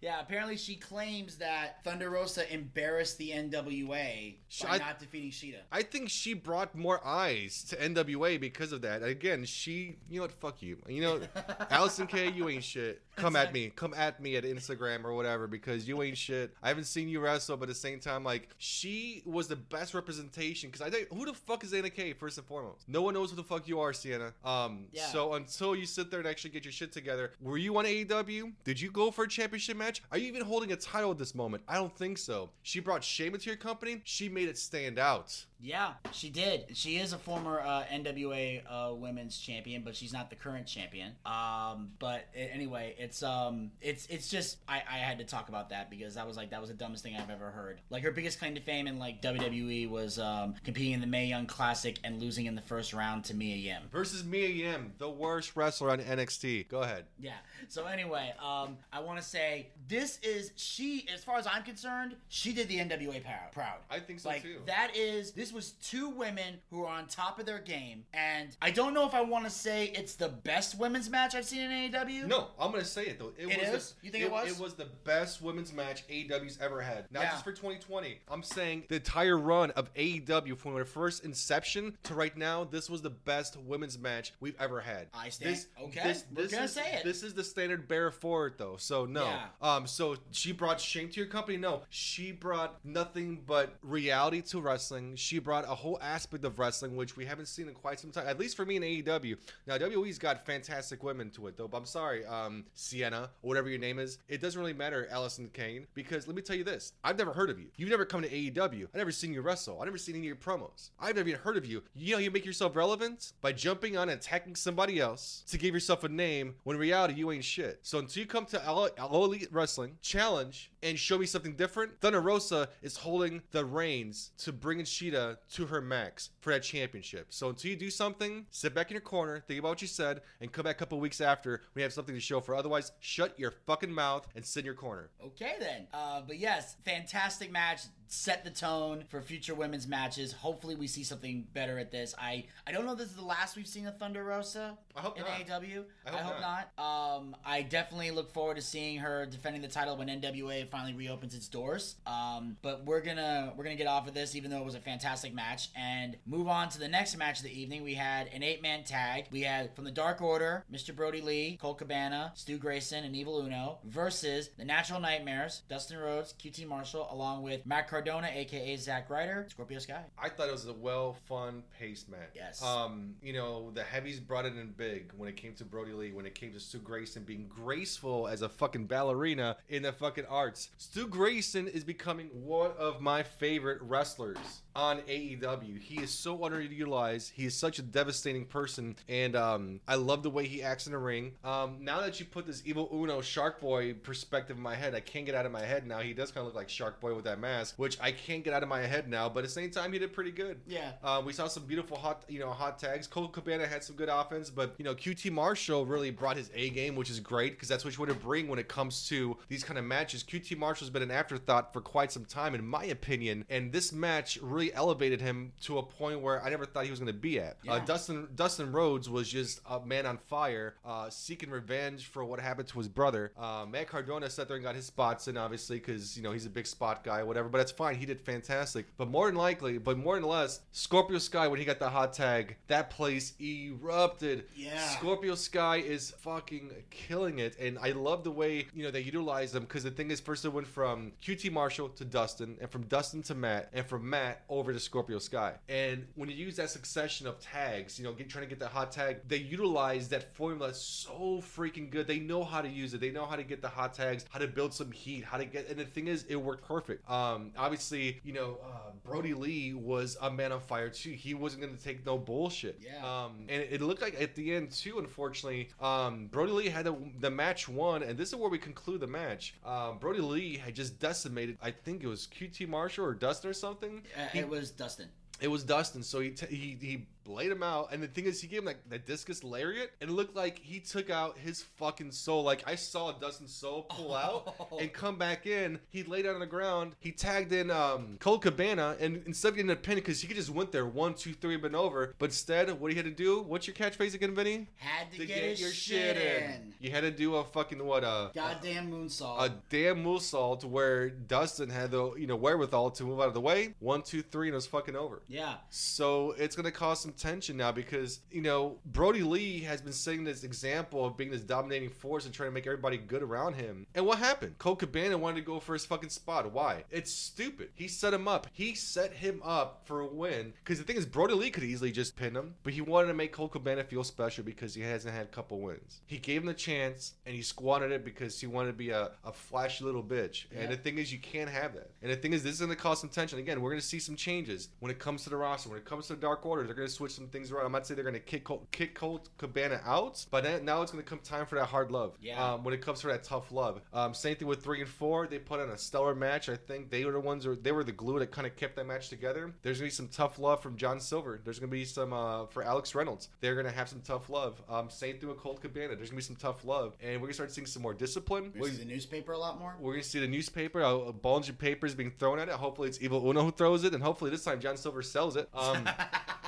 yeah, 0.00 0.20
apparently 0.20 0.56
she 0.56 0.76
claims 0.76 1.36
that 1.38 1.82
Thunder 1.84 2.10
Rosa 2.10 2.50
embarrassed 2.52 3.18
the 3.18 3.30
NWA 3.30 4.36
Sh- 4.48 4.62
by 4.62 4.68
I- 4.70 4.78
not 4.78 4.98
defeating 4.98 5.30
Shida. 5.30 5.58
I 5.72 5.82
think 5.82 6.08
she 6.08 6.34
brought 6.34 6.74
more 6.74 7.04
eyes 7.06 7.64
to 7.70 7.76
NWA 7.76 8.40
because 8.40 8.72
of 8.72 8.82
that. 8.82 9.02
Again, 9.02 9.44
she, 9.44 9.96
you 10.08 10.16
know 10.16 10.22
what? 10.22 10.32
Fuck 10.32 10.62
you. 10.62 10.78
You 10.88 11.02
know, 11.02 11.18
Allysin 11.70 12.08
Kay, 12.08 12.30
you 12.30 12.48
ain't 12.48 12.64
shit. 12.64 13.02
Come 13.16 13.34
at 13.34 13.52
me. 13.52 13.72
Come 13.74 13.94
at 13.94 14.20
me 14.22 14.36
at 14.36 14.44
Instagram 14.44 15.02
or 15.04 15.12
whatever 15.14 15.48
because 15.48 15.88
you 15.88 16.00
ain't 16.02 16.16
shit. 16.16 16.54
I 16.62 16.68
haven't 16.68 16.84
seen 16.84 17.08
you 17.08 17.18
wrestle, 17.18 17.56
but 17.56 17.64
at 17.64 17.70
the 17.70 17.74
same 17.74 17.98
time, 17.98 18.22
like, 18.22 18.48
she 18.58 19.22
was 19.26 19.48
the 19.48 19.56
best 19.56 19.92
representation. 19.94 20.70
Because 20.70 20.86
I 20.86 20.90
think, 20.90 21.08
who 21.12 21.24
the 21.24 21.34
fuck 21.34 21.64
is 21.64 21.74
Anna 21.74 21.90
K, 21.90 22.12
first 22.12 22.38
and 22.38 22.46
foremost? 22.46 22.88
No 22.88 23.02
one 23.02 23.14
knows 23.14 23.30
who 23.30 23.36
the 23.36 23.42
fuck 23.42 23.66
you 23.66 23.80
are, 23.80 23.92
Sienna. 23.92 24.32
Um, 24.44 24.86
Yeah. 24.92 25.06
So 25.06 25.34
until 25.34 25.74
you 25.74 25.86
sit 25.86 26.10
there 26.12 26.20
and 26.20 26.28
actually 26.28 26.50
get 26.50 26.64
your 26.64 26.70
shit 26.72 26.92
together, 26.92 27.32
were 27.40 27.58
you 27.58 27.76
on 27.78 27.84
AEW? 27.86 28.52
Did 28.62 28.80
you 28.80 28.92
go 28.92 29.10
for 29.10 29.24
a 29.24 29.28
championship 29.28 29.76
match? 29.76 29.87
Are 30.10 30.18
you 30.18 30.26
even 30.28 30.42
holding 30.42 30.72
a 30.72 30.76
title 30.76 31.10
at 31.10 31.18
this 31.18 31.34
moment? 31.34 31.62
I 31.68 31.74
don't 31.74 31.96
think 31.96 32.18
so. 32.18 32.50
She 32.62 32.80
brought 32.80 33.02
shame 33.02 33.34
into 33.34 33.46
your 33.50 33.56
company. 33.56 34.02
She 34.04 34.28
made 34.28 34.48
it 34.48 34.58
stand 34.58 34.98
out. 34.98 35.44
Yeah, 35.60 35.94
she 36.12 36.30
did. 36.30 36.66
She 36.74 36.98
is 36.98 37.12
a 37.12 37.18
former 37.18 37.60
uh, 37.60 37.84
NWA 37.92 38.62
uh, 38.68 38.94
Women's 38.94 39.38
Champion, 39.38 39.82
but 39.82 39.96
she's 39.96 40.12
not 40.12 40.30
the 40.30 40.36
current 40.36 40.66
champion. 40.66 41.12
Um, 41.26 41.90
but 41.98 42.26
anyway, 42.34 42.94
it's 42.98 43.22
um, 43.22 43.72
it's 43.80 44.06
it's 44.06 44.28
just 44.28 44.58
I, 44.68 44.82
I 44.88 44.98
had 44.98 45.18
to 45.18 45.24
talk 45.24 45.48
about 45.48 45.70
that 45.70 45.90
because 45.90 46.14
that 46.14 46.26
was 46.26 46.36
like 46.36 46.50
that 46.50 46.60
was 46.60 46.70
the 46.70 46.76
dumbest 46.76 47.02
thing 47.02 47.16
I've 47.16 47.30
ever 47.30 47.50
heard. 47.50 47.80
Like 47.90 48.04
her 48.04 48.12
biggest 48.12 48.38
claim 48.38 48.54
to 48.54 48.60
fame 48.60 48.86
in 48.86 48.98
like 48.98 49.20
WWE 49.20 49.90
was 49.90 50.18
um, 50.18 50.54
competing 50.64 50.92
in 50.92 51.00
the 51.00 51.06
Mae 51.06 51.26
Young 51.26 51.46
Classic 51.46 51.98
and 52.04 52.20
losing 52.20 52.46
in 52.46 52.54
the 52.54 52.62
first 52.62 52.92
round 52.92 53.24
to 53.24 53.34
Mia 53.34 53.56
Yim. 53.56 53.82
versus 53.90 54.24
Mia 54.24 54.48
Yim, 54.48 54.92
the 54.98 55.10
worst 55.10 55.56
wrestler 55.56 55.90
on 55.90 55.98
NXT. 55.98 56.68
Go 56.68 56.82
ahead. 56.82 57.04
Yeah. 57.18 57.32
So 57.68 57.86
anyway, 57.86 58.32
um, 58.40 58.76
I 58.92 59.00
want 59.00 59.20
to 59.20 59.24
say 59.24 59.68
this 59.88 60.18
is 60.22 60.52
she, 60.56 61.06
as 61.12 61.24
far 61.24 61.36
as 61.36 61.46
I'm 61.46 61.62
concerned, 61.64 62.14
she 62.28 62.52
did 62.52 62.68
the 62.68 62.78
NWA 62.78 63.22
proud. 63.24 63.52
Proud. 63.52 63.78
I 63.90 63.98
think 63.98 64.20
so, 64.20 64.28
like, 64.28 64.42
too. 64.42 64.58
That 64.66 64.92
is 64.94 65.32
this 65.32 65.47
this 65.48 65.54
was 65.54 65.70
two 65.82 66.10
women 66.10 66.58
who 66.70 66.84
are 66.84 66.88
on 66.88 67.06
top 67.06 67.38
of 67.38 67.46
their 67.46 67.58
game, 67.58 68.04
and 68.12 68.54
I 68.60 68.70
don't 68.70 68.92
know 68.92 69.06
if 69.06 69.14
I 69.14 69.22
want 69.22 69.44
to 69.44 69.50
say 69.50 69.90
it's 69.94 70.14
the 70.14 70.28
best 70.28 70.78
women's 70.78 71.08
match 71.08 71.34
I've 71.34 71.46
seen 71.46 71.62
in 71.62 71.90
AEW. 71.90 72.26
No, 72.26 72.48
I'm 72.58 72.70
gonna 72.70 72.84
say 72.84 73.06
it 73.06 73.18
though. 73.18 73.32
It, 73.38 73.48
It 73.48 73.58
was 73.58 73.82
is? 73.82 73.94
The, 74.00 74.06
You 74.06 74.12
think 74.12 74.24
it 74.24 74.30
was? 74.30 74.50
It 74.50 74.62
was 74.62 74.74
the 74.74 74.88
best 75.04 75.40
women's 75.40 75.72
match 75.72 76.06
AEW's 76.08 76.58
ever 76.60 76.82
had. 76.82 77.10
Not 77.10 77.22
Yeah. 77.22 77.30
just 77.30 77.44
for 77.44 77.52
2020. 77.52 78.18
I'm 78.28 78.42
saying 78.42 78.84
the 78.90 78.96
entire 78.96 79.38
run 79.38 79.70
of 79.70 79.90
AEW 79.94 80.54
from 80.58 80.74
their 80.74 80.84
first 80.84 81.24
inception 81.24 81.96
to 82.02 82.14
right 82.14 82.36
now. 82.36 82.64
This 82.64 82.90
was 82.90 83.00
the 83.00 83.10
best 83.10 83.56
women's 83.56 83.98
match 83.98 84.34
we've 84.40 84.60
ever 84.60 84.80
had. 84.80 85.06
I 85.14 85.30
stand- 85.30 85.64
okay, 85.80 86.14
we're 86.34 86.48
gonna 86.48 86.64
is, 86.64 86.72
say 86.74 86.92
it. 86.92 87.04
This 87.04 87.22
is 87.22 87.32
the 87.32 87.44
standard 87.44 87.88
bearer 87.88 88.10
for 88.10 88.48
it 88.48 88.58
though. 88.58 88.76
So 88.76 89.06
no. 89.06 89.24
Yeah. 89.24 89.46
Um. 89.62 89.86
So 89.86 90.16
she 90.30 90.52
brought 90.52 90.78
shame 90.78 91.08
to 91.08 91.16
your 91.20 91.28
company. 91.28 91.56
No, 91.56 91.84
she 91.88 92.32
brought 92.32 92.84
nothing 92.84 93.44
but 93.46 93.76
reality 93.82 94.42
to 94.42 94.60
wrestling. 94.60 95.16
Brought 95.40 95.64
a 95.64 95.74
whole 95.74 95.98
aspect 96.02 96.44
of 96.44 96.58
wrestling 96.58 96.96
which 96.96 97.16
we 97.16 97.24
haven't 97.24 97.46
seen 97.46 97.68
in 97.68 97.74
quite 97.74 98.00
some 98.00 98.10
time. 98.10 98.26
At 98.26 98.38
least 98.38 98.56
for 98.56 98.64
me 98.64 98.76
in 98.76 98.82
AEW. 98.82 99.36
Now 99.66 99.78
WWE's 99.78 100.18
got 100.18 100.44
fantastic 100.44 101.02
women 101.02 101.30
to 101.30 101.46
it 101.46 101.56
though. 101.56 101.68
But 101.68 101.78
I'm 101.78 101.86
sorry, 101.86 102.24
um, 102.26 102.64
Sienna 102.74 103.30
or 103.42 103.48
whatever 103.48 103.68
your 103.68 103.78
name 103.78 103.98
is. 103.98 104.18
It 104.28 104.40
doesn't 104.40 104.58
really 104.58 104.74
matter, 104.74 105.08
Allison 105.10 105.50
Kane, 105.52 105.86
because 105.94 106.26
let 106.26 106.36
me 106.36 106.42
tell 106.42 106.56
you 106.56 106.64
this: 106.64 106.92
I've 107.04 107.18
never 107.18 107.32
heard 107.32 107.50
of 107.50 107.58
you. 107.58 107.66
You've 107.76 107.90
never 107.90 108.04
come 108.04 108.22
to 108.22 108.28
AEW. 108.28 108.84
I've 108.84 108.94
never 108.94 109.12
seen 109.12 109.32
you 109.32 109.42
wrestle. 109.42 109.78
I've 109.80 109.86
never 109.86 109.98
seen 109.98 110.16
any 110.16 110.20
of 110.20 110.24
your 110.26 110.36
promos. 110.36 110.90
I've 111.00 111.16
never 111.16 111.28
even 111.28 111.40
heard 111.40 111.56
of 111.56 111.66
you. 111.66 111.82
You 111.94 112.14
know, 112.14 112.18
you 112.18 112.30
make 112.30 112.44
yourself 112.44 112.76
relevant 112.76 113.32
by 113.40 113.52
jumping 113.52 113.96
on 113.96 114.08
and 114.08 114.18
attacking 114.18 114.56
somebody 114.56 115.00
else 115.00 115.44
to 115.48 115.58
give 115.58 115.74
yourself 115.74 116.04
a 116.04 116.08
name. 116.08 116.54
When 116.64 116.76
reality, 116.76 117.14
you 117.14 117.30
ain't 117.30 117.44
shit. 117.44 117.80
So 117.82 117.98
until 117.98 118.20
you 118.20 118.26
come 118.26 118.46
to 118.46 118.68
All 118.68 119.24
Elite 119.24 119.48
Wrestling, 119.52 119.98
challenge 120.02 120.70
and 120.82 120.98
show 120.98 121.18
me 121.18 121.26
something 121.26 121.54
different, 121.54 122.00
Thunder 122.00 122.20
Rosa 122.20 122.68
is 122.82 122.96
holding 122.96 123.42
the 123.50 123.64
reins 123.64 124.30
to 124.38 124.52
bring 124.52 124.78
Shida 124.80 125.38
to 125.52 125.66
her 125.66 125.80
max 125.80 126.30
for 126.40 126.52
that 126.52 126.62
championship. 126.62 127.26
So 127.30 127.48
until 127.48 127.70
you 127.70 127.76
do 127.76 127.90
something, 127.90 128.46
sit 128.50 128.74
back 128.74 128.90
in 128.90 128.94
your 128.94 129.00
corner, 129.00 129.40
think 129.46 129.58
about 129.58 129.70
what 129.70 129.82
you 129.82 129.88
said, 129.88 130.22
and 130.40 130.52
come 130.52 130.64
back 130.64 130.76
a 130.76 130.78
couple 130.78 131.00
weeks 131.00 131.20
after 131.20 131.62
we 131.74 131.82
have 131.82 131.92
something 131.92 132.14
to 132.14 132.20
show 132.20 132.40
for. 132.40 132.54
Otherwise, 132.54 132.92
shut 133.00 133.38
your 133.38 133.52
fucking 133.66 133.92
mouth 133.92 134.26
and 134.34 134.44
sit 134.44 134.60
in 134.60 134.66
your 134.66 134.74
corner. 134.74 135.10
Okay 135.24 135.54
then. 135.58 135.86
Uh, 135.92 136.20
but 136.26 136.38
yes, 136.38 136.76
fantastic 136.84 137.50
match. 137.50 137.82
Set 138.10 138.42
the 138.42 138.50
tone 138.50 139.04
for 139.08 139.20
future 139.20 139.54
women's 139.54 139.86
matches. 139.86 140.32
Hopefully, 140.32 140.74
we 140.74 140.86
see 140.86 141.04
something 141.04 141.46
better 141.52 141.78
at 141.78 141.90
this. 141.90 142.14
I 142.18 142.44
I 142.66 142.72
don't 142.72 142.86
know. 142.86 142.92
if 142.92 142.98
This 142.98 143.10
is 143.10 143.16
the 143.16 143.24
last 143.24 143.54
we've 143.54 143.66
seen 143.66 143.86
of 143.86 143.98
Thunder 143.98 144.24
Rosa 144.24 144.78
I 144.98 145.00
hope 145.00 145.16
in 145.16 145.24
not. 145.24 145.62
AEW. 145.62 145.84
I 146.06 146.16
hope 146.16 146.40
not. 146.40 146.70
Um, 146.76 147.36
I 147.44 147.62
definitely 147.62 148.10
look 148.10 148.32
forward 148.32 148.56
to 148.56 148.62
seeing 148.62 148.98
her 148.98 149.26
defending 149.26 149.62
the 149.62 149.68
title 149.68 149.96
when 149.96 150.08
NWA 150.08 150.68
finally 150.68 150.92
reopens 150.92 151.36
its 151.36 151.46
doors. 151.46 151.94
Um, 152.04 152.56
but 152.62 152.84
we're 152.84 153.00
gonna 153.00 153.52
we're 153.56 153.62
gonna 153.62 153.76
get 153.76 153.86
off 153.86 154.08
of 154.08 154.14
this, 154.14 154.34
even 154.34 154.50
though 154.50 154.58
it 154.58 154.64
was 154.64 154.74
a 154.74 154.80
fantastic 154.80 155.32
match, 155.32 155.68
and 155.76 156.16
move 156.26 156.48
on 156.48 156.68
to 156.70 156.80
the 156.80 156.88
next 156.88 157.16
match 157.16 157.38
of 157.38 157.44
the 157.44 157.60
evening. 157.60 157.84
We 157.84 157.94
had 157.94 158.28
an 158.34 158.42
eight 158.42 158.60
man 158.60 158.82
tag. 158.82 159.26
We 159.30 159.42
had 159.42 159.74
from 159.76 159.84
the 159.84 159.92
Dark 159.92 160.20
Order, 160.20 160.64
Mr. 160.72 160.94
Brodie 160.94 161.20
Lee, 161.20 161.58
Colt 161.60 161.78
Cabana, 161.78 162.32
Stu 162.34 162.58
Grayson, 162.58 163.04
and 163.04 163.14
Evil 163.14 163.40
Uno 163.40 163.78
versus 163.84 164.50
the 164.58 164.64
Natural 164.64 164.98
Nightmares, 164.98 165.62
Dustin 165.68 165.98
Rhodes, 165.98 166.34
QT 166.42 166.66
Marshall, 166.66 167.08
along 167.12 167.42
with 167.42 167.64
Matt 167.66 167.86
Cardona, 167.86 168.28
aka 168.32 168.76
Zack 168.76 169.08
Ryder, 169.10 169.46
Scorpio 169.48 169.78
Sky. 169.78 170.02
I 170.18 170.28
thought 170.28 170.48
it 170.48 170.52
was 170.52 170.66
a 170.66 170.72
well, 170.72 171.16
fun, 171.28 171.62
paced 171.78 172.08
match. 172.08 172.30
Yes. 172.34 172.60
Um, 172.64 173.14
you 173.22 173.32
know, 173.32 173.70
the 173.70 173.84
heavies 173.84 174.18
brought 174.18 174.44
it 174.44 174.56
in 174.56 174.74
big 174.76 174.87
when 175.16 175.28
it 175.28 175.36
came 175.36 175.54
to 175.54 175.64
Brodie 175.64 175.92
Lee, 175.92 176.12
when 176.12 176.26
it 176.26 176.34
came 176.34 176.52
to 176.52 176.60
Stu 176.60 176.78
Grayson 176.78 177.24
being 177.24 177.46
graceful 177.48 178.28
as 178.28 178.42
a 178.42 178.48
fucking 178.48 178.86
ballerina 178.86 179.56
in 179.68 179.82
the 179.82 179.92
fucking 179.92 180.26
arts. 180.28 180.70
Stu 180.78 181.06
Grayson 181.06 181.68
is 181.68 181.84
becoming 181.84 182.28
one 182.32 182.70
of 182.78 183.00
my 183.00 183.22
favorite 183.22 183.80
wrestlers 183.82 184.62
on 184.74 184.98
AEW. 185.02 185.80
He 185.80 186.00
is 186.00 186.10
so 186.10 186.38
underutilized. 186.38 187.32
He 187.32 187.44
is 187.44 187.54
such 187.54 187.78
a 187.78 187.82
devastating 187.82 188.46
person, 188.46 188.96
and 189.08 189.34
um, 189.34 189.80
I 189.88 189.96
love 189.96 190.22
the 190.22 190.30
way 190.30 190.46
he 190.46 190.62
acts 190.62 190.86
in 190.86 190.92
the 190.92 190.98
ring. 190.98 191.32
Um, 191.44 191.78
now 191.80 192.00
that 192.00 192.20
you 192.20 192.26
put 192.26 192.46
this 192.46 192.62
evil 192.64 192.88
Uno 192.92 193.20
Shark 193.20 193.60
Boy 193.60 193.94
perspective 193.94 194.56
in 194.56 194.62
my 194.62 194.74
head, 194.74 194.94
I 194.94 195.00
can't 195.00 195.26
get 195.26 195.34
out 195.34 195.46
of 195.46 195.52
my 195.52 195.64
head 195.64 195.86
now. 195.86 195.98
He 195.98 196.14
does 196.14 196.30
kind 196.30 196.42
of 196.42 196.46
look 196.46 196.56
like 196.56 196.68
Shark 196.68 197.00
Boy 197.00 197.14
with 197.14 197.24
that 197.24 197.40
mask, 197.40 197.74
which 197.76 197.98
I 198.00 198.12
can't 198.12 198.44
get 198.44 198.54
out 198.54 198.62
of 198.62 198.68
my 198.68 198.82
head 198.82 199.08
now. 199.08 199.28
But 199.28 199.40
at 199.40 199.46
the 199.46 199.50
same 199.50 199.70
time, 199.70 199.92
he 199.92 199.98
did 199.98 200.12
pretty 200.12 200.30
good. 200.30 200.60
Yeah. 200.66 200.92
Uh, 201.02 201.22
we 201.24 201.32
saw 201.32 201.48
some 201.48 201.64
beautiful 201.64 201.96
hot, 201.96 202.22
you 202.28 202.38
know, 202.38 202.50
hot 202.50 202.78
tags. 202.78 203.06
Colt 203.06 203.32
Cabana 203.32 203.66
had 203.66 203.82
some 203.82 203.96
good 203.96 204.08
offense, 204.08 204.50
but 204.50 204.74
you 204.78 204.84
know, 204.84 204.94
QT 204.94 205.30
Marshall 205.32 205.84
really 205.84 206.10
brought 206.10 206.36
his 206.36 206.50
A 206.54 206.70
game, 206.70 206.94
which 206.94 207.10
is 207.10 207.20
great 207.20 207.52
because 207.52 207.68
that's 207.68 207.84
what 207.84 207.96
you 207.96 208.00
want 208.00 208.12
to 208.12 208.24
bring 208.24 208.46
when 208.48 208.58
it 208.58 208.68
comes 208.68 209.08
to 209.08 209.36
these 209.48 209.64
kind 209.64 209.78
of 209.78 209.84
matches. 209.84 210.22
QT 210.22 210.56
Marshall's 210.56 210.90
been 210.90 211.02
an 211.02 211.10
afterthought 211.10 211.72
for 211.72 211.80
quite 211.80 212.12
some 212.12 212.24
time, 212.24 212.54
in 212.54 212.64
my 212.66 212.84
opinion, 212.84 213.44
and 213.50 213.72
this 213.72 213.92
match 213.92 214.38
really 214.40 214.72
elevated 214.72 215.20
him 215.20 215.52
to 215.62 215.78
a 215.78 215.82
point 215.82 216.20
where 216.20 216.42
I 216.42 216.48
never 216.50 216.64
thought 216.64 216.84
he 216.84 216.90
was 216.90 217.00
going 217.00 217.12
to 217.12 217.18
be 217.18 217.40
at. 217.40 217.56
Uh, 217.68 217.80
Dustin 217.80 218.28
Dustin 218.36 218.70
Rhodes 218.70 219.10
was 219.10 219.28
just 219.28 219.60
a 219.68 219.80
man 219.80 220.06
on 220.06 220.16
fire, 220.16 220.76
uh, 220.84 221.10
seeking 221.10 221.50
revenge 221.50 222.06
for 222.06 222.24
what 222.24 222.38
happened 222.38 222.68
to 222.68 222.78
his 222.78 222.88
brother. 222.88 223.32
Uh, 223.36 223.66
Matt 223.68 223.88
Cardona 223.88 224.30
sat 224.30 224.46
there 224.46 224.56
and 224.56 224.64
got 224.64 224.76
his 224.76 224.86
spots 224.86 225.26
in, 225.26 225.36
obviously, 225.36 225.78
because 225.78 226.16
you 226.16 226.22
know 226.22 226.30
he's 226.32 226.46
a 226.46 226.50
big 226.50 226.66
spot 226.66 227.02
guy, 227.02 227.22
whatever. 227.24 227.48
But 227.48 227.58
that's 227.58 227.72
fine. 227.72 227.96
He 227.96 228.06
did 228.06 228.20
fantastic. 228.20 228.86
But 228.96 229.08
more 229.08 229.26
than 229.26 229.34
likely, 229.34 229.78
but 229.78 229.98
more 229.98 230.14
than 230.14 230.24
less, 230.24 230.60
Scorpio 230.70 231.18
Sky 231.18 231.48
when 231.48 231.58
he 231.58 231.64
got 231.64 231.80
the 231.80 231.90
hot 231.90 232.12
tag, 232.12 232.56
that 232.68 232.90
place 232.90 233.34
erupted. 233.40 234.44
Yeah. 234.58 234.88
Scorpio 234.88 235.36
Sky 235.36 235.76
is 235.76 236.10
fucking 236.18 236.72
killing 236.90 237.38
it, 237.38 237.56
and 237.60 237.78
I 237.78 237.92
love 237.92 238.24
the 238.24 238.32
way 238.32 238.66
you 238.74 238.82
know 238.82 238.90
they 238.90 239.00
utilize 239.00 239.52
them 239.52 239.62
because 239.62 239.84
the 239.84 239.90
thing 239.90 240.10
is, 240.10 240.20
first 240.20 240.44
it 240.44 240.48
went 240.48 240.66
from 240.66 241.12
QT 241.22 241.52
Marshall 241.52 241.90
to 241.90 242.04
Dustin, 242.04 242.56
and 242.60 242.68
from 242.68 242.82
Dustin 242.84 243.22
to 243.24 243.34
Matt, 243.34 243.70
and 243.72 243.86
from 243.86 244.08
Matt 244.10 244.42
over 244.48 244.72
to 244.72 244.80
Scorpio 244.80 245.18
Sky. 245.18 245.54
And 245.68 246.06
when 246.16 246.28
you 246.28 246.34
use 246.34 246.56
that 246.56 246.70
succession 246.70 247.26
of 247.28 247.38
tags, 247.38 247.98
you 247.98 248.04
know, 248.04 248.12
get, 248.12 248.28
trying 248.28 248.44
to 248.44 248.48
get 248.48 248.58
the 248.58 248.68
hot 248.68 248.90
tag, 248.90 249.18
they 249.28 249.36
utilize 249.36 250.08
that 250.08 250.34
formula 250.34 250.74
so 250.74 251.40
freaking 251.56 251.88
good. 251.90 252.08
They 252.08 252.18
know 252.18 252.42
how 252.42 252.60
to 252.60 252.68
use 252.68 252.94
it. 252.94 253.00
They 253.00 253.10
know 253.10 253.26
how 253.26 253.36
to 253.36 253.44
get 253.44 253.62
the 253.62 253.68
hot 253.68 253.94
tags, 253.94 254.24
how 254.30 254.40
to 254.40 254.48
build 254.48 254.74
some 254.74 254.90
heat, 254.90 255.24
how 255.24 255.38
to 255.38 255.44
get. 255.44 255.68
And 255.68 255.78
the 255.78 255.84
thing 255.84 256.08
is, 256.08 256.24
it 256.28 256.36
worked 256.36 256.66
perfect. 256.66 257.08
Um, 257.08 257.52
obviously, 257.56 258.20
you 258.24 258.32
know, 258.32 258.58
uh, 258.64 258.90
Brodie 259.04 259.34
Lee 259.34 259.74
was 259.74 260.16
a 260.20 260.30
man 260.30 260.50
on 260.50 260.60
fire 260.60 260.88
too. 260.88 261.10
He 261.10 261.34
wasn't 261.34 261.62
going 261.62 261.76
to 261.76 261.82
take 261.82 262.04
no 262.04 262.18
bullshit. 262.18 262.80
Yeah. 262.84 262.98
Um, 263.04 263.46
and 263.48 263.62
it 263.62 263.80
looked 263.80 264.02
like 264.02 264.20
at 264.20 264.34
the 264.34 264.47
end 264.54 264.70
too. 264.72 264.98
Unfortunately, 264.98 265.68
um, 265.80 266.26
Brodie 266.26 266.52
Lee 266.52 266.68
had 266.68 266.84
the, 266.86 266.96
the 267.20 267.30
match 267.30 267.68
won, 267.68 268.02
and 268.02 268.18
this 268.18 268.28
is 268.30 268.34
where 268.36 268.50
we 268.50 268.58
conclude 268.58 269.00
the 269.00 269.06
match. 269.06 269.54
Um, 269.64 269.98
Brodie 269.98 270.20
Lee 270.20 270.56
had 270.56 270.74
just 270.74 270.98
decimated. 271.00 271.58
I 271.62 271.70
think 271.70 272.02
it 272.02 272.06
was 272.06 272.26
QT 272.28 272.68
Marshall 272.68 273.04
or 273.06 273.14
Dustin 273.14 273.50
or 273.50 273.54
something. 273.54 274.02
Uh, 274.16 274.26
He- 274.28 274.38
it 274.40 274.48
was 274.48 274.70
Dustin. 274.70 275.08
it 275.40 275.48
was 275.48 275.62
Dustin, 275.62 276.02
so 276.02 276.20
he 276.20 276.30
t- 276.30 276.46
he 276.54 276.76
he 276.80 277.06
laid 277.28 277.50
him 277.52 277.62
out, 277.62 277.92
and 277.92 278.02
the 278.02 278.08
thing 278.08 278.24
is, 278.24 278.40
he 278.40 278.48
gave 278.48 278.60
him 278.60 278.64
like 278.64 278.78
that 278.90 279.06
discus 279.06 279.44
lariat, 279.44 279.92
and 280.00 280.10
it 280.10 280.12
looked 280.12 280.34
like 280.34 280.58
he 280.58 280.80
took 280.80 281.10
out 281.10 281.36
his 281.38 281.62
fucking 281.76 282.10
soul. 282.10 282.42
Like 282.42 282.62
I 282.66 282.74
saw 282.74 283.12
Dustin's 283.12 283.52
soul 283.54 283.82
pull 283.82 284.14
out 284.14 284.54
Oh. 284.70 284.78
and 284.80 284.92
come 284.92 285.16
back 285.18 285.46
in. 285.46 285.78
He 285.90 286.02
laid 286.02 286.26
out 286.26 286.34
on 286.34 286.40
the 286.40 286.46
ground. 286.46 286.94
He 287.00 287.12
tagged 287.12 287.52
in 287.52 287.70
um 287.70 288.16
Colt 288.20 288.42
Cabana, 288.42 288.96
and 289.00 289.22
instead 289.26 289.48
of 289.50 289.54
getting 289.56 289.70
a 289.70 289.76
pin, 289.76 289.96
because 289.96 290.20
he 290.20 290.26
could 290.26 290.36
just 290.36 290.50
went 290.50 290.72
there 290.72 290.86
one, 290.86 291.14
two, 291.14 291.32
three, 291.34 291.56
been 291.56 291.74
over. 291.74 292.14
But 292.18 292.26
instead, 292.26 292.70
what 292.80 292.90
he 292.90 292.96
had 292.96 293.04
to 293.04 293.10
do? 293.10 293.42
What's 293.42 293.66
your 293.66 293.74
catchphrase 293.76 294.14
again, 294.14 294.34
Vinny? 294.34 294.66
Had 294.76 295.10
to, 295.12 295.26
get, 295.26 295.58
his 295.58 295.74
shit 295.74 296.16
in. 296.16 296.72
You 296.80 296.90
had 296.90 297.02
to 297.02 297.10
do 297.10 297.36
a 297.36 297.44
fucking 297.44 297.84
what 297.84 298.04
A 298.04 298.30
Goddamn 298.34 298.90
moonsault. 298.90 299.40
a 299.44 299.52
damn 299.70 300.02
moonsault 300.04 300.64
where 300.64 301.10
Dustin 301.10 301.68
had 301.70 301.90
the 301.90 302.14
you 302.14 302.26
know 302.26 302.36
wherewithal 302.36 302.90
to 302.92 303.04
move 303.04 303.20
out 303.20 303.28
of 303.28 303.34
the 303.34 303.40
way. 303.40 303.74
One, 303.80 304.02
two, 304.02 304.22
three, 304.22 304.48
and 304.48 304.54
it 304.54 304.56
was 304.56 304.66
fucking 304.66 304.96
over. 304.96 305.22
yeah. 305.28 305.56
So 305.70 306.32
it's 306.38 306.56
gonna 306.56 306.70
cost 306.70 307.02
some 307.02 307.12
tension 307.18 307.56
now 307.56 307.72
because 307.72 308.20
you 308.30 308.42
know 308.42 308.78
Brodie 308.86 309.22
Lee 309.22 309.60
has 309.60 309.80
been 309.80 309.92
setting 309.92 310.24
this 310.24 310.44
example 310.44 311.04
of 311.04 311.16
being 311.16 311.30
this 311.30 311.42
dominating 311.42 311.90
force 311.90 312.24
and 312.24 312.34
trying 312.34 312.50
to 312.50 312.54
make 312.54 312.66
everybody 312.66 312.96
good 312.96 313.22
around 313.22 313.54
him. 313.54 313.86
And 313.94 314.06
what 314.06 314.18
happened? 314.18 314.58
Colt 314.58 314.78
Cabana 314.78 315.18
wanted 315.18 315.36
to 315.36 315.42
go 315.42 315.60
for 315.60 315.72
his 315.72 315.86
fucking 315.86 316.10
spot. 316.10 316.50
Why? 316.52 316.84
It's 316.90 317.12
stupid. 317.12 317.70
He 317.74 317.88
set 317.88 318.14
him 318.14 318.28
up. 318.28 318.46
He 318.52 318.74
set 318.74 319.12
him 319.12 319.40
up 319.44 319.82
for 319.84 320.00
a 320.00 320.06
win. 320.06 320.52
Because 320.64 320.78
the 320.78 320.84
thing 320.84 320.96
is, 320.96 321.06
Brodie 321.06 321.34
Lee 321.34 321.50
could 321.50 321.64
easily 321.64 321.90
just 321.90 322.16
pin 322.16 322.34
him, 322.34 322.54
but 322.62 322.72
he 322.72 322.80
wanted 322.80 323.08
to 323.08 323.14
make 323.14 323.32
Colt 323.32 323.52
Cabana 323.52 323.84
feel 323.84 324.04
special 324.04 324.44
because 324.44 324.74
he 324.74 324.82
hasn't 324.82 325.14
had 325.14 325.24
a 325.24 325.28
couple 325.28 325.60
wins. 325.60 326.00
He 326.06 326.18
gave 326.18 326.42
him 326.42 326.46
the 326.46 326.54
chance 326.54 327.14
and 327.26 327.34
he 327.34 327.42
squandered 327.42 327.92
it 327.92 328.04
because 328.04 328.40
he 328.40 328.46
wanted 328.46 328.68
to 328.68 328.78
be 328.78 328.90
a, 328.90 329.10
a 329.24 329.32
flashy 329.32 329.84
little 329.84 330.02
bitch. 330.02 330.46
Yeah. 330.52 330.62
And 330.62 330.72
the 330.72 330.76
thing 330.76 330.98
is, 330.98 331.12
you 331.12 331.18
can't 331.18 331.50
have 331.50 331.74
that. 331.74 331.90
And 332.02 332.10
the 332.10 332.16
thing 332.16 332.32
is, 332.32 332.42
this 332.42 332.54
is 332.54 332.60
going 332.60 332.70
to 332.70 332.76
cause 332.76 333.00
some 333.00 333.10
tension. 333.10 333.38
Again, 333.38 333.60
we're 333.60 333.70
going 333.70 333.80
to 333.80 333.86
see 333.86 333.98
some 333.98 334.16
changes 334.16 334.68
when 334.80 334.90
it 334.90 334.98
comes 334.98 335.24
to 335.24 335.30
the 335.30 335.36
roster. 335.36 335.68
When 335.68 335.78
it 335.78 335.84
comes 335.84 336.06
to 336.08 336.14
the 336.14 336.20
Dark 336.20 336.44
Order, 336.44 336.64
they're 336.64 336.74
going 336.74 336.88
to 336.88 336.94
switch 336.94 337.07
some 337.08 337.28
things 337.28 337.50
around. 337.50 337.66
I'm 337.66 337.72
not 337.72 337.86
saying 337.86 337.96
they're 337.96 338.04
gonna 338.04 338.18
kick 338.20 338.44
Colt, 338.44 338.70
kick 338.72 338.94
Colt 338.94 339.28
Cabana 339.38 339.80
out, 339.84 340.24
but 340.30 340.44
then- 340.44 340.64
now 340.64 340.82
it's 340.82 340.90
gonna 340.92 341.02
come 341.02 341.18
time 341.20 341.46
for 341.46 341.56
that 341.56 341.66
hard 341.66 341.90
love. 341.90 342.16
Yeah. 342.20 342.52
Um, 342.54 342.64
when 342.64 342.74
it 342.74 342.80
comes 342.80 343.00
for 343.00 343.08
that 343.08 343.24
tough 343.24 343.50
love. 343.52 343.80
Um, 343.92 344.14
same 344.14 344.36
thing 344.36 344.48
with 344.48 344.62
three 344.62 344.80
and 344.80 344.88
four. 344.88 345.26
They 345.26 345.38
put 345.38 345.60
on 345.60 345.68
a 345.70 345.78
stellar 345.78 346.14
match. 346.14 346.48
I 346.48 346.56
think 346.56 346.90
they 346.90 347.04
were 347.04 347.12
the 347.12 347.20
ones. 347.20 347.44
Who, 347.44 347.56
they 347.56 347.72
were 347.72 347.84
the 347.84 347.92
glue 347.92 348.18
that 348.18 348.30
kind 348.30 348.46
of 348.46 348.56
kept 348.56 348.76
that 348.76 348.86
match 348.86 349.08
together. 349.08 349.52
There's 349.62 349.78
gonna 349.78 349.86
be 349.86 349.90
some 349.90 350.08
tough 350.08 350.38
love 350.38 350.62
from 350.62 350.76
John 350.76 351.00
Silver. 351.00 351.40
There's 351.42 351.58
gonna 351.58 351.70
be 351.70 351.84
some 351.84 352.12
uh, 352.12 352.46
for 352.46 352.62
Alex 352.62 352.94
Reynolds. 352.94 353.28
They're 353.40 353.54
gonna 353.56 353.70
have 353.70 353.88
some 353.88 354.00
tough 354.00 354.28
love. 354.30 354.60
Um, 354.68 354.90
same 354.90 355.18
thing 355.18 355.28
with 355.28 355.38
Colt 355.38 355.60
Cabana. 355.60 355.96
There's 355.96 356.10
gonna 356.10 356.18
be 356.18 356.22
some 356.22 356.36
tough 356.36 356.64
love, 356.64 356.96
and 357.02 357.20
we're 357.20 357.28
gonna 357.28 357.34
start 357.34 357.52
seeing 357.52 357.66
some 357.66 357.82
more 357.82 357.94
discipline. 357.94 358.50
We 358.54 358.60
We're- 358.60 358.72
see 358.72 358.78
the 358.78 358.84
newspaper 358.84 359.32
a 359.32 359.38
lot 359.38 359.58
more. 359.58 359.76
we're 359.80 359.92
gonna 359.92 360.02
see 360.04 360.20
the 360.20 360.26
newspaper, 360.28 360.80
a, 360.80 360.94
a 360.94 361.12
bunch 361.12 361.48
of 361.48 361.58
papers 361.58 361.94
being 361.94 362.10
thrown 362.10 362.38
at 362.38 362.48
it. 362.48 362.54
Hopefully, 362.54 362.88
it's 362.88 363.00
Evil 363.00 363.28
Uno 363.28 363.44
who 363.44 363.50
throws 363.50 363.84
it, 363.84 363.94
and 363.94 364.02
hopefully 364.02 364.30
this 364.30 364.44
time 364.44 364.60
John 364.60 364.76
Silver 364.76 365.02
sells 365.02 365.36
it. 365.36 365.48
Um, 365.54 365.88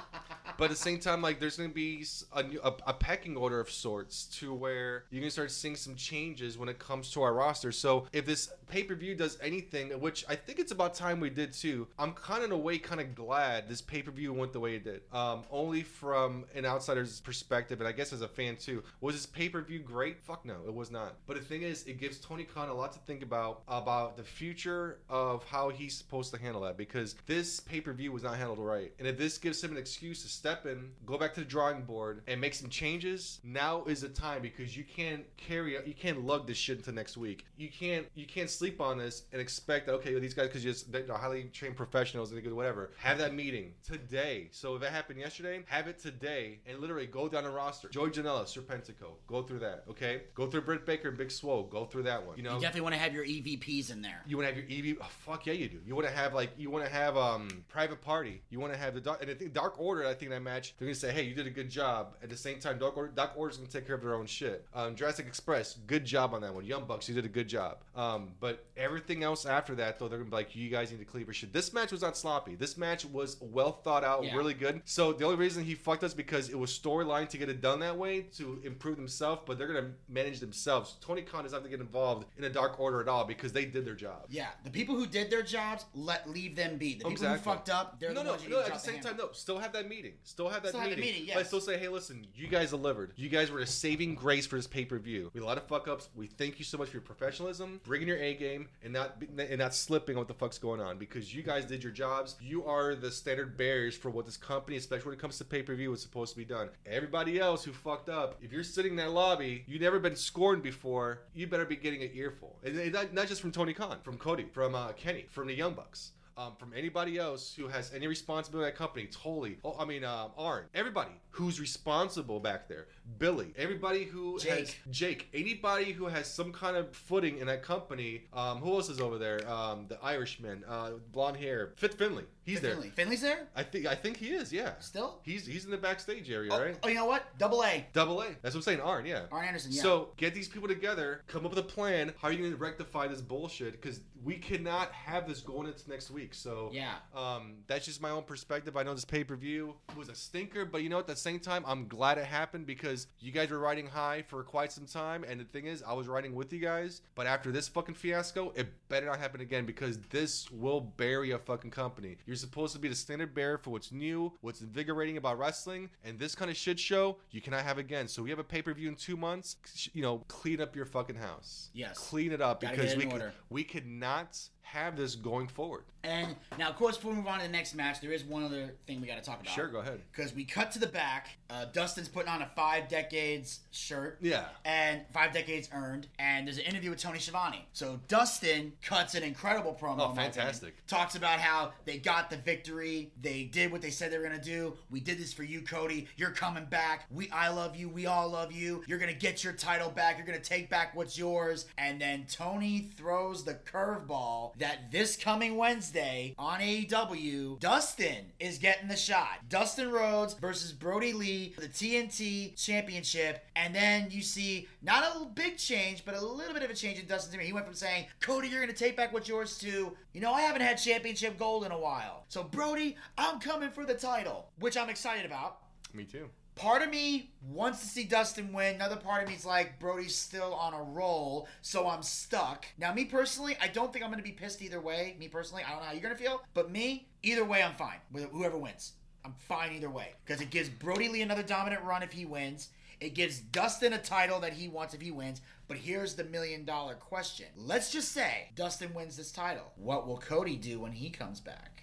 but 0.60 0.66
at 0.66 0.70
the 0.72 0.76
same 0.76 0.98
time, 0.98 1.22
like 1.22 1.40
there's 1.40 1.56
gonna 1.56 1.70
be 1.70 2.04
a, 2.34 2.44
a, 2.62 2.72
a 2.88 2.92
pecking 2.92 3.34
order 3.36 3.58
of 3.60 3.70
sorts 3.70 4.26
to 4.26 4.52
where 4.52 5.04
you 5.10 5.20
can 5.20 5.30
start 5.30 5.50
seeing 5.50 5.74
some 5.74 5.94
changes 5.94 6.58
when 6.58 6.68
it 6.68 6.78
comes 6.78 7.10
to 7.12 7.22
our 7.22 7.32
roster. 7.32 7.72
So 7.72 8.06
if 8.12 8.26
this 8.26 8.52
pay 8.68 8.82
per 8.82 8.94
view 8.94 9.14
does 9.14 9.38
anything, 9.42 9.88
which 10.00 10.24
I 10.28 10.36
think 10.36 10.58
it's 10.58 10.70
about 10.70 10.94
time 10.94 11.18
we 11.18 11.30
did 11.30 11.54
too, 11.54 11.88
I'm 11.98 12.12
kind 12.12 12.44
of 12.44 12.50
in 12.50 12.52
a 12.52 12.58
way 12.58 12.76
kind 12.76 13.00
of 13.00 13.14
glad 13.14 13.70
this 13.70 13.80
pay 13.80 14.02
per 14.02 14.10
view 14.10 14.34
went 14.34 14.52
the 14.52 14.60
way 14.60 14.74
it 14.74 14.84
did. 14.84 15.00
Um, 15.12 15.44
only 15.50 15.82
from 15.82 16.44
an 16.54 16.66
outsider's 16.66 17.20
perspective, 17.22 17.80
and 17.80 17.88
I 17.88 17.92
guess 17.92 18.12
as 18.12 18.20
a 18.20 18.28
fan 18.28 18.56
too. 18.56 18.82
Was 19.00 19.14
this 19.14 19.24
pay 19.24 19.48
per 19.48 19.62
view 19.62 19.78
great? 19.78 20.20
Fuck 20.20 20.44
no, 20.44 20.56
it 20.66 20.74
was 20.74 20.90
not. 20.90 21.16
But 21.26 21.38
the 21.38 21.44
thing 21.44 21.62
is, 21.62 21.84
it 21.86 21.98
gives 21.98 22.18
Tony 22.18 22.44
Khan 22.44 22.68
a 22.68 22.74
lot 22.74 22.92
to 22.92 22.98
think 23.00 23.22
about 23.22 23.62
about 23.66 24.18
the 24.18 24.24
future 24.24 24.98
of 25.08 25.42
how 25.44 25.70
he's 25.70 25.94
supposed 25.94 26.34
to 26.34 26.40
handle 26.40 26.60
that 26.62 26.76
because 26.76 27.14
this 27.26 27.60
pay 27.60 27.80
per 27.80 27.94
view 27.94 28.12
was 28.12 28.24
not 28.24 28.36
handled 28.36 28.58
right. 28.58 28.92
And 28.98 29.08
if 29.08 29.16
this 29.16 29.38
gives 29.38 29.64
him 29.64 29.72
an 29.72 29.78
excuse 29.78 30.22
to 30.22 30.28
step 30.28 30.49
in, 30.66 30.90
go 31.06 31.18
back 31.18 31.34
to 31.34 31.40
the 31.40 31.46
drawing 31.46 31.82
board, 31.82 32.22
and 32.26 32.40
make 32.40 32.54
some 32.54 32.68
changes, 32.68 33.40
now 33.44 33.84
is 33.84 34.00
the 34.00 34.08
time 34.08 34.42
because 34.42 34.76
you 34.76 34.84
can't 34.84 35.24
carry 35.36 35.72
you 35.86 35.94
can't 35.94 36.24
lug 36.24 36.46
this 36.46 36.56
shit 36.56 36.78
into 36.78 36.92
next 36.92 37.16
week. 37.16 37.44
You 37.56 37.68
can't 37.68 38.06
you 38.14 38.26
can't 38.26 38.50
sleep 38.50 38.80
on 38.80 38.98
this 38.98 39.22
and 39.32 39.40
expect 39.40 39.86
that 39.86 39.92
okay 39.94 40.18
these 40.18 40.34
guys 40.34 40.48
because 40.48 40.62
just 40.62 40.92
they're 40.92 41.06
highly 41.08 41.44
trained 41.52 41.76
professionals 41.76 42.30
and 42.30 42.42
they 42.42 42.50
whatever 42.50 42.90
have 42.98 43.18
that 43.18 43.34
meeting 43.34 43.74
today. 43.84 44.48
So 44.50 44.76
if 44.76 44.82
it 44.82 44.90
happened 44.90 45.18
yesterday, 45.18 45.62
have 45.66 45.86
it 45.86 45.98
today 45.98 46.58
and 46.66 46.78
literally 46.78 47.06
go 47.06 47.28
down 47.28 47.44
the 47.44 47.50
roster. 47.50 47.88
Joey 47.88 48.10
Janela, 48.10 48.44
Serpentico, 48.44 49.12
go 49.26 49.42
through 49.42 49.60
that. 49.60 49.84
Okay, 49.88 50.22
go 50.34 50.46
through 50.46 50.62
Britt 50.62 50.86
Baker 50.86 51.08
and 51.08 51.18
Big 51.18 51.30
Swole, 51.30 51.64
go 51.64 51.84
through 51.84 52.04
that 52.04 52.26
one. 52.26 52.36
You 52.36 52.42
know, 52.42 52.54
You 52.54 52.60
definitely 52.60 52.82
want 52.82 52.94
to 52.94 53.00
have 53.00 53.14
your 53.14 53.24
EVPs 53.24 53.90
in 53.90 54.02
there. 54.02 54.22
you 54.26 54.36
want 54.36 54.48
to 54.48 54.54
have 54.54 54.70
your 54.70 54.92
EV. 54.92 54.98
Oh, 55.00 55.06
fuck 55.20 55.46
yeah, 55.46 55.52
you 55.52 55.68
do. 55.68 55.78
You 55.86 55.94
want 55.94 56.06
to 56.06 56.14
have 56.14 56.34
like 56.34 56.50
you 56.58 56.70
want 56.70 56.84
to 56.84 56.90
have 56.90 57.16
um 57.16 57.48
private 57.68 58.00
party. 58.00 58.42
You 58.50 58.60
want 58.60 58.72
to 58.72 58.78
have 58.78 58.94
the 58.94 59.00
dark 59.00 59.22
and 59.22 59.30
I 59.30 59.34
think 59.34 59.52
Dark 59.52 59.80
Order. 59.80 60.06
I 60.06 60.14
think 60.14 60.30
that 60.30 60.39
match 60.40 60.74
they're 60.78 60.86
gonna 60.86 60.94
say, 60.94 61.12
hey, 61.12 61.22
you 61.22 61.34
did 61.34 61.46
a 61.46 61.50
good 61.50 61.70
job. 61.70 62.16
At 62.22 62.30
the 62.30 62.36
same 62.36 62.58
time, 62.58 62.78
Dark 62.78 62.96
Order 62.96 63.12
Dark 63.14 63.32
Order's 63.36 63.56
gonna 63.56 63.68
take 63.68 63.86
care 63.86 63.94
of 63.96 64.02
their 64.02 64.14
own 64.14 64.26
shit. 64.26 64.66
Um, 64.74 64.94
Jurassic 64.94 65.26
Express, 65.26 65.74
good 65.86 66.04
job 66.04 66.34
on 66.34 66.40
that 66.42 66.54
one. 66.54 66.64
Young 66.64 66.84
Bucks, 66.84 67.08
you 67.08 67.14
did 67.14 67.24
a 67.24 67.28
good 67.28 67.48
job. 67.48 67.78
Um, 67.94 68.32
but 68.40 68.64
everything 68.76 69.22
else 69.22 69.46
after 69.46 69.74
that 69.76 69.98
though, 69.98 70.08
they're 70.08 70.18
gonna 70.18 70.30
be 70.30 70.36
like, 70.36 70.54
you 70.56 70.68
guys 70.70 70.90
need 70.90 70.98
to 70.98 71.04
clean 71.04 71.24
your 71.24 71.34
shit. 71.34 71.52
This 71.52 71.72
match 71.72 71.92
was 71.92 72.02
not 72.02 72.16
sloppy. 72.16 72.54
This 72.54 72.76
match 72.76 73.04
was 73.04 73.36
well 73.40 73.72
thought 73.72 74.04
out, 74.04 74.24
Yeah. 74.24 74.36
really 74.36 74.54
good. 74.54 74.82
So 74.84 75.12
the 75.12 75.24
only 75.24 75.36
reason 75.36 75.64
he 75.64 75.74
fucked 75.74 76.04
us 76.04 76.14
because 76.14 76.48
it 76.48 76.58
was 76.58 76.70
storyline 76.76 77.28
to 77.28 77.38
get 77.38 77.48
it 77.48 77.60
done 77.60 77.80
that 77.80 77.96
way 77.96 78.22
to 78.36 78.60
improve 78.64 78.96
themselves, 78.96 79.42
but 79.46 79.58
they're 79.58 79.66
gonna 79.68 79.92
manage 80.08 80.40
themselves. 80.40 80.96
Tony 81.00 81.22
Khan 81.22 81.44
doesn't 81.44 81.56
have 81.56 81.62
to 81.64 81.68
get 81.70 81.80
involved 81.80 82.26
in 82.38 82.44
a 82.44 82.50
Dark 82.50 82.78
Order 82.80 83.00
at 83.00 83.08
all 83.08 83.24
because 83.24 83.52
they 83.52 83.64
did 83.64 83.84
their 83.84 83.94
job. 83.94 84.26
Yeah, 84.28 84.48
the 84.64 84.70
people 84.70 84.94
who 84.94 85.06
did 85.06 85.30
their 85.30 85.42
jobs, 85.42 85.84
let 85.94 86.28
leave 86.28 86.56
them 86.56 86.76
be. 86.78 86.90
The 86.92 86.98
people 86.98 87.12
Exactly. 87.12 87.38
who 87.38 87.44
fucked 87.56 87.70
up, 87.70 87.98
they're 88.00 88.10
no, 88.10 88.20
the 88.20 88.24
no, 88.24 88.30
ones 88.32 88.48
no. 88.48 88.60
At 88.60 88.72
the 88.74 88.78
same 88.78 89.00
time, 89.00 89.16
no. 89.16 89.30
Still 89.32 89.58
have 89.58 89.72
that 89.72 89.88
meeting. 89.88 90.14
Still 90.30 90.48
have 90.48 90.62
that 90.62 90.68
Still 90.68 90.80
have 90.82 90.90
meeting. 90.90 91.04
meeting, 91.04 91.22
But 91.34 91.40
yes. 91.40 91.48
still 91.48 91.60
say, 91.60 91.76
hey, 91.76 91.88
listen, 91.88 92.24
you 92.36 92.46
guys 92.46 92.70
delivered. 92.70 93.12
You 93.16 93.28
guys 93.28 93.50
were 93.50 93.58
a 93.58 93.66
saving 93.66 94.14
grace 94.14 94.46
for 94.46 94.54
this 94.56 94.68
pay 94.68 94.84
per 94.84 94.96
view. 94.98 95.30
We 95.34 95.40
had 95.40 95.44
a 95.44 95.46
lot 95.46 95.56
of 95.58 95.64
fuck 95.66 95.88
ups. 95.88 96.08
We 96.14 96.28
thank 96.28 96.58
you 96.60 96.64
so 96.64 96.78
much 96.78 96.88
for 96.90 96.94
your 96.98 97.02
professionalism, 97.02 97.80
bringing 97.84 98.06
your 98.06 98.18
A 98.18 98.34
game, 98.34 98.68
and 98.84 98.92
not 98.92 99.16
and 99.38 99.58
not 99.58 99.74
slipping 99.74 100.14
on 100.14 100.20
what 100.20 100.28
the 100.28 100.34
fuck's 100.34 100.58
going 100.58 100.80
on 100.80 100.98
because 100.98 101.34
you 101.34 101.42
guys 101.42 101.64
did 101.64 101.82
your 101.82 101.92
jobs. 101.92 102.36
You 102.40 102.64
are 102.64 102.94
the 102.94 103.10
standard 103.10 103.56
bearers 103.56 103.96
for 103.96 104.08
what 104.10 104.24
this 104.24 104.36
company, 104.36 104.76
especially 104.76 105.06
when 105.06 105.14
it 105.14 105.20
comes 105.20 105.36
to 105.38 105.44
pay 105.44 105.62
per 105.62 105.74
view, 105.74 105.92
is 105.92 106.00
supposed 106.00 106.32
to 106.32 106.38
be 106.38 106.44
done. 106.44 106.68
Everybody 106.86 107.40
else 107.40 107.64
who 107.64 107.72
fucked 107.72 108.08
up, 108.08 108.36
if 108.40 108.52
you're 108.52 108.62
sitting 108.62 108.92
in 108.92 108.96
that 108.98 109.10
lobby, 109.10 109.64
you've 109.66 109.82
never 109.82 109.98
been 109.98 110.16
scorned 110.16 110.62
before. 110.62 111.22
You 111.34 111.48
better 111.48 111.64
be 111.66 111.76
getting 111.76 112.02
an 112.02 112.10
earful, 112.14 112.56
and 112.64 112.78
and 112.78 112.92
not, 112.92 113.12
not 113.12 113.26
just 113.26 113.40
from 113.40 113.50
Tony 113.52 113.72
Khan, 113.74 113.98
from 114.02 114.16
Cody, 114.16 114.44
from 114.52 114.74
uh, 114.74 114.92
Kenny, 114.92 115.26
from 115.28 115.48
the 115.48 115.54
Young 115.54 115.74
Bucks 115.74 116.12
um, 116.40 116.54
from 116.56 116.72
anybody 116.74 117.18
else 117.18 117.54
who 117.54 117.68
has 117.68 117.92
any 117.94 118.06
responsibility 118.06 118.68
in 118.68 118.72
that 118.72 118.78
company. 118.78 119.06
Totally. 119.06 119.58
Oh, 119.64 119.76
I 119.78 119.84
mean, 119.84 120.04
um, 120.04 120.30
Arn. 120.38 120.64
Everybody 120.74 121.10
who's 121.30 121.60
responsible 121.60 122.40
back 122.40 122.68
there. 122.68 122.86
Billy. 123.18 123.52
Everybody 123.56 124.04
who 124.04 124.34
has 124.34 124.42
Jake. 124.42 124.80
Jake. 124.90 125.28
Anybody 125.34 125.92
who 125.92 126.06
has 126.06 126.26
some 126.26 126.52
kind 126.52 126.76
of 126.76 126.94
footing 126.94 127.38
in 127.38 127.46
that 127.46 127.62
company. 127.62 128.22
Um, 128.32 128.58
who 128.58 128.72
else 128.72 128.88
is 128.88 129.00
over 129.00 129.18
there? 129.18 129.48
Um, 129.50 129.86
the 129.88 130.02
Irishman, 130.02 130.64
uh, 130.66 130.92
blonde 131.12 131.36
hair, 131.36 131.72
Fit 131.76 131.94
Finlay. 131.94 132.24
He's 132.50 132.60
there. 132.60 132.72
Finlay. 132.72 132.90
Finlay's 132.90 133.22
there 133.22 133.48
I 133.56 133.62
think. 133.62 133.86
I 133.86 133.94
think 133.94 134.16
he 134.16 134.28
is. 134.30 134.52
Yeah. 134.52 134.72
still. 134.80 135.20
He's 135.22 135.46
he's 135.46 135.64
in 135.64 135.70
the 135.70 135.76
backstage 135.78 136.30
area, 136.30 136.50
Oh, 136.52 136.60
right? 136.60 136.76
oh, 136.82 136.88
you 136.88 136.94
know 136.94 137.06
what? 137.06 137.24
Double 137.38 137.62
A. 137.64 137.86
Double 137.92 138.20
A. 138.22 138.26
That's 138.42 138.54
what 138.54 138.60
I'm 138.60 138.62
saying. 138.62 138.80
Arn. 138.80 139.06
Yeah. 139.06 139.22
Arn 139.32 139.46
Anderson. 139.46 139.72
Yeah. 139.72 139.82
So 139.82 140.08
get 140.16 140.34
these 140.34 140.48
people 140.48 140.68
together, 140.68 141.22
come 141.26 141.44
up 141.44 141.50
with 141.50 141.58
a 141.58 141.62
plan. 141.68 142.12
How 142.20 142.28
are 142.28 142.32
you 142.32 142.38
going 142.38 142.50
to 142.52 142.56
rectify 142.56 143.06
this 143.08 143.20
bullshit? 143.20 143.72
Because 143.80 144.00
we 144.24 144.36
cannot 144.36 144.92
have 144.92 145.26
this 145.26 145.40
going 145.40 145.66
into 145.66 145.88
next 145.88 146.10
week. 146.10 146.34
So 146.34 146.70
Yeah. 146.72 146.94
um, 147.14 147.54
that's 147.66 147.86
just 147.86 148.02
my 148.02 148.10
own 148.10 148.22
perspective. 148.24 148.76
I 148.76 148.82
know 148.82 148.94
this 148.94 149.04
pay 149.04 149.24
per 149.24 149.36
view 149.36 149.74
was 149.96 150.08
a 150.08 150.14
stinker, 150.14 150.64
but 150.64 150.82
you 150.82 150.88
know, 150.88 150.98
at 150.98 151.06
the 151.06 151.16
same 151.16 151.40
time, 151.40 151.64
I'm 151.66 151.88
glad 151.88 152.18
it 152.18 152.26
happened 152.26 152.66
because 152.66 153.06
you 153.18 153.32
guys 153.32 153.50
were 153.50 153.58
riding 153.58 153.86
high 153.86 154.22
for 154.28 154.42
quite 154.42 154.72
some 154.72 154.86
time. 154.86 155.24
And 155.24 155.40
the 155.40 155.44
thing 155.44 155.66
is, 155.66 155.82
I 155.82 155.92
was 155.94 156.06
riding 156.08 156.34
with 156.34 156.52
you 156.52 156.60
guys. 156.60 157.00
But 157.14 157.26
after 157.26 157.50
this 157.50 157.68
fucking 157.68 157.94
fiasco, 157.94 158.52
it 158.56 158.68
better 158.88 159.06
not 159.06 159.18
happen 159.18 159.40
again 159.40 159.64
because 159.66 159.98
this 160.10 160.50
will 160.50 160.80
bury 160.80 161.30
a 161.30 161.38
fucking 161.38 161.70
company. 161.70 162.16
You're 162.26 162.36
supposed 162.40 162.72
to 162.74 162.78
be 162.78 162.88
the 162.88 162.94
standard 162.94 163.34
bearer 163.34 163.58
for 163.58 163.70
what's 163.70 163.92
new, 163.92 164.32
what's 164.40 164.60
invigorating 164.60 165.16
about 165.16 165.38
wrestling, 165.38 165.90
and 166.04 166.18
this 166.18 166.34
kind 166.34 166.50
of 166.50 166.56
shit 166.56 166.78
show 166.78 167.18
you 167.30 167.40
cannot 167.40 167.62
have 167.62 167.78
again. 167.78 168.08
So 168.08 168.22
we 168.22 168.30
have 168.30 168.38
a 168.38 168.44
pay 168.44 168.62
per 168.62 168.72
view 168.72 168.88
in 168.88 168.96
two 168.96 169.16
months. 169.16 169.56
You 169.92 170.02
know, 170.02 170.18
clean 170.28 170.60
up 170.60 170.74
your 170.74 170.86
fucking 170.86 171.16
house. 171.16 171.70
Yes. 171.72 171.98
clean 171.98 172.32
it 172.32 172.40
up 172.40 172.60
Gotta 172.60 172.76
because 172.76 172.96
we 172.96 173.06
could, 173.06 173.32
we 173.48 173.64
could 173.64 173.86
not 173.86 174.38
have 174.72 174.96
this 174.96 175.14
going 175.14 175.48
forward. 175.48 175.84
And 176.02 176.34
now, 176.58 176.70
of 176.70 176.76
course, 176.76 176.96
before 176.96 177.10
we 177.10 177.18
move 177.18 177.26
on 177.26 177.40
to 177.40 177.46
the 177.46 177.52
next 177.52 177.74
match, 177.74 178.00
there 178.00 178.12
is 178.12 178.24
one 178.24 178.42
other 178.42 178.72
thing 178.86 179.02
we 179.02 179.06
got 179.06 179.16
to 179.16 179.22
talk 179.22 179.40
about. 179.40 179.52
Sure, 179.52 179.68
go 179.68 179.80
ahead. 179.80 180.00
Because 180.10 180.34
we 180.34 180.44
cut 180.44 180.72
to 180.72 180.78
the 180.78 180.86
back. 180.86 181.28
Uh, 181.50 181.66
Dustin's 181.72 182.08
putting 182.08 182.30
on 182.30 182.40
a 182.40 182.46
five 182.56 182.88
decades 182.88 183.60
shirt. 183.70 184.16
Yeah. 184.22 184.46
And 184.64 185.02
five 185.12 185.32
decades 185.32 185.68
earned. 185.74 186.06
And 186.18 186.46
there's 186.46 186.56
an 186.56 186.64
interview 186.64 186.90
with 186.90 187.00
Tony 187.00 187.18
Schiavone. 187.18 187.66
So 187.74 188.00
Dustin 188.08 188.72
cuts 188.82 189.14
an 189.14 189.22
incredible 189.22 189.76
promo. 189.78 190.10
Oh, 190.10 190.14
fantastic. 190.14 190.74
Talks 190.86 191.16
about 191.16 191.38
how 191.38 191.72
they 191.84 191.98
got 191.98 192.30
the 192.30 192.36
victory. 192.36 193.10
They 193.20 193.44
did 193.44 193.70
what 193.70 193.82
they 193.82 193.90
said 193.90 194.10
they 194.10 194.16
were 194.16 194.24
gonna 194.24 194.40
do. 194.40 194.74
We 194.90 195.00
did 195.00 195.18
this 195.18 195.34
for 195.34 195.42
you, 195.42 195.60
Cody. 195.60 196.08
You're 196.16 196.30
coming 196.30 196.64
back. 196.64 197.06
We, 197.10 197.28
I 197.30 197.48
love 197.48 197.76
you. 197.76 197.88
We 197.88 198.06
all 198.06 198.30
love 198.30 198.52
you. 198.52 198.84
You're 198.86 198.98
gonna 198.98 199.12
get 199.12 199.44
your 199.44 199.52
title 199.52 199.90
back. 199.90 200.16
You're 200.16 200.26
gonna 200.26 200.38
take 200.38 200.70
back 200.70 200.96
what's 200.96 201.18
yours. 201.18 201.66
And 201.76 202.00
then 202.00 202.24
Tony 202.30 202.90
throws 202.96 203.44
the 203.44 203.54
curveball 203.54 204.56
that 204.60 204.92
this 204.92 205.16
coming 205.16 205.56
Wednesday 205.56 206.34
on 206.38 206.60
AEW, 206.60 207.58
Dustin 207.58 208.32
is 208.38 208.58
getting 208.58 208.88
the 208.88 208.96
shot. 208.96 209.48
Dustin 209.48 209.90
Rhodes 209.90 210.34
versus 210.34 210.72
Brodie 210.72 211.12
Lee 211.12 211.52
for 211.54 211.62
the 211.62 211.68
TNT 211.68 212.54
Championship. 212.62 213.44
And 213.56 213.74
then 213.74 214.08
you 214.10 214.22
see 214.22 214.68
not 214.82 215.04
a 215.04 215.24
big 215.26 215.56
change, 215.56 216.04
but 216.04 216.14
a 216.14 216.24
little 216.24 216.54
bit 216.54 216.62
of 216.62 216.70
a 216.70 216.74
change 216.74 216.98
in 216.98 217.06
Dustin's 217.06 217.34
image. 217.34 217.46
He 217.46 217.52
went 217.52 217.66
from 217.66 217.74
saying, 217.74 218.06
Cody, 218.20 218.48
you're 218.48 218.60
going 218.60 218.72
to 218.72 218.78
take 218.78 218.96
back 218.96 219.12
what's 219.12 219.28
yours 219.28 219.58
to, 219.58 219.96
you 220.12 220.20
know, 220.20 220.32
I 220.32 220.42
haven't 220.42 220.62
had 220.62 220.76
championship 220.76 221.38
gold 221.38 221.64
in 221.64 221.72
a 221.72 221.78
while. 221.78 222.24
So, 222.28 222.44
Brodie, 222.44 222.96
I'm 223.18 223.40
coming 223.40 223.70
for 223.70 223.84
the 223.84 223.94
title, 223.94 224.48
which 224.58 224.76
I'm 224.76 224.90
excited 224.90 225.26
about. 225.26 225.58
Me 225.94 226.04
too. 226.04 226.28
Part 226.60 226.82
of 226.82 226.90
me 226.90 227.30
wants 227.50 227.80
to 227.80 227.86
see 227.86 228.04
Dustin 228.04 228.52
win. 228.52 228.74
Another 228.74 228.96
part 228.96 229.22
of 229.22 229.30
me 229.30 229.34
is 229.34 229.46
like, 229.46 229.80
Brodie's 229.80 230.14
still 230.14 230.52
on 230.52 230.74
a 230.74 230.82
roll, 230.82 231.48
so 231.62 231.88
I'm 231.88 232.02
stuck. 232.02 232.66
Now, 232.76 232.92
me 232.92 233.06
personally, 233.06 233.56
I 233.62 233.68
don't 233.68 233.90
think 233.90 234.04
I'm 234.04 234.10
going 234.10 234.22
to 234.22 234.28
be 234.28 234.36
pissed 234.36 234.60
either 234.60 234.78
way. 234.78 235.16
Me 235.18 235.26
personally, 235.26 235.62
I 235.66 235.70
don't 235.70 235.78
know 235.78 235.86
how 235.86 235.92
you're 235.92 236.02
going 236.02 236.14
to 236.14 236.22
feel, 236.22 236.42
but 236.52 236.70
me, 236.70 237.08
either 237.22 237.46
way, 237.46 237.62
I'm 237.62 237.72
fine 237.76 237.96
with 238.12 238.24
whoever 238.24 238.58
wins. 238.58 238.92
I'm 239.24 239.32
fine 239.48 239.72
either 239.72 239.88
way 239.88 240.08
because 240.22 240.42
it 240.42 240.50
gives 240.50 240.68
Brodie 240.68 241.08
Lee 241.08 241.22
another 241.22 241.42
dominant 241.42 241.82
run 241.82 242.02
if 242.02 242.12
he 242.12 242.26
wins. 242.26 242.68
It 243.00 243.14
gives 243.14 243.40
Dustin 243.40 243.94
a 243.94 243.98
title 243.98 244.40
that 244.40 244.52
he 244.52 244.68
wants 244.68 244.92
if 244.92 245.00
he 245.00 245.10
wins. 245.10 245.40
But 245.66 245.78
here's 245.78 246.14
the 246.14 246.24
million 246.24 246.66
dollar 246.66 246.94
question. 246.94 247.46
Let's 247.56 247.90
just 247.90 248.12
say 248.12 248.50
Dustin 248.54 248.92
wins 248.92 249.16
this 249.16 249.32
title. 249.32 249.72
What 249.76 250.06
will 250.06 250.18
Cody 250.18 250.56
do 250.56 250.80
when 250.80 250.92
he 250.92 251.08
comes 251.08 251.40
back? 251.40 251.79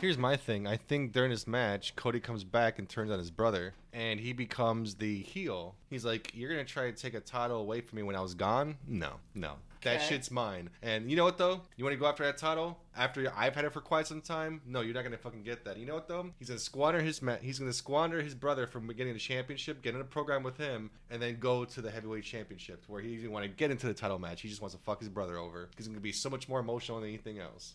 Here's 0.00 0.18
my 0.18 0.36
thing. 0.36 0.66
I 0.66 0.76
think 0.76 1.12
during 1.12 1.30
this 1.30 1.46
match, 1.46 1.94
Cody 1.96 2.20
comes 2.20 2.44
back 2.44 2.78
and 2.78 2.88
turns 2.88 3.10
on 3.10 3.18
his 3.18 3.30
brother, 3.30 3.74
and 3.92 4.18
he 4.20 4.32
becomes 4.32 4.96
the 4.96 5.22
heel. 5.22 5.76
He's 5.88 6.04
like, 6.04 6.32
"You're 6.34 6.50
gonna 6.50 6.64
try 6.64 6.90
to 6.90 6.92
take 6.96 7.14
a 7.14 7.20
title 7.20 7.58
away 7.60 7.80
from 7.80 7.96
me 7.96 8.02
when 8.02 8.16
I 8.16 8.20
was 8.20 8.34
gone? 8.34 8.76
No, 8.86 9.14
no." 9.34 9.56
That 9.82 9.96
Okay. 9.96 10.06
shit's 10.08 10.30
mine. 10.30 10.70
And 10.82 11.10
you 11.10 11.16
know 11.16 11.24
what 11.24 11.36
though? 11.38 11.60
You 11.76 11.84
want 11.84 11.92
to 11.94 11.98
go 12.00 12.06
after 12.06 12.24
that 12.24 12.38
title 12.38 12.78
after 12.96 13.30
I've 13.36 13.54
had 13.54 13.66
it 13.66 13.72
for 13.72 13.82
quite 13.82 14.06
some 14.06 14.22
time? 14.22 14.62
No, 14.66 14.80
you're 14.80 14.94
not 14.94 15.04
gonna 15.04 15.18
fucking 15.18 15.42
get 15.42 15.64
that. 15.66 15.76
You 15.76 15.84
know 15.86 15.94
what 15.94 16.08
though? 16.08 16.30
He's 16.38 16.48
gonna 16.48 16.58
squander 16.58 17.00
his 17.02 17.20
ma- 17.22 17.36
he's 17.36 17.58
gonna 17.58 17.72
squander 17.72 18.20
his 18.22 18.34
brother 18.34 18.66
from 18.66 18.86
getting 18.88 19.12
the 19.12 19.18
championship, 19.18 19.82
get 19.82 19.94
in 19.94 20.00
a 20.00 20.04
program 20.04 20.42
with 20.42 20.56
him, 20.56 20.90
and 21.10 21.20
then 21.22 21.38
go 21.38 21.64
to 21.66 21.80
the 21.82 21.90
heavyweight 21.90 22.24
championship 22.24 22.82
where 22.88 23.02
he 23.02 23.14
doesn't 23.16 23.30
want 23.30 23.44
to 23.44 23.48
get 23.48 23.70
into 23.70 23.86
the 23.86 23.94
title 23.94 24.18
match. 24.18 24.40
He 24.40 24.48
just 24.48 24.62
wants 24.62 24.74
to 24.74 24.82
fuck 24.82 25.00
his 25.00 25.08
brother 25.10 25.36
over 25.38 25.66
because 25.66 25.86
it's 25.86 25.88
gonna 25.88 26.00
be 26.00 26.12
so 26.12 26.30
much 26.30 26.48
more 26.48 26.60
emotional 26.60 26.98
than 27.00 27.10
anything 27.10 27.38
else. 27.38 27.74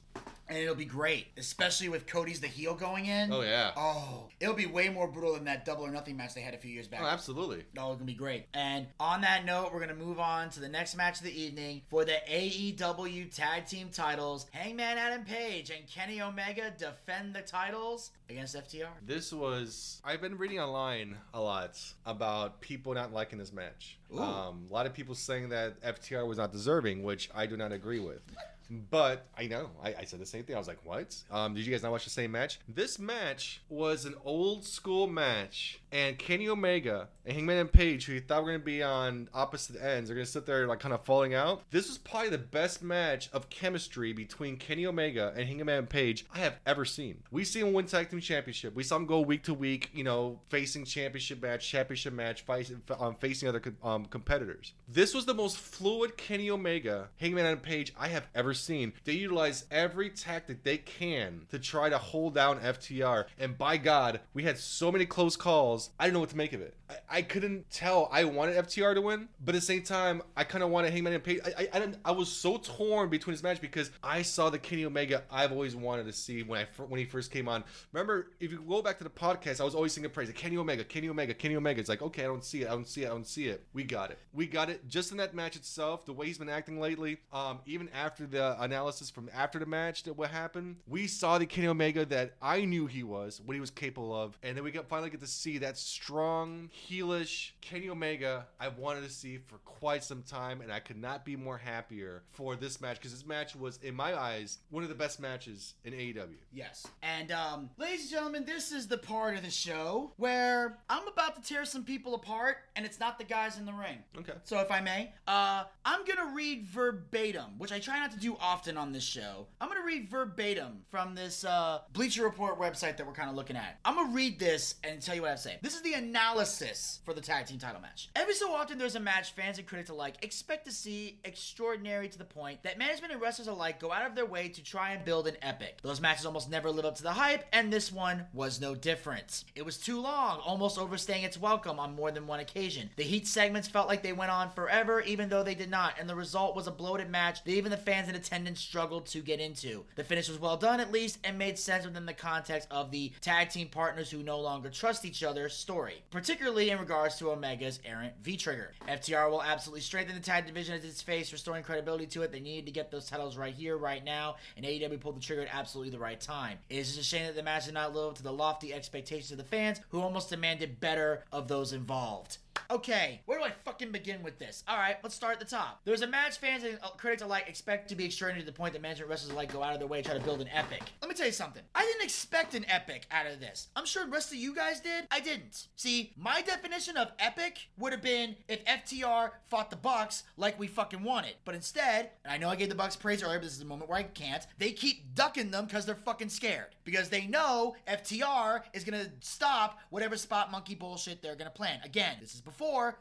And 0.49 0.57
it'll 0.57 0.75
be 0.75 0.85
great, 0.85 1.27
especially 1.37 1.89
with 1.89 2.07
Cody's 2.07 2.41
the 2.41 2.47
heel 2.47 2.73
going 2.73 3.05
in. 3.05 3.31
Oh 3.31 3.41
yeah. 3.41 3.71
Oh, 3.77 4.27
it'll 4.39 4.55
be 4.55 4.65
way 4.65 4.89
more 4.89 5.07
brutal 5.07 5.35
than 5.35 5.45
that 5.45 5.63
double 5.63 5.85
or 5.85 5.91
nothing 5.91 6.17
match 6.17 6.33
they 6.33 6.41
had 6.41 6.53
a 6.53 6.57
few 6.57 6.71
years 6.71 6.87
back. 6.87 7.01
Oh, 7.03 7.05
absolutely. 7.05 7.63
Oh, 7.77 7.91
it's 7.91 7.97
gonna 7.97 8.05
be 8.05 8.13
great. 8.13 8.45
And 8.53 8.87
on 8.99 9.21
that 9.21 9.45
note, 9.45 9.71
we're 9.73 9.79
gonna 9.79 9.93
move 9.93 10.19
on 10.19 10.49
to 10.51 10.59
the 10.59 10.67
next 10.67 10.95
match 10.95 11.19
of 11.19 11.23
the 11.23 11.39
evening 11.41 11.81
for 11.89 12.03
the 12.03 12.17
AEW 12.29 13.33
Tag 13.33 13.65
Team 13.67 13.89
titles. 13.91 14.47
Hangman 14.51 14.97
Adam 14.97 15.23
Page 15.23 15.69
and 15.69 15.87
Kenny 15.87 16.21
Omega 16.21 16.73
defend 16.77 17.35
the 17.35 17.41
titles 17.41 18.11
against 18.29 18.55
FTR. 18.55 18.87
This 19.05 19.31
was 19.31 20.01
I've 20.03 20.21
been 20.21 20.37
reading 20.37 20.59
online 20.59 21.15
a 21.33 21.39
lot 21.39 21.79
about 22.05 22.59
people 22.61 22.93
not 22.93 23.13
liking 23.13 23.37
this 23.37 23.53
match. 23.53 23.99
Um, 24.11 24.65
a 24.69 24.73
lot 24.73 24.87
of 24.87 24.93
people 24.93 25.13
saying 25.13 25.49
that 25.49 25.79
FTR 25.81 26.27
was 26.27 26.39
not 26.39 26.51
deserving, 26.51 27.03
which 27.03 27.29
I 27.35 27.45
do 27.45 27.55
not 27.55 27.71
agree 27.71 27.99
with. 27.99 28.21
But 28.69 29.25
I 29.37 29.47
know 29.47 29.69
I, 29.83 29.95
I 29.99 30.03
said 30.05 30.19
the 30.19 30.25
same 30.25 30.43
thing. 30.43 30.55
I 30.55 30.59
was 30.59 30.67
like, 30.67 30.79
"What? 30.83 31.15
Um, 31.31 31.55
did 31.55 31.65
you 31.65 31.71
guys 31.71 31.81
not 31.81 31.91
watch 31.91 32.03
the 32.03 32.09
same 32.09 32.31
match? 32.31 32.59
This 32.67 32.99
match 32.99 33.61
was 33.69 34.05
an 34.05 34.15
old 34.23 34.63
school 34.63 35.07
match, 35.07 35.79
and 35.91 36.17
Kenny 36.17 36.47
Omega 36.47 37.07
and 37.25 37.35
Hangman 37.35 37.57
and 37.57 37.71
Page, 37.71 38.05
who 38.05 38.13
you 38.13 38.21
thought 38.21 38.41
were 38.41 38.49
going 38.49 38.59
to 38.59 38.65
be 38.65 38.83
on 38.83 39.29
opposite 39.33 39.81
ends, 39.81 40.09
are 40.09 40.15
going 40.15 40.25
to 40.25 40.31
sit 40.31 40.45
there 40.45 40.67
like 40.67 40.79
kind 40.79 40.93
of 40.93 41.05
falling 41.05 41.33
out. 41.33 41.63
This 41.71 41.87
was 41.87 41.97
probably 41.97 42.29
the 42.29 42.37
best 42.37 42.81
match 42.81 43.29
of 43.31 43.49
chemistry 43.49 44.13
between 44.13 44.57
Kenny 44.57 44.85
Omega 44.85 45.33
and 45.35 45.47
Hangman 45.47 45.87
Page 45.87 46.25
I 46.33 46.39
have 46.39 46.59
ever 46.65 46.85
seen. 46.85 47.23
We 47.31 47.43
see 47.43 47.59
him 47.59 47.73
win 47.73 47.85
tag 47.85 48.09
team 48.09 48.19
championship. 48.19 48.75
We 48.75 48.83
saw 48.83 48.95
him 48.95 49.05
go 49.05 49.21
week 49.21 49.43
to 49.43 49.53
week, 49.53 49.89
you 49.93 50.03
know, 50.03 50.39
facing 50.49 50.85
championship 50.85 51.41
match, 51.41 51.67
championship 51.67 52.13
match, 52.13 52.41
facing, 52.41 52.81
um, 52.99 53.15
facing 53.15 53.49
other 53.49 53.61
um, 53.83 54.05
competitors. 54.05 54.73
This 54.87 55.13
was 55.13 55.25
the 55.25 55.33
most 55.33 55.57
fluid 55.57 56.17
Kenny 56.17 56.49
Omega, 56.49 57.09
Hangman 57.17 57.45
and 57.45 57.61
Page 57.61 57.93
I 57.97 58.07
have 58.09 58.27
ever 58.33 58.53
seen. 58.53 58.93
They 59.05 59.13
utilize 59.13 59.65
every 59.71 60.09
tactic 60.09 60.63
they 60.63 60.77
can 60.77 61.45
to 61.51 61.59
try 61.59 61.89
to 61.89 61.97
hold 61.97 62.35
down 62.35 62.59
FTR. 62.59 63.25
And 63.37 63.57
by 63.57 63.77
God, 63.77 64.21
we 64.33 64.43
had 64.43 64.57
so 64.57 64.91
many 64.91 65.05
close 65.05 65.35
calls. 65.35 65.78
I 65.99 66.05
don't 66.05 66.13
know 66.13 66.19
what 66.19 66.29
to 66.29 66.37
make 66.37 66.53
of 66.53 66.61
it. 66.61 66.73
I, 67.09 67.21
couldn't 67.21 67.69
tell. 67.69 68.09
I 68.11 68.23
wanted 68.23 68.55
FTR 68.55 68.95
to 68.95 69.01
win, 69.01 69.27
but 69.43 69.53
at 69.53 69.61
the 69.61 69.65
same 69.65 69.83
time, 69.83 70.21
I 70.35 70.43
kind 70.43 70.63
of 70.63 70.69
wanted 70.69 70.91
Hangman 70.91 71.13
and 71.13 71.23
Page. 71.23 71.39
I, 71.45 71.63
I, 71.63 71.67
I, 71.73 71.79
didn't, 71.79 71.97
I 72.03 72.11
was 72.11 72.31
so 72.31 72.57
torn 72.57 73.09
between 73.09 73.33
this 73.33 73.43
match 73.43 73.61
because 73.61 73.91
I 74.03 74.21
saw 74.21 74.49
the 74.49 74.57
Kenny 74.57 74.85
Omega 74.85 75.23
I've 75.31 75.51
always 75.51 75.75
wanted 75.75 76.05
to 76.05 76.13
see 76.13 76.43
when 76.43 76.61
I 76.61 76.83
when 76.83 76.99
he 76.99 77.05
first 77.05 77.31
came 77.31 77.47
on. 77.47 77.63
Remember, 77.91 78.31
if 78.39 78.51
you 78.51 78.63
go 78.67 78.81
back 78.81 78.97
to 78.99 79.03
the 79.03 79.09
podcast, 79.09 79.61
I 79.61 79.63
was 79.63 79.75
always 79.75 79.93
singing 79.93 80.09
praise. 80.09 80.31
Kenny 80.33 80.57
Omega, 80.57 80.83
Kenny 80.83 81.09
Omega, 81.09 81.33
Kenny 81.33 81.55
Omega. 81.55 81.79
It's 81.79 81.89
like, 81.89 82.01
okay, 82.01 82.23
I 82.23 82.27
don't 82.27 82.43
see 82.43 82.63
it. 82.63 82.67
I 82.67 82.71
don't 82.71 82.87
see 82.87 83.03
it. 83.03 83.07
I 83.07 83.09
don't 83.09 83.27
see 83.27 83.47
it. 83.47 83.63
We 83.73 83.83
got 83.83 84.11
it. 84.11 84.19
We 84.33 84.47
got 84.47 84.69
it. 84.69 84.87
Just 84.87 85.11
in 85.11 85.17
that 85.17 85.33
match 85.33 85.55
itself, 85.55 86.05
the 86.05 86.13
way 86.13 86.25
he's 86.27 86.37
been 86.37 86.49
acting 86.49 86.79
lately, 86.79 87.17
um, 87.31 87.59
even 87.65 87.89
after 87.89 88.25
the 88.25 88.61
analysis 88.61 89.09
from 89.09 89.29
after 89.35 89.59
the 89.59 89.65
match 89.65 90.03
that 90.03 90.13
what 90.13 90.31
happened, 90.31 90.77
we 90.87 91.07
saw 91.07 91.37
the 91.37 91.45
Kenny 91.45 91.67
Omega 91.67 92.05
that 92.05 92.33
I 92.41 92.65
knew 92.65 92.87
he 92.87 93.03
was, 93.03 93.41
what 93.45 93.53
he 93.53 93.59
was 93.59 93.71
capable 93.71 94.15
of, 94.15 94.37
and 94.43 94.57
then 94.57 94.63
we 94.63 94.71
got 94.71 94.87
finally 94.87 95.09
get 95.09 95.19
to 95.21 95.27
see 95.27 95.59
that 95.59 95.77
strong, 95.77 96.69
heelish 96.87 97.51
Kenny 97.61 97.89
Omega 97.89 98.47
I've 98.59 98.77
wanted 98.77 99.03
to 99.03 99.09
see 99.09 99.37
for 99.37 99.57
quite 99.59 100.03
some 100.03 100.23
time, 100.23 100.61
and 100.61 100.71
I 100.71 100.79
could 100.79 100.97
not 100.97 101.23
be 101.23 101.35
more 101.35 101.57
happier 101.57 102.23
for 102.31 102.55
this 102.55 102.81
match 102.81 102.97
because 102.97 103.11
this 103.11 103.25
match 103.25 103.55
was, 103.55 103.77
in 103.83 103.95
my 103.95 104.19
eyes, 104.19 104.59
one 104.69 104.83
of 104.83 104.89
the 104.89 104.95
best 104.95 105.19
matches 105.19 105.75
in 105.83 105.93
AEW. 105.93 106.35
Yes. 106.51 106.87
And, 107.01 107.31
um, 107.31 107.69
ladies 107.77 108.01
and 108.01 108.09
gentlemen, 108.11 108.45
this 108.45 108.71
is 108.71 108.87
the 108.87 108.97
part 108.97 109.35
of 109.35 109.43
the 109.43 109.51
show 109.51 110.13
where 110.17 110.79
I'm 110.89 111.07
about 111.07 111.35
to 111.35 111.47
tear 111.47 111.65
some 111.65 111.83
people 111.83 112.15
apart, 112.15 112.57
and 112.75 112.85
it's 112.85 112.99
not 112.99 113.17
the 113.17 113.23
guys 113.23 113.57
in 113.57 113.65
the 113.65 113.73
ring. 113.73 113.99
Okay. 114.17 114.33
So, 114.43 114.59
if 114.59 114.71
I 114.71 114.81
may, 114.81 115.13
uh, 115.27 115.63
I'm 115.85 116.05
gonna 116.05 116.33
read 116.33 116.65
verbatim, 116.65 117.57
which 117.57 117.71
I 117.71 117.79
try 117.79 117.99
not 117.99 118.11
to 118.11 118.19
do 118.19 118.35
often 118.39 118.77
on 118.77 118.91
this 118.91 119.03
show. 119.03 119.47
I'm 119.61 119.69
gonna 119.69 119.85
read 119.85 120.09
verbatim 120.09 120.81
from 120.89 121.15
this 121.15 121.45
uh, 121.45 121.79
Bleacher 121.93 122.23
Report 122.23 122.59
website 122.59 122.97
that 122.97 123.05
we're 123.05 123.13
kind 123.13 123.29
of 123.29 123.35
looking 123.35 123.55
at. 123.55 123.79
I'm 123.85 123.95
gonna 123.95 124.13
read 124.13 124.39
this 124.39 124.75
and 124.83 125.01
tell 125.01 125.15
you 125.15 125.21
what 125.21 125.27
I 125.27 125.31
have 125.31 125.39
to 125.39 125.43
say. 125.43 125.59
This 125.61 125.75
is 125.75 125.81
the 125.81 125.93
analysis 125.93 126.68
for 127.03 127.13
the 127.13 127.21
tag 127.21 127.47
team 127.47 127.57
title 127.57 127.81
match. 127.81 128.09
Every 128.15 128.33
so 128.33 128.53
often, 128.53 128.77
there's 128.77 128.95
a 128.95 128.99
match 128.99 129.31
fans 129.31 129.57
and 129.57 129.67
critics 129.67 129.89
alike 129.89 130.15
expect 130.21 130.65
to 130.65 130.71
see 130.71 131.19
extraordinary 131.23 132.09
to 132.09 132.17
the 132.17 132.25
point 132.25 132.63
that 132.63 132.77
management 132.77 133.13
and 133.13 133.21
wrestlers 133.21 133.47
alike 133.47 133.79
go 133.79 133.91
out 133.91 134.05
of 134.05 134.15
their 134.15 134.25
way 134.25 134.49
to 134.49 134.63
try 134.63 134.91
and 134.91 135.03
build 135.03 135.27
an 135.27 135.37
epic. 135.41 135.79
Those 135.81 136.01
matches 136.01 136.25
almost 136.25 136.49
never 136.49 136.71
live 136.71 136.85
up 136.85 136.95
to 136.95 137.03
the 137.03 137.13
hype, 137.13 137.45
and 137.51 137.71
this 137.71 137.91
one 137.91 138.25
was 138.33 138.61
no 138.61 138.75
different. 138.75 139.43
It 139.55 139.65
was 139.65 139.77
too 139.77 139.99
long, 139.99 140.39
almost 140.39 140.77
overstaying 140.77 141.23
its 141.23 141.39
welcome 141.39 141.79
on 141.79 141.95
more 141.95 142.11
than 142.11 142.27
one 142.27 142.39
occasion. 142.39 142.89
The 142.95 143.03
heat 143.03 143.27
segments 143.27 143.67
felt 143.67 143.87
like 143.87 144.03
they 144.03 144.13
went 144.13 144.31
on 144.31 144.51
forever, 144.51 145.01
even 145.01 145.29
though 145.29 145.43
they 145.43 145.55
did 145.55 145.69
not, 145.69 145.95
and 145.99 146.09
the 146.09 146.15
result 146.15 146.55
was 146.55 146.67
a 146.67 146.71
bloated 146.71 147.09
match 147.09 147.43
that 147.43 147.51
even 147.51 147.71
the 147.71 147.77
fans 147.77 148.09
in 148.09 148.15
attendance 148.15 148.59
struggled 148.59 149.05
to 149.07 149.21
get 149.21 149.39
into. 149.39 149.85
The 149.95 150.03
finish 150.03 150.29
was 150.29 150.39
well 150.39 150.57
done, 150.57 150.79
at 150.79 150.91
least, 150.91 151.19
and 151.23 151.37
made 151.37 151.57
sense 151.57 151.85
within 151.85 152.05
the 152.05 152.13
context 152.13 152.67
of 152.71 152.91
the 152.91 153.11
tag 153.21 153.49
team 153.49 153.67
partners 153.67 154.11
who 154.11 154.23
no 154.23 154.39
longer 154.39 154.69
trust 154.69 155.05
each 155.05 155.23
other 155.23 155.49
story, 155.49 156.03
particularly 156.11 156.58
in 156.67 156.79
regards 156.79 157.17
to 157.17 157.31
Omega's 157.31 157.79
errant 157.85 158.13
V 158.21 158.35
trigger. 158.35 158.73
FTR 158.87 159.29
will 159.31 159.41
absolutely 159.41 159.81
strengthen 159.81 160.15
the 160.15 160.21
tag 160.21 160.45
division 160.45 160.75
as 160.75 160.83
its 160.83 161.01
face, 161.01 161.31
restoring 161.31 161.63
credibility 161.63 162.05
to 162.07 162.23
it. 162.23 162.31
They 162.31 162.41
needed 162.41 162.65
to 162.65 162.71
get 162.71 162.91
those 162.91 163.05
titles 163.05 163.37
right 163.37 163.53
here, 163.53 163.77
right 163.77 164.03
now, 164.03 164.35
and 164.57 164.65
AEW 164.65 164.99
pulled 164.99 165.15
the 165.15 165.21
trigger 165.21 165.43
at 165.43 165.55
absolutely 165.55 165.91
the 165.91 165.99
right 165.99 166.19
time. 166.19 166.57
It 166.69 166.77
is 166.77 166.87
just 166.87 166.99
a 166.99 167.03
shame 167.03 167.25
that 167.27 167.35
the 167.35 167.43
match 167.43 167.65
did 167.65 167.75
not 167.75 167.95
live 167.95 168.09
up 168.09 168.15
to 168.15 168.23
the 168.23 168.33
lofty 168.33 168.73
expectations 168.73 169.31
of 169.31 169.37
the 169.37 169.43
fans, 169.43 169.79
who 169.89 170.01
almost 170.01 170.29
demanded 170.29 170.79
better 170.79 171.23
of 171.31 171.47
those 171.47 171.71
involved. 171.71 172.39
Okay, 172.71 173.21
where 173.25 173.39
do 173.39 173.45
I 173.45 173.51
fucking 173.65 173.91
begin 173.91 174.21
with 174.21 174.37
this? 174.37 174.63
All 174.67 174.77
right, 174.77 174.97
let's 175.01 175.15
start 175.15 175.33
at 175.33 175.39
the 175.39 175.45
top. 175.45 175.81
There's 175.85 176.03
a 176.03 176.07
match 176.07 176.37
fans 176.37 176.63
and 176.63 176.77
uh, 176.83 176.89
critics 176.89 177.23
alike 177.23 177.45
expect 177.47 177.89
to 177.89 177.95
be 177.95 178.05
extraordinary 178.05 178.45
to 178.45 178.45
the 178.45 178.55
point 178.55 178.73
that 178.73 178.81
management 178.83 179.09
wrestlers 179.09 179.33
alike 179.33 179.51
go 179.51 179.63
out 179.63 179.73
of 179.73 179.79
their 179.79 179.87
way 179.87 180.03
to 180.03 180.07
try 180.07 180.15
to 180.15 180.23
build 180.23 180.39
an 180.39 180.49
epic. 180.53 180.83
Let 181.01 181.09
me 181.09 181.15
tell 181.15 181.25
you 181.25 181.31
something. 181.31 181.63
I 181.73 181.81
didn't 181.81 182.03
expect 182.03 182.53
an 182.53 182.65
epic 182.69 183.07
out 183.09 183.25
of 183.25 183.39
this. 183.39 183.69
I'm 183.75 183.87
sure 183.87 184.05
the 184.05 184.11
rest 184.11 184.31
of 184.31 184.37
you 184.37 184.53
guys 184.53 184.81
did. 184.81 185.07
I 185.09 185.19
didn't. 185.19 185.65
See, 185.77 186.13
my 186.15 186.43
definition 186.43 186.95
of 186.95 187.11
epic 187.17 187.57
would 187.79 187.91
have 187.91 188.03
been 188.03 188.35
if 188.47 188.63
FTR 188.65 189.31
fought 189.47 189.71
the 189.71 189.75
Bucks 189.75 190.25
like 190.37 190.59
we 190.59 190.67
fucking 190.67 191.01
wanted. 191.01 191.33
But 191.45 191.55
instead, 191.55 192.11
and 192.23 192.31
I 192.31 192.37
know 192.37 192.49
I 192.49 192.55
gave 192.55 192.69
the 192.69 192.75
Bucks 192.75 192.95
praise 192.95 193.23
earlier, 193.23 193.39
but 193.39 193.45
this 193.45 193.55
is 193.55 193.61
a 193.61 193.65
moment 193.65 193.89
where 193.89 193.97
I 193.97 194.03
can't. 194.03 194.45
They 194.59 194.73
keep 194.73 195.15
ducking 195.15 195.49
them 195.49 195.65
because 195.65 195.87
they're 195.87 195.95
fucking 195.95 196.29
scared 196.29 196.75
because 196.83 197.09
they 197.09 197.25
know 197.25 197.75
FTR 197.87 198.61
is 198.73 198.83
gonna 198.83 199.07
stop 199.21 199.79
whatever 199.89 200.15
spot 200.17 200.51
monkey 200.51 200.75
bullshit 200.75 201.23
they're 201.23 201.35
gonna 201.35 201.49
plan. 201.49 201.79
Again, 201.83 202.17
this 202.21 202.35
is 202.35 202.41
before 202.41 202.58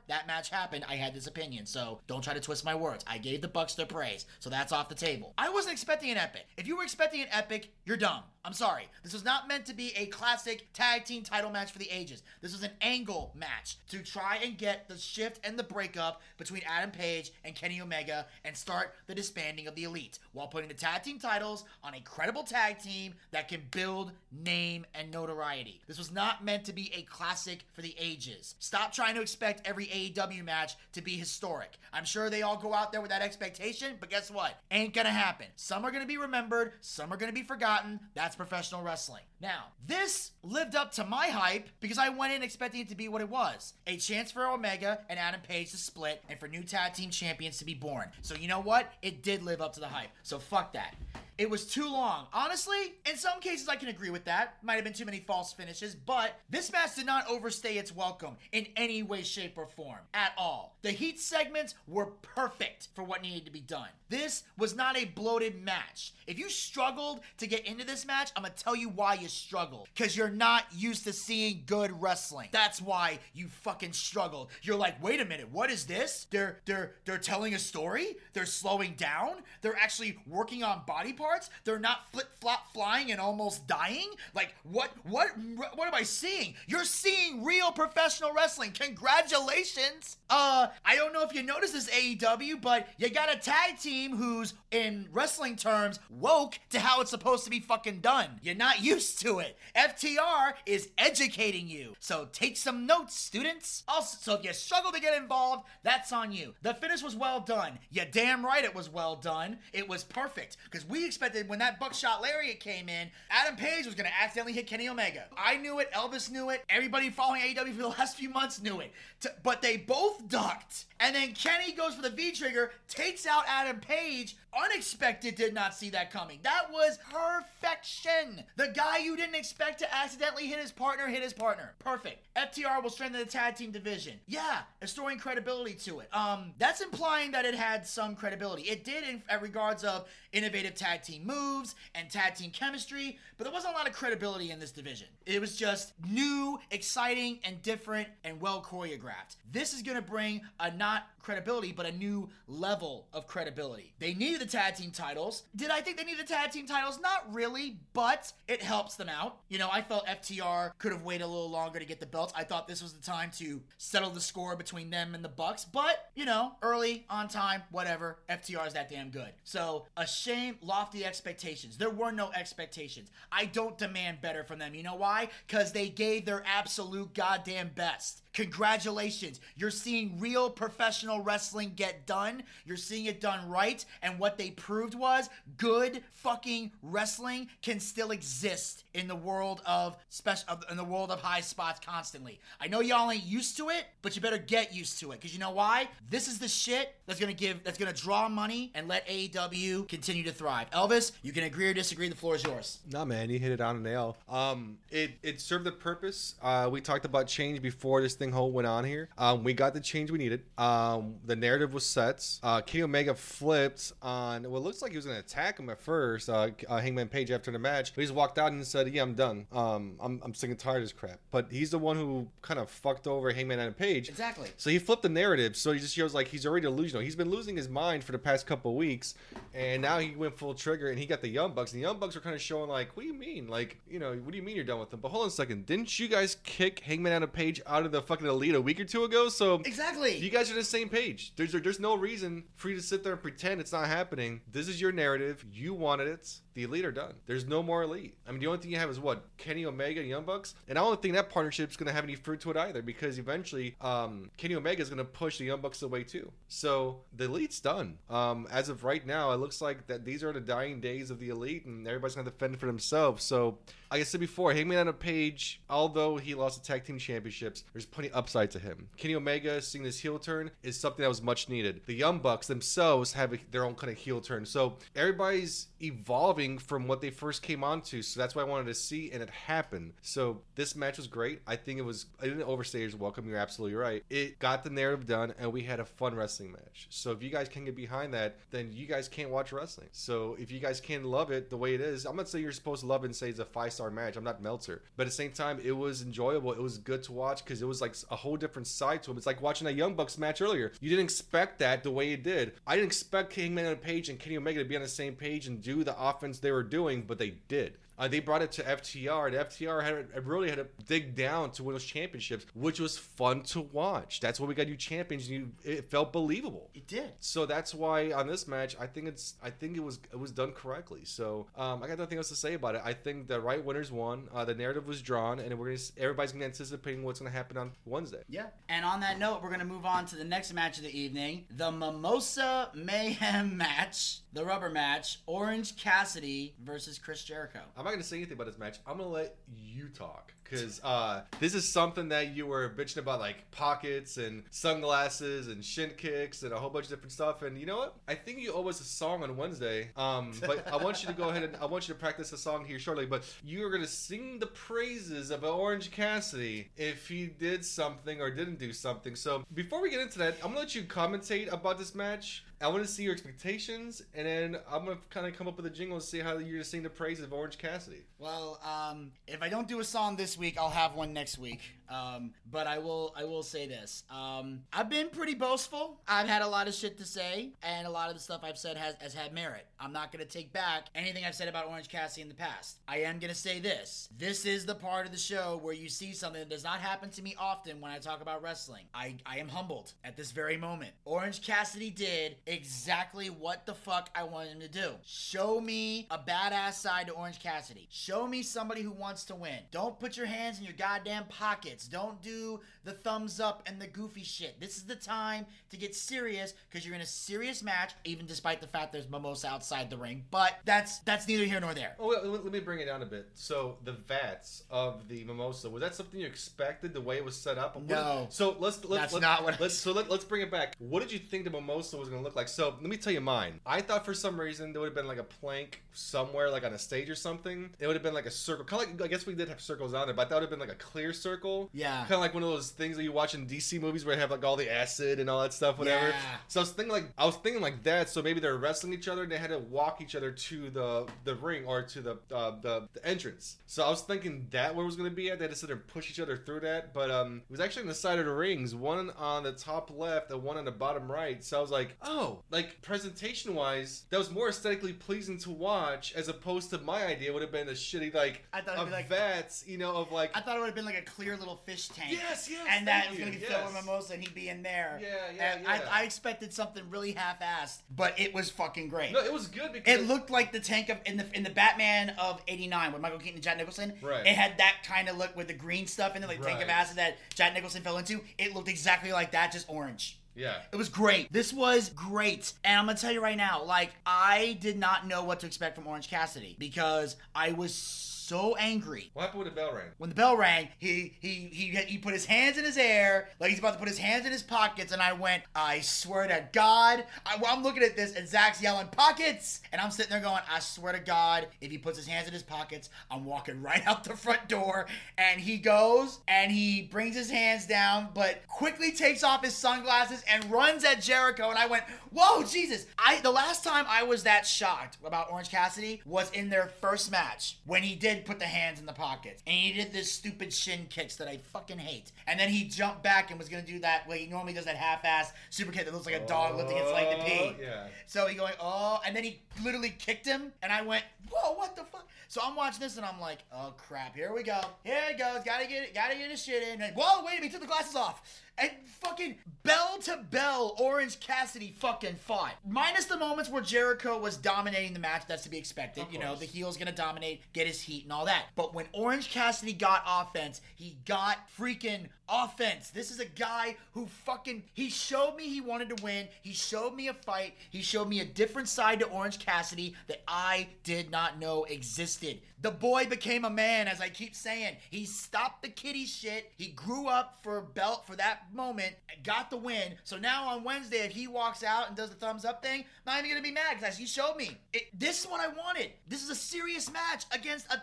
that 0.09 0.27
match 0.27 0.51
happened. 0.51 0.85
I 0.89 0.97
had 0.97 1.15
this 1.15 1.27
opinion, 1.27 1.67
so 1.67 2.01
don't 2.07 2.23
try 2.23 2.35
to 2.35 2.41
twist 2.41 2.65
my 2.65 2.75
words. 2.75 3.05
I 3.07 3.19
gave 3.19 3.41
the 3.41 3.49
Bucks 3.49 3.75
their 3.75 3.87
praise, 3.87 4.27
so 4.39 4.51
that's 4.51 4.73
off 4.73 4.89
the 4.89 4.95
table. 4.95 5.35
I 5.37 5.51
wasn't 5.51 5.73
expecting 5.73 6.11
an 6.11 6.19
epic. 6.19 6.47
If 6.57 6.67
you 6.67 6.77
were 6.77 6.83
expecting 6.83 7.23
an 7.23 7.29
epic, 7.33 7.73
you're 7.85 7.97
dumb. 7.97 8.23
I'm 8.45 8.53
sorry. 8.53 8.89
This 9.03 9.13
was 9.13 9.25
not 9.25 9.49
meant 9.49 9.67
to 9.67 9.75
be 9.75 9.93
a 9.97 10.07
classic 10.07 10.69
tag 10.73 11.05
team 11.05 11.23
title 11.23 11.51
match 11.51 11.73
for 11.73 11.79
the 11.79 11.91
ages. 11.91 12.23
This 12.41 12.53
was 12.53 12.63
an 12.63 12.71
angle 12.81 13.33
match 13.35 13.77
to 13.89 14.03
try 14.03 14.39
and 14.43 14.57
get 14.57 14.89
the 14.89 14.97
shift 14.97 15.45
and 15.45 15.59
the 15.59 15.65
breakup 15.65 16.23
between 16.39 16.63
Adam 16.67 16.91
Page 16.91 17.33
and 17.45 17.55
Kenny 17.55 17.81
Omega 17.81 18.27
and 18.45 18.57
start 18.57 18.95
the 19.07 19.15
disbanding 19.15 19.67
of 19.67 19.75
the 19.75 19.85
Elite 19.85 20.19
while 20.33 20.47
putting 20.47 20.69
the 20.69 20.75
tag 20.75 21.03
team 21.03 21.19
titles 21.19 21.65
on 21.83 21.95
a 21.95 22.01
credible 22.01 22.45
tag 22.45 22.79
team 22.79 23.15
that 23.33 23.49
can 23.49 23.63
build 23.71 24.13
name 24.33 24.87
and 24.95 25.11
notoriety. 25.11 25.81
This 25.87 25.99
was 25.99 26.13
not 26.13 26.45
meant 26.45 26.65
to 26.67 26.73
be 26.73 26.93
a 26.95 27.03
classic 27.03 27.65
for 27.73 27.83
the 27.83 27.95
ages. 27.99 28.55
Stop 28.61 28.93
trying 28.93 29.15
to 29.17 29.21
expect 29.21 29.48
every 29.65 29.87
AEW 29.87 30.45
match 30.45 30.75
to 30.93 31.03
be 31.03 31.17
historic. 31.17 31.79
I'm 31.93 32.05
sure 32.05 32.31
they 32.31 32.43
all 32.43 32.57
go 32.57 32.75
out 32.75 32.93
there 32.93 33.01
with 33.01 33.11
that 33.11 33.23
expectation, 33.23 33.97
but 34.01 34.11
guess 34.11 34.31
what? 34.31 34.55
Ain't 34.71 34.95
gonna 34.95 35.11
happen. 35.11 35.47
Some 35.57 35.85
are 35.85 35.91
gonna 35.91 36.07
be 36.07 36.19
remembered, 36.19 36.73
some 36.81 37.13
are 37.13 37.17
gonna 37.17 37.33
be 37.33 37.43
forgotten. 37.43 38.01
That's 38.15 38.37
professional 38.37 38.83
wrestling. 38.83 39.23
Now, 39.41 39.67
this 39.87 40.33
lived 40.43 40.75
up 40.75 40.93
to 40.93 41.05
my 41.05 41.29
hype 41.29 41.69
because 41.81 41.99
I 41.99 42.09
went 42.09 42.33
in 42.33 42.43
expecting 42.43 42.81
it 42.81 42.89
to 42.89 42.97
be 42.97 43.09
what 43.09 43.21
it 43.21 43.29
was 43.29 43.75
a 43.87 43.97
chance 43.97 44.31
for 44.31 44.47
Omega 44.47 45.01
and 45.09 45.19
Adam 45.19 45.41
Page 45.41 45.71
to 45.71 45.77
split 45.77 46.23
and 46.29 46.39
for 46.39 46.49
new 46.49 46.63
tag 46.63 46.95
team 46.95 47.11
champions 47.11 47.59
to 47.59 47.65
be 47.65 47.75
born. 47.75 48.11
So, 48.23 48.35
you 48.35 48.49
know 48.49 48.61
what? 48.61 48.93
It 49.03 49.23
did 49.23 49.43
live 49.43 49.61
up 49.61 49.73
to 49.75 49.81
the 49.81 49.89
hype. 49.89 50.11
So, 50.23 50.39
fuck 50.39 50.73
that. 50.75 50.95
It 51.39 51.49
was 51.49 51.67
too 51.67 51.89
long. 51.89 52.27
Honestly, 52.33 52.95
in 53.09 53.17
some 53.17 53.39
cases, 53.39 53.69
I 53.69 53.77
can 53.77 53.89
agree 53.89 54.11
with 54.11 54.25
that. 54.25 54.57
Might 54.65 54.75
have 54.75 54.83
been 54.83 54.93
too 54.93 55.05
many 55.05 55.21
false 55.21 55.53
finishes, 55.53 55.95
but 55.95 56.33
this 56.51 56.73
match 56.73 56.97
did 56.97 57.07
not 57.07 57.31
overstay 57.31 57.79
its 57.79 57.95
welcome 57.95 58.37
in 58.51 58.67
any 58.77 59.05
way, 59.05 59.23
shape, 59.23 59.57
or 59.57 59.67
form 59.67 60.01
at 60.13 60.33
all. 60.37 60.77
The 60.83 60.91
heat 60.91 61.21
segments 61.21 61.77
were 61.87 62.07
perfect 62.07 62.89
for 62.97 63.05
what 63.05 63.23
needed 63.23 63.45
to 63.45 63.53
be 63.53 63.61
done. 63.61 63.89
This 64.09 64.43
was 64.57 64.75
not 64.75 64.97
a 64.97 65.05
bloated 65.05 65.63
match. 65.63 66.13
If 66.27 66.41
you 66.41 66.49
struggled 66.49 67.21
to 67.37 67.47
get 67.47 67.67
into 67.67 67.85
this 67.85 68.05
match, 68.05 68.33
I'm 68.35 68.43
gonna 68.43 68.55
tell 68.57 68.75
you 68.75 68.89
why 68.89 69.15
you 69.15 69.29
struggled. 69.29 69.89
Because 69.95 70.17
you're 70.17 70.31
not 70.31 70.65
used 70.75 71.05
to 71.05 71.13
seeing 71.13 71.63
good 71.67 72.03
wrestling. 72.03 72.49
That's 72.51 72.81
why 72.81 73.21
you 73.33 73.47
fucking 73.49 73.93
struggled. 73.93 74.49
You're 74.63 74.77
like, 74.77 75.01
wait 75.03 75.21
a 75.21 75.25
minute, 75.25 75.53
what 75.53 75.71
is 75.71 75.85
this? 75.87 76.27
They're 76.31 76.59
they're 76.65 76.95
they're 77.05 77.19
telling 77.19 77.55
a 77.55 77.59
story. 77.61 78.17
They're 78.33 78.47
slowing 78.47 78.95
down. 78.95 79.37
They're 79.61 79.77
actually 79.77 80.19
working 80.27 80.65
on 80.65 80.83
body 80.87 81.13
parts. 81.13 81.28
They're 81.65 81.79
not 81.79 82.11
flip 82.13 82.29
flop 82.41 82.73
flying 82.73 83.11
and 83.11 83.21
almost 83.21 83.67
dying. 83.67 84.11
Like 84.35 84.55
what 84.63 84.91
what 85.05 85.29
what 85.75 85.89
am 85.89 85.95
I 85.95 86.03
seeing? 86.03 86.55
You're 86.67 86.85
seeing 86.85 87.45
real 87.45 87.73
professional 87.73 88.33
wrestling. 88.33 88.73
Congratulations. 88.73 90.17
Uh, 90.31 90.69
I 90.85 90.97
don't 90.97 91.13
know 91.13 91.23
if 91.23 91.35
you 91.35 91.43
noticed 91.43 91.73
this 91.73 91.89
AEW, 91.91 92.61
but 92.61 92.89
you 92.99 93.09
got 93.11 93.35
a 93.35 93.39
tag 93.39 93.79
team 93.79 94.17
who's 94.17 94.55
in 94.71 95.09
wrestling 95.13 95.57
terms 95.57 95.99
woke 96.11 96.59
to 96.71 96.81
how 96.81 97.01
it's 97.01 97.11
supposed 97.11 97.45
to 97.45 97.51
be 97.51 97.61
fucking 97.61 98.01
done. 98.01 98.39
You're 98.43 98.55
not 98.55 98.83
used 98.83 99.21
to 99.23 99.39
it. 99.39 99.57
FTR 99.75 100.55
is 100.67 100.91
educating 100.99 101.69
you. 101.69 101.95
So 102.01 102.29
take 102.33 102.57
some 102.57 102.87
notes, 102.87 103.19
students. 103.19 103.85
Also, 103.89 104.19
so 104.21 104.39
if 104.39 104.45
you 104.45 104.53
struggle 104.53 104.93
to 104.93 105.01
get 105.01 105.17
involved, 105.17 105.65
that's 105.83 106.13
on 106.13 106.33
you. 106.33 106.55
The 106.63 106.75
finish 106.75 107.03
was 107.03 107.17
well 107.17 107.41
done. 107.41 107.79
You 107.91 108.03
damn 108.11 108.45
right 108.45 108.65
it 108.65 108.75
was 108.75 108.91
well 108.91 109.17
done. 109.17 109.59
It 109.73 109.89
was 109.89 110.05
perfect 110.05 110.57
because 110.65 110.87
we 110.87 111.05
expected 111.19 111.49
when 111.49 111.59
that 111.59 111.81
buckshot 111.81 112.23
lariat 112.23 112.61
came 112.61 112.89
in, 112.89 113.09
Adam 113.29 113.57
Page 113.57 113.87
was 113.87 113.97
going 113.97 114.09
to 114.09 114.23
accidentally 114.23 114.53
hit 114.53 114.69
Kenny 114.69 114.89
Omega. 114.89 115.25
I 115.37 115.57
knew 115.57 115.81
it. 115.81 115.91
Elvis 115.93 116.31
knew 116.31 116.51
it. 116.51 116.65
Everybody 116.71 117.11
following 117.11 117.43
AEW 117.43 117.75
for 117.75 117.83
the 117.83 117.89
last 117.89 118.17
few 118.17 118.31
months 118.31 118.63
knew 118.63 118.79
it. 118.79 118.93
T- 119.21 119.29
but 119.43 119.61
they 119.61 119.79
both 119.79 120.29
ducked. 120.29 120.85
And 121.01 121.17
then 121.17 121.33
Kenny 121.33 121.73
goes 121.73 121.97
for 121.97 122.03
the 122.03 122.11
V 122.11 122.31
trigger, 122.31 122.71
takes 122.89 123.27
out 123.27 123.43
Adam 123.49 123.81
Page. 123.81 124.37
Unexpected, 124.53 125.35
did 125.35 125.55
not 125.55 125.75
see 125.75 125.91
that 125.91 126.11
coming. 126.11 126.39
That 126.43 126.67
was 126.73 126.99
perfection. 127.11 128.45
The 128.57 128.69
guy 128.75 128.99
you 128.99 129.17
didn't 129.17 129.35
expect 129.35 129.79
to 129.81 129.95
accidentally 129.95 130.47
hit 130.47 130.59
his 130.59 130.73
partner 130.73 131.07
hit 131.07 131.23
his 131.23 131.33
partner. 131.33 131.75
Perfect. 131.79 132.25
FTR 132.37 132.83
will 132.83 132.91
strengthen 132.91 133.21
the 133.21 133.27
tag 133.27 133.57
team 133.57 133.71
division. 133.71 134.15
Yeah, 134.27 134.61
restoring 134.81 135.19
credibility 135.19 135.75
to 135.75 136.01
it. 136.01 136.09
Um, 136.15 136.53
that's 136.59 136.81
implying 136.81 137.33
that 137.33 137.45
it 137.45 137.55
had 137.55 137.87
some 137.87 138.15
credibility. 138.15 138.63
It 138.63 138.85
did 138.85 139.05
in, 139.05 139.23
in 139.31 139.41
regards 139.41 139.85
of 139.85 140.09
innovative 140.33 140.75
tag 140.75 141.03
team 141.03 141.27
moves 141.27 141.75
and 141.95 142.11
tag 142.11 142.35
team 142.35 142.51
chemistry, 142.51 143.19
but 143.37 143.45
there 143.45 143.53
wasn't 143.53 143.75
a 143.75 143.77
lot 143.77 143.89
of 143.89 143.95
credibility 143.95 144.51
in 144.51 144.61
this 144.61 144.71
division. 144.71 145.09
It 145.27 145.41
was 145.41 145.57
just 145.57 145.93
new, 146.11 146.59
exciting, 146.71 147.41
and 147.45 147.61
different 147.63 148.09
and 148.25 148.41
well 148.41 148.63
choreographed. 148.63 149.37
This 149.51 149.73
is 149.73 149.83
gonna 149.83 150.03
bring 150.03 150.43
a 150.61 150.71
not 150.71 151.07
credibility, 151.29 151.73
but 151.73 151.85
a 151.85 151.93
new 151.93 152.27
level 152.47 153.07
of 153.13 153.27
credibility. 153.27 153.93
They 153.99 154.15
needed 154.15 154.41
the 154.41 154.47
tag 154.47 154.77
team 154.77 154.91
titles. 154.91 155.43
Did 155.55 155.71
I 155.71 155.83
think 155.83 155.99
they 155.99 156.05
needed 156.05 156.27
the 156.27 156.33
tag 156.33 156.53
team 156.53 156.67
titles? 156.67 156.99
Not 157.03 157.31
really, 157.31 157.77
but 157.93 158.33
it 158.49 158.63
helps 158.63 158.95
them 158.95 159.11
out. 159.11 159.37
You 159.51 159.59
know, 159.59 159.69
I 159.71 159.83
felt 159.83 160.07
FTR 160.07 160.71
could 160.79 160.91
have 160.91 161.03
waited 161.03 161.25
a 161.25 161.27
little 161.27 161.51
longer 161.51 161.79
to 161.79 161.85
get 161.85 162.01
the 162.01 162.07
belts. 162.07 162.33
I 162.35 162.45
thought 162.45 162.67
this 162.67 162.83
was 162.83 162.95
the 162.95 163.03
time 163.03 163.31
to 163.41 163.61
settle 163.77 164.09
the 164.09 164.23
score 164.23 164.57
between 164.57 164.89
them 164.89 165.15
and 165.15 165.23
the 165.23 165.29
Bucks, 165.29 165.67
but 165.67 166.11
you 166.15 166.25
know, 166.25 166.53
early, 166.63 167.05
on 167.11 167.29
time, 167.29 167.63
whatever. 167.73 168.21
FTR 168.31 168.67
is 168.67 168.73
that 168.73 168.89
damn 168.89 169.11
good. 169.11 169.33
So, 169.45 169.85
a 169.99 170.07
shame, 170.07 170.57
lofty 170.63 171.05
expectations. 171.05 171.77
There 171.77 171.91
were 171.91 172.11
no 172.11 172.31
expectations. 172.35 173.11
I 173.31 173.45
don't 173.45 173.77
demand 173.77 174.23
better 174.23 174.45
from 174.45 174.61
them. 174.61 174.75
You 174.75 174.83
know 174.83 174.95
why? 174.95 175.29
Because 175.47 175.73
they 175.73 175.91
gave 175.91 176.25
their 176.25 176.43
absolute 176.47 177.13
goddamn 177.13 177.73
best. 177.75 178.23
Congratulations. 178.39 179.41
You're 179.57 179.73
seeing 179.73 180.21
real 180.21 180.49
professional 180.49 181.23
wrestling 181.23 181.73
get 181.75 182.07
done. 182.07 182.45
You're 182.65 182.77
seeing 182.77 183.07
it 183.07 183.21
done 183.21 183.49
right. 183.49 183.85
And 184.01 184.17
what 184.21 184.39
they 184.39 184.53
proved 184.53 184.95
was 184.95 185.29
good 185.57 186.05
fucking 186.13 186.71
wrestling 186.81 187.49
can 187.63 187.81
still 187.81 188.13
exist 188.13 188.85
in 188.99 189.09
the 189.09 189.17
world 189.17 189.63
of 189.65 189.97
special 190.09 190.59
in 190.71 190.77
the 190.77 190.85
world 190.85 191.11
of 191.11 191.21
high 191.21 191.41
spots 191.41 191.81
constantly. 191.85 192.41
I 192.61 192.69
know 192.69 192.81
y'all 192.81 193.11
ain't 193.11 193.25
used 193.25 193.57
to 193.59 193.69
it, 193.71 193.85
but 194.03 194.17
you 194.17 194.23
better 194.23 194.39
get 194.39 194.75
used 194.75 194.99
to 195.01 195.13
it. 195.13 195.21
Cause 195.21 195.33
you 195.33 195.39
know 195.39 195.51
why? 195.51 195.89
This 196.11 196.29
is 196.29 196.39
the 196.39 196.49
shit 196.49 196.95
that's 197.07 197.21
gonna 197.21 197.33
give 197.33 197.63
that's 197.65 197.79
gonna 197.79 197.93
draw 197.93 198.29
money 198.29 198.73
and 198.75 198.89
let 198.89 199.07
AEW 199.07 199.89
continue 199.89 200.25
to 200.25 200.33
thrive. 200.33 200.71
Elvis, 200.71 201.13
you 201.23 201.33
can 201.33 201.45
agree 201.45 201.69
or 201.69 201.75
disagree. 201.75 202.09
The 202.09 202.17
floor 202.17 202.35
is 202.35 202.45
yours. 202.45 202.79
Nah, 202.91 203.05
man, 203.05 203.31
you 203.31 203.39
hit 203.39 203.53
it 203.53 203.61
on 203.61 203.77
a 203.77 203.81
nail. 203.81 204.17
Um, 204.29 204.79
it 204.91 205.13
it 205.23 205.41
served 205.41 205.65
the 205.65 205.73
purpose. 205.73 206.35
Uh, 206.43 206.69
we 206.71 206.81
talked 206.81 207.05
about 207.05 207.27
change 207.27 207.63
before 207.63 208.03
this 208.03 208.15
thing 208.15 208.33
whole 208.33 208.51
went 208.53 208.67
on 208.67 208.85
here. 208.85 209.09
Um, 209.19 209.45
we 209.45 209.53
got 209.53 209.75
the 209.75 209.81
change 209.81 210.11
we 210.11 210.19
needed. 210.19 210.43
Um, 210.57 211.17
the 211.25 211.37
narrative 211.37 211.73
was 211.73 211.87
set. 211.87 212.27
Uh, 212.43 212.61
Kenny 212.63 212.83
Omega 212.83 213.15
flipped 213.15 213.93
on 214.03 214.51
what 214.51 214.63
looks 214.63 214.83
like 214.83 214.91
he 214.91 214.97
was 214.97 215.07
gonna 215.07 215.19
attack 215.19 215.59
him 215.59 215.71
at 215.71 215.81
first. 215.81 216.29
Uh, 216.29 216.51
uh, 216.69 216.79
Hangman 216.81 217.09
Page 217.09 217.31
after 217.31 217.51
the 217.51 217.59
match, 217.59 217.95
but 217.95 218.01
he 218.01 218.07
just 218.07 218.15
walked 218.15 218.39
out 218.39 218.53
and 218.53 218.67
said, 218.67 218.88
"Yeah, 218.93 219.03
I'm 219.03 219.15
done. 219.15 219.47
Um, 219.53 219.97
I'm 220.01 220.21
I'm 220.25 220.35
sick 220.35 220.51
and 220.51 220.59
tired 220.59 220.79
of 220.79 220.83
this 220.85 220.93
crap." 220.93 221.19
But 221.31 221.49
he's 221.51 221.71
the 221.71 221.79
one 221.79 221.97
who 221.97 222.29
kind 222.43 222.59
of 222.61 222.71
fucked 222.71 223.07
over 223.07 223.31
Hangman 223.33 223.59
and 223.59 223.77
Page. 223.77 224.09
Exactly. 224.09 224.49
So 224.57 224.71
he 224.71 224.79
flipped 224.79 225.03
the 225.03 225.09
narrative. 225.09 225.57
So 225.57 225.73
he 225.73 225.79
just 225.81 225.95
shows 225.95 226.15
like 226.15 226.29
he's 226.29 226.47
already 226.47 226.65
delusional. 226.65 227.03
He's 227.03 227.17
been 227.17 227.31
losing 227.31 227.57
his 227.57 227.69
mind 227.69 228.05
for 228.05 228.13
the 228.13 228.19
past 228.19 228.47
couple 228.47 228.75
weeks, 228.75 229.15
and 229.55 229.83
now 229.83 229.99
he 229.99 230.15
went 230.15 230.37
full 230.39 230.55
trigger 230.55 230.89
and 230.91 230.99
he 230.99 231.07
got 231.07 231.21
the 231.21 231.29
Young 231.29 231.55
Bucks. 231.55 231.73
And 231.73 231.81
the 231.81 231.87
Young 231.87 231.99
Bucks 231.99 232.17
are 232.17 232.21
kind 232.21 232.35
of 232.35 232.43
showing 232.43 232.69
like, 232.69 232.97
"What 232.97 233.03
do 233.03 233.07
you 233.09 233.15
mean? 233.15 233.49
Like, 233.49 233.79
you 233.91 233.99
know, 233.99 234.15
what 234.15 234.31
do 234.33 234.37
you 234.37 234.43
mean 234.43 234.57
you're 234.57 234.65
done 234.65 234.81
with 234.81 234.91
them?" 234.91 235.01
But 235.01 235.11
hold 235.11 235.23
on 235.23 235.29
a 235.29 235.31
second. 235.31 235.67
Didn't 235.67 235.99
you 235.99 236.09
guys 236.09 236.37
kick 236.45 236.81
Hangman 236.81 237.23
and 237.23 237.33
Page 237.33 237.61
out 237.67 237.85
of 237.85 237.93
the 237.93 238.03
fucking 238.03 238.27
Elite 238.27 238.55
a 238.55 238.61
week 238.61 238.81
or 238.81 238.85
two 238.85 239.05
ago? 239.05 239.29
So 239.29 239.57
Exactly. 239.65 240.17
you 240.17 240.31
guys 240.31 240.51
are 240.51 240.55
the 240.55 240.65
same 240.65 240.89
page. 240.89 241.33
There's 241.37 241.53
there's 241.53 241.81
no 241.81 241.95
reason 241.97 242.45
for 242.57 242.69
you 242.71 242.77
to 242.77 242.83
sit 242.83 243.03
there 243.05 243.13
and 243.13 243.23
pretend 243.23 243.61
it's 243.61 243.73
not 243.73 243.87
happening. 243.87 244.41
This 244.51 244.69
is 244.69 244.81
your 244.81 244.93
narrative. 244.93 245.45
You 245.53 245.75
wanted 245.75 246.09
it. 246.09 246.41
The 246.55 246.65
elite 246.65 246.85
are 246.85 246.93
done. 246.93 247.15
There's 247.27 247.45
no 247.47 247.63
more 247.63 247.83
elite. 247.85 248.17
I 248.27 248.33
mean, 248.33 248.41
the 248.41 248.47
only 248.49 248.59
thing 248.59 248.68
you 248.71 248.79
have 248.79 248.91
is 248.91 249.01
what 249.01 249.25
Kenny 249.37 249.65
Omega 249.65 250.01
and 250.01 250.09
Young 250.09 250.25
Bucks, 250.25 250.55
and 250.69 250.79
I 250.79 250.83
don't 250.83 251.01
think 251.01 251.15
that 251.15 251.31
partnership's 251.31 251.77
going 251.77 251.87
to 251.87 251.93
have 251.93 252.05
any 252.05 252.15
fruit 252.15 252.41
to 252.41 252.51
it 252.51 252.57
either 252.57 252.83
because 252.83 253.19
eventually 253.19 253.77
um, 253.81 254.31
Kenny 254.37 254.55
Omega 254.55 254.83
is 254.83 254.89
going 254.89 254.99
to 254.99 255.05
push 255.05 255.39
the 255.39 255.45
Young 255.45 255.61
Bucks 255.61 255.83
away 255.83 256.05
too. 256.05 256.31
So 256.49 257.01
the 257.17 257.25
elite's 257.25 257.61
done. 257.61 257.99
Um, 258.11 258.47
as 258.51 258.69
of 258.69 258.85
right 258.85 259.07
now, 259.07 259.33
it 259.33 259.41
looks 259.41 259.61
like 259.61 259.87
that 259.87 260.05
these 260.05 260.23
are 260.23 260.33
the 260.33 260.41
dying 260.41 260.81
days 260.81 261.11
of 261.11 261.21
the 261.21 261.29
elite, 261.29 261.67
and 261.67 261.87
everybody's 261.87 262.15
going 262.15 262.27
to 262.27 262.31
defend 262.31 262.59
for 262.59 262.67
themselves. 262.67 263.25
So 263.25 263.59
like 263.91 264.01
I 264.01 264.05
said 264.05 264.21
before, 264.21 264.53
Hangman 264.53 264.79
on 264.79 264.89
a 264.89 264.93
page, 264.93 265.63
although 265.71 266.17
he 266.17 266.35
lost 266.35 266.61
the 266.61 266.67
tag 266.67 266.85
team 266.85 266.99
championships, 266.99 267.65
there's 267.73 267.87
plenty 267.87 268.11
upside 268.13 268.51
to 268.51 268.59
him. 268.59 268.89
Kenny 268.97 269.15
Omega 269.15 269.63
seeing 269.63 269.83
this 269.83 269.99
heel 269.99 270.19
turn 270.19 270.51
is 270.63 270.79
something 270.79 271.03
that 271.03 271.09
was 271.09 271.23
much 271.23 271.49
needed. 271.49 271.81
The 271.87 271.95
Young 271.95 272.19
Bucks 272.19 272.47
themselves 272.47 273.15
have 273.15 273.33
a, 273.33 273.39
their 273.51 273.65
own 273.65 273.75
kind 273.75 273.91
of 273.91 273.99
heel 273.99 274.21
turn. 274.21 274.45
So 274.45 274.77
everybody's 274.95 275.69
evolving 275.81 276.59
from 276.59 276.87
what 276.87 277.01
they 277.01 277.11
first 277.11 277.43
came 277.43 277.65
onto. 277.65 278.03
So 278.03 278.21
that's 278.21 278.35
why 278.35 278.43
I 278.43 278.45
wanted 278.59 278.75
to 278.75 278.75
see, 278.75 279.11
and 279.13 279.23
it 279.23 279.31
happened. 279.31 279.95
So 280.03 280.43
this 280.55 280.75
match 280.77 280.97
was 280.97 281.07
great. 281.07 281.41
I 281.47 281.57
think 281.57 281.79
it 281.79 281.85
was, 281.85 282.07
I 282.21 282.25
didn't 282.25 282.43
overstay 282.43 282.83
its 282.83 282.95
welcome. 282.95 283.29
You're 283.29 283.39
absolutely 283.39 283.77
right. 283.77 284.05
It 284.11 284.39
got 284.39 284.65
the 284.65 284.71
narrative 284.71 285.07
done, 285.07 285.35
and 285.39 285.53
we 285.53 285.63
had 285.63 285.81
a 285.81 285.85
fun 285.85 286.15
wrestling 286.15 286.53
match. 286.53 286.87
So 286.91 287.13
if 287.13 287.23
you 287.23 287.31
guys 287.31 287.49
can 287.49 287.65
get 287.65 287.77
behind 287.77 288.13
that, 288.15 288.37
then 288.51 288.71
you 288.73 288.87
guys 288.87 289.09
can't 289.09 289.31
watch 289.31 289.53
wrestling. 289.53 289.89
So 289.93 290.37
if 290.39 290.51
you 290.51 290.61
guys 290.61 290.81
can 290.81 291.05
love 291.05 291.31
it 291.31 291.51
the 291.51 291.57
way 291.57 291.75
it 291.75 291.81
is, 291.81 292.05
I'm 292.05 292.17
not 292.17 292.29
saying 292.29 292.43
you're 292.43 292.53
supposed 292.53 292.81
to 292.81 292.87
love 292.87 293.05
it 293.05 293.07
and 293.07 293.17
say 293.17 293.29
it's 293.29 293.39
a 293.39 293.45
five 293.45 293.73
star 293.73 293.91
match. 293.91 294.17
I'm 294.17 294.25
not 294.25 294.43
Meltzer, 294.43 294.83
but 294.97 295.03
at 295.03 295.11
the 295.11 295.15
same 295.15 295.33
time, 295.33 295.61
it 295.63 295.73
was 295.73 296.03
enjoyable. 296.03 296.53
It 296.53 296.63
was 296.63 296.79
good 296.79 297.03
to 297.05 297.13
watch 297.13 297.45
because 297.45 297.63
it 297.63 297.69
was 297.69 297.81
like 297.81 297.95
a 298.11 298.17
whole 298.17 298.37
different 298.37 298.67
side 298.67 299.03
to 299.05 299.11
him. 299.11 299.17
It's 299.17 299.27
like 299.27 299.41
watching 299.41 299.67
a 299.67 299.71
Young 299.71 299.95
Bucks 299.95 300.19
match 300.19 300.43
earlier. 300.43 300.73
You 300.81 300.91
didn't 300.91 301.05
expect 301.05 301.61
that 301.61 301.83
the 301.83 301.91
way 301.91 302.13
it 302.13 302.23
did. 302.23 302.53
I 302.67 302.75
didn't 302.75 302.89
expect 302.89 303.35
Hangman 303.35 303.67
and 303.67 303.81
Page 303.81 304.09
and 304.09 304.19
Kenny 304.19 304.37
Omega 304.37 304.63
to 304.63 304.69
be 304.69 304.77
on 304.77 304.83
the 304.83 304.89
same 304.89 305.15
page 305.15 305.47
and 305.47 305.63
do 305.63 305.85
the 305.85 306.01
offense 306.01 306.39
they 306.39 306.51
were 306.51 306.63
doing, 306.63 307.03
but 307.03 307.19
they 307.19 307.35
did. 307.49 307.79
Uh, 307.99 308.09
they 308.09 308.21
brought 308.21 308.43
it 308.43 308.53
to 308.53 308.63
FTR, 308.63 309.27
and 309.27 309.37
FTR 309.37 309.83
had 309.83 310.27
really 310.27 310.49
had 310.49 310.59
to 310.59 310.67
dig 310.87 311.15
down 311.15 311.51
to 311.53 311.63
win 311.63 311.75
those 311.75 311.85
championships, 311.85 312.47
which 312.55 312.81
was 312.81 312.97
fun 312.97 313.43
to 313.43 313.61
watch. 313.61 314.21
That's 314.21 314.39
why 314.39 314.47
we 314.47 314.55
got 314.55 314.67
new 314.67 314.77
champions, 314.77 315.29
and 315.29 315.37
you, 315.37 315.53
it 315.65 315.91
felt 315.91 316.13
believable. 316.13 316.71
It 316.75 316.87
did. 316.87 317.13
So 317.21 317.47
that's 317.47 317.75
why 317.75 318.13
on 318.13 318.27
this 318.27 318.47
match, 318.47 318.77
I 318.81 318.87
think 318.87 319.09
it's, 319.09 319.35
I 319.43 319.51
think 319.51 319.77
it 319.77 319.83
was, 319.83 319.99
it 320.13 320.19
was 320.19 320.31
done 320.31 320.53
correctly. 320.53 321.01
So 321.05 321.47
um, 321.57 321.83
I 321.83 321.89
got 321.89 321.99
nothing 321.99 322.19
else 322.19 322.29
to 322.29 322.37
say 322.37 322.55
about 322.55 322.75
it. 322.75 322.83
I 322.85 322.93
think 322.93 323.29
the 323.29 323.41
right 323.41 323.65
winners 323.65 323.91
won. 323.91 324.29
Uh, 324.33 324.45
the 324.45 324.55
narrative 324.55 324.87
was 324.87 325.03
drawn, 325.03 325.39
and 325.41 325.59
we're 325.59 325.67
gonna, 325.67 325.79
everybody's 325.99 326.33
gonna 326.33 326.43
be 326.43 326.47
anticipating 326.47 327.03
what's 327.03 327.19
gonna 327.19 327.31
happen 327.31 327.57
on 327.57 327.73
Wednesday. 327.85 328.23
Yeah. 328.29 328.47
And 328.69 328.85
on 328.85 329.01
that 329.01 329.19
note, 329.19 329.43
we're 329.43 329.49
going 329.49 329.61
to 329.61 329.67
move 329.67 329.87
on 329.87 330.07
to 330.07 330.17
the 330.17 330.25
next 330.25 330.53
match 330.53 330.79
of 330.79 330.85
the 330.85 330.99
evening 330.99 331.47
the 331.57 331.71
Mimosa 331.71 332.71
Mayhem 332.75 333.57
match, 333.57 334.21
the 334.33 334.45
rubber 334.45 334.71
match, 334.71 335.21
Orange 335.27 335.77
Cassidy 335.77 336.55
versus 336.63 336.99
Chris 336.99 337.25
Jericho. 337.25 337.61
I'm 337.77 337.85
not 337.89 337.95
gonna 337.95 338.05
say 338.05 338.17
anything 338.17 338.35
about 338.35 338.47
this 338.47 338.59
match. 338.59 338.79
I'm 338.87 338.99
gonna 338.99 339.09
let 339.09 339.37
you 339.57 339.89
talk 339.89 340.35
because 340.45 340.81
uh, 340.83 341.23
this 341.41 341.55
is 341.55 341.73
something 341.73 342.09
that 342.09 342.35
you 342.35 342.47
were 342.47 342.71
bitching 342.71 342.99
about, 342.99 343.21
like 343.21 343.51
pockets 343.51 344.17
and 344.17 344.43
sunglasses 344.51 345.49
and 345.49 345.65
shin 345.65 345.91
kicks 345.97 346.43
and 346.43 346.53
a 346.53 346.59
whole 346.59 346.71
bunch 346.71 346.87
of 346.87 346.91
different 346.91 347.13
stuff. 347.13 347.43
And 347.43 347.59
you 347.59 347.67
know 347.67 347.79
what? 347.79 347.97
I 348.07 348.15
think 348.15 348.41
you 348.41 348.53
owe 348.53 348.69
us 348.69 348.81
a 348.81 348.85
song 348.85 349.23
on 349.23 349.37
Wednesday. 349.37 349.91
Um, 349.97 350.33
but 350.41 350.71
I 350.71 350.77
want 350.77 351.03
you 351.03 351.09
to 351.09 351.15
go 351.15 351.31
ahead 351.31 351.45
and 351.45 351.57
I 351.57 351.67
want 351.67 351.89
you 351.89 351.95
to 351.95 352.01
practice 352.01 352.33
a 352.33 352.39
song 352.39 352.65
here 352.65 352.79
shortly. 352.79 353.07
But 353.07 353.25
you 353.43 353.65
are 353.65 353.71
gonna 353.71 353.87
sing 353.87 354.39
the 354.39 354.47
praises 354.47 355.31
of 355.31 355.45
Orange 355.45 355.91
Cassidy 355.91 356.71
if 356.77 357.09
he 357.09 357.27
did 357.27 357.65
something 357.65 358.21
or 358.21 358.31
didn't 358.31 358.59
do 358.59 358.73
something. 358.73 359.17
So 359.17 359.45
before 359.55 359.81
we 359.81 359.91
get 359.91 360.01
into 360.01 360.19
that, 360.19 360.35
I'm 360.43 360.51
gonna 360.51 360.61
let 360.61 360.75
you 360.75 360.83
commentate 360.83 361.51
about 361.53 361.79
this 361.79 361.95
match. 361.95 362.45
I 362.61 362.67
want 362.69 362.85
to 362.85 362.91
see 362.91 363.05
your 363.05 363.13
expectations, 363.13 364.03
and 364.15 364.27
then 364.27 364.59
I'm 364.71 364.85
gonna 364.85 364.99
kind 365.11 365.27
of 365.27 365.37
come 365.37 365.47
up 365.47 365.57
with 365.57 365.67
a 365.67 365.71
jingle 365.71 365.97
and 365.97 366.05
see 366.05 366.19
how 366.19 366.39
you're 366.39 366.55
gonna 366.55 366.65
sing 366.65 366.83
the 366.83 366.91
praises 366.91 367.25
of 367.25 367.33
Orange 367.33 367.57
Cassidy. 367.57 368.03
Well, 368.19 368.59
um, 368.65 369.13
if 369.29 369.43
I 369.43 369.49
don't 369.49 369.69
do 369.69 369.79
a 369.79 369.85
song 369.85 370.17
this 370.17 370.37
week, 370.37 370.59
I'll 370.59 370.71
have 370.71 370.95
one 370.95 371.13
next 371.13 371.39
week. 371.39 371.61
Um, 371.89 372.33
but 372.51 372.67
I 372.67 372.79
will, 372.79 373.15
I 373.17 373.25
will 373.25 373.43
say 373.43 373.67
this. 373.67 374.05
Um, 374.11 374.61
I've 374.73 374.91
been 374.91 375.09
pretty 375.09 375.35
boastful. 375.35 375.99
I've 376.07 376.29
had 376.29 376.43
a 376.43 376.47
lot 376.47 376.69
of 376.69 376.75
shit 376.75 376.99
to 376.99 377.05
say, 377.05 377.51
and 377.63 377.87
a 377.87 377.91
lot 377.91 378.09
of 378.11 378.15
the 378.15 378.21
stuff 378.21 378.41
I've 378.43 378.59
said 378.59 378.77
has, 378.77 378.95
has 379.01 379.15
had 379.15 379.33
merit. 379.33 379.67
I'm 379.81 379.93
not 379.93 380.13
gonna 380.13 380.25
take 380.27 380.53
back 380.53 380.87
anything 380.95 381.25
I've 381.25 381.35
said 381.35 381.49
about 381.49 381.67
Orange 381.67 381.89
Cassidy 381.89 382.23
in 382.23 382.29
the 382.29 382.35
past. 382.35 382.79
I 382.87 382.99
am 382.99 383.19
gonna 383.19 383.35
say 383.35 383.59
this. 383.61 384.09
This 384.19 384.45
is 384.45 384.67
the 384.67 384.75
part 384.75 385.07
of 385.07 385.13
the 385.13 385.19
show 385.19 385.61
where 385.63 385.73
you 385.73 385.89
see 385.89 386.13
something 386.13 386.41
that 386.41 386.51
does 386.51 386.65
not 386.65 386.81
happen 386.81 387.11
to 387.11 387.23
me 387.23 387.35
often 387.39 387.81
when 387.81 387.91
I 387.91 387.99
talk 387.99 388.21
about 388.21 388.43
wrestling. 388.43 388.85
I, 388.93 389.15
I 389.25 389.39
am 389.39 389.49
humbled 389.49 389.93
at 390.05 390.17
this 390.17 390.33
very 390.33 390.57
moment. 390.57 390.91
Orange 391.05 391.41
Cassidy 391.41 391.91
did 391.91 392.37
exactly 392.47 393.29
what 393.29 393.65
the 393.65 393.75
fuck 393.75 394.11
I 394.15 394.25
wanted 394.25 394.53
him 394.53 394.61
to 394.61 394.69
do. 394.69 394.91
Show 395.07 395.61
me 395.61 396.07
a 396.11 396.19
badass 396.19 396.75
side 396.75 397.07
to 397.07 397.13
Orange 397.15 397.39
Cassidy. 397.41 397.87
Show 398.09 398.27
me 398.27 398.43
somebody 398.43 398.81
who 398.81 398.91
wants 398.91 399.27
to 399.27 399.35
win. 399.35 399.59
Don't 399.71 400.01
put 400.01 400.17
your 400.17 400.25
hands 400.25 400.59
in 400.59 400.65
your 400.65 400.73
goddamn 400.73 401.25
pockets. 401.25 401.87
Don't 401.87 402.23
do 402.23 402.59
the 402.85 402.93
thumbs 402.93 403.39
up 403.39 403.63
and 403.67 403.79
the 403.79 403.87
goofy 403.87 404.25
shit. 404.25 404.59
This 404.59 404.79
is 404.79 404.85
the 404.85 404.97
time 404.97 405.45
to 405.69 405.77
get 405.77 405.95
serious 405.95 406.55
because 406.71 406.87
you're 406.87 406.95
in 406.95 407.03
a 407.03 407.07
serious 407.07 407.63
match, 407.63 407.93
even 408.07 408.25
despite 408.25 408.63
the 408.63 408.67
fact 408.67 408.95
there's 408.95 409.11
mimosa 409.11 409.49
outside 409.49 409.91
the 409.91 409.99
ring. 409.99 410.25
But 410.31 410.55
that's 410.65 411.01
that's 411.01 411.29
neither 411.29 411.45
here 411.45 411.61
nor 411.61 411.75
there. 411.75 411.97
Oh, 411.99 412.09
wait, 412.09 412.25
let, 412.25 412.51
me 412.51 412.61
bring 412.61 412.81
it 412.81 412.87
down 412.87 413.03
a 413.03 413.07
bit. 413.07 413.29
So 413.35 413.77
the 413.85 413.93
vats 413.93 414.63
of 414.71 415.07
the 415.09 415.25
mimosa 415.25 415.69
was 415.69 415.83
that 415.83 415.95
something 415.95 416.19
you 416.19 416.27
expected? 416.27 416.95
The 416.95 417.03
way 417.03 417.19
it 417.19 417.25
was 417.27 417.37
set 417.37 417.59
up? 417.59 417.79
No. 417.83 418.27
so 418.31 418.57
let's 418.59 418.83
let's 418.87 419.03
That's 419.03 419.13
let's, 419.13 419.23
not 419.23 419.45
what 419.45 419.61
let's 419.61 419.75
so 419.75 419.93
let, 419.93 420.09
let's 420.09 420.25
bring 420.25 420.41
it 420.41 420.51
back. 420.51 420.77
What 420.79 421.01
did 421.01 421.13
you 421.13 421.19
think 421.19 421.45
the 421.45 421.51
mimosa 421.51 421.99
was 421.99 422.09
gonna 422.09 422.23
look 422.23 422.37
like? 422.37 422.49
So 422.49 422.75
let 422.81 422.89
me 422.89 422.97
tell 422.97 423.13
you 423.13 423.21
mine. 423.21 423.61
I 423.67 423.83
thought 423.83 424.07
for 424.07 424.15
some 424.15 424.41
reason 424.41 424.73
there 424.73 424.81
would 424.81 424.87
have 424.87 424.97
been 424.97 425.07
like 425.07 425.19
a 425.19 425.25
plank 425.25 425.83
somewhere, 425.93 426.49
like 426.49 426.65
on 426.65 426.73
a 426.73 426.79
stage 426.79 427.11
or 427.11 427.15
something. 427.15 427.69
It 427.79 427.87
would 427.87 427.98
have 427.99 428.03
been 428.03 428.15
like 428.15 428.27
a 428.27 428.31
circle. 428.31 428.65
Kind 428.65 428.83
of 428.83 429.01
like 429.01 429.03
I 429.03 429.09
guess 429.09 429.27
we 429.27 429.35
did 429.35 429.49
have 429.49 429.61
circles 429.61 429.95
on 429.95 430.09
it, 430.09 430.17
but 430.17 430.29
that 430.29 430.37
would 430.37 430.43
have 430.43 430.51
been 430.51 430.59
like 430.59 430.73
a 430.73 430.77
clear 430.77 431.13
circle. 431.13 431.71
Yeah. 431.73 432.01
Kind 432.01 432.15
of 432.15 432.21
like 432.21 432.35
one 432.35 432.43
of 432.43 432.49
those 432.49 432.71
things 432.71 432.97
that 432.97 433.03
you 433.03 433.13
watch 433.13 433.35
in 433.35 433.47
DC 433.47 433.81
movies 433.81 434.05
where 434.05 434.15
they 434.15 434.21
have 434.21 434.31
like 434.31 434.45
all 434.45 434.57
the 434.57 434.73
acid 434.73 435.21
and 435.21 435.29
all 435.29 435.43
that 435.43 435.53
stuff, 435.53 435.79
whatever. 435.79 436.09
Yeah. 436.09 436.37
So 436.49 436.61
I 436.61 436.63
was 436.63 436.73
thinking 436.73 436.93
like 436.93 437.11
I 437.17 437.27
was 437.27 437.37
thinking 437.37 437.63
like 437.63 437.83
that. 437.85 438.09
So 438.09 438.23
maybe 438.23 438.41
they're 438.41 438.57
wrestling 438.57 438.93
each 438.93 439.09
other 439.09 439.23
and 439.23 439.33
they 439.33 439.39
had 439.39 439.51
to 439.51 439.59
walk 439.59 440.01
each 440.01 440.15
other 440.15 440.31
to 440.31 440.71
the 440.71 441.07
the 441.25 441.35
ring 441.35 441.65
or 441.67 441.83
to 441.83 442.01
the 442.01 442.19
uh, 442.33 442.53
the, 442.61 442.89
the 442.93 443.07
entrance. 443.07 443.57
So 443.67 443.85
I 443.85 443.91
was 443.91 444.03
thinking 444.03 444.47
that 444.51 444.75
where 444.75 444.85
it 444.85 444.87
was 444.87 444.97
gonna 444.97 445.11
be 445.11 445.31
at. 445.31 445.39
They 445.39 445.45
had 445.45 445.51
to 445.53 445.57
sit 445.57 445.67
there 445.67 445.77
and 445.77 445.87
push 445.87 446.11
each 446.11 446.21
other 446.21 446.37
through 446.37 446.61
that. 446.61 446.93
But 446.95 447.11
um, 447.11 447.43
it 447.49 447.51
was 447.51 447.61
actually 447.61 447.83
on 447.83 447.89
the 447.89 447.95
side 447.95 448.19
of 448.19 448.27
the 448.27 448.33
rings, 448.33 448.75
one 448.75 449.11
on 449.11 449.43
the 449.43 449.53
top 449.53 449.91
left 449.95 450.31
and 450.31 450.43
one 450.43 450.57
on 450.57 450.65
the 450.65 450.71
bottom 450.71 451.11
right. 451.11 451.43
So 451.43 451.59
I 451.59 451.61
was 451.61 451.71
like, 451.71 451.97
oh, 452.03 452.41
like 452.51 452.81
presentation 452.83 453.55
wise, 453.55 454.05
that 454.11 454.19
was 454.19 454.31
more 454.31 454.49
aesthetically 454.49 454.93
pleasing 454.93 455.39
to 455.39 455.51
watch 455.51 456.13
as 456.15 456.29
opposed 456.29 456.71
to 456.71 456.79
my 456.79 457.07
idea 457.07 457.33
would 457.33 457.43
have 457.43 457.53
been 457.53 457.69
a 457.69 457.75
shitty 457.93 458.13
like 458.15 458.45
I 458.53 458.61
thought 458.61 458.75
it'd 458.77 458.87
be 458.87 458.93
like- 458.93 459.09
vats, 459.09 459.65
you 459.67 459.79
know, 459.79 459.97
of 459.97 460.13
like 460.13 460.37
I 460.37 460.41
thought 460.41 460.57
it 460.57 460.61
would 460.61 460.67
have 460.67 460.75
been 460.75 460.85
like 460.85 460.99
a 460.99 461.03
clear 461.03 461.37
little 461.37 461.57
fish 461.67 461.89
tank. 461.89 462.13
Yes, 462.13 462.49
yes, 462.51 462.67
And 462.71 462.87
that 462.89 463.07
thank 463.07 463.11
was 463.11 463.19
going 463.21 463.33
to 463.33 463.39
you, 463.39 463.47
be 463.47 463.53
filled 463.53 463.65
with 463.67 463.75
mimosa 463.75 464.15
and 464.15 464.23
he'd 464.23 464.35
be 464.35 464.49
in 464.49 464.63
there. 464.63 464.99
Yeah, 465.03 465.09
yeah, 465.35 465.55
and 465.55 465.63
yeah. 465.65 465.81
I, 465.91 466.01
I 466.01 466.05
expected 466.05 466.53
something 466.53 466.83
really 466.91 467.13
half-assed, 467.13 467.83
but 467.97 468.19
it 468.19 468.35
was 468.35 468.51
fucking 468.51 468.89
great. 468.89 469.13
no, 469.13 469.21
it 469.25 469.33
was 469.33 469.47
good 469.49 469.73
because 469.73 469.99
It 470.01 470.07
looked 470.07 470.31
like 470.31 470.53
the 470.53 470.61
tank 470.61 470.89
of 470.89 470.99
in 471.07 471.17
the 471.17 471.27
in 471.35 471.43
the 471.43 471.51
Batman 471.51 472.11
of 472.19 472.43
'89 472.49 472.93
with 472.93 473.01
Michael 473.03 473.19
Keaton 473.19 473.35
and 473.35 473.43
Jack 473.43 473.57
Nicholson. 473.57 473.95
Right. 474.03 474.27
It 474.27 474.35
had 474.35 474.59
that 474.59 474.83
kind 474.85 475.09
of 475.09 475.17
look 475.17 475.35
with 475.37 475.49
the 475.49 475.55
green 475.55 475.87
stuff 475.87 476.17
in 476.17 476.23
it, 476.23 476.27
like 476.27 476.43
tank 476.43 476.61
of 476.61 476.69
Right. 476.69 476.71
acid 476.77 476.97
that 476.99 477.17
Jack 477.35 477.55
Nicholson 477.55 477.83
fell 477.83 477.99
into. 477.99 478.21
It 478.37 478.55
looked 478.55 478.69
exactly 478.69 479.13
like 479.13 479.33
that, 479.33 479.53
just 479.53 479.69
orange. 479.69 480.18
Yeah. 480.35 480.55
It 480.73 480.77
was 480.77 480.89
great. 480.89 481.33
This 481.33 481.53
was 481.53 481.91
great. 481.91 482.53
And 482.65 482.79
I'm 482.79 482.85
going 482.87 482.97
to 482.97 483.03
tell 483.03 483.13
you 483.13 483.21
right 483.21 483.37
now, 483.37 483.65
like, 483.65 483.91
I 484.07 484.57
did 484.61 484.79
not 484.79 485.07
know 485.07 485.25
what 485.25 485.41
to 485.41 485.47
expect 485.47 485.75
from 485.75 485.87
Orange 485.87 486.09
Cassidy 486.09 486.57
because 486.59 487.17
I 487.35 487.53
was 487.53 487.75
so 487.75 488.18
angry. 488.59 489.11
What 489.15 489.23
happened 489.23 489.45
when 489.45 489.49
the 489.49 489.55
bell 489.55 489.73
rang? 489.73 489.87
When 489.99 490.11
the 490.11 490.17
bell 490.17 490.37
rang, 490.37 490.69
he, 490.79 491.15
he 491.21 491.49
he 491.53 491.77
he 491.77 491.99
put 491.99 492.13
his 492.13 492.25
hands 492.25 492.59
in 492.59 492.65
his 492.65 492.77
air, 492.77 493.29
like 493.41 493.51
he's 493.51 493.59
about 493.59 493.75
to 493.75 493.79
put 493.79 493.89
his 493.89 493.99
hands 493.99 494.27
in 494.27 494.33
his 494.33 494.43
pockets, 494.43 494.93
and 494.93 495.01
I 495.01 495.13
went, 495.13 495.43
I 495.55 495.81
swear 495.81 496.27
to 496.27 496.49
God, 496.53 497.05
I, 497.25 497.41
I'm 497.47 497.63
looking 497.63 497.83
at 497.83 497.97
this, 497.97 498.15
and 498.15 498.29
Zach's 498.29 498.63
yelling 498.63 498.89
pockets, 498.89 499.61
and 499.73 499.81
I'm 499.81 499.91
sitting 499.91 500.11
there 500.11 500.21
going, 500.21 500.43
I 500.53 500.61
swear 500.61 500.93
to 500.93 501.01
God, 501.01 501.49
if 501.61 501.71
he 501.71 501.79
puts 501.79 501.97
his 501.97 502.07
hands 502.07 502.27
in 502.27 502.33
his 502.33 502.43
pockets, 502.43 502.91
I'm 503.11 503.25
walking 503.25 503.63
right 503.69 503.87
out 503.87 504.05
the 504.05 504.17
front 504.17 504.49
door, 504.49 504.87
and 505.17 505.41
he 505.41 505.59
goes 505.59 506.21
and 506.29 506.51
he 506.53 506.83
brings 506.83 507.17
his 507.17 507.31
hands 507.31 507.67
down, 507.67 508.09
but 508.15 508.47
quickly 508.47 508.93
takes 508.93 509.23
off 509.23 509.45
his 509.45 509.55
sunglasses 509.55 510.23
and 510.29 510.45
runs 510.51 510.85
at 510.85 511.01
Jericho, 511.03 511.51
and 511.51 511.59
I 511.59 511.67
went, 511.67 511.85
Whoa, 512.11 512.43
Jesus! 512.43 512.87
I 512.99 513.21
the 513.21 513.31
last 513.31 513.65
time 513.65 513.85
I 513.89 514.03
was 514.03 514.23
that 514.23 514.47
shocked 514.47 514.97
about 515.05 515.31
Orange 515.31 515.51
Cassidy 515.51 516.01
was 516.07 516.31
in 516.31 516.49
their 516.49 516.69
first 516.81 517.11
match 517.11 517.59
when 517.67 517.83
he 517.83 517.95
did 517.95 518.18
put 518.25 518.39
the 518.39 518.45
hands 518.45 518.81
in 518.81 518.87
the 518.87 518.93
pockets 518.93 519.43
and 519.47 519.55
he 519.55 519.73
did 519.73 519.93
this 519.93 520.11
stupid 520.11 520.53
shin 520.53 520.87
kicks 520.91 521.17
that 521.17 521.29
I 521.29 521.39
fucking 521.53 521.79
hate. 521.79 522.13
And 522.27 522.39
then 522.39 522.49
he 522.49 522.65
jumped 522.65 523.03
back 523.03 523.31
and 523.31 523.39
was 523.39 523.49
gonna 523.49 523.63
do 523.63 523.79
that 523.81 524.09
way 524.09 524.19
he 524.21 524.27
normally 524.27 524.53
does 524.53 524.65
that 524.65 524.77
half-ass 524.77 525.33
super 525.51 525.73
kick 525.73 525.85
that 525.85 525.95
looks 525.95 526.07
like 526.07 526.15
a 526.15 526.27
dog 526.27 526.57
lifting 526.57 526.77
its 526.77 526.91
leg 526.93 527.17
to 527.17 527.25
pee. 527.25 527.57
Oh, 527.59 527.63
yeah. 527.63 527.87
So 528.07 528.27
he 528.27 528.35
going, 528.35 528.55
oh, 528.61 529.01
and 529.07 529.15
then 529.15 529.25
he 529.25 529.41
literally 529.63 529.91
kicked 529.91 530.27
him, 530.27 530.53
and 530.63 530.73
I 530.73 530.83
went, 530.83 531.05
whoa, 531.31 531.53
what 531.55 531.77
the 531.77 531.85
fuck? 531.85 532.09
So 532.29 532.41
I'm 532.45 532.57
watching 532.57 532.81
this, 532.81 532.97
and 532.97 533.07
I'm 533.07 533.21
like, 533.21 533.39
oh 533.53 533.75
crap, 533.77 534.15
here 534.15 534.33
we 534.35 534.43
go, 534.43 534.61
here 534.85 535.01
it 535.11 535.19
goes, 535.19 535.41
gotta 535.45 535.67
get 535.67 535.83
it, 535.83 535.95
gotta 535.95 536.15
get 536.15 536.31
his 536.31 536.43
shit 536.43 536.63
in. 536.69 536.83
And, 536.83 536.95
whoa, 536.95 537.25
wait 537.25 537.43
he 537.43 537.49
took 537.49 537.61
the 537.61 537.67
glasses 537.67 537.97
off. 537.97 538.23
And 538.61 538.71
fucking 539.01 539.37
bell 539.63 539.99
to 540.03 540.19
bell, 540.31 540.75
Orange 540.79 541.21
Cassidy 541.21 541.75
fucking 541.79 542.17
fought. 542.17 542.55
Minus 542.67 543.07
the 543.07 543.17
moments 543.17 543.51
where 543.51 543.63
Jericho 543.63 544.19
was 544.19 544.37
dominating 544.37 544.93
the 544.93 544.99
match, 544.99 545.23
that's 545.29 545.43
to 545.45 545.51
be 545.51 545.59
expected. 545.59 546.05
Of 546.05 546.13
you 546.13 546.19
know, 546.19 546.35
the 546.35 546.45
heel's 546.45 546.77
gonna 546.77 546.93
dominate, 546.93 547.43
get 547.53 547.67
his 547.67 547.81
heat 547.81 548.05
and 548.05 548.13
all 548.13 548.25
that. 548.27 548.47
But 548.57 548.75
when 548.75 548.87
Orange 548.93 549.31
Cassidy 549.31 549.73
got 549.73 550.03
offense, 550.07 550.61
he 550.75 550.99
got 551.05 551.39
freaking 551.57 552.07
offense. 552.29 552.91
This 552.91 553.11
is 553.11 553.21
a 553.21 553.25
guy 553.25 553.77
who 553.93 554.07
fucking 554.07 554.65
he 554.73 554.91
showed 554.91 555.37
me 555.37 555.49
he 555.49 555.61
wanted 555.61 555.97
to 555.97 556.03
win. 556.03 556.29
He 556.43 556.53
showed 556.53 556.95
me 556.95 557.09
a 557.09 557.15
fight. 557.15 557.55
He 557.71 557.83
showed 557.83 558.09
me 558.09 558.21
a 558.21 558.25
different 558.25 558.69
side 558.69 559.01
to 559.01 559.07
Orange 559.07 559.39
Cassidy 559.39 559.95
that 560.09 560.23
I 560.27 560.69
did 560.85 561.11
not 561.11 561.39
know 561.39 561.65
existed. 561.65 562.41
The 562.61 562.71
boy 562.73 563.07
became 563.07 563.45
a 563.45 563.51
man, 563.51 563.87
as 563.87 564.01
I 564.01 564.09
keep 564.09 564.35
saying. 564.35 564.77
He 564.91 565.05
stopped 565.05 565.63
the 565.63 565.69
kitty 565.69 566.07
shit. 566.07 566.51
He 566.57 566.69
grew 566.69 567.07
up 567.07 567.39
for 567.43 567.61
belt 567.61 568.07
for 568.07 568.17
that 568.17 568.53
moment, 568.53 568.95
got 569.23 569.51
the 569.51 569.57
win. 569.57 569.95
So 570.03 570.19
now 570.19 570.49
on 570.49 570.65
Wednesday, 570.65 570.99
if 570.99 571.13
he 571.13 571.29
walks 571.29 571.63
out 571.63 571.89
and 571.89 571.97
does 571.97 572.11
the 572.11 572.17
thumbs 572.17 572.45
up 572.45 572.63
thing, 572.63 572.85
I'm 573.07 573.15
not 573.15 573.19
even 573.25 573.31
gonna 573.31 573.43
be 573.43 573.53
mad 573.53 573.77
because 573.79 573.97
he 573.97 574.07
showed 574.07 574.37
me. 574.37 574.57
It, 574.73 574.89
this 574.99 575.21
is 575.21 575.31
what 575.31 575.41
I 575.41 575.49
wanted. 575.49 575.93
This 576.09 576.23
is 576.23 576.31
a 576.31 576.35
serious 576.35 576.93
match 576.93 577.27
against 577.31 577.73
a, 577.73 577.81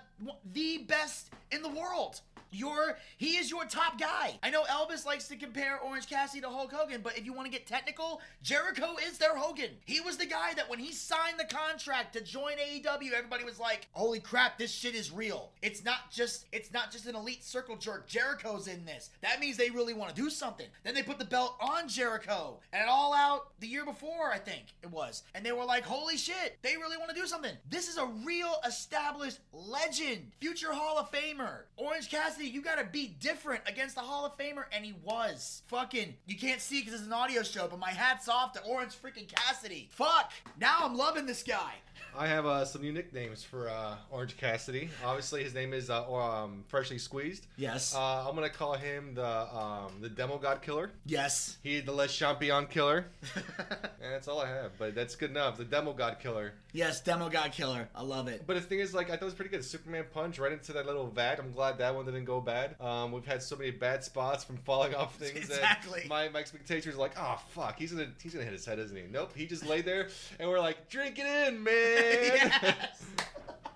the 0.52 0.80
best 0.80 1.30
in 1.52 1.62
the 1.62 1.70
world. 1.70 2.20
Your 2.52 2.98
he 3.18 3.38
is 3.38 3.50
your 3.50 3.66
top 3.66 4.00
guy. 4.00 4.40
I 4.44 4.50
know 4.50 4.64
Elvis 4.64 5.06
likes 5.06 5.28
to 5.30 5.36
compare 5.36 5.80
Orange 5.80 6.08
Cassidy 6.08 6.42
to 6.42 6.50
Hulk 6.50 6.72
Hogan, 6.72 7.02
but 7.02 7.18
if 7.18 7.26
you 7.26 7.34
want 7.34 7.46
to 7.46 7.52
get 7.52 7.68
technical, 7.68 8.22
Jericho 8.44 8.96
is 9.08 9.18
their 9.18 9.36
Hogan. 9.36 9.72
He 9.86 10.02
was 10.02 10.18
the 10.18 10.26
guy 10.26 10.54
that 10.56 10.70
when 10.70 10.80
he 10.80 10.92
signed 10.92 11.40
the 11.40 11.46
contract 11.46 12.14
to 12.14 12.22
join 12.22 12.54
AEW, 12.54 13.14
everybody 13.14 13.44
was 13.44 13.60
like, 13.60 13.88
"Holy 13.92 14.20
crap, 14.20 14.58
this 14.58 14.72
shit 14.72 14.96
is 14.96 15.12
real." 15.12 15.52
It's 15.62 15.84
not 15.84 16.12
just 16.12 16.46
it's 16.52 16.72
not 16.72 16.92
just 16.92 17.06
an 17.06 17.16
elite 17.16 17.44
circle 17.44 17.76
jerk. 17.76 18.08
Jericho's 18.08 18.68
in 18.68 18.86
this. 18.86 19.10
That 19.22 19.40
means 19.40 19.58
they 19.58 19.70
really 19.70 19.94
want 19.94 20.16
to 20.16 20.22
do 20.22 20.30
something. 20.30 20.68
Then 20.84 20.94
they 20.94 21.04
put 21.04 21.20
the 21.20 21.26
belt 21.26 21.56
on 21.60 21.88
Jericho 21.88 22.60
and 22.72 22.82
it 22.84 22.90
all 22.90 23.14
out 23.14 23.60
the 23.60 23.68
year 23.68 23.86
before, 23.86 24.32
I 24.32 24.38
think 24.38 24.74
it 24.82 24.92
was. 24.92 25.24
And 25.34 25.46
they 25.46 25.52
were 25.52 25.66
like, 25.66 25.84
"Holy 25.84 26.18
shit, 26.18 26.58
they 26.62 26.78
really 26.78 26.98
want 26.98 27.10
to 27.10 27.16
do 27.16 27.28
something." 27.28 27.56
This 27.70 27.88
is 27.88 27.98
a 27.98 28.06
real 28.06 28.56
established 28.66 29.40
legend, 29.52 30.32
future 30.40 30.74
Hall 30.74 30.98
of 30.98 31.12
Famer. 31.12 31.64
Orange 31.78 32.10
Cassidy, 32.10 32.45
you 32.48 32.62
gotta 32.62 32.84
be 32.84 33.16
different 33.20 33.62
against 33.68 33.96
the 33.96 34.02
Hall 34.02 34.26
of 34.26 34.38
Famer, 34.38 34.66
and 34.72 34.86
he 34.86 34.94
was. 35.04 35.64
Fucking, 35.68 36.16
you 36.26 36.38
can't 36.38 36.62
see 36.62 36.80
because 36.80 36.94
it's 36.94 37.08
an 37.08 37.14
audio 37.14 37.44
show, 37.44 37.68
but 37.68 37.80
my 37.80 37.92
hat's 37.92 38.30
off 38.30 38.54
to 38.54 38.64
Orange 38.64 38.94
freaking 38.94 39.28
Cassidy. 39.28 39.90
Fuck, 39.92 40.32
now 40.60 40.80
I'm 40.82 40.96
loving 40.96 41.26
this 41.26 41.44
guy. 41.44 41.74
I 42.18 42.28
have 42.28 42.46
uh, 42.46 42.64
some 42.66 42.82
new 42.82 42.92
nicknames 42.94 43.44
for 43.44 43.70
uh, 43.70 43.96
Orange 44.10 44.38
Cassidy. 44.38 44.90
Obviously, 45.04 45.44
his 45.44 45.54
name 45.54 45.74
is 45.74 45.90
uh, 45.90 46.12
um, 46.14 46.64
Freshly 46.68 46.98
Squeezed. 46.98 47.46
Yes. 47.58 47.94
Uh, 47.94 48.28
I'm 48.28 48.36
gonna 48.36 48.50
call 48.50 48.74
him 48.74 49.16
the 49.16 49.26
um, 49.26 49.92
the 50.02 50.10
Demo 50.10 50.38
God 50.38 50.62
Killer. 50.62 50.92
yes. 51.06 51.58
He 51.64 51.82
the 51.82 51.92
Le 51.92 52.08
Champion 52.08 52.68
Killer. 52.68 53.08
and 53.36 54.14
that's 54.14 54.28
all 54.28 54.40
I 54.40 54.48
have, 54.48 54.72
but 54.78 54.96
that's 54.96 55.16
good 55.16 55.32
enough. 55.32 55.58
The 55.58 55.66
Demo 55.66 55.94
God 55.94 56.18
Killer. 56.22 56.54
yes, 56.74 57.02
Demo 57.02 57.28
God 57.30 57.52
Killer. 57.52 57.90
I 57.94 58.02
love 58.02 58.28
it. 58.28 58.44
But 58.48 58.56
the 58.56 58.62
thing 58.62 58.80
is, 58.80 58.94
like, 58.94 59.08
I 59.08 59.14
thought 59.14 59.24
it 59.24 59.26
was 59.26 59.34
pretty 59.34 59.52
good. 59.52 59.66
Superman 59.66 60.06
punch 60.14 60.40
right 60.40 60.52
into 60.52 60.74
that 60.74 60.86
little 60.86 61.08
vat. 61.08 61.40
I'm 61.40 61.52
glad 61.52 61.78
that 61.80 61.94
one 61.94 62.06
didn't 62.06 62.26
go 62.26 62.40
bad. 62.40 62.76
Um, 62.80 63.12
we've 63.12 63.26
had 63.26 63.44
so 63.44 63.56
many 63.56 63.72
bad 63.72 64.04
spots 64.04 64.44
from 64.44 64.58
falling 64.58 64.96
off 64.96 65.16
things. 65.20 65.36
Exactly. 65.36 66.02
That 66.02 66.10
my, 66.10 66.30
my 66.30 66.40
expectations 66.40 66.96
were 66.96 67.02
like, 67.02 67.14
oh 67.18 67.42
fuck, 67.50 67.78
he's 67.78 67.92
gonna 67.92 68.08
he's 68.22 68.34
gonna 68.34 68.46
hit 68.46 68.54
his 68.54 68.66
head, 68.66 68.80
isn't 68.80 68.96
he? 68.96 69.04
Nope. 69.12 69.32
He 69.36 69.46
just 69.48 69.66
laid 69.66 69.86
there, 69.86 70.08
and 70.40 70.50
we're 70.50 70.60
like, 70.60 70.88
drink 70.90 71.20
it 71.20 71.26
in, 71.26 71.62
man. 71.64 72.05
Yes. 72.06 73.06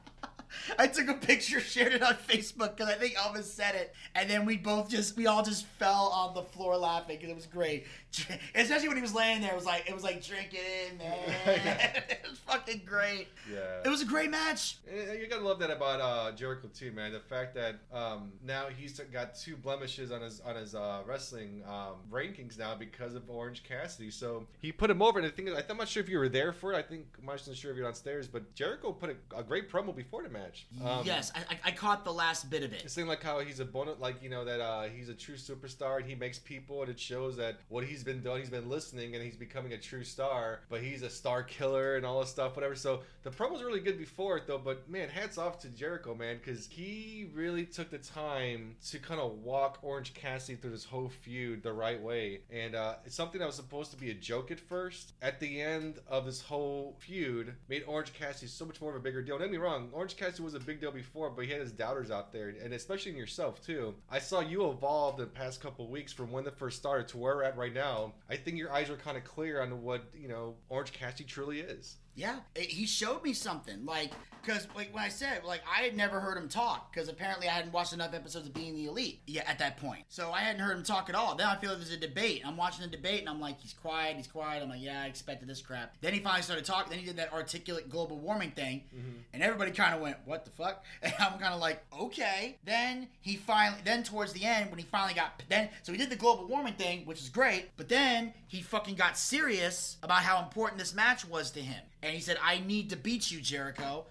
I 0.78 0.88
took 0.88 1.08
a 1.08 1.14
picture, 1.14 1.60
shared 1.60 1.94
it 1.94 2.02
on 2.02 2.16
Facebook 2.16 2.76
because 2.76 2.90
I 2.90 2.96
think 2.96 3.16
Elvis 3.16 3.44
said 3.44 3.76
it, 3.76 3.94
and 4.16 4.30
then 4.30 4.46
we 4.46 4.58
both 4.58 4.90
just 4.90 5.16
we 5.18 5.28
all 5.28 5.44
just 5.44 5.66
fell 5.66 6.08
on 6.14 6.34
the 6.34 6.44
floor 6.44 6.78
laughing 6.78 7.18
because 7.18 7.30
it 7.30 7.36
was 7.36 7.46
great. 7.46 7.86
Especially 8.56 8.88
when 8.88 8.98
he 8.98 9.02
was 9.02 9.14
laying 9.14 9.42
there, 9.42 9.52
it 9.52 9.56
was 9.56 9.66
like 9.66 9.88
it 9.88 9.94
was 9.94 10.04
like 10.04 10.24
drink 10.24 10.50
it 10.54 10.92
in, 10.92 10.98
man. 10.98 11.18
it 12.10 12.26
was 12.30 12.40
fucking 12.40 12.82
great. 12.86 13.28
Yeah. 13.52 13.82
It 13.86 13.90
was 13.90 14.02
a 14.02 14.06
great 14.06 14.30
match. 14.30 14.78
You 14.88 15.28
gotta 15.30 15.46
love 15.46 15.60
that 15.60 15.72
about 15.72 16.02
uh, 16.02 16.32
Jericho 16.36 16.70
too, 16.74 16.92
man. 16.92 17.14
The 17.14 17.20
fact 17.20 17.56
that 17.56 17.76
um, 17.94 18.32
now 18.46 18.68
he's 18.76 19.00
got 19.12 19.36
two 19.36 19.56
blemishes 19.56 20.12
on 20.12 20.22
his 20.22 20.42
on 20.42 20.56
his 20.56 20.76
uh, 20.76 21.02
wrestling 21.06 21.64
um, 21.68 21.96
rankings 22.12 22.58
now 22.58 22.76
because 22.76 23.16
of 23.16 23.30
Orange 23.30 23.64
Cassidy. 23.64 24.12
So 24.12 24.48
he 24.62 24.72
put 24.72 24.90
him 24.90 25.02
over. 25.02 25.20
And 25.20 25.28
the 25.28 25.32
thing 25.32 25.48
is, 25.48 25.54
I'm 25.70 25.78
not 25.78 25.88
sure 25.88 26.02
if 26.02 26.10
you 26.10 26.20
were 26.20 26.30
there 26.30 26.54
for 26.54 26.74
it. 26.74 26.78
I 26.78 26.82
think 26.82 27.06
I'm 27.20 27.26
not 27.26 27.40
sure 27.40 27.72
if 27.72 27.78
you're 27.78 27.86
downstairs, 27.86 28.28
but 28.28 28.54
Jericho 28.56 28.92
put 28.92 29.10
a, 29.10 29.38
a 29.38 29.44
great 29.44 29.70
promo 29.72 29.96
before 29.96 30.24
the 30.24 30.30
match. 30.30 30.39
Um, 30.84 31.02
yes, 31.06 31.32
I, 31.36 31.54
I, 31.54 31.60
I 31.66 31.72
caught 31.72 32.04
the 32.04 32.14
last 32.14 32.50
bit 32.50 32.64
of 32.64 32.74
it. 32.74 32.82
It's 32.84 32.96
thing 32.96 33.08
like 33.08 33.24
how 33.24 33.40
he's 33.40 33.60
a 33.60 33.66
bonus, 33.66 34.00
like 34.00 34.22
you 34.22 34.30
know 34.30 34.46
that 34.46 34.62
uh, 34.62 34.84
he's 34.84 35.10
a 35.10 35.14
true 35.14 35.36
superstar 35.36 35.98
and 35.98 36.06
he 36.06 36.16
makes 36.16 36.40
people, 36.40 36.82
and 36.82 36.90
it 36.90 37.00
shows 37.00 37.38
that 37.38 37.60
what 37.70 37.84
he's 37.84 38.04
been 38.04 38.22
doing, 38.22 38.42
he's 38.42 38.50
been 38.50 38.70
listening, 38.70 39.16
and 39.16 39.24
he's 39.24 39.36
becoming 39.36 39.74
a 39.74 39.78
true 39.78 40.04
star. 40.04 40.62
But 40.70 40.82
he's 40.82 41.02
a 41.02 41.10
star 41.10 41.44
killer 41.44 41.96
and 41.96 42.06
all 42.06 42.20
this 42.20 42.30
stuff, 42.30 42.56
whatever. 42.56 42.76
So 42.76 43.02
the 43.24 43.30
promo 43.30 43.52
was 43.52 43.64
really 43.64 43.80
good 43.80 43.98
before 43.98 44.38
it, 44.38 44.48
though. 44.48 44.58
But 44.58 44.90
man, 44.90 45.10
hats 45.10 45.38
off 45.38 45.60
to 45.62 45.70
Jericho, 45.70 46.16
man, 46.16 46.40
because 46.44 46.68
he 46.68 47.30
really 47.34 47.66
took 47.66 47.90
the 47.90 47.98
time 47.98 48.76
to 48.90 49.00
kind 49.00 49.20
of 49.20 49.40
walk 49.40 49.80
Orange 49.82 50.14
Cassidy 50.14 50.58
through 50.58 50.72
this 50.72 50.86
whole 50.86 51.10
feud 51.10 51.64
the 51.64 51.74
right 51.74 52.02
way, 52.02 52.42
and 52.52 52.76
uh, 52.76 52.96
it's 53.06 53.16
something 53.16 53.40
that 53.40 53.46
was 53.46 53.56
supposed 53.56 53.92
to 53.92 53.98
be 53.98 54.12
a 54.12 54.14
joke 54.14 54.52
at 54.52 54.60
first. 54.60 55.14
At 55.22 55.40
the 55.40 55.62
end 55.62 56.00
of 56.08 56.26
this 56.26 56.42
whole 56.42 56.96
feud, 57.00 57.54
made 57.68 57.84
Orange 57.88 58.14
Cassidy 58.14 58.48
so 58.48 58.66
much 58.66 58.82
more 58.82 58.92
of 58.92 58.96
a 58.96 59.00
bigger 59.00 59.22
deal. 59.22 59.38
Don't 59.38 59.48
get 59.48 59.52
me 59.52 59.58
wrong, 59.58 59.90
Orange 59.92 60.16
Cassidy 60.16 60.44
was 60.44 60.54
a 60.54 60.60
big 60.60 60.80
deal 60.80 60.92
before, 60.92 61.30
but 61.30 61.46
he 61.46 61.52
had 61.52 61.62
his 61.62 61.72
doubters 61.72 62.12
out 62.12 62.32
there, 62.32 62.50
and 62.64 62.74
especially 62.74 63.12
in 63.12 63.18
yourself 63.18 63.64
too. 63.66 63.96
I 64.10 64.20
saw 64.20 64.40
you 64.40 64.70
evolve 64.70 65.18
the 65.18 65.26
past 65.26 65.62
couple 65.62 65.90
weeks 65.90 66.14
from 66.14 66.32
when 66.32 66.44
the 66.44 66.52
first 66.52 66.78
started 66.78 67.08
to 67.10 67.18
where 67.18 67.36
we're 67.36 67.44
at 67.44 67.58
right 67.58 67.74
now. 67.74 68.14
I 68.30 68.36
think 68.38 68.58
your 68.58 68.72
eyes 68.72 68.90
are 68.90 68.98
kind 68.98 69.18
of 69.18 69.24
clear 69.24 69.62
on 69.62 69.82
what 69.82 70.04
you 70.14 70.28
know 70.28 70.56
Orange 70.70 70.94
Cassidy 70.94 71.26
truly 71.26 71.60
is. 71.60 71.98
Yeah, 72.16 72.40
it, 72.56 72.70
he 72.70 72.86
showed 72.86 73.24
me 73.24 73.34
something. 73.34 73.86
Like, 73.86 74.12
because 74.42 74.68
like 74.76 74.94
when 74.94 75.04
I 75.04 75.10
said, 75.10 75.44
like 75.44 75.62
I 75.70 75.84
had 75.84 75.96
never 75.96 76.20
heard 76.20 76.38
him 76.38 76.50
talk 76.50 76.92
because 76.92 77.10
apparently 77.10 77.48
I 77.48 77.52
hadn't 77.52 77.74
watched 77.74 77.94
enough 77.94 78.14
episodes 78.14 78.48
of 78.48 78.54
Being 78.54 78.76
the 78.76 78.86
Elite 78.86 79.22
yet 79.28 79.48
at 79.48 79.60
that 79.60 79.78
point. 79.78 80.06
So 80.10 80.32
I 80.32 80.40
hadn't 80.40 80.62
heard 80.62 80.78
him 80.78 80.84
talk 80.84 81.10
at 81.10 81.16
all. 81.16 81.36
Then 81.36 81.48
I 81.48 81.56
feel 81.58 81.70
like 81.72 81.80
there's 81.80 81.92
a 81.92 81.98
debate. 81.98 82.42
I'm 82.46 82.58
watching 82.58 82.84
the 82.84 82.96
debate 82.96 83.22
and 83.22 83.30
I'm 83.30 83.40
like, 83.40 83.60
he's 83.60 83.74
quiet, 83.74 84.18
he's 84.18 84.28
quiet. 84.28 84.64
I'm 84.64 84.70
like, 84.70 84.82
yeah, 84.82 85.04
I 85.04 85.06
expected 85.06 85.48
this 85.48 85.62
crap. 85.62 85.96
Then 86.02 86.14
he 86.14 86.20
finally 86.20 86.42
started 86.42 86.66
talking. 86.66 86.90
Then 86.90 87.00
he 87.00 87.06
did 87.06 87.18
that 87.18 87.34
articulate 87.34 87.90
global 87.90 88.18
warming 88.18 88.52
thing, 88.52 88.84
mm-hmm. 88.96 89.20
and 89.34 89.44
everybody 89.44 89.72
kind 89.72 89.94
of 89.94 90.02
went, 90.02 90.18
what 90.26 90.46
the 90.46 90.52
fuck? 90.52 90.84
And 91.02 91.14
I'm 91.20 91.40
kind 91.40 91.54
of 91.54 91.60
like, 91.60 91.84
okay. 92.00 92.58
Then 92.64 93.08
he 93.22 93.36
finally, 93.36 93.82
then 93.84 94.04
towards 94.04 94.34
the 94.34 94.44
end 94.44 94.70
when 94.70 94.80
he 94.80 94.86
finally 94.86 95.14
got 95.14 95.42
then, 95.50 95.70
so 95.84 95.92
he 95.92 95.98
did 95.98 96.10
the 96.10 96.16
global 96.16 96.48
warming 96.48 96.74
thing, 96.74 97.06
which 97.06 97.20
is 97.20 97.30
great. 97.30 97.70
But 97.78 97.90
then 97.90 98.34
he 98.48 98.62
fucking 98.62 98.96
got 98.96 99.18
serious 99.18 99.98
about 100.04 100.20
how 100.20 100.42
important 100.44 100.80
this 100.80 100.94
match 100.94 101.26
was 101.26 101.52
to 101.52 101.62
him. 101.62 101.82
And 102.02 102.14
he 102.14 102.22
said, 102.22 102.38
I 102.44 102.60
need 102.60 102.90
to 102.92 102.96
beat 102.96 103.32
you, 103.32 103.42
Jericho. 103.42 104.06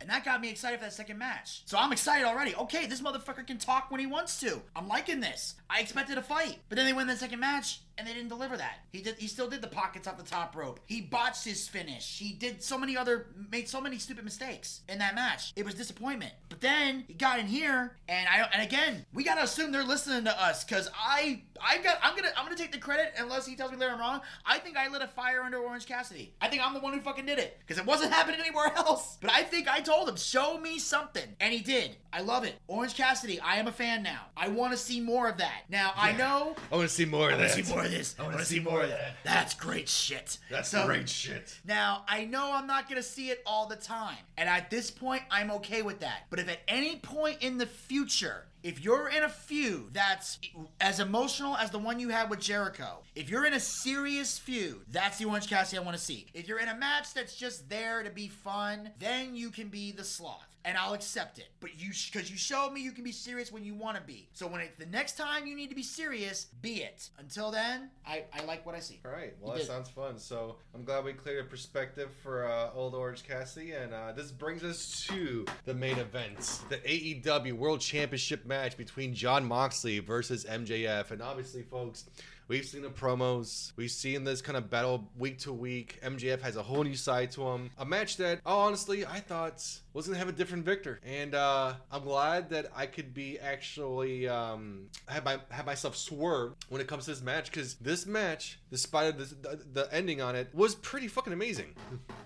And 0.00 0.10
that 0.10 0.24
got 0.24 0.40
me 0.42 0.50
excited 0.50 0.80
for 0.80 0.84
that 0.84 0.92
second 0.92 1.18
match. 1.18 1.62
So 1.64 1.78
I'm 1.78 1.90
excited 1.90 2.26
already. 2.26 2.54
Okay, 2.54 2.84
this 2.86 3.00
motherfucker 3.00 3.46
can 3.46 3.56
talk 3.56 3.90
when 3.90 4.00
he 4.00 4.06
wants 4.06 4.38
to. 4.40 4.60
I'm 4.76 4.86
liking 4.86 5.20
this. 5.20 5.54
I 5.70 5.80
expected 5.80 6.18
a 6.18 6.22
fight. 6.22 6.58
But 6.68 6.76
then 6.76 6.84
they 6.84 6.92
win 6.92 7.06
the 7.06 7.16
second 7.16 7.40
match 7.40 7.80
and 7.98 8.06
they 8.06 8.12
didn't 8.12 8.28
deliver 8.28 8.56
that. 8.56 8.78
He 8.92 9.00
did 9.00 9.16
he 9.18 9.26
still 9.26 9.48
did 9.48 9.62
the 9.62 9.68
pockets 9.68 10.06
off 10.06 10.16
the 10.16 10.24
top 10.24 10.56
rope. 10.56 10.80
He 10.86 11.00
botched 11.00 11.44
his 11.44 11.68
finish. 11.68 12.18
He 12.18 12.32
did 12.32 12.62
so 12.62 12.78
many 12.78 12.96
other 12.96 13.26
made 13.50 13.68
so 13.68 13.80
many 13.80 13.98
stupid 13.98 14.24
mistakes 14.24 14.80
in 14.88 14.98
that 14.98 15.14
match. 15.14 15.52
It 15.56 15.64
was 15.64 15.74
disappointment. 15.74 16.32
But 16.48 16.60
then 16.60 17.04
he 17.06 17.14
got 17.14 17.38
in 17.38 17.46
here 17.46 17.96
and 18.08 18.28
I 18.28 18.48
and 18.52 18.62
again, 18.62 19.04
we 19.12 19.24
got 19.24 19.36
to 19.36 19.42
assume 19.42 19.72
they're 19.72 19.84
listening 19.84 20.24
to 20.24 20.42
us 20.42 20.64
cuz 20.64 20.88
I 20.96 21.42
I 21.60 21.78
got 21.78 21.98
I'm 22.02 22.16
going 22.16 22.28
to 22.28 22.38
I'm 22.38 22.44
going 22.44 22.56
to 22.56 22.62
take 22.62 22.72
the 22.72 22.78
credit 22.78 23.14
unless 23.18 23.46
he 23.46 23.56
tells 23.56 23.70
me 23.70 23.76
later 23.76 23.92
I'm 23.92 24.00
wrong. 24.00 24.20
I 24.44 24.58
think 24.58 24.76
I 24.76 24.88
lit 24.88 25.02
a 25.02 25.08
fire 25.08 25.42
under 25.42 25.58
Orange 25.58 25.86
Cassidy. 25.86 26.32
I 26.40 26.48
think 26.48 26.64
I'm 26.64 26.74
the 26.74 26.80
one 26.80 26.92
who 26.92 27.00
fucking 27.00 27.26
did 27.26 27.38
it 27.38 27.58
cuz 27.68 27.78
it 27.78 27.86
wasn't 27.86 28.12
happening 28.18 28.40
anywhere 28.40 28.72
else. 28.76 29.18
But 29.20 29.30
I 29.30 29.42
think 29.42 29.68
I 29.68 29.80
told 29.80 30.08
him, 30.08 30.16
"Show 30.16 30.58
me 30.58 30.78
something." 30.78 31.36
And 31.40 31.52
he 31.52 31.60
did. 31.60 31.96
I 32.12 32.20
love 32.20 32.44
it. 32.44 32.54
Orange 32.68 32.94
Cassidy, 32.94 33.40
I 33.40 33.56
am 33.56 33.66
a 33.66 33.72
fan 33.72 34.02
now. 34.02 34.26
I 34.36 34.48
want 34.48 34.72
to 34.72 34.78
see 34.78 35.00
more 35.00 35.28
of 35.28 35.38
that. 35.38 35.62
Now, 35.68 35.92
I 35.96 36.12
know 36.12 36.54
I 36.70 36.76
want 36.76 36.88
to 36.88 36.94
see 36.94 37.04
more 37.04 37.30
of 37.30 37.34
I 37.34 37.42
want 37.72 37.82
that. 37.83 37.83
To 37.90 37.92
see 37.92 37.98
more 37.98 37.98
of 37.98 37.98
this. 37.98 38.14
I 38.18 38.22
want 38.22 38.38
to 38.38 38.44
see 38.44 38.60
more 38.60 38.82
of 38.82 38.88
that. 38.90 39.16
That's 39.24 39.54
great 39.54 39.88
shit. 39.88 40.38
That's 40.50 40.68
So- 40.70 40.86
great 40.86 41.08
shit. 41.08 41.58
Now, 41.64 42.04
I 42.08 42.24
know 42.24 42.52
I'm 42.52 42.66
not 42.66 42.88
going 42.88 43.00
to 43.00 43.06
see 43.08 43.30
it 43.30 43.42
all 43.46 43.66
the 43.66 43.76
time. 43.76 44.18
And 44.36 44.48
at 44.48 44.70
this 44.70 44.90
point, 44.90 45.22
I'm 45.30 45.50
okay 45.52 45.82
with 45.82 46.00
that. 46.00 46.24
But 46.30 46.38
if 46.38 46.48
at 46.48 46.60
any 46.68 46.96
point 46.96 47.42
in 47.42 47.58
the 47.58 47.66
future, 47.66 48.46
if 48.62 48.80
you're 48.80 49.08
in 49.08 49.22
a 49.22 49.28
feud 49.28 49.92
that's 49.92 50.38
as 50.80 50.98
emotional 50.98 51.54
as 51.56 51.70
the 51.70 51.78
one 51.78 52.00
you 52.00 52.08
had 52.08 52.30
with 52.30 52.40
Jericho, 52.40 53.02
if 53.14 53.28
you're 53.28 53.44
in 53.44 53.52
a 53.52 53.60
serious 53.60 54.38
feud, 54.38 54.80
that's 54.90 55.18
the 55.18 55.26
Orange 55.26 55.48
Cassidy 55.48 55.78
I 55.78 55.82
want 55.82 55.96
to 55.98 56.02
see. 56.02 56.26
If 56.32 56.48
you're 56.48 56.58
in 56.60 56.68
a 56.68 56.74
match 56.74 57.12
that's 57.12 57.36
just 57.36 57.68
there 57.68 58.02
to 58.02 58.10
be 58.10 58.28
fun, 58.28 58.90
then 58.98 59.36
you 59.36 59.50
can 59.50 59.68
be 59.68 59.92
the 59.92 60.04
sloth. 60.04 60.46
And 60.66 60.78
I'll 60.78 60.94
accept 60.94 61.38
it. 61.38 61.48
But 61.60 61.78
you, 61.78 61.90
because 62.10 62.30
you 62.30 62.38
showed 62.38 62.72
me 62.72 62.80
you 62.80 62.92
can 62.92 63.04
be 63.04 63.12
serious 63.12 63.52
when 63.52 63.64
you 63.64 63.74
want 63.74 63.98
to 63.98 64.02
be. 64.02 64.28
So 64.32 64.46
when 64.46 64.62
it, 64.62 64.78
the 64.78 64.86
next 64.86 65.18
time 65.18 65.46
you 65.46 65.54
need 65.54 65.68
to 65.68 65.74
be 65.74 65.82
serious, 65.82 66.46
be 66.62 66.76
it. 66.82 67.10
Until 67.18 67.50
then, 67.50 67.90
I, 68.06 68.24
I 68.32 68.42
like 68.44 68.64
what 68.64 68.74
I 68.74 68.80
see. 68.80 68.98
All 69.04 69.10
right. 69.12 69.34
Well, 69.40 69.52
You 69.52 69.58
that 69.58 69.66
did. 69.66 69.70
sounds 69.70 69.90
fun. 69.90 70.18
So 70.18 70.56
I'm 70.74 70.82
glad 70.84 71.04
we 71.04 71.12
cleared 71.12 71.44
a 71.44 71.48
perspective 71.48 72.08
for 72.22 72.48
uh, 72.50 72.70
Old 72.74 72.94
Orange 72.94 73.24
Cassidy, 73.24 73.72
and 73.72 73.92
uh, 73.92 74.12
this 74.12 74.30
brings 74.30 74.64
us 74.64 75.04
to 75.10 75.44
the 75.66 75.74
main 75.74 75.98
event, 75.98 76.38
the 76.70 76.78
AEW 76.78 77.52
World 77.52 77.80
Championship 77.80 78.46
match 78.46 78.78
between 78.78 79.12
Jon 79.14 79.44
Moxley 79.44 79.98
versus 79.98 80.46
MJF. 80.46 81.10
And 81.10 81.20
obviously, 81.20 81.60
folks. 81.62 82.04
We've 82.46 82.64
seen 82.64 82.82
the 82.82 82.90
promos. 82.90 83.72
We've 83.76 83.90
seen 83.90 84.24
this 84.24 84.42
kind 84.42 84.58
of 84.58 84.68
battle 84.68 85.10
week 85.16 85.38
to 85.40 85.52
week. 85.52 85.98
MJF 86.02 86.42
has 86.42 86.56
a 86.56 86.62
whole 86.62 86.84
new 86.84 86.94
side 86.94 87.30
to 87.32 87.48
him. 87.48 87.70
A 87.78 87.86
match 87.86 88.18
that, 88.18 88.40
oh, 88.44 88.58
honestly, 88.58 89.06
I 89.06 89.20
thought 89.20 89.64
was 89.94 90.06
gonna 90.06 90.18
have 90.18 90.28
a 90.28 90.32
different 90.32 90.64
victor, 90.64 91.00
and 91.04 91.34
uh, 91.34 91.74
I'm 91.90 92.02
glad 92.02 92.50
that 92.50 92.66
I 92.76 92.86
could 92.86 93.14
be 93.14 93.38
actually 93.38 94.28
um, 94.28 94.88
have 95.08 95.24
my 95.24 95.38
have 95.50 95.64
myself 95.64 95.96
swerve 95.96 96.54
when 96.68 96.80
it 96.80 96.86
comes 96.86 97.04
to 97.06 97.12
this 97.12 97.22
match 97.22 97.50
because 97.50 97.74
this 97.76 98.06
match, 98.06 98.58
despite 98.70 99.16
the, 99.16 99.24
the, 99.24 99.60
the 99.72 99.88
ending 99.94 100.20
on 100.20 100.36
it, 100.36 100.48
was 100.52 100.74
pretty 100.74 101.08
fucking 101.08 101.32
amazing. 101.32 101.74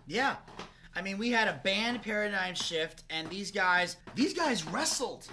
Yeah. 0.06 0.36
I 0.96 1.02
mean, 1.02 1.16
we 1.18 1.30
had 1.30 1.46
a 1.46 1.60
band 1.62 2.02
paradigm 2.02 2.56
shift, 2.56 3.04
and 3.08 3.30
these 3.30 3.52
guys, 3.52 3.98
these 4.16 4.34
guys 4.34 4.66
wrestled. 4.66 5.28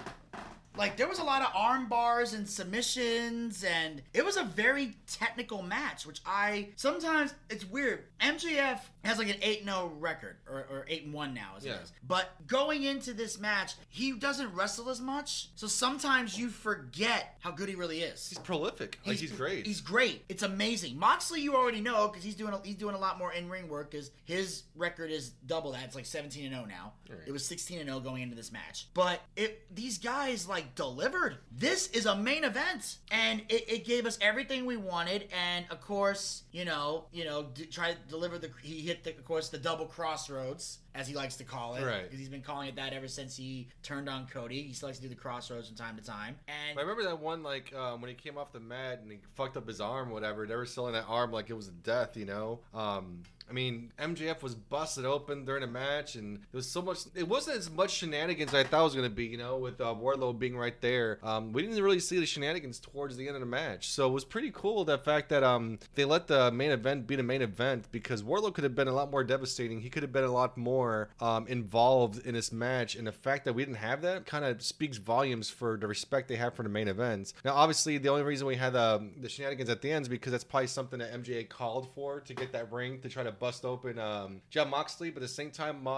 Like 0.77 0.97
there 0.97 1.07
was 1.07 1.19
a 1.19 1.23
lot 1.23 1.41
of 1.41 1.49
arm 1.55 1.87
bars 1.87 2.33
and 2.33 2.47
submissions, 2.47 3.63
and 3.63 4.01
it 4.13 4.23
was 4.25 4.37
a 4.37 4.43
very 4.43 4.95
technical 5.07 5.61
match. 5.61 6.05
Which 6.05 6.21
I 6.25 6.69
sometimes 6.75 7.33
it's 7.49 7.65
weird. 7.65 8.03
MJF 8.21 8.79
has 9.03 9.17
like 9.17 9.29
an 9.29 9.35
eight 9.41 9.63
0 9.63 9.91
record, 9.99 10.37
or, 10.49 10.59
or 10.69 10.85
eight 10.87 11.03
and 11.05 11.13
one 11.13 11.33
now, 11.33 11.53
as 11.57 11.65
Yeah. 11.65 11.73
it 11.75 11.83
is. 11.83 11.93
But 12.07 12.29
going 12.47 12.83
into 12.83 13.13
this 13.13 13.39
match, 13.39 13.73
he 13.89 14.13
doesn't 14.13 14.53
wrestle 14.55 14.89
as 14.89 14.99
much, 14.99 15.49
so 15.55 15.67
sometimes 15.67 16.37
you 16.37 16.49
forget 16.49 17.37
how 17.39 17.51
good 17.51 17.69
he 17.69 17.75
really 17.75 18.01
is. 18.01 18.27
He's 18.27 18.39
prolific. 18.39 18.99
Like 19.05 19.17
he's 19.17 19.31
great. 19.31 19.65
He's 19.67 19.81
great. 19.81 20.23
It's 20.29 20.43
amazing. 20.43 20.97
Moxley, 20.97 21.41
you 21.41 21.55
already 21.55 21.81
know 21.81 22.07
because 22.07 22.23
he's 22.23 22.35
doing 22.35 22.53
a, 22.53 22.59
he's 22.63 22.75
doing 22.75 22.95
a 22.95 22.99
lot 22.99 23.17
more 23.19 23.31
in 23.33 23.49
ring 23.49 23.67
work 23.69 23.91
because 23.91 24.11
his 24.25 24.63
record 24.75 25.11
is 25.11 25.29
double 25.45 25.71
that. 25.73 25.83
It's 25.83 25.95
like 25.95 26.05
17 26.05 26.45
and 26.45 26.53
0 26.53 26.65
now. 26.65 26.93
Right. 27.09 27.19
It 27.27 27.31
was 27.31 27.45
16 27.45 27.79
and 27.79 27.87
0 27.89 27.99
going 27.99 28.23
into 28.23 28.35
this 28.35 28.51
match. 28.51 28.87
But 28.93 29.21
it 29.35 29.63
these 29.75 29.97
guys 29.99 30.47
like 30.47 30.64
delivered. 30.73 31.37
This 31.51 31.87
is 31.87 32.05
a 32.05 32.15
main 32.15 32.43
event, 32.43 32.97
and 33.11 33.41
it, 33.49 33.69
it 33.69 33.85
gave 33.85 34.05
us 34.05 34.17
everything 34.21 34.65
we 34.65 34.77
wanted. 34.77 35.27
And 35.31 35.65
of 35.69 35.81
course, 35.81 36.43
you 36.51 36.65
know, 36.65 37.05
you 37.11 37.25
know, 37.25 37.43
d- 37.53 37.65
try 37.65 37.91
to 37.91 37.97
deliver 38.09 38.39
the. 38.39 38.49
He 38.63 38.81
hit 38.81 39.03
the, 39.03 39.11
of 39.11 39.25
course, 39.25 39.49
the 39.49 39.57
double 39.57 39.85
crossroads 39.85 40.79
as 40.95 41.07
he 41.07 41.13
likes 41.13 41.35
to 41.35 41.43
call 41.43 41.75
it, 41.75 41.83
Right. 41.85 42.03
Because 42.03 42.19
he's 42.19 42.29
been 42.29 42.41
calling 42.41 42.69
it 42.69 42.75
that 42.77 42.93
ever 42.93 43.07
since 43.07 43.35
he 43.35 43.67
turned 43.83 44.07
on 44.07 44.27
Cody. 44.27 44.61
He 44.63 44.73
still 44.73 44.87
likes 44.89 44.97
to 44.99 45.03
do 45.03 45.09
the 45.09 45.15
crossroads 45.15 45.67
from 45.67 45.75
time 45.75 45.97
to 45.97 46.03
time. 46.03 46.37
And 46.47 46.79
I 46.79 46.81
remember 46.81 47.03
that 47.03 47.19
one 47.19 47.43
like 47.43 47.73
um, 47.75 48.01
when 48.01 48.09
he 48.09 48.15
came 48.15 48.37
off 48.37 48.53
the 48.53 48.61
mat 48.61 49.01
and 49.01 49.11
he 49.11 49.17
fucked 49.35 49.57
up 49.57 49.67
his 49.67 49.81
arm, 49.81 50.09
whatever. 50.09 50.47
They 50.47 50.55
were 50.55 50.65
selling 50.65 50.93
that 50.93 51.05
arm 51.07 51.31
like 51.31 51.49
it 51.49 51.53
was 51.53 51.67
a 51.67 51.71
death, 51.71 52.15
you 52.15 52.25
know. 52.25 52.59
Um, 52.73 53.23
I 53.49 53.53
mean, 53.53 53.91
MJF 53.99 54.41
was 54.41 54.55
busted 54.55 55.05
open 55.05 55.45
during 55.45 55.63
a 55.63 55.67
match, 55.67 56.15
and 56.15 56.37
there 56.37 56.43
was 56.53 56.67
so 56.67 56.81
much. 56.81 56.99
It 57.13 57.27
wasn't 57.27 57.57
as 57.57 57.69
much 57.69 57.91
shenanigans 57.91 58.53
as 58.53 58.65
I 58.65 58.67
thought 58.67 58.81
it 58.81 58.83
was 58.85 58.95
going 58.95 59.09
to 59.09 59.15
be. 59.15 59.25
You 59.25 59.37
know, 59.37 59.57
with 59.57 59.79
uh, 59.79 59.93
Wardlow 59.93 60.37
being 60.37 60.57
right 60.57 60.79
there, 60.81 61.19
um, 61.23 61.53
we 61.53 61.61
didn't 61.61 61.81
really 61.83 61.99
see 61.99 62.19
the 62.19 62.25
shenanigans 62.25 62.79
towards 62.79 63.17
the 63.17 63.27
end 63.27 63.35
of 63.35 63.41
the 63.41 63.45
match. 63.45 63.89
So 63.89 64.07
it 64.07 64.11
was 64.11 64.25
pretty 64.25 64.51
cool 64.53 64.83
the 64.83 64.97
fact 64.97 65.29
that 65.29 65.43
um, 65.43 65.79
they 65.93 66.05
let 66.05 66.27
the 66.27 66.51
main 66.51 66.71
event 66.71 67.05
be 67.05 67.15
the 67.15 67.23
main 67.23 67.41
event 67.41 67.85
because 67.91 68.23
Wardlow 68.23 68.53
could 68.53 68.63
have 68.63 68.75
been 68.75 68.87
a 68.87 68.93
lot 68.93 69.11
more 69.11 69.23
devastating. 69.23 69.81
He 69.81 69.89
could 69.89 70.03
have 70.03 70.11
been 70.11 70.23
a 70.23 70.31
lot 70.31 70.57
more 70.57 71.09
um, 71.19 71.47
involved 71.47 72.25
in 72.25 72.33
this 72.33 72.51
match, 72.51 72.95
and 72.95 73.05
the 73.05 73.11
fact 73.11 73.45
that 73.45 73.53
we 73.53 73.63
didn't 73.63 73.77
have 73.77 74.01
that 74.01 74.25
kind 74.25 74.43
of 74.43 74.61
speaks 74.63 74.97
volumes 74.97 75.49
for 75.49 75.77
the 75.77 75.87
respect 75.87 76.27
they 76.27 76.35
have 76.35 76.55
for 76.55 76.63
the 76.63 76.69
main 76.69 76.87
events. 76.87 77.33
Now, 77.43 77.53
obviously, 77.53 77.99
the 77.99 78.09
only 78.09 78.23
reason 78.23 78.47
we 78.47 78.55
had 78.55 78.75
um, 78.75 79.11
the 79.21 79.29
shenanigans 79.29 79.69
at 79.69 79.81
the 79.81 79.91
end 79.91 80.03
is 80.03 80.09
because 80.09 80.31
that's 80.31 80.43
probably 80.43 80.67
something 80.67 80.99
that 80.99 81.13
MJF 81.13 81.49
called 81.49 81.89
for 81.93 82.21
to 82.21 82.33
get 82.33 82.51
that 82.53 82.71
ring 82.71 82.99
to 83.01 83.09
try 83.09 83.23
to 83.23 83.34
bust 83.39 83.65
open 83.65 83.99
um, 83.99 84.41
Jon 84.49 84.69
Moxley. 84.69 85.09
But 85.11 85.23
at 85.23 85.29
the 85.29 85.33
same 85.33 85.51
time, 85.51 85.83
Mo- 85.83 85.91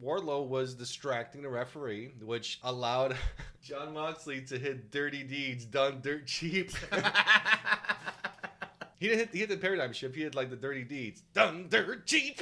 uh, 0.00 0.04
Wardlow 0.04 0.46
was 0.46 0.74
distracting 0.74 1.42
the 1.42 1.48
referee, 1.48 2.14
which 2.20 2.60
allowed 2.62 3.16
Jon 3.62 3.94
Moxley 3.94 4.40
to 4.42 4.58
hit 4.58 4.90
dirty 4.90 5.22
deeds 5.22 5.64
done 5.64 6.00
dirt 6.02 6.26
cheap. 6.26 6.72
He 9.00 9.08
didn't 9.10 9.18
hit, 9.18 9.28
he 9.32 9.38
hit 9.40 9.48
the 9.50 9.56
paradigm 9.58 9.92
shift. 9.92 10.14
He 10.14 10.22
had 10.22 10.34
like 10.34 10.48
the 10.48 10.56
dirty 10.56 10.82
deeds 10.82 11.20
done 11.34 11.66
dirt 11.68 12.06
cheap. 12.06 12.40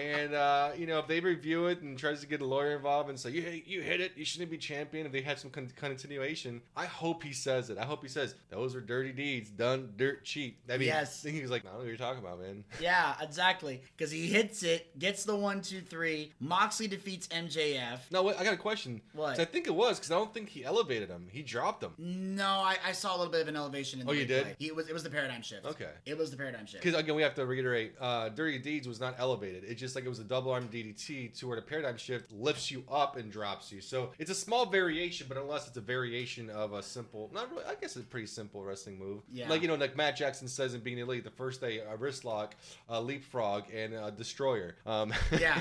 And 0.00 0.34
uh, 0.34 0.70
you 0.76 0.86
know, 0.86 0.98
if 0.98 1.06
they 1.06 1.20
review 1.20 1.66
it 1.66 1.80
and 1.82 1.98
tries 1.98 2.20
to 2.20 2.26
get 2.26 2.40
a 2.40 2.44
lawyer 2.46 2.76
involved 2.76 3.08
and 3.08 3.18
say 3.18 3.30
you 3.30 3.42
hit- 3.42 3.66
you 3.66 3.80
hit 3.82 4.00
it, 4.00 4.12
you 4.16 4.24
shouldn't 4.24 4.50
be 4.50 4.58
champion. 4.58 5.06
If 5.06 5.12
they 5.12 5.20
had 5.22 5.38
some 5.38 5.50
con- 5.50 5.70
continuation, 5.76 6.60
I 6.76 6.86
hope 6.86 7.22
he 7.22 7.32
says 7.32 7.70
it. 7.70 7.78
I 7.78 7.84
hope 7.84 8.02
he 8.02 8.08
says 8.08 8.34
those 8.50 8.74
are 8.74 8.80
dirty 8.80 9.12
deeds 9.12 9.50
done 9.50 9.92
dirt 9.96 10.24
cheap. 10.24 10.58
I 10.68 10.76
mean, 10.78 10.88
Yes. 10.88 11.22
he 11.28 11.40
was 11.40 11.50
like, 11.50 11.62
I 11.62 11.68
don't 11.68 11.74
know 11.74 11.78
what 11.80 11.88
you're 11.88 11.96
talking 11.96 12.22
about, 12.22 12.40
man. 12.40 12.64
Yeah, 12.80 13.14
exactly. 13.20 13.82
Because 13.96 14.10
he 14.10 14.26
hits 14.26 14.62
it, 14.62 14.98
gets 14.98 15.24
the 15.24 15.36
one, 15.36 15.60
two, 15.62 15.80
three. 15.80 16.32
Moxley 16.40 16.88
defeats 16.88 17.26
MJF. 17.28 18.00
No, 18.10 18.22
wait, 18.22 18.36
I 18.38 18.44
got 18.44 18.54
a 18.54 18.58
question. 18.58 19.00
What? 19.12 19.38
I 19.38 19.44
think 19.44 19.66
it 19.66 19.74
was 19.74 19.98
because 19.98 20.10
I 20.10 20.14
don't 20.16 20.32
think 20.34 20.48
he 20.48 20.64
elevated 20.64 21.08
him. 21.08 21.28
He 21.30 21.42
dropped 21.42 21.82
him. 21.82 21.92
No, 21.98 22.46
I, 22.46 22.76
I 22.86 22.92
saw 22.92 23.14
a 23.14 23.18
little 23.18 23.32
bit 23.32 23.42
of 23.42 23.48
an 23.48 23.56
elevation 23.56 24.00
in 24.00 24.06
the 24.06 24.12
Oh, 24.12 24.14
you 24.14 24.26
did? 24.26 24.56
He, 24.58 24.66
it 24.68 24.76
was 24.76 24.88
it 24.88 24.92
was 24.92 25.02
the 25.02 25.10
paradigm 25.10 25.42
shift. 25.42 25.66
Okay. 25.66 25.90
It 26.06 26.16
was 26.18 26.30
the 26.30 26.36
paradigm 26.36 26.66
shift. 26.66 26.82
Because 26.82 26.98
again, 26.98 27.14
we 27.14 27.22
have 27.22 27.34
to 27.34 27.46
reiterate, 27.46 27.94
uh, 28.00 28.28
Dirty 28.30 28.58
Deeds 28.58 28.88
was 28.88 29.00
not 29.00 29.14
elevated. 29.18 29.64
It's 29.64 29.80
just 29.80 29.83
like 29.94 30.04
it 30.04 30.08
was 30.08 30.18
a 30.18 30.24
double 30.24 30.52
arm 30.52 30.68
DDT 30.72 31.38
to 31.38 31.48
where 31.48 31.56
the 31.56 31.62
paradigm 31.62 31.96
shift 31.96 32.32
lifts 32.32 32.70
you 32.70 32.84
up 32.90 33.16
and 33.16 33.30
drops 33.30 33.72
you. 33.72 33.80
So 33.80 34.10
it's 34.18 34.30
a 34.30 34.34
small 34.34 34.66
variation, 34.66 35.26
but 35.28 35.36
unless 35.36 35.68
it's 35.68 35.76
a 35.76 35.80
variation 35.80 36.48
of 36.50 36.72
a 36.72 36.82
simple, 36.82 37.30
not 37.34 37.50
really, 37.50 37.64
I 37.64 37.74
guess 37.74 37.96
it's 37.96 38.06
a 38.06 38.08
pretty 38.08 38.26
simple 38.26 38.62
wrestling 38.62 38.98
move. 38.98 39.22
Yeah. 39.30 39.48
Like 39.48 39.62
you 39.62 39.68
know, 39.68 39.74
like 39.74 39.96
Matt 39.96 40.16
Jackson 40.16 40.48
says 40.48 40.74
in 40.74 40.80
Being 40.80 40.98
Elite, 40.98 41.24
the 41.24 41.30
first 41.30 41.60
day 41.60 41.80
a 41.80 41.96
wrist 41.96 42.24
lock, 42.24 42.54
a 42.88 43.00
leapfrog, 43.00 43.64
and 43.74 43.94
a 43.94 44.10
destroyer. 44.10 44.76
Um, 44.86 45.12
yeah, 45.38 45.60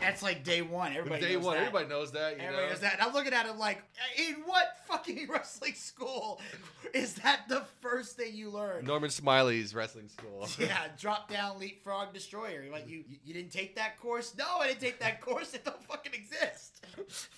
that's 0.00 0.22
like 0.22 0.44
day 0.44 0.62
one. 0.62 0.96
Everybody 0.96 1.22
day 1.22 1.34
knows 1.34 1.44
one, 1.44 1.56
that. 1.56 1.60
everybody 1.60 1.88
knows 1.88 2.12
that. 2.12 2.36
You 2.36 2.42
Everybody 2.42 2.64
know? 2.64 2.70
knows 2.70 2.80
that. 2.80 2.94
And 2.94 3.02
I'm 3.02 3.12
looking 3.12 3.32
at 3.32 3.46
him 3.46 3.58
like, 3.58 3.82
in 4.16 4.36
what 4.44 4.78
fucking 4.86 5.28
wrestling 5.30 5.74
school 5.74 6.40
is 6.94 7.14
that 7.14 7.48
the 7.48 7.62
first 7.80 8.16
thing 8.16 8.34
you 8.34 8.50
learn? 8.50 8.84
Norman 8.84 9.10
Smiley's 9.10 9.74
wrestling 9.74 10.08
school. 10.08 10.48
Yeah, 10.58 10.76
drop 10.98 11.30
down 11.30 11.58
leapfrog 11.58 12.12
destroyer. 12.12 12.64
Like 12.70 12.88
you, 12.88 13.04
you 13.24 13.34
didn't 13.34 13.52
take 13.52 13.76
that 13.76 13.98
course? 14.00 14.34
No, 14.36 14.44
I 14.60 14.68
didn't 14.68 14.80
take 14.80 15.00
that 15.00 15.20
course. 15.28 15.54
It 15.54 15.64
don't 15.64 15.82
fucking 15.84 16.12
exist. 16.14 16.84
It's 16.96 17.28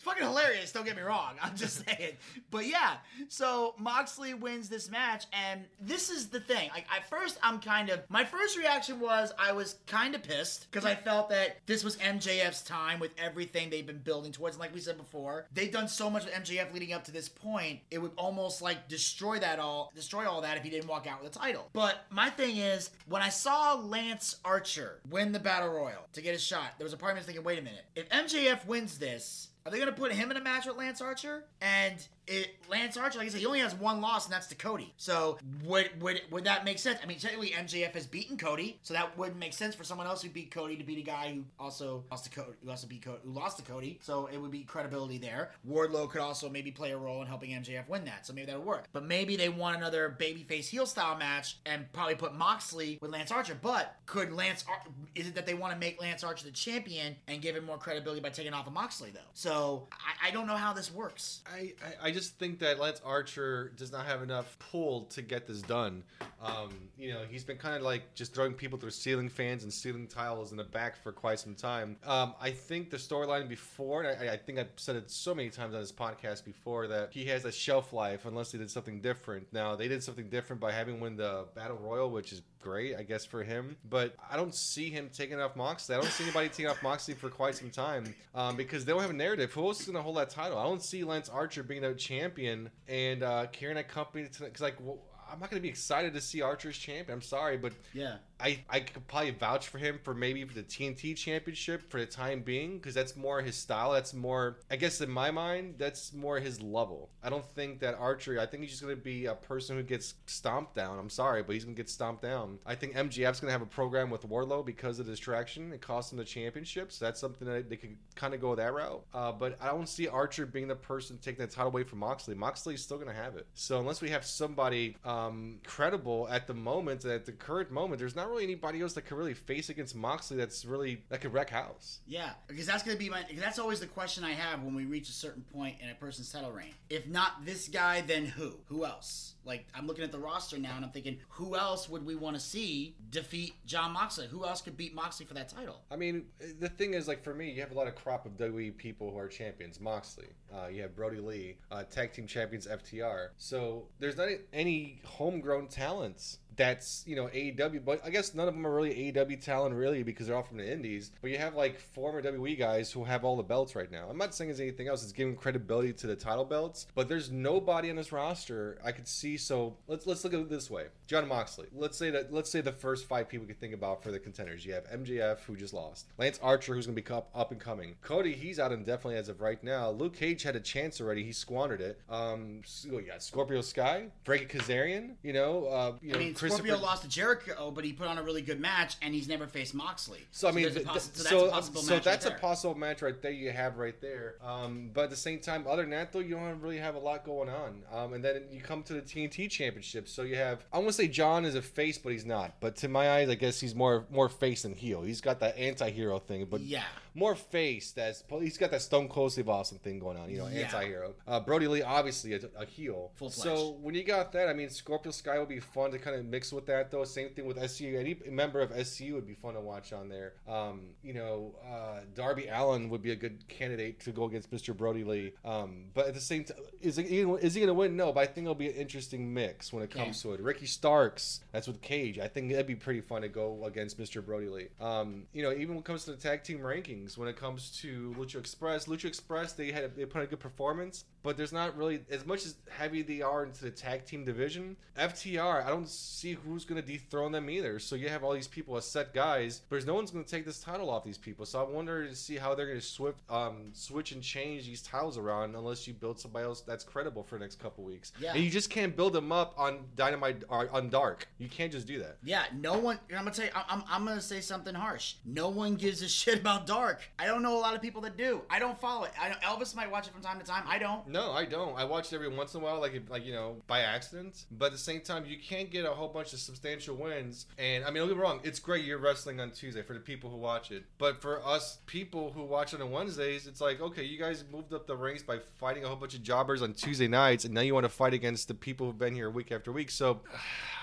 fucking 0.00 0.22
hilarious. 0.22 0.72
Don't 0.72 0.84
get 0.84 0.96
me 0.96 1.02
wrong. 1.02 1.34
I'm 1.42 1.56
just 1.56 1.84
saying. 1.86 2.12
But 2.50 2.66
yeah, 2.66 2.96
so 3.28 3.74
Moxley 3.78 4.34
wins 4.34 4.68
this 4.68 4.90
match, 4.90 5.26
and 5.32 5.64
this 5.80 6.10
is 6.10 6.28
the 6.28 6.40
thing. 6.40 6.70
Like 6.74 6.86
at 6.94 7.08
first, 7.08 7.38
I'm 7.42 7.60
kind 7.60 7.90
of 7.90 8.00
my 8.08 8.24
first 8.24 8.56
reaction 8.56 9.00
was 9.00 9.32
I 9.38 9.52
was 9.52 9.76
kind 9.86 10.14
of 10.14 10.22
pissed 10.22 10.70
because 10.70 10.84
I 10.84 10.94
felt 10.94 11.30
that 11.30 11.58
this 11.66 11.84
was 11.84 11.96
MJF's 11.96 12.62
time 12.62 13.00
with 13.00 13.12
everything 13.18 13.70
they've 13.70 13.86
been 13.86 13.98
building 13.98 14.32
towards. 14.32 14.56
And 14.56 14.60
like 14.60 14.74
we 14.74 14.80
said 14.80 14.96
before, 14.96 15.46
they've 15.52 15.72
done 15.72 15.88
so 15.88 16.08
much 16.10 16.24
with 16.24 16.34
MJF 16.34 16.72
leading 16.72 16.92
up 16.92 17.04
to 17.04 17.12
this 17.12 17.28
point. 17.28 17.80
It 17.90 17.98
would 17.98 18.12
almost 18.16 18.62
like 18.62 18.88
destroy 18.88 19.38
that 19.40 19.58
all, 19.58 19.92
destroy 19.94 20.28
all 20.28 20.40
that 20.42 20.56
if 20.56 20.62
he 20.62 20.70
didn't 20.70 20.88
walk 20.88 21.06
out 21.06 21.22
with 21.22 21.34
a 21.34 21.38
title. 21.38 21.68
But 21.72 22.04
my 22.10 22.30
thing 22.30 22.56
is, 22.56 22.90
when 23.08 23.22
I 23.22 23.28
saw 23.28 23.74
Lance 23.74 24.36
Archer 24.44 25.00
the 25.32 25.40
battle 25.40 25.68
royal 25.68 26.06
to 26.12 26.22
get 26.22 26.32
his 26.32 26.42
shot, 26.42 26.74
there 26.78 26.84
was 26.84 26.92
a 26.92 26.96
part 26.96 27.12
of 27.12 27.18
me 27.18 27.24
thinking, 27.24 27.44
wait 27.44 27.58
a 27.58 27.62
minute, 27.62 27.84
if 27.94 28.08
MJF 28.08 28.66
wins 28.66 28.98
this. 28.98 29.48
Are 29.66 29.70
they 29.70 29.78
gonna 29.78 29.92
put 29.92 30.12
him 30.12 30.30
in 30.30 30.36
a 30.36 30.40
match 30.40 30.66
with 30.66 30.76
Lance 30.76 31.00
Archer? 31.00 31.44
And 31.60 32.06
it 32.28 32.58
Lance 32.68 32.96
Archer, 32.96 33.18
like 33.18 33.28
I 33.28 33.30
said, 33.30 33.40
he 33.40 33.46
only 33.46 33.60
has 33.60 33.74
one 33.74 34.00
loss, 34.00 34.26
and 34.26 34.32
that's 34.32 34.46
to 34.48 34.54
Cody. 34.54 34.92
So 34.96 35.38
would 35.64 35.90
would 36.02 36.20
would 36.30 36.44
that 36.44 36.64
make 36.64 36.78
sense? 36.78 36.98
I 37.02 37.06
mean, 37.06 37.18
technically 37.18 37.50
MJF 37.50 37.94
has 37.94 38.06
beaten 38.06 38.36
Cody, 38.36 38.78
so 38.82 38.94
that 38.94 39.16
wouldn't 39.16 39.38
make 39.38 39.52
sense 39.52 39.74
for 39.74 39.84
someone 39.84 40.06
else 40.06 40.22
who 40.22 40.28
beat 40.28 40.50
Cody 40.50 40.76
to 40.76 40.84
beat 40.84 40.98
a 40.98 41.02
guy 41.02 41.32
who 41.34 41.44
also 41.58 42.04
lost 42.10 42.24
to 42.24 42.30
Cody, 42.30 42.56
who 42.62 42.70
also 42.70 42.86
beat 42.86 43.02
Cody, 43.02 43.18
who 43.24 43.32
lost 43.32 43.56
to 43.58 43.62
Cody. 43.62 43.98
So 44.02 44.26
it 44.26 44.38
would 44.38 44.50
be 44.50 44.64
credibility 44.64 45.18
there. 45.18 45.52
Wardlow 45.68 46.10
could 46.10 46.20
also 46.20 46.48
maybe 46.48 46.70
play 46.70 46.92
a 46.92 46.98
role 46.98 47.22
in 47.22 47.26
helping 47.26 47.50
MJF 47.50 47.88
win 47.88 48.04
that, 48.04 48.26
so 48.26 48.32
maybe 48.32 48.46
that 48.46 48.58
would 48.58 48.66
work. 48.66 48.84
But 48.92 49.04
maybe 49.04 49.36
they 49.36 49.48
want 49.48 49.76
another 49.76 50.14
babyface 50.18 50.68
heel 50.68 50.86
style 50.86 51.16
match 51.16 51.58
and 51.64 51.90
probably 51.92 52.16
put 52.16 52.34
Moxley 52.34 52.98
with 53.00 53.10
Lance 53.10 53.30
Archer. 53.30 53.56
But 53.60 53.96
could 54.06 54.32
Lance? 54.32 54.64
Ar- 54.68 54.82
is 55.14 55.26
it 55.28 55.34
that 55.34 55.46
they 55.46 55.54
want 55.54 55.72
to 55.72 55.78
make 55.78 56.00
Lance 56.00 56.22
Archer 56.22 56.44
the 56.44 56.50
champion 56.52 57.16
and 57.26 57.40
give 57.40 57.56
him 57.56 57.64
more 57.64 57.78
credibility 57.78 58.20
by 58.20 58.28
taking 58.28 58.52
off 58.52 58.66
of 58.66 58.72
Moxley 58.72 59.10
though? 59.10 59.20
So 59.32 59.88
I, 59.92 60.28
I 60.28 60.30
don't 60.30 60.46
know 60.46 60.56
how 60.56 60.72
this 60.72 60.92
works. 60.92 61.40
I, 61.50 61.72
I, 62.02 62.08
I 62.08 62.10
just 62.10 62.17
think 62.26 62.58
that 62.60 62.78
Lance 62.78 63.00
Archer 63.04 63.72
does 63.76 63.92
not 63.92 64.06
have 64.06 64.22
enough 64.22 64.58
pull 64.58 65.02
to 65.06 65.22
get 65.22 65.46
this 65.46 65.62
done. 65.62 66.02
Um, 66.42 66.70
you 66.96 67.12
know, 67.12 67.22
he's 67.28 67.44
been 67.44 67.56
kind 67.56 67.76
of 67.76 67.82
like 67.82 68.14
just 68.14 68.34
throwing 68.34 68.54
people 68.54 68.78
through 68.78 68.90
ceiling 68.90 69.28
fans 69.28 69.62
and 69.64 69.72
ceiling 69.72 70.06
tiles 70.06 70.50
in 70.50 70.56
the 70.56 70.64
back 70.64 70.96
for 71.02 71.12
quite 71.12 71.38
some 71.38 71.54
time. 71.54 71.96
Um, 72.04 72.34
I 72.40 72.50
think 72.50 72.90
the 72.90 72.96
storyline 72.96 73.48
before, 73.48 74.06
I, 74.06 74.30
I 74.30 74.36
think 74.36 74.58
I've 74.58 74.70
said 74.76 74.96
it 74.96 75.10
so 75.10 75.34
many 75.34 75.50
times 75.50 75.74
on 75.74 75.80
this 75.80 75.92
podcast 75.92 76.44
before, 76.44 76.86
that 76.88 77.12
he 77.12 77.24
has 77.26 77.44
a 77.44 77.52
shelf 77.52 77.92
life 77.92 78.24
unless 78.24 78.52
they 78.52 78.58
did 78.58 78.70
something 78.70 79.00
different. 79.00 79.46
Now, 79.52 79.76
they 79.76 79.88
did 79.88 80.02
something 80.02 80.28
different 80.28 80.60
by 80.60 80.72
having 80.72 81.00
win 81.00 81.16
the 81.16 81.46
Battle 81.54 81.78
Royal, 81.78 82.10
which 82.10 82.32
is 82.32 82.42
great, 82.60 82.96
I 82.96 83.02
guess, 83.02 83.24
for 83.24 83.42
him. 83.42 83.76
But 83.88 84.14
I 84.30 84.36
don't 84.36 84.54
see 84.54 84.90
him 84.90 85.10
taking 85.12 85.40
off 85.40 85.56
Moxley. 85.56 85.94
I 85.94 86.00
don't 86.00 86.10
see 86.10 86.24
anybody 86.24 86.48
taking 86.48 86.68
off 86.68 86.82
Moxley 86.82 87.14
for 87.14 87.28
quite 87.28 87.54
some 87.54 87.70
time 87.70 88.14
um, 88.34 88.56
because 88.56 88.84
they 88.84 88.92
don't 88.92 89.00
have 89.00 89.10
a 89.10 89.14
narrative. 89.14 89.52
Who 89.52 89.66
else 89.66 89.80
is 89.80 89.86
going 89.86 89.96
to 89.96 90.02
hold 90.02 90.16
that 90.16 90.30
title? 90.30 90.58
I 90.58 90.64
don't 90.64 90.82
see 90.82 91.04
Lance 91.04 91.28
Archer 91.28 91.62
being 91.62 91.84
a 91.84 91.94
champion 91.94 92.70
and 92.88 93.22
uh, 93.22 93.46
carrying 93.52 93.76
that 93.76 93.88
company 93.88 94.28
because 94.38 94.60
like. 94.60 94.76
Well, 94.80 94.98
I'm 95.30 95.40
not 95.40 95.50
going 95.50 95.60
to 95.60 95.62
be 95.62 95.68
excited 95.68 96.14
to 96.14 96.20
see 96.22 96.40
Archer's 96.40 96.78
champion. 96.78 97.14
I'm 97.16 97.22
sorry, 97.22 97.58
but 97.58 97.74
Yeah. 97.92 98.16
I, 98.40 98.60
I 98.70 98.80
could 98.80 99.06
probably 99.08 99.30
vouch 99.32 99.68
for 99.68 99.78
him 99.78 99.98
for 100.02 100.14
maybe 100.14 100.44
for 100.44 100.54
the 100.54 100.62
TNT 100.62 101.16
championship 101.16 101.90
for 101.90 101.98
the 101.98 102.06
time 102.06 102.42
being 102.42 102.78
because 102.78 102.94
that's 102.94 103.16
more 103.16 103.42
his 103.42 103.56
style. 103.56 103.92
That's 103.92 104.14
more, 104.14 104.58
I 104.70 104.76
guess, 104.76 105.00
in 105.00 105.10
my 105.10 105.30
mind, 105.30 105.74
that's 105.78 106.12
more 106.12 106.38
his 106.38 106.60
level. 106.60 107.10
I 107.22 107.30
don't 107.30 107.44
think 107.54 107.80
that 107.80 107.96
Archer. 107.98 108.38
I 108.38 108.46
think 108.46 108.62
he's 108.62 108.70
just 108.70 108.82
going 108.82 108.96
to 108.96 109.02
be 109.02 109.26
a 109.26 109.34
person 109.34 109.76
who 109.76 109.82
gets 109.82 110.14
stomped 110.26 110.74
down. 110.74 110.98
I'm 110.98 111.10
sorry, 111.10 111.42
but 111.42 111.52
he's 111.52 111.64
going 111.64 111.74
to 111.74 111.82
get 111.82 111.90
stomped 111.90 112.22
down. 112.22 112.58
I 112.64 112.74
think 112.74 112.94
MJF's 112.94 113.40
going 113.40 113.48
to 113.48 113.52
have 113.52 113.62
a 113.62 113.66
program 113.66 114.10
with 114.10 114.28
Wardlow 114.28 114.64
because 114.64 114.98
of 114.98 115.06
the 115.06 115.12
distraction. 115.12 115.72
It 115.72 115.80
cost 115.80 116.12
him 116.12 116.18
the 116.18 116.24
championship, 116.24 116.92
so 116.92 117.04
that's 117.04 117.20
something 117.20 117.46
that 117.48 117.68
they 117.68 117.76
could 117.76 117.96
kind 118.14 118.34
of 118.34 118.40
go 118.40 118.54
that 118.54 118.72
route. 118.72 119.04
Uh, 119.12 119.32
but 119.32 119.56
I 119.60 119.68
don't 119.68 119.88
see 119.88 120.06
Archer 120.06 120.46
being 120.46 120.68
the 120.68 120.76
person 120.76 121.18
taking 121.20 121.44
the 121.44 121.50
title 121.50 121.70
away 121.70 121.82
from 121.82 121.98
Moxley. 121.98 122.34
Moxley's 122.34 122.82
still 122.82 122.98
going 122.98 123.08
to 123.08 123.14
have 123.14 123.36
it. 123.36 123.46
So 123.54 123.80
unless 123.80 124.00
we 124.00 124.10
have 124.10 124.24
somebody 124.24 124.96
um, 125.04 125.58
credible 125.64 126.28
at 126.30 126.46
the 126.46 126.54
moment, 126.54 127.04
at 127.04 127.26
the 127.26 127.32
current 127.32 127.70
moment, 127.70 127.98
there's 127.98 128.16
not 128.16 128.27
really 128.28 128.44
anybody 128.44 128.80
else 128.80 128.92
that 128.94 129.02
could 129.02 129.16
really 129.16 129.34
face 129.34 129.68
against 129.68 129.94
Moxley 129.94 130.36
that's 130.36 130.64
really 130.64 131.02
that 131.08 131.20
could 131.20 131.32
wreck 131.32 131.50
house. 131.50 132.00
Yeah, 132.06 132.30
because 132.46 132.66
that's 132.66 132.82
gonna 132.82 132.96
be 132.96 133.08
my. 133.08 133.24
That's 133.36 133.58
always 133.58 133.80
the 133.80 133.86
question 133.86 134.24
I 134.24 134.32
have 134.32 134.62
when 134.62 134.74
we 134.74 134.84
reach 134.84 135.08
a 135.08 135.12
certain 135.12 135.42
point 135.52 135.76
in 135.82 135.90
a 135.90 135.94
person's 135.94 136.30
title 136.30 136.52
reign. 136.52 136.74
If 136.90 137.06
not 137.06 137.44
this 137.44 137.68
guy, 137.68 138.00
then 138.02 138.26
who? 138.26 138.54
Who 138.66 138.84
else? 138.84 139.34
Like 139.44 139.66
I'm 139.74 139.86
looking 139.86 140.04
at 140.04 140.12
the 140.12 140.18
roster 140.18 140.58
now, 140.58 140.76
and 140.76 140.84
I'm 140.84 140.90
thinking, 140.90 141.18
who 141.28 141.56
else 141.56 141.88
would 141.88 142.04
we 142.04 142.14
want 142.14 142.36
to 142.36 142.40
see 142.40 142.94
defeat 143.10 143.54
Jon 143.66 143.92
Moxley? 143.92 144.26
Who 144.26 144.44
else 144.44 144.60
could 144.60 144.76
beat 144.76 144.94
Moxley 144.94 145.26
for 145.26 145.34
that 145.34 145.48
title? 145.48 145.80
I 145.90 145.96
mean, 145.96 146.26
the 146.60 146.68
thing 146.68 146.94
is, 146.94 147.08
like 147.08 147.22
for 147.22 147.34
me, 147.34 147.50
you 147.50 147.60
have 147.60 147.72
a 147.72 147.74
lot 147.74 147.88
of 147.88 147.94
crop 147.94 148.26
of 148.26 148.32
WWE 148.36 148.76
people 148.76 149.10
who 149.10 149.18
are 149.18 149.28
champions. 149.28 149.80
Moxley, 149.80 150.28
uh, 150.54 150.66
you 150.66 150.82
have 150.82 150.94
Brodie 150.94 151.20
Lee, 151.20 151.56
uh, 151.70 151.84
tag 151.84 152.12
team 152.12 152.26
champions 152.26 152.66
FTR. 152.66 153.28
So 153.36 153.86
there's 153.98 154.16
not 154.16 154.28
any 154.52 155.00
homegrown 155.04 155.68
talents 155.68 156.38
that's 156.58 157.04
you 157.06 157.16
know 157.16 157.28
AEW, 157.28 157.84
but 157.84 158.04
I 158.04 158.10
guess 158.10 158.34
none 158.34 158.48
of 158.48 158.54
them 158.54 158.66
are 158.66 158.74
really 158.74 159.12
AEW 159.12 159.42
talent 159.42 159.74
really 159.74 160.02
because 160.02 160.26
they're 160.26 160.36
all 160.36 160.42
from 160.42 160.58
the 160.58 160.70
Indies. 160.70 161.10
But 161.22 161.30
you 161.30 161.38
have 161.38 161.54
like 161.54 161.80
former 161.80 162.20
WWE 162.20 162.58
guys 162.58 162.92
who 162.92 163.04
have 163.04 163.24
all 163.24 163.36
the 163.36 163.42
belts 163.42 163.74
right 163.74 163.90
now. 163.90 164.08
I'm 164.10 164.18
not 164.18 164.34
saying 164.34 164.50
it's 164.50 164.60
anything 164.60 164.88
else; 164.88 165.02
it's 165.02 165.12
giving 165.12 165.36
credibility 165.36 165.92
to 165.94 166.06
the 166.06 166.16
title 166.16 166.44
belts. 166.44 166.86
But 166.94 167.08
there's 167.08 167.30
nobody 167.30 167.90
on 167.90 167.96
this 167.96 168.12
roster 168.12 168.78
I 168.84 168.92
could 168.92 169.08
see. 169.08 169.36
So 169.36 169.76
let's 169.86 170.06
let's 170.06 170.24
look 170.24 170.34
at 170.34 170.40
it 170.40 170.50
this 170.50 170.70
way: 170.70 170.86
Jon 171.06 171.28
Moxley. 171.28 171.68
Let's 171.74 171.96
say 171.96 172.10
that 172.10 172.32
let's 172.32 172.50
say 172.50 172.60
the 172.60 172.72
first 172.72 173.06
five 173.06 173.28
people 173.28 173.46
we 173.46 173.52
could 173.52 173.60
think 173.60 173.74
about 173.74 174.02
for 174.02 174.10
the 174.10 174.18
contenders. 174.18 174.66
You 174.66 174.74
have 174.74 174.84
MJF 174.90 175.40
who 175.44 175.56
just 175.56 175.72
lost, 175.72 176.06
Lance 176.18 176.38
Archer 176.42 176.74
who's 176.74 176.86
gonna 176.86 177.00
be 177.00 177.08
up, 177.08 177.30
up 177.34 177.52
and 177.52 177.60
coming, 177.60 177.94
Cody 178.02 178.34
he's 178.34 178.58
out 178.58 178.72
indefinitely 178.72 179.16
as 179.16 179.28
of 179.28 179.40
right 179.40 179.62
now. 179.62 179.90
Luke 179.90 180.16
Cage 180.16 180.42
had 180.42 180.56
a 180.56 180.60
chance 180.60 181.00
already, 181.00 181.22
he 181.22 181.32
squandered 181.32 181.80
it. 181.80 182.00
Um, 182.08 182.62
so, 182.64 182.98
yeah, 182.98 183.18
Scorpio 183.18 183.60
Sky, 183.60 184.08
Frankie 184.24 184.58
Kazarian, 184.58 185.14
you 185.22 185.32
know, 185.32 185.66
uh, 185.66 185.92
you 186.02 186.12
know, 186.12 186.18
I 186.18 186.22
mean, 186.22 186.34
Chris 186.34 186.47
Scorpio 186.50 186.78
lost 186.78 187.02
to 187.02 187.08
Jericho, 187.08 187.70
but 187.70 187.84
he 187.84 187.92
put 187.92 188.06
on 188.06 188.18
a 188.18 188.22
really 188.22 188.42
good 188.42 188.60
match, 188.60 188.96
and 189.02 189.14
he's 189.14 189.28
never 189.28 189.46
faced 189.46 189.74
Moxley. 189.74 190.20
So 190.30 190.48
I 190.48 190.52
mean, 190.52 190.66
a 190.66 190.70
possi- 190.70 191.00
so 191.14 191.22
that's 191.22 191.28
so 191.30 191.46
a 191.46 191.50
possible 191.50 191.80
so 191.82 191.94
match 191.94 192.04
that's 192.04 192.24
right 192.24 192.30
a 192.32 192.34
there. 192.34 192.38
possible 192.40 192.74
match 192.74 193.02
right 193.02 193.20
there. 193.22 193.30
You 193.30 193.50
have 193.52 193.78
right 193.78 194.00
there. 194.00 194.36
Um, 194.44 194.90
but 194.92 195.04
at 195.04 195.10
the 195.10 195.16
same 195.16 195.38
time, 195.40 195.66
other 195.68 195.82
than 195.82 195.90
that, 195.90 196.12
though, 196.12 196.18
you 196.20 196.34
don't 196.36 196.60
really 196.60 196.78
have 196.78 196.94
a 196.94 196.98
lot 196.98 197.24
going 197.24 197.48
on. 197.48 197.82
Um, 197.92 198.12
and 198.14 198.24
then 198.24 198.42
you 198.50 198.60
come 198.60 198.82
to 198.84 198.94
the 198.94 199.02
TNT 199.02 199.50
Championship. 199.50 200.08
So 200.08 200.22
you 200.22 200.36
have 200.36 200.64
I 200.72 200.78
want 200.78 200.88
to 200.90 200.94
say 200.94 201.08
Jon 201.08 201.44
is 201.44 201.54
a 201.54 201.62
face, 201.62 201.98
but 201.98 202.12
he's 202.12 202.26
not. 202.26 202.60
But 202.60 202.76
to 202.76 202.88
my 202.88 203.10
eyes, 203.12 203.28
I 203.28 203.34
guess 203.34 203.60
he's 203.60 203.74
more 203.74 204.06
more 204.10 204.28
face 204.28 204.62
than 204.62 204.74
heel. 204.74 205.02
He's 205.02 205.20
got 205.20 205.40
that 205.40 205.56
anti-hero 205.58 206.18
thing, 206.18 206.46
but 206.50 206.60
Yeah. 206.60 206.82
More 207.18 207.34
face. 207.34 207.90
That's 207.90 208.22
he's 208.40 208.56
got 208.56 208.70
that 208.70 208.80
Stone 208.82 209.08
Cold 209.08 209.32
Steve 209.32 209.48
Austin 209.48 209.78
thing 209.78 209.98
going 209.98 210.16
on. 210.16 210.30
You 210.30 210.38
know, 210.38 210.46
Yeah. 210.46 210.60
anti-hero. 210.66 211.14
Uh, 211.26 211.40
Brodie 211.40 211.66
Lee 211.66 211.82
obviously 211.82 212.34
a, 212.34 212.40
a 212.56 212.64
heel. 212.64 213.10
Full-fledged. 213.16 213.58
So 213.58 213.70
when 213.82 213.94
you 213.96 214.04
got 214.04 214.30
that, 214.32 214.48
I 214.48 214.52
mean, 214.52 214.70
Scorpio 214.70 215.10
Sky 215.10 215.38
would 215.38 215.48
be 215.48 215.58
fun 215.58 215.90
to 215.90 215.98
kind 215.98 216.14
of 216.16 216.24
mix 216.24 216.52
with 216.52 216.66
that, 216.66 216.90
though. 216.92 217.02
Same 217.04 217.30
thing 217.30 217.44
with 217.46 217.56
SCU. 217.56 217.98
Any 217.98 218.16
member 218.30 218.60
of 218.60 218.70
SCU 218.70 219.14
would 219.14 219.26
be 219.26 219.34
fun 219.34 219.54
to 219.54 219.60
watch 219.60 219.92
on 219.92 220.08
there. 220.08 220.34
Um, 220.46 220.90
you 221.02 221.12
know, 221.14 221.54
uh, 221.68 222.00
Darby 222.14 222.46
Allin 222.48 222.88
would 222.90 223.02
be 223.02 223.10
a 223.10 223.16
good 223.16 223.46
candidate 223.48 223.98
to 224.00 224.12
go 224.12 224.24
against 224.24 224.50
Mr. 224.52 224.76
Brodie 224.76 225.02
Lee. 225.04 225.32
Um, 225.44 225.86
but 225.94 226.06
at 226.06 226.14
the 226.14 226.20
same 226.20 226.44
time, 226.44 226.58
is 226.80 226.96
he, 226.96 227.02
is 227.02 227.54
he 227.54 227.60
going 227.60 227.66
to 227.68 227.74
win? 227.74 227.96
No, 227.96 228.12
but 228.12 228.20
I 228.20 228.26
think 228.26 228.44
it'll 228.44 228.54
be 228.54 228.68
an 228.68 228.74
interesting 228.76 229.34
mix 229.34 229.72
when 229.72 229.82
it 229.82 229.86
Okay. 229.90 230.04
comes 230.04 230.22
to 230.22 230.34
it. 230.34 230.40
Ricky 230.40 230.66
Starks, 230.66 231.40
that's 231.52 231.66
with 231.66 231.80
Cage. 231.80 232.18
I 232.18 232.28
think 232.28 232.50
that'd 232.50 232.66
be 232.66 232.74
pretty 232.76 233.00
fun 233.00 233.22
to 233.22 233.28
go 233.28 233.64
against 233.64 233.98
Mr. 233.98 234.24
Brodie 234.24 234.48
Lee. 234.48 234.68
Um, 234.80 235.24
you 235.32 235.42
know, 235.42 235.50
even 235.52 235.70
when 235.70 235.78
it 235.78 235.84
comes 235.84 236.04
to 236.04 236.10
the 236.12 236.16
tag 236.16 236.44
team 236.44 236.58
rankings, 236.58 237.07
when 237.16 237.28
it 237.28 237.36
comes 237.36 237.70
to 237.80 238.14
Lucha 238.18 238.36
Express, 238.36 238.86
Lucha 238.86 239.06
Express, 239.06 239.52
they 239.52 239.70
had 239.70 239.96
they 239.96 240.04
put 240.04 240.22
a 240.22 240.26
good 240.26 240.40
performance, 240.40 241.04
but 241.22 241.36
there's 241.36 241.52
not 241.52 241.76
really 241.76 242.00
as 242.10 242.24
much 242.26 242.44
as 242.46 242.56
heavy 242.70 243.02
they 243.02 243.22
are 243.22 243.44
into 243.44 243.64
the 243.64 243.70
tag 243.70 244.04
team 244.04 244.24
division. 244.24 244.76
FTR, 244.98 245.64
I 245.64 245.68
don't 245.68 245.88
see 245.88 246.32
who's 246.32 246.64
going 246.64 246.80
to 246.80 246.86
dethrone 246.86 247.32
them 247.32 247.48
either. 247.50 247.78
So 247.78 247.96
you 247.96 248.08
have 248.08 248.24
all 248.24 248.32
these 248.32 248.48
people 248.48 248.76
as 248.76 248.84
set 248.84 249.14
guys, 249.14 249.62
but 249.68 249.76
there's 249.76 249.86
no 249.86 249.94
one's 249.94 250.10
going 250.10 250.24
to 250.24 250.30
take 250.30 250.44
this 250.44 250.60
title 250.60 250.90
off 250.90 251.04
these 251.04 251.18
people. 251.18 251.46
So 251.46 251.60
I 251.60 251.68
wonder 251.68 252.06
to 252.06 252.14
see 252.14 252.36
how 252.36 252.54
they're 252.54 252.66
going 252.66 252.80
to 252.80 252.84
swift 252.84 253.18
um, 253.30 253.70
switch 253.72 254.12
and 254.12 254.22
change 254.22 254.66
these 254.66 254.82
titles 254.82 255.18
around 255.18 255.54
unless 255.54 255.86
you 255.86 255.94
build 255.94 256.18
somebody 256.18 256.44
else 256.44 256.60
that's 256.60 256.84
credible 256.84 257.22
for 257.22 257.36
the 257.36 257.44
next 257.44 257.60
couple 257.60 257.84
weeks. 257.84 258.12
Yeah. 258.20 258.34
And 258.34 258.42
you 258.42 258.50
just 258.50 258.70
can't 258.70 258.96
build 258.96 259.12
them 259.12 259.32
up 259.32 259.54
on 259.56 259.80
Dynamite 259.96 260.44
or 260.48 260.68
on 260.70 260.88
Dark. 260.88 261.28
You 261.38 261.48
can't 261.48 261.72
just 261.72 261.86
do 261.86 261.98
that. 262.00 262.16
Yeah, 262.24 262.44
no 262.54 262.78
one. 262.78 262.98
I'm 263.10 263.18
gonna 263.18 263.30
tell 263.30 263.46
you. 263.46 263.50
I'm, 263.54 263.82
I'm 263.88 264.04
gonna 264.04 264.20
say 264.20 264.40
something 264.40 264.74
harsh. 264.74 265.14
No 265.24 265.48
one 265.48 265.76
gives 265.76 266.02
a 266.02 266.08
shit 266.08 266.40
about 266.40 266.66
Dark. 266.66 267.00
I 267.18 267.26
don't 267.26 267.42
know 267.42 267.56
a 267.56 267.60
lot 267.60 267.74
of 267.74 267.82
people 267.82 268.00
that 268.02 268.16
do. 268.16 268.42
I 268.50 268.58
don't 268.58 268.78
follow 268.80 269.04
it. 269.04 269.12
I, 269.20 269.30
Elvis 269.44 269.74
might 269.74 269.90
watch 269.90 270.06
it 270.06 270.12
from 270.12 270.22
time 270.22 270.38
to 270.38 270.44
time. 270.44 270.64
I 270.66 270.78
don't. 270.78 271.07
No, 271.08 271.32
I 271.32 271.44
don't. 271.46 271.76
I 271.76 271.84
watch 271.84 272.12
it 272.12 272.16
every 272.16 272.28
once 272.28 272.54
in 272.54 272.60
a 272.60 272.64
while, 272.64 272.80
like 272.80 273.00
like 273.08 273.24
you 273.24 273.32
know, 273.32 273.56
by 273.66 273.80
accident. 273.80 274.44
But 274.50 274.66
at 274.66 274.72
the 274.72 274.78
same 274.78 275.00
time, 275.00 275.24
you 275.26 275.38
can't 275.38 275.70
get 275.70 275.86
a 275.86 275.90
whole 275.90 276.08
bunch 276.08 276.32
of 276.32 276.38
substantial 276.38 276.96
wins. 276.96 277.46
And 277.58 277.84
I 277.84 277.88
mean, 277.88 277.96
don't 277.96 278.08
get 278.08 278.16
me 278.16 278.22
wrong, 278.22 278.40
it's 278.44 278.60
great 278.60 278.84
you're 278.84 278.98
wrestling 278.98 279.40
on 279.40 279.50
Tuesday 279.50 279.82
for 279.82 279.94
the 279.94 280.00
people 280.00 280.30
who 280.30 280.36
watch 280.36 280.70
it. 280.70 280.84
But 280.98 281.22
for 281.22 281.44
us 281.46 281.78
people 281.86 282.32
who 282.32 282.44
watch 282.44 282.74
it 282.74 282.82
on 282.82 282.90
Wednesdays, 282.90 283.46
it's 283.46 283.60
like, 283.60 283.80
okay, 283.80 284.04
you 284.04 284.18
guys 284.18 284.44
moved 284.52 284.72
up 284.72 284.86
the 284.86 284.96
ranks 284.96 285.22
by 285.22 285.38
fighting 285.58 285.84
a 285.84 285.88
whole 285.88 285.96
bunch 285.96 286.14
of 286.14 286.22
jobbers 286.22 286.62
on 286.62 286.74
Tuesday 286.74 287.08
nights, 287.08 287.44
and 287.44 287.54
now 287.54 287.62
you 287.62 287.74
want 287.74 287.84
to 287.84 287.90
fight 287.90 288.12
against 288.12 288.48
the 288.48 288.54
people 288.54 288.86
who've 288.86 288.98
been 288.98 289.14
here 289.14 289.30
week 289.30 289.50
after 289.50 289.72
week. 289.72 289.90
So. 289.90 290.20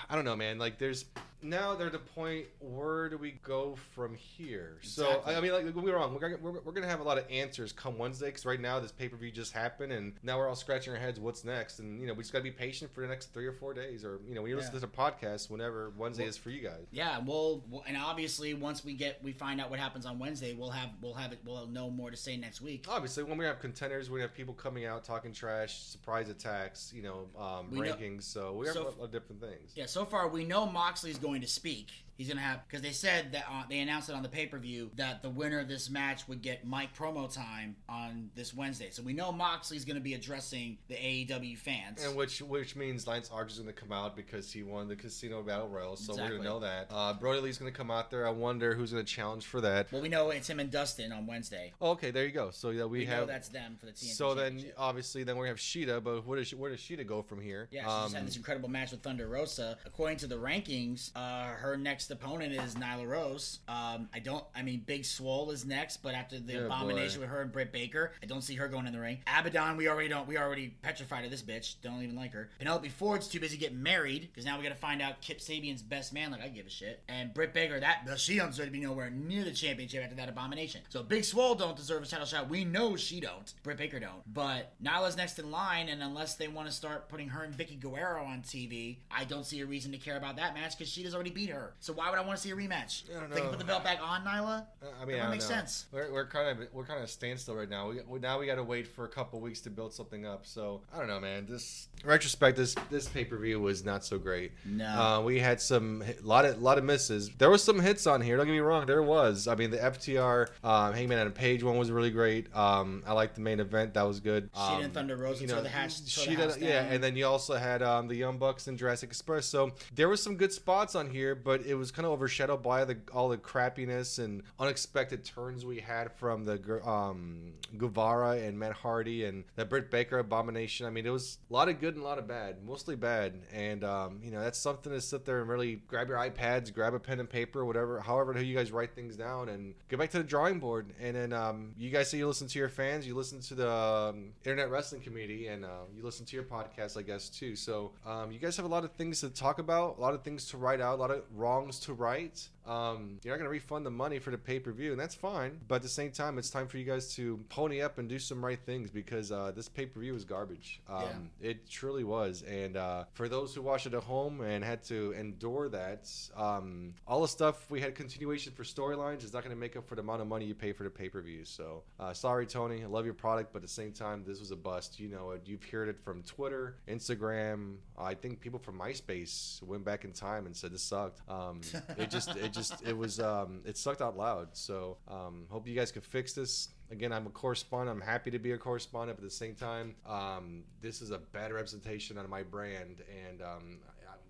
I 0.08 0.14
don't 0.14 0.24
know, 0.24 0.36
man. 0.36 0.60
Like, 0.60 0.78
there's 0.78 1.06
now 1.46 1.76
they're 1.76 1.88
at 1.88 1.94
the 1.94 2.00
point. 2.00 2.46
Where 2.60 3.10
do 3.10 3.18
we 3.18 3.32
go 3.44 3.76
from 3.94 4.16
here? 4.16 4.78
So, 4.82 5.22
I 5.26 5.40
mean, 5.42 5.52
like, 5.52 5.66
me 5.76 5.92
wrong. 5.92 6.14
We're 6.14 6.20
gonna, 6.20 6.38
we're, 6.42 6.60
we're 6.62 6.72
gonna 6.72 6.88
have 6.88 7.00
a 7.00 7.04
lot 7.04 7.18
of 7.18 7.26
answers 7.30 7.72
come 7.72 7.98
Wednesday 7.98 8.28
because 8.28 8.46
right 8.46 8.60
now 8.60 8.80
this 8.80 8.92
pay 8.92 9.08
per 9.08 9.16
view 9.18 9.32
just 9.32 9.54
happened, 9.54 9.92
and 9.92 10.14
now 10.24 10.38
we're 10.38 10.48
all 10.50 10.56
scratching 10.56 10.94
our 10.94 11.00
heads. 11.00 11.20
What's 11.20 11.44
next? 11.44 11.80
And 11.80 12.00
you 12.00 12.08
know, 12.08 12.14
we 12.14 12.24
just 12.24 12.34
gotta 12.34 12.44
be 12.44 12.52
patient 12.52 12.94
for 12.94 13.02
the 13.02 13.08
next 13.08 13.34
three 13.34 13.46
or 13.46 13.54
four 13.54 13.74
days, 13.74 14.04
or 14.04 14.20
you 14.28 14.36
know, 14.36 14.42
when 14.42 14.50
you 14.50 14.56
listen 14.58 14.74
Yeah. 14.74 14.80
to 14.82 14.86
the 14.88 14.92
podcast, 14.92 15.50
whenever 15.50 15.92
Wednesday 15.98 16.26
is 16.26 16.38
for 16.38 16.50
you 16.50 16.62
guys. 16.62 16.86
Yeah, 16.92 17.20
we'll, 17.26 17.64
we'll 17.70 17.84
and 17.88 17.98
obviously 17.98 18.54
once 18.54 18.84
we 18.84 18.94
get 18.94 19.24
we 19.24 19.32
find 19.32 19.62
out 19.62 19.70
what 19.70 19.80
happens 19.80 20.06
on 20.06 20.20
Wednesday, 20.20 20.54
we'll 20.54 20.70
have 20.72 20.90
we'll 21.02 21.14
have 21.14 21.32
it 21.32 21.40
we'll 21.46 21.68
know 21.68 21.90
more 21.90 22.12
to 22.12 22.18
say 22.18 22.38
next 22.38 22.62
week. 22.62 22.86
Obviously, 22.90 23.24
when 23.24 23.38
we 23.38 23.46
have 23.46 23.60
contenders, 23.60 24.10
we 24.10 24.22
have 24.22 24.34
people 24.34 24.54
coming 24.54 24.86
out 24.86 25.04
talking 25.04 25.34
trash, 25.34 25.78
surprise 25.78 26.30
attacks, 26.30 26.92
you 26.96 27.02
know, 27.04 27.28
um, 27.40 27.70
We 27.72 27.80
know- 27.80 27.94
rankings. 27.94 28.24
so 28.24 28.54
we 28.54 28.66
have 28.68 28.76
so- 28.76 28.84
a 28.84 28.86
lot 28.90 29.00
of 29.00 29.12
different 29.12 29.42
things. 29.42 29.72
Yeah, 29.76 29.86
so 29.86 30.06
far 30.06 30.28
we 30.28 30.44
know 30.46 30.66
Moxley's 30.66 31.18
going 31.18 31.35
to 31.42 31.48
speak. 31.48 32.05
He's 32.18 32.28
gonna 32.30 32.42
have 32.42 32.62
because 32.68 32.82
they 32.82 32.92
said 32.92 33.32
that 33.34 33.46
uh, 33.52 33.64
they 33.70 33.80
announced 33.80 34.10
it 34.10 34.16
on 34.16 34.24
the 34.24 34.30
pay 34.30 34.46
per 34.46 34.58
view 34.58 34.92
that 34.96 35.22
the 35.22 35.30
winner 35.30 35.60
of 35.60 35.68
this 35.68 35.90
match 35.90 36.28
would 36.28 36.42
get 36.42 36.66
Mike 36.66 36.96
promo 36.96 37.32
time 37.34 37.76
on 37.90 38.30
this 38.36 38.54
Wednesday. 38.54 38.90
So 38.92 39.04
we 39.04 39.14
know 39.14 39.32
Moxley's 39.32 39.86
gonna 39.86 40.00
be 40.00 40.14
addressing 40.14 40.78
the 40.88 40.96
AEW 40.96 41.58
fans. 41.58 42.04
And 42.04 42.16
which 42.16 42.42
which 42.42 42.76
means 42.76 43.08
Lance 43.08 43.30
Archer 43.32 43.50
is 43.50 43.60
going 43.60 43.74
to 43.74 43.80
come 43.80 43.92
out 43.92 44.16
because 44.16 44.52
he 44.52 44.64
won 44.64 44.88
the 44.88 44.96
Casino 44.96 45.42
Battle 45.44 45.68
Royal, 45.68 45.96
so 45.96 46.14
we're 46.14 46.30
going 46.30 46.42
to 46.42 46.44
know 46.44 46.60
that. 46.60 46.88
Uh, 46.90 47.14
Brodie 47.14 47.42
Lee's 47.42 47.58
going 47.58 47.72
to 47.72 47.78
come 47.78 47.92
out 47.92 48.10
there. 48.12 48.28
I 48.28 48.32
wonder 48.32 48.74
who's 48.76 48.92
going 48.92 49.04
to 49.06 49.12
challenge 49.12 49.46
for 49.46 49.62
that. 49.62 49.92
well, 49.92 50.02
we 50.02 50.10
know 50.10 50.30
it's 50.30 50.50
him 50.50 50.60
and 50.60 50.72
Dustin 50.72 51.12
on 51.12 51.26
Wednesday. 51.26 51.74
Oh, 51.82 51.92
okay, 51.92 52.12
there 52.12 52.26
you 52.26 52.32
go. 52.32 52.52
So 52.52 52.70
yeah, 52.70 52.86
we, 52.86 53.00
We, 53.00 53.06
have. 53.06 53.22
know 53.22 53.26
that's 53.26 53.50
them 53.50 53.78
for 53.80 53.86
the 53.88 53.92
TNT. 53.92 54.14
so 54.14 54.34
then, 54.34 54.64
obviously, 54.78 55.24
then 55.24 55.36
we're 55.38 55.46
gonna 55.46 55.52
have 55.54 55.60
Shida. 55.60 56.04
But 56.04 56.26
where 56.26 56.40
does 56.40 56.54
where 56.54 56.72
does 56.72 56.80
Shida 56.80 57.06
go 57.06 57.22
from 57.22 57.42
here? 57.42 57.68
Yeah, 57.72 57.82
she 57.84 57.88
Um, 57.88 58.14
had 58.14 58.28
this 58.28 58.38
incredible 58.38 58.70
match 58.70 58.92
with 58.92 59.02
Thunder 59.02 59.28
Rosa. 59.28 59.78
According 59.86 60.18
to 60.20 60.28
the 60.28 60.36
rankings, 60.38 61.12
uh, 61.16 61.46
her 61.48 61.78
next 61.78 62.05
opponent 62.12 62.54
is 62.54 62.76
Nyla 62.76 63.08
Rose. 63.08 63.60
Um, 63.68 64.10
I 64.14 64.20
don't. 64.20 64.44
I 64.56 64.62
mean, 64.62 64.84
Big 64.86 65.06
Swole 65.06 65.52
is 65.52 65.66
next, 65.66 65.98
but 65.98 66.14
after 66.16 66.40
the 66.40 66.66
abomination 66.66 67.20
boy. 67.20 67.22
with 67.22 67.30
her 67.30 67.42
and 67.42 67.52
Britt 67.52 67.72
Baker, 67.72 68.12
I 68.22 68.26
don't 68.26 68.42
see 68.42 68.56
her 68.56 68.68
going 68.68 68.88
in 68.88 68.94
the 68.94 69.00
ring. 69.00 69.20
Abaddon, 69.28 69.78
we 69.78 69.88
already 69.88 70.10
don't. 70.10 70.28
We 70.28 70.38
already 70.38 70.76
petrified 70.82 71.26
of 71.26 71.32
this 71.32 71.42
bitch. 71.42 71.76
Don't 71.82 72.02
even 72.04 72.16
like 72.16 72.34
her. 72.34 72.50
Penelope 72.60 72.90
Ford's 72.90 73.28
too 73.28 73.40
busy 73.40 73.58
getting 73.58 73.82
married 73.82 74.30
because 74.32 74.46
now 74.46 74.58
we 74.58 74.64
got 74.64 74.70
to 74.70 74.76
find 74.76 75.02
out 75.02 75.22
Kip 75.22 75.40
Sabian's 75.40 75.82
best 75.82 76.14
man. 76.14 76.32
Like 76.32 76.44
I 76.44 76.48
give 76.50 76.66
a 76.66 76.70
shit. 76.70 77.04
And 77.08 77.34
Britt 77.34 77.54
Baker, 77.54 77.80
that 77.80 78.06
she 78.18 78.36
don't 78.36 78.50
deserve 78.50 78.68
to 78.68 78.72
be 78.72 78.80
nowhere 78.80 79.10
near 79.10 79.44
the 79.44 79.52
championship 79.52 80.04
after 80.04 80.16
that 80.16 80.30
abomination. 80.30 80.82
So 80.90 81.04
Big 81.04 81.24
Swole 81.24 81.56
don't 81.56 81.76
deserve 81.76 82.04
a 82.04 82.06
title 82.06 82.26
shot. 82.26 82.50
We 82.50 82.66
know 82.66 82.96
she 82.96 83.20
don't. 83.20 83.54
Britt 83.64 83.78
Baker 83.78 84.00
don't. 84.00 84.22
But 84.32 84.74
Nyla's 84.84 85.18
next 85.18 85.40
in 85.40 85.52
line, 85.52 85.90
and 85.90 86.02
unless 86.02 86.36
they 86.36 86.48
want 86.48 86.68
to 86.68 86.74
start 86.74 87.10
putting 87.10 87.30
her 87.30 87.44
and 87.44 87.54
Vickie 87.54 87.80
Guerrero 87.80 88.24
on 88.24 88.42
TV, 88.42 88.98
I 89.12 89.24
don't 89.24 89.46
see 89.46 89.62
a 89.62 89.66
reason 89.66 89.92
to 89.92 89.98
care 89.98 90.18
about 90.18 90.36
that 90.38 90.54
match 90.54 90.78
because 90.78 90.92
she 90.92 91.04
has 91.04 91.14
already 91.14 91.30
beat 91.30 91.50
her. 91.50 91.74
So 91.80 91.94
why 91.96 92.10
would 92.10 92.20
I 92.20 92.22
want 92.26 92.38
to 92.38 92.42
see 92.44 92.52
a 92.52 92.56
rematch? 92.56 93.04
I 93.16 93.20
don't 93.20 93.30
They 93.32 93.42
can 93.42 93.50
put 93.50 93.60
the 93.60 93.66
belt 93.66 93.84
back 93.84 94.00
on 94.02 94.22
Nyla. 94.24 94.66
I 94.82 94.86
That 95.00 95.08
mean, 95.08 95.18
would 95.30 95.32
know. 95.32 95.40
sense. 95.40 95.86
We're, 95.92 96.12
we're 96.12 96.28
kind 96.28 96.60
of 96.62 96.68
we're 96.74 96.86
kind 96.86 97.02
of 97.02 97.10
standstill 97.10 97.56
right 97.56 97.70
now. 97.70 97.90
We, 97.90 98.00
we 98.08 98.20
now 98.20 98.40
we 98.40 98.46
got 98.46 98.56
to 98.56 98.64
wait 98.64 98.88
for 98.88 99.06
a 99.06 99.10
couple 99.10 99.40
weeks 99.40 99.62
to 99.62 99.70
build 99.70 99.94
something 99.94 100.26
up. 100.26 100.46
So 100.46 100.82
I 100.94 101.00
don't 101.00 101.08
know, 101.08 101.20
man. 101.20 101.46
This 101.48 101.88
retrospect, 102.04 102.58
this 102.58 102.76
this 102.90 103.08
pay 103.08 103.26
per 103.26 103.38
view 103.38 103.60
was 103.60 103.84
not 103.84 104.06
so 104.06 104.18
great. 104.18 104.52
No. 104.66 104.86
uh, 104.86 105.22
we 105.22 105.40
had 105.40 105.60
some 105.62 106.04
lot 106.22 106.46
of 106.46 106.62
lot 106.62 106.78
of 106.78 106.84
misses. 106.84 107.30
There 107.38 107.50
was 107.50 107.64
some 107.64 107.80
hits 107.80 108.06
on 108.08 108.22
here. 108.22 108.38
Don't 108.38 108.46
get 108.46 108.52
me 108.54 108.60
wrong, 108.60 108.86
there 108.86 109.02
was. 109.04 109.48
I 109.48 109.56
mean, 109.56 109.72
the 109.72 109.78
FTR 109.78 110.48
um, 110.64 110.94
Hangman 110.94 111.20
and 111.20 111.34
Page 111.36 111.64
one 111.64 111.78
was 111.78 111.92
really 111.92 112.12
great. 112.12 112.54
Um, 112.56 113.04
I 113.06 113.14
liked 113.14 113.36
the 113.36 113.42
main 113.42 113.60
event. 113.60 113.94
That 113.96 114.04
was 114.08 114.20
good. 114.20 114.50
Um, 114.56 114.84
and 114.84 114.94
Thunder 114.94 115.16
Rosa 115.18 115.48
tore 115.48 115.62
the 115.62 115.70
hatch- 115.70 116.14
tore 116.16 116.26
the 116.36 116.42
Shida- 116.44 116.62
yeah, 116.62 116.84
and 116.84 117.04
then 117.04 117.16
you 117.16 117.26
also 117.26 117.56
had 117.56 117.82
um, 117.82 118.08
the 118.08 118.16
Young 118.16 118.38
Bucks 118.38 118.68
and 118.68 118.78
Jurassic 118.78 119.10
Express. 119.10 119.46
So 119.46 119.72
there 119.94 120.10
was 120.10 120.22
some 120.22 120.36
good 120.36 120.52
spots 120.54 120.96
on 120.96 121.10
here, 121.10 121.36
but 121.36 121.66
it 121.66 121.76
was 121.76 121.85
kind 121.92 122.06
of 122.06 122.12
overshadowed 122.12 122.64
by 122.64 122.86
the 122.86 122.98
all 123.14 123.30
the 123.30 123.38
crappiness 123.38 124.24
and 124.24 124.44
unexpected 124.60 125.24
turns 125.26 125.66
we 125.66 125.80
had 125.80 126.12
from 126.14 126.46
the 126.46 126.88
um, 126.88 127.54
Guevara 127.78 128.38
and 128.38 128.58
Matt 128.58 128.74
Hardy 128.74 129.26
and 129.26 129.44
the 129.56 129.66
Britt 129.66 129.92
Baker 129.92 130.20
abomination. 130.20 130.86
I 130.86 130.90
mean, 130.90 131.06
it 131.06 131.12
was 131.12 131.38
a 131.50 131.54
lot 131.54 131.70
of 131.70 131.80
good 131.80 131.96
and 131.96 132.04
a 132.04 132.08
lot 132.08 132.20
of 132.20 132.28
bad, 132.28 132.64
mostly 132.66 132.96
bad. 132.96 133.42
And 133.54 133.84
um, 133.84 134.20
you 134.24 134.32
know, 134.32 134.42
that's 134.42 134.60
something 134.60 134.92
to 134.92 135.02
sit 135.02 135.26
there 135.26 135.42
and 135.42 135.50
really 135.50 135.82
grab 135.88 136.10
your 136.10 136.18
iPads, 136.18 136.74
grab 136.74 136.94
a 136.94 137.00
pen 137.00 137.20
and 137.20 137.30
paper, 137.30 137.66
whatever, 137.66 138.00
however 138.00 138.42
you 138.42 138.56
guys 138.56 138.72
write 138.72 138.94
things 138.96 139.16
down, 139.16 139.50
and 139.50 139.74
get 139.90 140.00
back 140.00 140.12
to 140.12 140.18
the 140.18 140.24
drawing 140.24 140.60
board. 140.60 140.94
And 141.00 141.16
then 141.16 141.34
um, 141.34 141.74
you 141.78 141.90
guys 141.90 142.10
say 142.10 142.18
you 142.18 142.28
listen 142.28 142.48
to 142.48 142.60
your 142.60 142.70
fans, 142.70 143.08
you 143.08 143.16
listen 143.16 143.40
to 143.42 143.56
the 143.56 143.72
um, 143.72 144.34
Internet 144.44 144.70
Wrestling 144.70 145.02
Community, 145.02 145.48
and 145.48 145.66
uh, 145.66 145.86
you 145.96 146.04
listen 146.04 146.26
to 146.26 146.36
your 146.36 146.46
podcast, 146.46 146.98
I 146.98 147.02
guess, 147.02 147.30
too. 147.30 147.56
So 147.56 147.92
um, 148.06 148.32
you 148.32 148.40
guys 148.40 148.58
have 148.58 148.66
a 148.66 148.70
lot 148.70 148.84
of 148.84 148.92
things 148.94 149.22
to 149.22 149.30
talk 149.30 149.60
about, 149.60 149.98
a 149.98 150.02
lot 150.02 150.14
of 150.14 150.24
things 150.24 150.48
to 150.50 150.58
write 150.58 150.82
out, 150.82 150.98
a 150.98 151.02
lot 151.02 151.12
of 151.12 151.24
wrongs 151.36 151.75
to 151.80 151.94
right. 151.94 152.50
Um, 152.66 153.20
you're 153.24 153.34
not 153.34 153.38
going 153.38 153.46
to 153.46 153.50
refund 153.50 153.86
the 153.86 153.92
money 153.92 154.20
for 154.20 154.32
the 154.32 154.38
pay 154.38 154.60
per 154.60 154.72
view, 154.72 154.92
and 154.92 155.00
that's 155.00 155.16
fine. 155.16 155.60
But 155.68 155.76
at 155.76 155.82
the 155.84 155.90
same 155.90 156.12
time, 156.12 156.38
it's 156.38 156.50
time 156.50 156.68
for 156.68 156.78
you 156.78 156.84
guys 156.86 157.14
to 157.16 157.40
pony 157.50 157.82
up 157.82 157.98
and 157.98 158.10
do 158.10 158.20
some 158.20 158.44
right 158.44 158.60
things 158.60 158.90
because 158.90 159.32
uh, 159.32 159.52
this 159.56 159.70
pay 159.70 159.86
per 159.86 160.00
view 160.00 160.16
is 160.16 160.26
garbage. 160.26 160.82
Um, 160.90 161.30
It 161.42 161.70
truly 161.70 162.04
was. 162.04 162.44
And 162.44 162.78
uh, 162.78 163.06
for 163.14 163.30
those 163.30 163.54
who 163.54 163.62
watched 163.62 163.86
it 163.86 163.94
at 163.94 164.04
home 164.04 164.42
and 164.42 164.64
had 164.64 164.84
to 164.86 165.14
endure 165.14 165.70
that, 165.70 166.12
um, 166.36 166.94
all 167.08 167.22
the 167.22 167.28
stuff 167.28 167.70
we 167.70 167.80
had 167.82 167.96
continuation 167.96 168.54
for 168.54 168.64
storylines 168.64 169.24
is 169.24 169.34
not 169.34 169.44
going 169.44 169.56
to 169.56 169.60
make 169.60 169.76
up 169.76 169.88
for 169.88 169.96
the 169.96 170.02
amount 170.02 170.22
of 170.22 170.28
money 170.28 170.46
you 170.46 170.56
pay 170.56 170.72
for 170.72 170.84
the 170.84 170.90
pay 170.90 171.10
per 171.10 171.22
view. 171.22 171.46
So 171.46 171.84
uh, 172.00 172.14
sorry, 172.14 172.46
Tony. 172.48 172.84
I 172.84 172.88
love 172.88 173.06
your 173.06 173.14
product, 173.14 173.54
but 173.54 173.60
at 173.60 173.64
the 173.64 173.68
same 173.68 173.92
time, 173.92 174.24
this 174.26 174.40
was 174.40 174.52
a 174.52 174.56
bust. 174.56 175.00
You 175.00 175.10
know 175.10 175.32
it. 175.32 175.42
You've 175.46 175.64
heard 175.64 175.90
it 175.90 176.00
from 176.04 176.24
Twitter, 176.24 176.78
Instagram. 176.88 177.76
I 177.98 178.14
think 178.14 178.40
people 178.42 178.60
from 178.60 178.80
MySpace 178.80 179.62
went 179.64 179.86
back 179.86 180.04
in 180.04 180.12
time 180.12 180.46
and 180.46 180.56
said 180.56 180.72
this 180.72 180.82
sucked. 180.82 181.22
Um, 181.30 181.62
it 181.98 182.10
just, 182.10 182.36
it 182.36 182.52
just, 182.56 182.82
it 182.88 182.98
was, 182.98 183.20
um, 183.20 183.62
it 183.66 183.78
sucked 183.78 184.02
out 184.02 184.18
loud. 184.18 184.50
So 184.54 184.98
um, 185.08 185.46
hope 185.50 185.68
you 185.68 185.76
guys 185.76 185.92
can 185.92 186.02
fix 186.02 186.34
this. 186.34 186.70
Again, 186.92 187.12
I'm 187.12 187.28
a 187.28 187.32
correspondent. 187.32 188.00
I'm 188.00 188.08
happy 188.08 188.32
to 188.32 188.40
be 188.40 188.52
a 188.52 188.58
correspondent, 188.58 189.18
but 189.18 189.24
at 189.24 189.30
the 189.30 189.36
same 189.36 189.56
time, 189.56 189.96
um, 190.08 190.64
this 190.82 191.02
is 191.02 191.12
a 191.12 191.18
bad 191.18 191.52
representation 191.52 192.18
on 192.18 192.30
my 192.30 192.44
brand, 192.44 193.02
and 193.28 193.42
um, 193.42 193.80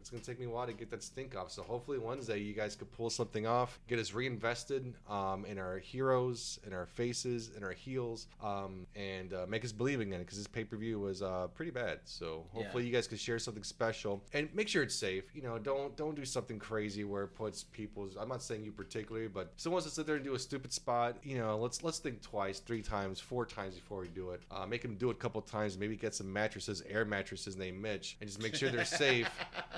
It's 0.06 0.12
gonna 0.12 0.22
take 0.24 0.40
me 0.40 0.46
a 0.46 0.50
while 0.52 0.68
to 0.68 0.74
get 0.74 0.92
that 0.92 1.02
stink 1.02 1.36
off. 1.36 1.50
So 1.50 1.64
hopefully 1.64 1.98
Wednesday 1.98 2.38
you 2.40 2.54
guys 2.54 2.76
could 2.76 2.92
pull 2.92 3.10
something 3.10 3.48
off, 3.48 3.80
get 3.88 3.98
us 3.98 4.14
reinvested 4.14 4.94
um, 5.10 5.46
in 5.46 5.58
our 5.58 5.80
heroes, 5.80 6.60
in 6.64 6.74
our 6.74 6.86
faces, 6.86 7.50
in 7.58 7.64
our 7.64 7.72
heels, 7.72 8.28
um, 8.44 8.86
and 8.96 9.34
uh, 9.34 9.48
make 9.50 9.66
us 9.66 9.72
believing 9.72 10.10
again 10.10 10.20
because 10.20 10.38
this 10.38 10.46
pay 10.46 10.64
per 10.64 10.78
view 10.78 11.00
was 11.00 11.24
uh, 11.24 11.48
pretty 11.56 11.72
bad. 11.72 12.02
So 12.04 12.44
hopefully 12.54 12.84
Yeah. 12.84 12.88
you 12.90 12.94
guys 12.94 13.08
could 13.08 13.20
share 13.20 13.40
something 13.40 13.64
special 13.64 14.22
and 14.34 14.48
make 14.54 14.68
sure 14.68 14.84
it's 14.84 14.94
safe. 14.94 15.24
You 15.34 15.42
know, 15.42 15.58
don't 15.58 15.98
don't 15.98 16.14
do 16.16 16.24
something 16.24 16.60
crazy 16.60 17.04
where 17.04 17.24
it 17.24 17.34
puts 17.34 17.64
people's. 17.64 18.16
I'm 18.16 18.30
not 18.30 18.44
saying 18.44 18.64
you 18.64 18.72
particularly, 18.74 19.28
but 19.28 19.54
someone 19.58 19.78
wants 19.78 19.88
to 19.88 19.96
sit 19.96 20.06
there 20.06 20.18
and 20.18 20.24
do 20.24 20.36
a 20.36 20.40
stupid 20.40 20.72
spot. 20.72 21.18
You 21.24 21.40
know, 21.40 21.58
let's 21.58 21.84
let's 21.84 21.98
think 21.98 22.22
twice, 22.22 22.60
three 22.60 22.84
times, 22.84 23.20
four 23.20 23.44
times 23.44 23.74
before 23.74 24.02
we 24.02 24.10
do 24.10 24.30
it. 24.30 24.42
Uh, 24.52 24.68
make 24.68 24.84
them 24.84 24.98
do 24.98 25.10
it 25.10 25.14
a 25.14 25.20
couple 25.20 25.42
times. 25.42 25.80
Maybe 25.80 25.96
get 25.96 26.14
some 26.14 26.32
mattresses, 26.32 26.84
air 26.88 27.06
mattresses 27.06 27.58
named 27.58 27.82
Mitch, 27.82 28.18
and 28.22 28.30
just 28.30 28.40
make 28.40 28.54
sure 28.54 28.70
they're 28.70 28.86
safe. 29.08 29.28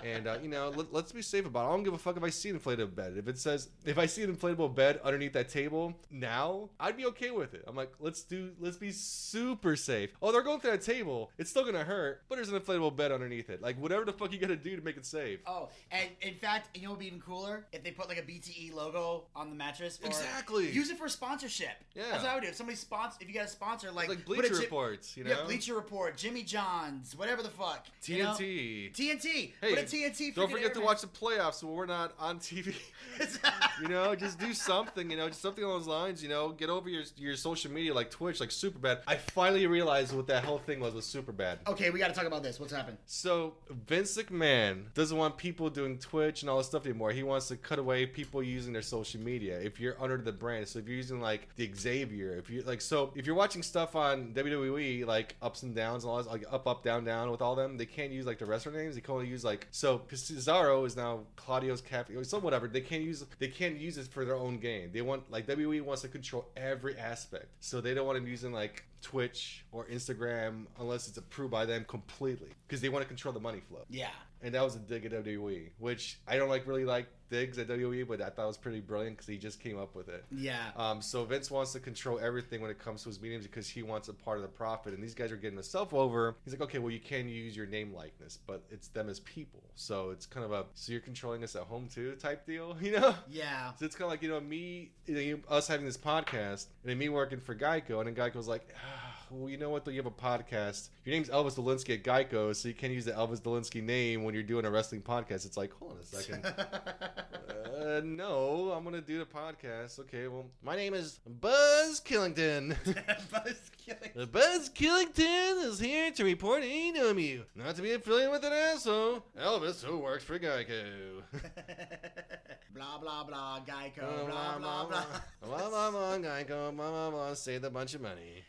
And 0.04 0.16
uh, 0.26 0.38
you 0.41 0.49
know, 0.49 0.69
let, 0.76 0.94
let's 0.94 1.11
be 1.11 1.22
safe 1.22 1.45
about 1.45 1.65
it. 1.65 1.68
I 1.68 1.72
don't 1.72 1.84
give 1.84 1.94
a 1.94 1.98
fuck 1.98 2.18
if 2.18 2.23
I 2.23 2.30
see 2.30 2.49
an 2.49 2.60
inflatable 2.60 2.95
bed. 2.95 3.14
If 3.18 3.27
it 3.27 3.38
says 3.38 3.69
if 3.85 3.98
I 3.98 4.06
see 4.06 4.23
an 4.23 4.35
inflatable 4.35 4.73
bed 4.73 4.99
underneath 5.03 5.34
that 5.34 5.49
table 5.49 5.94
now, 6.10 6.69
I'd 6.80 6.98
be 6.98 7.06
okay 7.07 7.31
with 7.31 7.53
it. 7.53 7.64
I'm 7.68 7.76
like, 7.76 7.91
let's 7.99 8.23
do 8.23 8.52
let's 8.60 8.77
be 8.77 8.91
super 8.91 9.76
safe. 9.76 10.11
Oh, 10.22 10.31
they're 10.31 10.41
going 10.41 10.60
through 10.60 10.72
that 10.72 10.81
table. 10.81 11.31
It's 11.38 11.49
still 11.49 11.65
gonna 11.65 11.84
hurt, 11.84 12.23
but 12.30 12.35
there's 12.35 12.49
an 12.49 12.60
inflatable 12.60 12.95
bed 12.95 13.11
underneath 13.11 13.49
it. 13.49 13.61
Like 13.61 13.80
whatever 13.80 14.06
the 14.06 14.14
fuck 14.14 14.31
you 14.31 14.39
gotta 14.39 14.56
do 14.56 14.76
to 14.76 14.81
make 14.81 14.98
it 14.98 15.06
safe. 15.06 15.39
Oh, 15.45 15.69
and 15.91 16.10
in 16.22 16.35
fact, 16.35 16.76
you 16.76 16.84
know 16.84 16.89
what 16.89 16.98
would 16.98 17.02
be 17.02 17.07
even 17.07 17.19
cooler 17.19 17.65
if 17.73 17.84
they 17.84 17.91
put 17.91 18.07
like 18.07 18.18
a 18.18 18.22
BTE 18.22 18.73
logo 18.73 19.26
on 19.35 19.49
the 19.49 19.56
mattress. 19.56 19.99
Exactly. 20.03 20.69
Use 20.72 20.89
it 20.89 20.98
for 20.98 21.10
sponsorship. 21.10 21.69
Yeah. 21.95 22.03
that's 22.11 22.23
what 22.23 22.31
I 22.31 22.35
would 22.35 22.44
do. 22.44 22.49
If 22.49 22.56
somebody 22.56 22.77
sponsor, 22.77 23.18
if 23.22 23.27
you 23.27 23.34
got 23.34 23.45
a 23.45 23.49
sponsor, 23.49 23.91
like 23.91 24.10
like 24.10 24.26
Bleacher 24.26 24.56
Reports, 24.56 25.18
you 25.18 25.23
know. 25.23 25.31
Yeah, 25.31 25.44
Bleacher 25.45 25.76
Report, 25.76 26.18
Jimmy 26.18 26.44
John's, 26.44 27.15
whatever 27.15 27.44
the 27.44 27.49
fuck. 27.49 27.88
you 28.06 28.23
know? 28.23 28.31
TNT. 28.31 28.94
TNT. 28.94 29.52
Hey, 29.61 29.69
put 29.76 29.80
a 29.80 29.84
TNT. 29.84 30.07
Don't 30.08 30.48
freaking 30.48 30.52
forget 30.52 30.74
to 30.76 30.82
watch 30.82 31.02
the 31.02 31.08
playoffs 31.08 31.64
when 31.64 31.74
we're 31.74 31.86
not 31.86 32.14
on 32.20 32.40
TV. 32.40 32.76
you 33.82 33.88
know, 33.88 34.16
just 34.16 34.40
do 34.40 34.54
something. 34.54 35.10
You 35.10 35.18
know, 35.18 35.28
just 35.28 35.42
something 35.42 35.64
along 35.64 35.80
those 35.80 35.88
lines. 35.88 36.24
You 36.24 36.30
know, 36.30 36.50
get 36.50 36.70
over 36.70 36.90
your 36.90 37.04
your 37.18 37.36
social 37.36 37.72
media 37.72 37.94
like 37.94 38.12
Twitch, 38.12 38.40
like 38.40 38.50
Superbad. 38.50 39.02
I 39.08 39.16
finally 39.16 39.68
realized 39.68 40.16
what 40.16 40.28
that 40.28 40.44
whole 40.44 40.60
thing 40.60 40.80
was 40.80 40.94
with 40.94 41.06
Superbad. 41.06 41.58
Okay, 41.68 41.90
we 41.90 42.00
got 42.00 42.10
to 42.10 42.14
talk 42.14 42.26
about 42.26 42.44
this. 42.44 42.60
What's 42.60 42.74
happened? 42.74 42.98
So 43.06 43.56
Vince 43.88 44.18
McMahon 44.18 44.94
doesn't 44.94 45.18
want 45.18 45.38
people 45.38 45.70
doing 45.70 45.98
Twitch 45.98 46.42
and 46.42 46.50
all 46.50 46.58
this 46.58 46.68
stuff 46.68 46.86
anymore. 46.86 47.12
He 47.12 47.24
wants 47.24 47.48
to 47.50 47.58
cut 47.58 47.80
away 47.80 48.06
people 48.06 48.42
using 48.44 48.74
their 48.74 48.82
social 48.82 49.22
media. 49.22 49.60
If 49.60 49.80
you're 49.80 50.02
under 50.02 50.18
the 50.18 50.32
brand, 50.32 50.68
so 50.68 50.80
if 50.80 50.88
you're 50.88 50.98
using 50.98 51.22
like 51.22 51.56
the 51.56 51.72
Xavier, 51.74 52.38
if 52.38 52.50
you 52.50 52.62
like, 52.64 52.82
so 52.82 53.12
if 53.16 53.26
you're 53.26 53.36
watching 53.36 53.64
stuff 53.64 53.96
on 53.96 54.34
WWE 54.34 55.06
like 55.06 55.36
ups 55.42 55.64
and 55.64 55.76
downs 55.76 56.04
and 56.04 56.12
all 56.12 56.18
this, 56.18 56.28
like 56.28 56.46
up, 56.52 56.68
up, 56.68 56.84
down, 56.84 57.04
down 57.04 57.32
with 57.32 57.42
all 57.42 57.56
them, 57.56 57.78
they 57.78 57.86
can't 57.86 58.12
use 58.12 58.26
like 58.26 58.40
the 58.40 58.46
wrestler 58.46 58.72
names. 58.72 58.96
They 58.96 59.02
can 59.02 59.14
only 59.14 59.28
use 59.28 59.44
like 59.44 59.68
so. 59.72 59.97
Cesaro 59.99 60.86
is 60.86 60.95
now 60.95 61.22
Claudio's 61.36 61.82
cap, 61.82 62.10
or 62.10 62.24
some 62.24 62.41
whatever. 62.41 62.68
They 62.68 62.82
can't 62.82 63.03
use 63.03 63.24
they 63.40 63.48
can't 63.48 63.78
use 63.78 63.98
it 63.98 64.07
for 64.07 64.26
their 64.26 64.36
own 64.36 64.57
game. 64.57 64.90
They 64.94 65.02
want 65.02 65.30
like 65.32 65.48
WWE 65.48 65.82
wants 65.82 66.02
to 66.03 66.07
control 66.07 66.48
every 66.56 66.98
aspect, 66.98 67.48
so 67.60 67.82
they 67.82 67.94
don't 67.94 68.06
want 68.06 68.18
them 68.18 68.28
using 68.28 68.52
like 68.52 68.84
Twitch 69.02 69.65
or 69.72 69.86
Instagram 69.86 70.65
unless 70.80 71.07
it's 71.07 71.18
approved 71.18 71.52
by 71.52 71.65
them 71.65 71.86
completely 71.88 72.49
because 72.68 72.82
they 72.82 72.90
want 72.90 73.03
to 73.03 73.07
control 73.07 73.34
the 73.34 73.40
money 73.40 73.61
flow. 73.69 73.86
Yeah. 73.90 74.10
And 74.41 74.53
that 74.53 74.64
was 74.64 74.76
a 74.76 74.80
dig 74.80 75.05
at 75.05 75.11
WWE, 75.11 75.69
which 75.80 76.19
I 76.27 76.38
don't 76.38 76.49
like 76.49 76.68
really 76.68 76.85
like 76.85 77.07
digs 77.30 77.57
at 77.57 77.68
WWE, 77.68 78.07
but 78.07 78.22
I 78.22 78.30
thought 78.30 78.47
was 78.47 78.57
pretty 78.57 78.80
brilliant 78.80 79.18
because 79.18 79.27
he 79.27 79.38
just 79.38 79.59
came 79.59 79.77
up 79.77 79.95
with 79.95 80.09
it. 80.09 80.23
Yeah. 80.31 80.68
Um, 80.76 81.01
so 81.01 81.23
Vince 81.26 81.51
wants 81.51 81.73
to 81.73 81.80
control 81.80 82.19
everything 82.19 82.61
when 82.61 82.72
it 82.72 82.80
comes 82.80 83.03
to 83.03 83.09
his 83.09 83.22
meetings 83.22 83.45
because 83.45 83.68
he 83.68 83.84
wants 83.84 84.07
a 84.07 84.14
part 84.14 84.38
of 84.38 84.43
the 84.43 84.49
profit, 84.49 84.93
and 84.93 85.03
these 85.03 85.14
guys 85.14 85.31
are 85.31 85.38
getting 85.38 85.55
themselves 85.55 85.91
over. 85.93 86.35
He's 86.45 86.53
like, 86.53 86.61
okay, 86.61 86.80
well 86.80 86.91
you 86.91 86.99
can 86.99 87.27
use 87.27 87.55
your 87.55 87.65
name 87.65 87.93
likeness, 87.93 88.39
but 88.45 88.64
it's 88.69 88.88
them 88.89 89.09
as 89.09 89.19
people, 89.22 89.64
so 89.76 90.11
it's 90.11 90.26
kind 90.26 90.45
of 90.45 90.51
a 90.51 90.65
so 90.73 90.91
you're 90.91 91.01
controlling 91.01 91.43
us 91.43 91.55
at 91.55 91.64
home 91.64 91.88
too 91.93 92.14
type 92.15 92.45
deal, 92.45 92.77
you 92.81 92.91
know? 92.91 93.15
yeah. 93.30 93.73
So 93.80 93.85
it's 93.85 93.95
kind 93.95 94.05
of 94.05 94.11
like 94.11 94.22
you 94.22 94.30
know 94.30 94.39
me, 94.39 94.91
you 95.05 95.38
know, 95.49 95.55
us 95.55 95.68
having 95.68 95.85
this 95.85 95.97
podcast, 95.97 96.68
and 96.84 96.91
then 96.91 96.97
me 96.97 97.09
working 97.09 97.39
for 97.39 97.55
Geico, 97.55 97.99
and 97.99 98.07
then 98.07 98.15
Geico's 98.15 98.47
like, 98.47 98.68
ah, 98.76 99.07
well, 99.30 99.49
you 99.49 99.58
know 99.58 99.70
what? 99.70 99.86
Though 99.86 99.91
you 99.91 99.98
have 99.98 100.06
a 100.06 100.12
podcast, 100.12 100.90
your 101.06 101.14
name's 101.14 101.30
Elvis 101.30 101.56
Dolinski 101.56 101.95
at 101.95 102.04
Geico, 102.04 102.56
so 102.56 102.68
you 102.68 102.74
can't 102.74 102.94
use 102.94 103.06
the 103.06 103.12
Elvis 103.12 103.41
Dolinski 103.41 103.84
name 103.84 104.24
when 104.24 104.34
you're 104.34 104.44
doing 104.44 104.66
a 104.66 104.72
wrestling 104.72 105.02
podcast. 105.02 105.45
It's 105.45 105.58
like, 105.58 105.72
hold 105.74 105.94
on 105.94 105.98
a 105.99 106.04
second. 106.04 106.45
uh, 106.45 106.56
no, 107.82 108.74
I'm 108.76 108.84
gonna 108.84 109.02
do 109.02 109.20
the 109.20 109.26
podcast. 109.26 109.99
Okay, 109.99 110.28
well, 110.28 110.45
my 110.64 110.76
name 110.76 110.94
is 110.94 111.20
Buzz 111.26 111.99
Killington. 112.02 112.76
Buzz 113.32 113.72
killing. 113.86 114.30
Buzz 114.32 114.70
Killington 114.70 115.64
is 115.66 115.80
here 115.80 116.12
to 116.12 116.24
report 116.24 116.64
AEW, 116.64 117.44
not 117.56 117.76
to 117.76 117.82
be 117.82 117.91
affiliated 117.94 118.32
with 118.32 118.44
an 118.44 118.54
asshole, 118.54 119.24
Elvis, 119.40 119.84
who 119.84 119.98
works 119.98 120.24
for 120.24 120.40
Geico. 120.40 121.22
blah 122.74 122.98
blah 122.99 123.24
blah. 123.24 123.60
Geico. 123.66 124.28
Blah, 124.28 124.58
Blah 124.58 124.58
blah 124.58 124.86
blah. 124.88 125.06
blah, 125.41 125.70
blah, 125.70 125.91
blah, 125.91 126.18
Geico, 126.18 126.76
blah, 126.76 126.90
blah, 126.90 127.10
blah, 127.12 127.34
saved 127.34 127.64
a 127.66 127.70
bunch 127.70 127.94
of 127.94 128.02
money. 128.02 128.44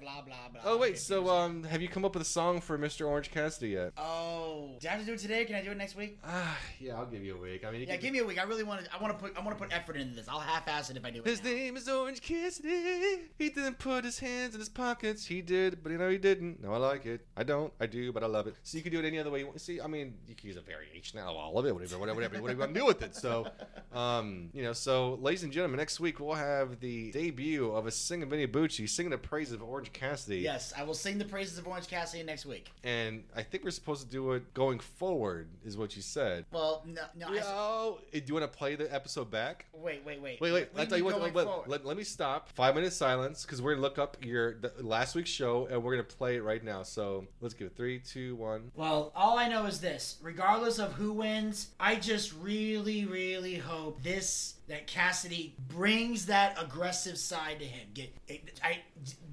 blah 0.00 0.22
blah 0.22 0.48
blah. 0.52 0.60
Oh, 0.64 0.78
wait, 0.78 0.98
so, 0.98 1.28
um, 1.28 1.64
have 1.64 1.80
you 1.82 1.88
come 1.88 2.04
up 2.04 2.14
with 2.14 2.22
a 2.22 2.26
song 2.26 2.60
for 2.60 2.78
Mr. 2.78 3.06
Orange 3.08 3.30
Cassidy 3.30 3.70
yet? 3.70 3.92
Oh, 3.96 4.76
do 4.80 4.88
I 4.88 4.92
have 4.92 5.00
to 5.00 5.06
do 5.06 5.12
it 5.14 5.18
today? 5.18 5.44
Can 5.44 5.56
I 5.56 5.62
do 5.62 5.70
it 5.70 5.76
next 5.76 5.96
week? 5.96 6.18
Ah, 6.24 6.56
yeah, 6.78 6.94
I'll 6.96 7.06
give 7.06 7.22
you 7.24 7.36
a 7.36 7.40
week. 7.40 7.64
I 7.64 7.70
mean, 7.70 7.80
you 7.80 7.86
Yeah, 7.86 7.96
give 7.96 8.12
me 8.12 8.18
a 8.20 8.24
week. 8.24 8.33
I 8.38 8.44
really 8.44 8.64
want 8.64 8.84
to. 8.84 8.94
I 8.94 9.00
want 9.02 9.16
to 9.16 9.22
put. 9.22 9.36
I 9.36 9.40
want 9.40 9.56
to 9.56 9.62
put 9.64 9.74
effort 9.74 9.96
into 9.96 10.14
this. 10.14 10.28
I'll 10.28 10.40
half-ass 10.40 10.90
it 10.90 10.96
if 10.96 11.04
I 11.04 11.10
do 11.10 11.20
it. 11.20 11.26
His 11.26 11.42
now. 11.42 11.50
name 11.50 11.76
is 11.76 11.88
Orange 11.88 12.20
Cassidy. 12.20 13.22
He 13.38 13.48
didn't 13.50 13.78
put 13.78 14.04
his 14.04 14.18
hands 14.18 14.54
in 14.54 14.60
his 14.60 14.68
pockets. 14.68 15.26
He 15.26 15.42
did, 15.42 15.82
but 15.82 15.92
you 15.92 15.98
know 15.98 16.08
he 16.08 16.18
didn't. 16.18 16.62
No, 16.62 16.72
I 16.72 16.76
like 16.78 17.06
it. 17.06 17.26
I 17.36 17.42
don't. 17.42 17.72
I 17.80 17.86
do, 17.86 18.12
but 18.12 18.22
I 18.22 18.26
love 18.26 18.46
it. 18.46 18.54
So 18.62 18.76
you 18.76 18.82
can 18.82 18.92
do 18.92 18.98
it 19.00 19.04
any 19.04 19.18
other 19.18 19.30
way 19.30 19.40
you 19.40 19.46
want. 19.46 19.60
See, 19.60 19.80
I 19.80 19.86
mean, 19.86 20.14
you 20.26 20.34
can 20.34 20.48
use 20.48 20.56
a 20.56 20.60
variation 20.60 21.18
of 21.18 21.34
all 21.36 21.58
of 21.58 21.66
it, 21.66 21.74
whatever, 21.74 21.98
whatever, 21.98 22.16
whatever, 22.16 22.42
whatever 22.42 22.52
you 22.52 22.58
want 22.60 22.74
to 22.74 22.80
do 22.80 22.86
with 22.86 23.02
it. 23.02 23.14
So, 23.16 23.46
um, 23.92 24.50
you 24.52 24.62
know, 24.62 24.72
so 24.72 25.14
ladies 25.20 25.42
and 25.42 25.52
gentlemen, 25.52 25.78
next 25.78 26.00
week 26.00 26.20
we'll 26.20 26.34
have 26.34 26.80
the 26.80 27.10
debut 27.12 27.70
of 27.70 27.86
a 27.86 27.90
singing 27.90 28.28
Vinny 28.28 28.46
Bucci 28.46 28.88
singing 28.88 29.10
the 29.10 29.18
praises 29.18 29.54
of 29.54 29.62
Orange 29.62 29.92
Cassidy. 29.92 30.38
Yes, 30.38 30.72
I 30.76 30.82
will 30.82 30.94
sing 30.94 31.18
the 31.18 31.24
praises 31.24 31.58
of 31.58 31.66
Orange 31.66 31.88
Cassidy 31.88 32.22
next 32.22 32.46
week. 32.46 32.70
And 32.82 33.24
I 33.36 33.42
think 33.42 33.64
we're 33.64 33.70
supposed 33.70 34.02
to 34.02 34.08
do 34.08 34.32
it 34.32 34.52
going 34.54 34.78
forward, 34.78 35.48
is 35.64 35.76
what 35.76 35.96
you 35.96 36.02
said. 36.02 36.44
Well, 36.52 36.82
no, 36.86 37.02
no. 37.16 37.28
I 37.28 37.38
s- 37.38 37.44
Oh, 37.46 37.98
do 38.24 38.30
you 38.32 38.40
want 38.40 38.50
to 38.50 38.58
play 38.58 38.76
the 38.76 38.92
episode 38.92 39.30
back? 39.30 39.66
wait, 39.74 40.02
wait, 40.04 40.20
wait. 40.20 40.40
Wait, 40.40 40.52
wait. 40.52 40.68
What 40.72 40.80
I'll 40.80 40.86
tell 40.86 40.98
you 40.98 41.04
what. 41.04 41.18
going 41.18 41.34
Let, 41.34 41.68
let, 41.68 41.84
let 41.84 41.96
me 41.96 42.04
stop. 42.04 42.48
Five 42.50 42.74
minutes 42.74 42.96
silence 42.96 43.44
because 43.44 43.60
we're 43.60 43.72
gonna 43.74 43.82
look 43.82 43.98
up 43.98 44.16
your 44.22 44.54
the, 44.54 44.72
last 44.80 45.14
week's 45.14 45.30
show 45.30 45.66
and 45.70 45.82
we're 45.82 45.92
gonna 45.92 46.04
play 46.04 46.36
it 46.36 46.42
right 46.42 46.62
now. 46.62 46.82
So 46.82 47.26
let's 47.40 47.54
give 47.54 47.66
it 47.66 47.76
three, 47.76 47.98
two, 47.98 48.36
one. 48.36 48.70
Well, 48.74 49.12
all 49.14 49.38
I 49.38 49.48
know 49.48 49.66
is 49.66 49.80
this: 49.80 50.16
regardless 50.22 50.78
of 50.78 50.94
who 50.94 51.12
wins, 51.12 51.68
I 51.78 51.96
just 51.96 52.32
really, 52.34 53.04
really 53.04 53.56
hope 53.56 54.02
this 54.02 54.54
that 54.68 54.86
Cassidy 54.86 55.54
brings 55.68 56.26
that 56.26 56.60
aggressive 56.62 57.18
side 57.18 57.58
to 57.58 57.66
him. 57.66 57.88
Get, 57.92 58.14
I 58.62 58.78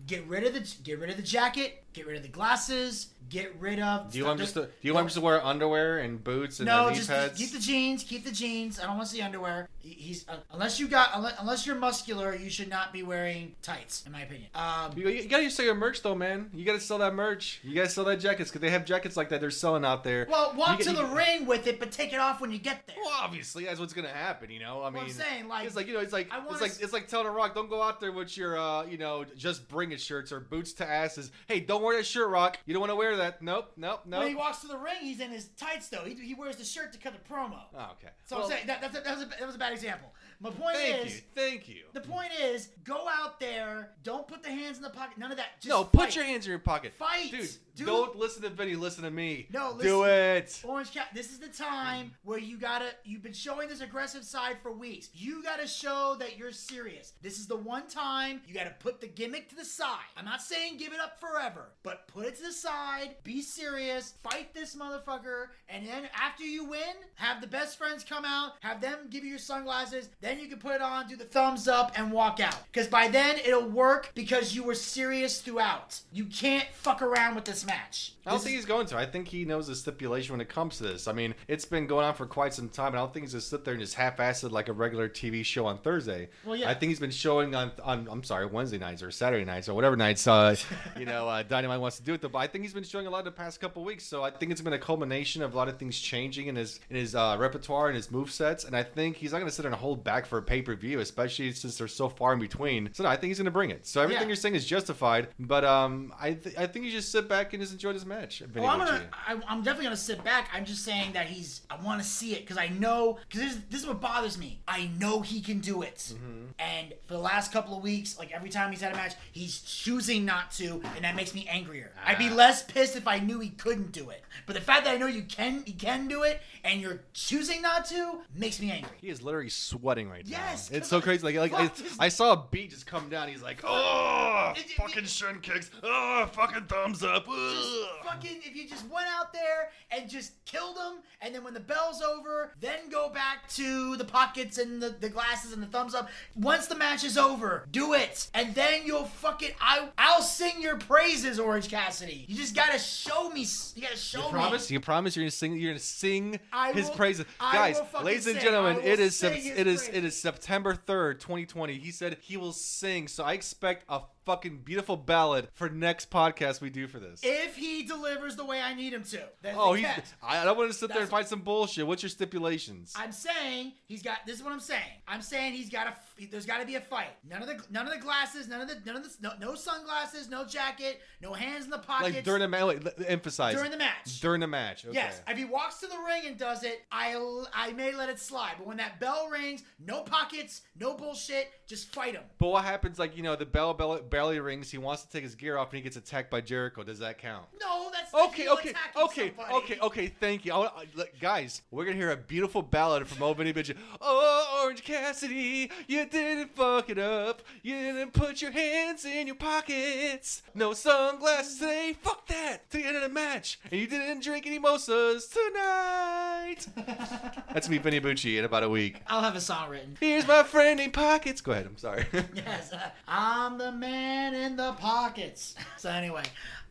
get 0.06 0.28
rid 0.28 0.44
of 0.44 0.54
the 0.54 0.76
get 0.84 1.00
rid 1.00 1.10
of 1.10 1.18
the 1.18 1.24
jacket, 1.24 1.86
get 1.94 2.08
rid 2.08 2.16
of 2.18 2.24
the 2.24 2.30
glasses, 2.30 3.08
get 3.30 3.54
rid 3.60 3.80
of. 3.80 4.12
Do 4.12 4.18
you 4.18 4.26
want 4.26 4.40
just 4.40 4.54
to, 4.56 4.62
Do 4.62 4.70
you 4.82 4.94
want 4.94 5.08
just 5.08 5.16
to 5.16 5.22
wear 5.22 5.44
underwear 5.46 6.00
and 6.00 6.24
boots 6.24 6.60
and 6.60 6.68
No, 6.68 6.92
just 6.92 7.10
pads? 7.10 7.38
keep 7.38 7.52
the 7.52 7.60
jeans. 7.60 8.04
Keep 8.04 8.26
the 8.26 8.32
jeans. 8.32 8.80
I 8.80 8.84
don't 8.84 8.98
want 8.98 9.08
to 9.10 9.16
see 9.16 9.22
underwear. 9.22 9.68
He's 9.80 10.28
uh, 10.30 10.36
unless 10.52 10.80
you 10.80 10.88
got 10.88 11.10
unless, 11.14 11.36
unless 11.40 11.66
you're 11.66 11.76
muscular, 11.76 12.36
you 12.36 12.50
should 12.50 12.70
not 12.70 12.94
be 12.94 13.04
wearing 13.04 13.56
tights, 13.62 14.04
in 14.06 14.12
my 14.12 14.22
opinion. 14.22 14.48
Um, 14.54 14.92
You, 14.96 15.10
you 15.10 15.28
gotta 15.28 15.50
sell 15.50 15.66
your 15.66 15.76
merch 15.76 16.02
though, 16.02 16.16
man. 16.16 16.50
You 16.54 16.66
gotta 16.66 16.80
sell 16.80 17.00
that 17.00 17.14
merch. 17.16 17.60
You 17.64 17.74
gotta 17.76 17.90
sell 17.90 18.04
that 18.06 18.20
jackets 18.20 18.50
because 18.52 18.62
they 18.62 18.70
have 18.70 18.86
jackets 18.86 19.18
like 19.18 19.30
that 19.30 19.42
they're 19.42 19.50
selling 19.52 19.84
out 19.86 20.04
there. 20.04 20.28
well, 20.30 20.54
walk 20.56 20.80
You 20.80 20.86
to 20.86 20.92
get- 20.92 20.96
the 21.02 21.08
you- 21.08 21.16
ring 21.18 21.46
with 21.46 21.68
it, 21.68 21.80
but 21.80 21.92
take 21.92 22.14
it 22.14 22.20
off 22.20 22.42
when 22.42 22.52
you 22.52 22.60
get 22.60 22.86
there. 22.88 22.96
Well, 23.04 23.14
obviously, 23.22 23.66
that's 23.66 23.80
what's 23.80 23.94
gonna 23.94 24.08
happen. 24.10 24.50
You 24.52 24.60
know, 24.60 24.84
I 24.84 24.90
mean, 24.92 25.04
I'm 25.04 25.10
saying, 25.10 25.48
like- 25.48 25.66
it's 25.66 25.76
like 25.76 25.88
you 25.88 25.94
know, 25.94 26.00
it's 26.00 26.14
like 26.14 26.30
it's 26.52 26.62
like 26.62 26.72
s- 26.72 26.80
it's 26.80 26.94
like 26.94 27.08
telling 27.08 27.28
a 27.28 27.32
rock, 27.32 27.56
don't 27.56 27.70
go 27.70 27.82
out 27.82 28.00
there 28.00 28.12
with 28.12 28.38
your, 28.38 28.58
uh, 28.60 28.86
you 28.86 28.98
know, 29.00 29.26
just 29.36 29.68
bring 29.68 29.92
it 29.92 30.00
shirts 30.02 30.32
or 30.32 30.40
boots 30.40 30.74
to 30.74 30.88
asses. 30.88 31.32
Hey, 31.48 31.60
don't 31.60 31.81
wear 31.82 31.98
that 31.98 32.06
shirt, 32.06 32.30
Rock. 32.30 32.60
You 32.66 32.74
don't 32.74 32.82
want 32.82 32.92
to 32.92 32.96
wear 32.96 33.18
that. 33.18 33.42
Nope, 33.42 33.72
nope, 33.78 34.02
nope. 34.06 34.20
When 34.20 34.30
he 34.30 34.36
walks 34.36 34.60
to 34.60 34.68
the 34.68 34.78
ring, 34.78 34.98
he's 35.02 35.20
in 35.20 35.32
his 35.32 35.48
tights 35.58 35.90
though. 35.90 36.04
He, 36.06 36.16
he 36.16 36.34
wears 36.34 36.56
the 36.56 36.66
shirt 36.66 36.92
to 36.94 37.00
cut 37.00 37.14
the 37.14 37.34
promo. 37.34 37.60
oh, 37.76 37.92
okay. 37.94 38.12
So 38.26 38.38
Well, 38.38 38.46
I'm 38.46 38.52
saying 38.52 38.68
that, 38.68 38.82
that's 38.82 38.98
a, 38.98 39.02
that, 39.02 39.18
was 39.18 39.26
a, 39.26 39.30
that 39.30 39.46
was 39.46 39.56
a 39.56 39.60
bad 39.60 39.74
example. 39.74 40.14
My 40.40 40.50
point 40.50 40.76
Thank 40.76 41.06
is, 41.06 41.16
you, 41.16 41.22
thank 41.36 41.70
you. 41.70 41.84
the 41.94 42.02
point 42.02 42.32
is, 42.42 42.70
go 42.84 43.08
out 43.08 43.40
there. 43.40 43.92
Don't 44.04 44.28
put 44.28 44.42
the 44.42 44.50
hands 44.50 44.78
in 44.78 44.84
the 44.84 44.90
pocket. 44.90 45.20
None 45.20 45.30
of 45.30 45.38
that. 45.38 45.62
Just 45.62 45.70
no, 45.70 45.84
fight. 45.84 45.92
put 45.92 46.16
your 46.16 46.26
hands 46.26 46.48
in 46.48 46.50
your 46.50 46.58
pocket. 46.60 46.94
Fight. 46.98 47.30
dude. 47.30 47.48
Do- 47.82 47.86
Don't 47.86 48.16
listen 48.18 48.42
to 48.44 48.50
Vinny. 48.50 48.76
Listen 48.76 49.04
to 49.04 49.12
me. 49.12 49.48
No, 49.52 49.78
do 49.80 50.04
it. 50.06 50.60
Orange 50.64 50.94
Cat, 50.94 51.08
this 51.14 51.32
is 51.32 51.40
the 51.40 51.48
time 51.48 52.12
where 52.24 52.40
you 52.40 52.58
gotta, 52.58 52.88
you've 53.04 53.24
been 53.24 53.34
showing 53.34 53.68
this 53.70 53.82
aggressive 53.82 54.24
side 54.24 54.58
for 54.62 54.72
weeks. 54.72 55.10
You 55.14 55.44
gotta 55.44 55.68
show 55.68 56.16
that 56.20 56.38
you're 56.38 56.52
serious. 56.52 57.14
This 57.22 57.40
is 57.40 57.48
the 57.48 57.56
one 57.58 57.88
time 57.88 58.42
you 58.48 58.54
gotta 58.54 58.76
put 58.80 59.02
the 59.02 59.08
gimmick 59.08 59.50
to 59.50 59.56
the 59.56 59.66
side. 59.66 59.98
I'm 60.18 60.26
not 60.26 60.42
saying 60.42 60.78
give 60.78 60.94
it 60.94 61.00
up 61.00 61.20
forever, 61.20 61.70
but 61.84 62.08
put 62.08 62.26
it 62.26 62.36
to 62.38 62.44
the 62.44 62.52
side, 62.52 63.16
be 63.24 63.42
serious, 63.42 64.14
fight 64.24 64.54
this 64.54 64.76
motherfucker, 64.76 65.48
and 65.70 65.88
then 65.88 66.04
after 66.20 66.44
you 66.44 66.66
win, 66.66 66.80
have 67.16 67.42
the 67.42 67.48
best 67.48 67.78
friends 67.78 68.04
come 68.04 68.26
out, 68.26 68.54
have 68.62 68.82
them 68.82 69.08
give 69.10 69.24
you 69.24 69.30
your 69.32 69.40
sunglasses, 69.40 70.10
then 70.22 70.40
you 70.40 70.48
can 70.48 70.60
put 70.60 70.74
it 70.76 70.82
on, 70.82 71.08
do 71.08 71.16
the 71.16 71.24
thumbs 71.26 71.68
up, 71.68 71.92
and 71.98 72.12
walk 72.12 72.40
out. 72.40 72.56
Because 72.72 72.88
by 72.88 73.08
then 73.08 73.38
it'll 73.46 73.68
work 73.68 74.12
because 74.16 74.56
you 74.56 74.64
were 74.64 74.76
serious 74.76 75.42
throughout. 75.42 76.00
You 76.12 76.26
can't 76.26 76.68
fuck 76.74 77.02
around 77.02 77.36
with 77.36 77.46
this 77.46 77.66
match. 77.72 78.14
I 78.26 78.30
don't 78.30 78.38
This 78.38 78.44
think 78.44 78.56
he's 78.58 78.66
going 78.66 78.86
to. 78.88 78.98
I 78.98 79.06
think 79.06 79.28
he 79.28 79.46
knows 79.46 79.66
the 79.68 79.76
stipulation 79.76 80.34
when 80.34 80.42
it 80.42 80.50
comes 80.50 80.78
to 80.78 80.84
this. 80.84 81.08
I 81.08 81.12
mean, 81.14 81.34
it's 81.48 81.66
been 81.66 81.88
going 81.88 82.06
on 82.06 82.14
for 82.14 82.26
quite 82.28 82.54
some 82.54 82.70
time, 82.70 82.88
and 82.90 82.98
I 82.98 83.00
don't 83.00 83.14
think 83.14 83.24
he's 83.26 83.34
gonna 83.34 83.42
sit 83.42 83.66
there 83.66 83.74
and 83.74 83.82
just 83.82 83.96
half-assed 83.96 84.52
like 84.52 84.68
a 84.70 84.74
regular 84.74 85.10
TV 85.10 85.44
show 85.44 85.66
on 85.66 85.80
Thursday. 85.80 86.30
Well, 86.46 86.56
yeah. 86.56 86.70
I 86.70 86.74
think 86.76 86.90
he's 86.90 87.00
been 87.00 87.10
showing 87.12 87.56
on, 87.56 87.72
on 87.84 88.08
I'm 88.12 88.24
sorry, 88.24 88.46
Wednesday 88.46 88.78
nights 88.78 89.02
or 89.02 89.10
Saturday 89.10 89.44
nights 89.46 89.68
or 89.70 89.74
whatever 89.74 89.96
nights, 89.96 90.28
uh, 90.28 90.56
you 91.00 91.06
know, 91.06 91.28
uh, 91.28 91.42
Dynamite 91.44 91.80
wants 91.80 91.98
to 91.98 92.04
do 92.04 92.14
it. 92.14 92.22
But 92.22 92.36
I 92.38 92.46
think 92.48 92.64
he's 92.64 92.74
been 92.74 92.84
showing 92.84 93.08
a 93.08 93.10
lot 93.10 93.24
the 93.26 93.32
past 93.32 93.60
couple 93.60 93.84
weeks. 93.84 94.04
So 94.06 94.24
I 94.24 94.30
think 94.30 94.52
it's 94.52 94.62
been 94.62 94.74
a 94.74 94.80
culmination 94.80 95.42
of 95.42 95.54
a 95.54 95.58
lot 95.58 95.68
of 95.68 95.78
things 95.80 96.00
changing 96.00 96.48
in 96.48 96.56
his 96.56 96.80
in 96.92 96.98
his 96.98 97.16
uh, 97.16 97.36
repertoire 97.40 97.88
and 97.88 97.96
his 97.96 98.12
move 98.12 98.32
sets. 98.32 98.66
And 98.66 98.76
I 98.76 98.84
think 98.84 99.16
he's 99.18 99.32
not 99.32 99.40
gonna 99.40 99.50
sit 99.52 99.64
there 99.64 99.72
and 99.72 99.80
hold 99.82 100.04
back 100.04 100.28
for 100.28 100.38
a 100.38 100.44
pay-per-view, 100.44 101.00
especially 101.00 101.52
since 101.54 101.78
they're 101.78 101.88
so 101.88 102.08
far 102.10 102.34
in 102.34 102.40
between. 102.40 102.90
So 102.94 103.04
no, 103.04 103.10
I 103.10 103.16
think 103.16 103.30
he's 103.30 103.40
gonna 103.40 103.50
bring 103.50 103.72
it. 103.72 103.88
So 103.88 104.02
everything 104.02 104.24
Yeah. 104.24 104.28
you're 104.28 104.36
saying 104.36 104.56
is 104.56 104.66
justified. 104.68 105.30
But 105.40 105.64
um, 105.66 106.14
I 106.20 106.34
th- 106.34 106.56
I 106.58 106.68
think 106.68 106.86
you 106.86 106.92
just 106.92 107.12
sit 107.12 107.28
back 107.28 107.51
and 107.54 107.62
just 107.62 107.74
enjoy 107.74 107.94
this 107.94 108.06
match. 108.06 108.42
Well, 108.56 108.66
I'm 108.68 108.80
gonna. 108.80 109.04
I, 109.14 109.34
I'm 109.48 109.64
definitely 109.64 109.86
gonna 109.86 109.98
sit 109.98 110.24
back. 110.24 110.50
I'm 110.54 110.66
just 110.66 110.84
saying 110.86 111.14
that 111.14 111.28
he's. 111.28 111.62
I 111.70 111.82
want 111.82 112.02
to 112.02 112.08
see 112.08 112.34
it 112.34 112.42
because 112.42 112.58
I 112.58 112.68
know. 112.68 113.20
Because 113.30 113.42
this, 113.56 113.58
this 113.70 113.82
is 113.82 113.88
what 113.88 114.02
bothers 114.02 114.38
me. 114.38 114.62
I 114.68 114.90
know 114.98 115.22
he 115.22 115.42
can 115.42 115.60
do 115.60 115.82
it. 115.82 115.98
Mm-hmm. 116.14 116.46
And 116.60 116.94
for 117.08 117.14
the 117.14 117.20
last 117.20 117.52
couple 117.52 117.76
of 117.78 117.84
weeks, 117.84 118.18
like 118.20 118.32
every 118.32 118.50
time 118.50 118.72
he's 118.72 118.82
had 118.82 118.94
a 118.94 118.96
match, 118.96 119.14
he's 119.32 119.62
choosing 119.62 120.26
not 120.26 120.52
to, 120.52 120.82
and 120.96 121.04
that 121.04 121.16
makes 121.16 121.34
me 121.34 121.48
angrier. 121.50 121.92
I'd 122.06 122.16
Ah. 122.16 122.20
be 122.20 122.30
less 122.30 122.64
pissed 122.64 122.96
if 122.96 123.08
I 123.08 123.20
knew 123.20 123.40
he 123.40 123.50
couldn't 123.50 123.92
do 123.92 124.10
it. 124.10 124.22
But 124.46 124.56
the 124.56 124.62
fact 124.62 124.86
that 124.86 124.94
I 124.94 124.98
know 124.98 125.08
you 125.08 125.24
can, 125.24 125.64
he 125.66 125.74
can 125.74 126.08
do 126.08 126.24
it, 126.24 126.42
and 126.64 126.80
you're 126.82 127.02
choosing 127.14 127.62
not 127.62 127.86
to, 127.86 128.20
makes 128.36 128.62
me 128.62 128.72
angry. 128.72 128.96
He 129.02 129.10
is 129.10 129.22
literally 129.22 129.50
sweating 129.50 130.10
right 130.10 130.26
now. 130.26 130.38
Yes, 130.38 130.70
it's 130.72 130.88
so 130.88 131.02
crazy. 131.02 131.24
Like, 131.24 131.36
like 131.36 131.54
I, 131.54 131.72
I 132.06 132.10
saw 132.10 132.34
a 132.34 132.44
beat 132.52 132.70
just 132.70 132.86
come 132.86 133.10
down. 133.10 133.28
He's 133.28 133.42
like, 133.42 133.62
oh, 133.64 134.54
It- 134.56 134.66
it- 134.66 134.72
fucking 134.72 135.06
shin 135.06 135.40
kicks. 135.42 135.70
Oh, 135.84 136.30
fucking 136.32 136.66
thumbs 136.66 137.04
up. 137.04 137.26
Just 137.50 138.04
fucking 138.04 138.38
if 138.44 138.56
you 138.56 138.68
just 138.68 138.88
went 138.90 139.08
out 139.08 139.34
there 139.34 139.70
and 139.92 140.10
just 140.10 140.34
killed 140.46 140.76
them 140.76 141.00
and 141.22 141.34
then 141.34 141.44
when 141.44 141.54
the 141.54 141.60
bell's 141.60 142.02
over 142.02 142.52
then 142.60 142.90
go 142.90 143.10
back 143.10 143.48
to 143.50 143.96
the 143.98 144.04
pockets 144.04 144.58
and 144.58 144.82
the, 144.82 144.90
the 144.90 145.10
glasses 145.10 145.54
and 145.54 145.62
the 145.64 145.68
thumbs 145.68 145.96
up 145.96 146.10
once 146.36 146.68
the 146.68 146.76
match 146.76 147.04
is 147.04 147.18
over 147.18 147.68
do 147.72 147.94
it 147.94 148.30
and 148.34 148.54
then 148.54 148.82
you'll 148.86 149.06
fucking 149.06 149.52
I, 149.62 149.88
i'll 149.98 150.22
sing 150.22 150.62
your 150.62 150.78
praises 150.78 151.40
orange 151.40 151.70
cassidy 151.70 152.26
you 152.28 152.36
just 152.36 152.56
gotta 152.56 152.78
show 152.80 153.30
me 153.30 153.46
you 153.76 153.82
gotta 153.82 153.96
show 153.98 154.20
You 154.20 154.26
me 154.26 154.32
promise? 154.32 154.72
You 154.72 154.80
promise 154.80 155.16
you're 155.16 155.24
gonna 155.24 155.32
sing? 155.32 155.58
You're 155.58 155.72
gonna 155.72 155.80
sing 155.80 156.40
I 156.52 156.74
his 156.74 156.88
will- 156.90 156.96
praises, 156.96 157.26
I 157.40 157.54
guys. 157.54 157.82
Ladies 158.04 158.28
and 158.28 158.36
sing. 158.36 158.44
gentlemen, 158.46 158.80
it 158.84 159.00
is 159.00 159.16
sing 159.16 159.30
Sep- 159.34 159.40
his 159.42 159.58
it 159.60 159.68
is 159.68 159.80
praises. 159.84 159.96
it 159.98 160.04
is 160.06 160.22
September 160.22 160.76
third, 160.76 161.20
2020. 161.22 161.76
He 161.78 161.92
said 161.92 162.18
he 162.22 162.38
will 162.38 162.52
sing. 162.54 163.08
So 163.08 163.24
I 163.24 163.34
expect 163.34 163.86
a 163.90 164.02
fucking 164.26 164.60
beautiful 164.64 164.96
ballad 164.98 165.48
for 165.54 165.70
next 165.70 166.10
podcast 166.10 166.62
we 166.62 166.70
do 166.70 166.88
for 166.88 167.00
this. 167.00 167.22
if 167.24 167.56
he 167.56 167.84
delivers 167.84 168.36
the 168.36 168.46
way 168.46 168.62
i 168.62 168.74
need 168.74 168.94
him 168.94 169.04
to 169.04 169.22
then 169.42 169.56
oh, 169.58 169.74
he. 169.74 169.84
catch. 169.84 170.06
I 170.22 170.44
don't 170.46 170.58
want 170.58 170.70
to 170.72 170.78
sit 170.78 170.90
there 170.90 170.98
and 171.00 171.08
That's- 171.08 171.10
find 171.10 171.28
some 171.28 171.42
bullshit. 171.42 171.86
What's 171.88 172.04
your 172.04 172.10
stipulations? 172.10 172.94
I'm 172.96 173.12
saying 173.12 173.74
he's 173.86 174.02
got. 174.04 174.20
This 174.26 174.38
is 174.38 174.44
what 174.44 174.54
I'm 174.54 174.60
saying. 174.60 174.82
I'm 175.08 175.22
saying 175.22 175.54
he's 175.54 175.70
got 175.70 175.88
a. 175.88 175.94
There's 176.30 176.46
got 176.46 176.60
to 176.60 176.66
be 176.66 176.76
a 176.76 176.82
fight. 176.82 177.10
None 177.28 177.42
of 177.42 177.48
the 177.48 177.60
none 177.70 177.88
of 177.88 177.94
the 177.94 178.00
glasses. 178.00 178.48
None 178.48 178.62
of 178.62 178.68
the 178.68 178.78
none 178.86 178.98
of 178.98 179.04
the 179.04 179.10
no, 179.22 179.32
no 179.40 179.56
sunglasses. 179.56 180.30
No 180.30 180.46
jacket. 180.46 181.02
No 181.22 181.34
hands 181.34 181.66
in 181.66 181.72
the 181.72 181.78
pockets. 181.80 182.16
like 182.16 182.24
during 182.24 182.42
the 182.42 182.48
match. 182.48 182.66
Wait, 182.66 182.86
l- 182.86 183.06
emphasize 183.08 183.56
During 183.56 183.72
the 183.72 183.78
match. 183.78 184.20
During 184.22 184.42
the 184.42 184.48
match. 184.48 184.86
Okay. 184.86 184.94
Yes, 184.96 185.22
if 185.28 185.38
he 185.38 185.46
walks 185.46 185.80
to 185.80 185.88
the 185.88 185.98
ring 186.06 186.24
and 186.26 186.38
does 186.38 186.64
it, 186.64 186.82
I 186.92 187.16
I 187.54 187.74
may 187.74 187.94
let 187.94 188.10
it 188.10 188.20
slide. 188.20 188.54
But 188.58 188.68
when 188.68 188.78
that 188.78 189.00
bell 189.00 189.30
rings, 189.30 189.64
no 189.80 190.02
pockets, 190.02 190.62
no 190.80 190.94
bullshit. 190.94 191.50
Just 191.68 191.94
fight 191.94 192.14
him. 192.16 192.24
But 192.38 192.50
what 192.50 192.66
happens, 192.66 193.00
like, 193.00 193.16
you 193.16 193.24
know, 193.24 193.36
the 193.36 193.46
bell, 193.46 193.74
bell 193.74 193.98
barely 194.02 194.40
rings, 194.40 194.70
he 194.70 194.78
wants 194.78 195.04
to 195.04 195.10
take 195.10 195.24
his 195.24 195.36
gear 195.36 195.58
off, 195.58 195.70
and 195.70 195.78
he 195.78 195.82
gets 195.82 195.96
attacked 195.96 196.30
by 196.30 196.42
Jericho. 196.42 196.84
Does 196.84 197.00
that 197.00 197.18
count? 197.18 197.46
No, 197.62 197.90
that's 197.92 198.14
Okay, 198.14 198.50
okay, 198.50 198.74
okay, 198.98 199.28
somebody. 199.36 199.54
okay, 199.56 199.80
okay. 199.82 200.08
Thank 200.08 200.46
you. 200.46 200.54
I, 200.54 200.66
I, 200.66 200.86
look, 200.96 201.10
guys, 201.22 201.62
we're 201.72 201.86
gonna 201.86 201.96
hear 201.96 202.12
a 202.12 202.18
beautiful 202.18 202.62
ballad 202.62 203.08
from 203.08 203.24
Old 203.24 203.38
Vinny 203.38 203.54
Bitch. 203.54 203.74
Oh, 204.02 204.62
Orange 204.64 204.84
Cassidy, 204.84 205.72
you 205.88 206.06
didn't 206.12 206.56
fuck 206.56 206.90
it 206.90 207.00
up. 207.00 207.42
You 207.64 207.76
didn't 207.76 208.14
put 208.14 208.42
your 208.42 208.52
hands 208.52 209.06
in 209.06 209.28
your 209.28 209.36
pockets. 209.36 210.44
No 210.54 210.74
sunglasses 210.74 211.60
today. 211.60 211.96
Fuck 212.02 212.28
that. 212.28 212.70
To 212.72 212.78
the 212.78 212.86
end 212.86 212.96
of 212.98 213.02
the 213.02 213.10
match, 213.10 213.60
and 213.72 213.80
you 213.80 213.88
didn't 213.88 214.22
drink 214.24 214.46
any 214.46 214.60
mimosas 214.60 215.28
tonight. 215.28 216.68
That's 217.54 217.70
me, 217.70 217.78
Vinny 217.78 218.00
Bucci, 218.00 218.38
in 218.38 218.46
about 218.46 218.64
a 218.64 218.70
week. 218.70 219.02
I'll 219.08 219.22
have 219.22 219.36
a 219.36 219.42
song 219.42 219.70
written. 219.70 219.98
Here's 220.00 220.28
my 220.28 220.44
friend 220.44 220.80
in 220.80 220.92
pockets. 220.92 221.42
Go 221.42 221.52
ahead. 221.52 221.66
I'm 221.66 221.78
sorry. 221.78 222.06
Yes, 222.34 222.72
uh, 222.74 222.90
I'm 223.08 223.58
the 223.58 223.72
man 223.72 224.34
in 224.34 224.56
the 224.56 224.74
pockets. 224.74 225.56
So 225.78 225.90
anyway, 225.90 226.24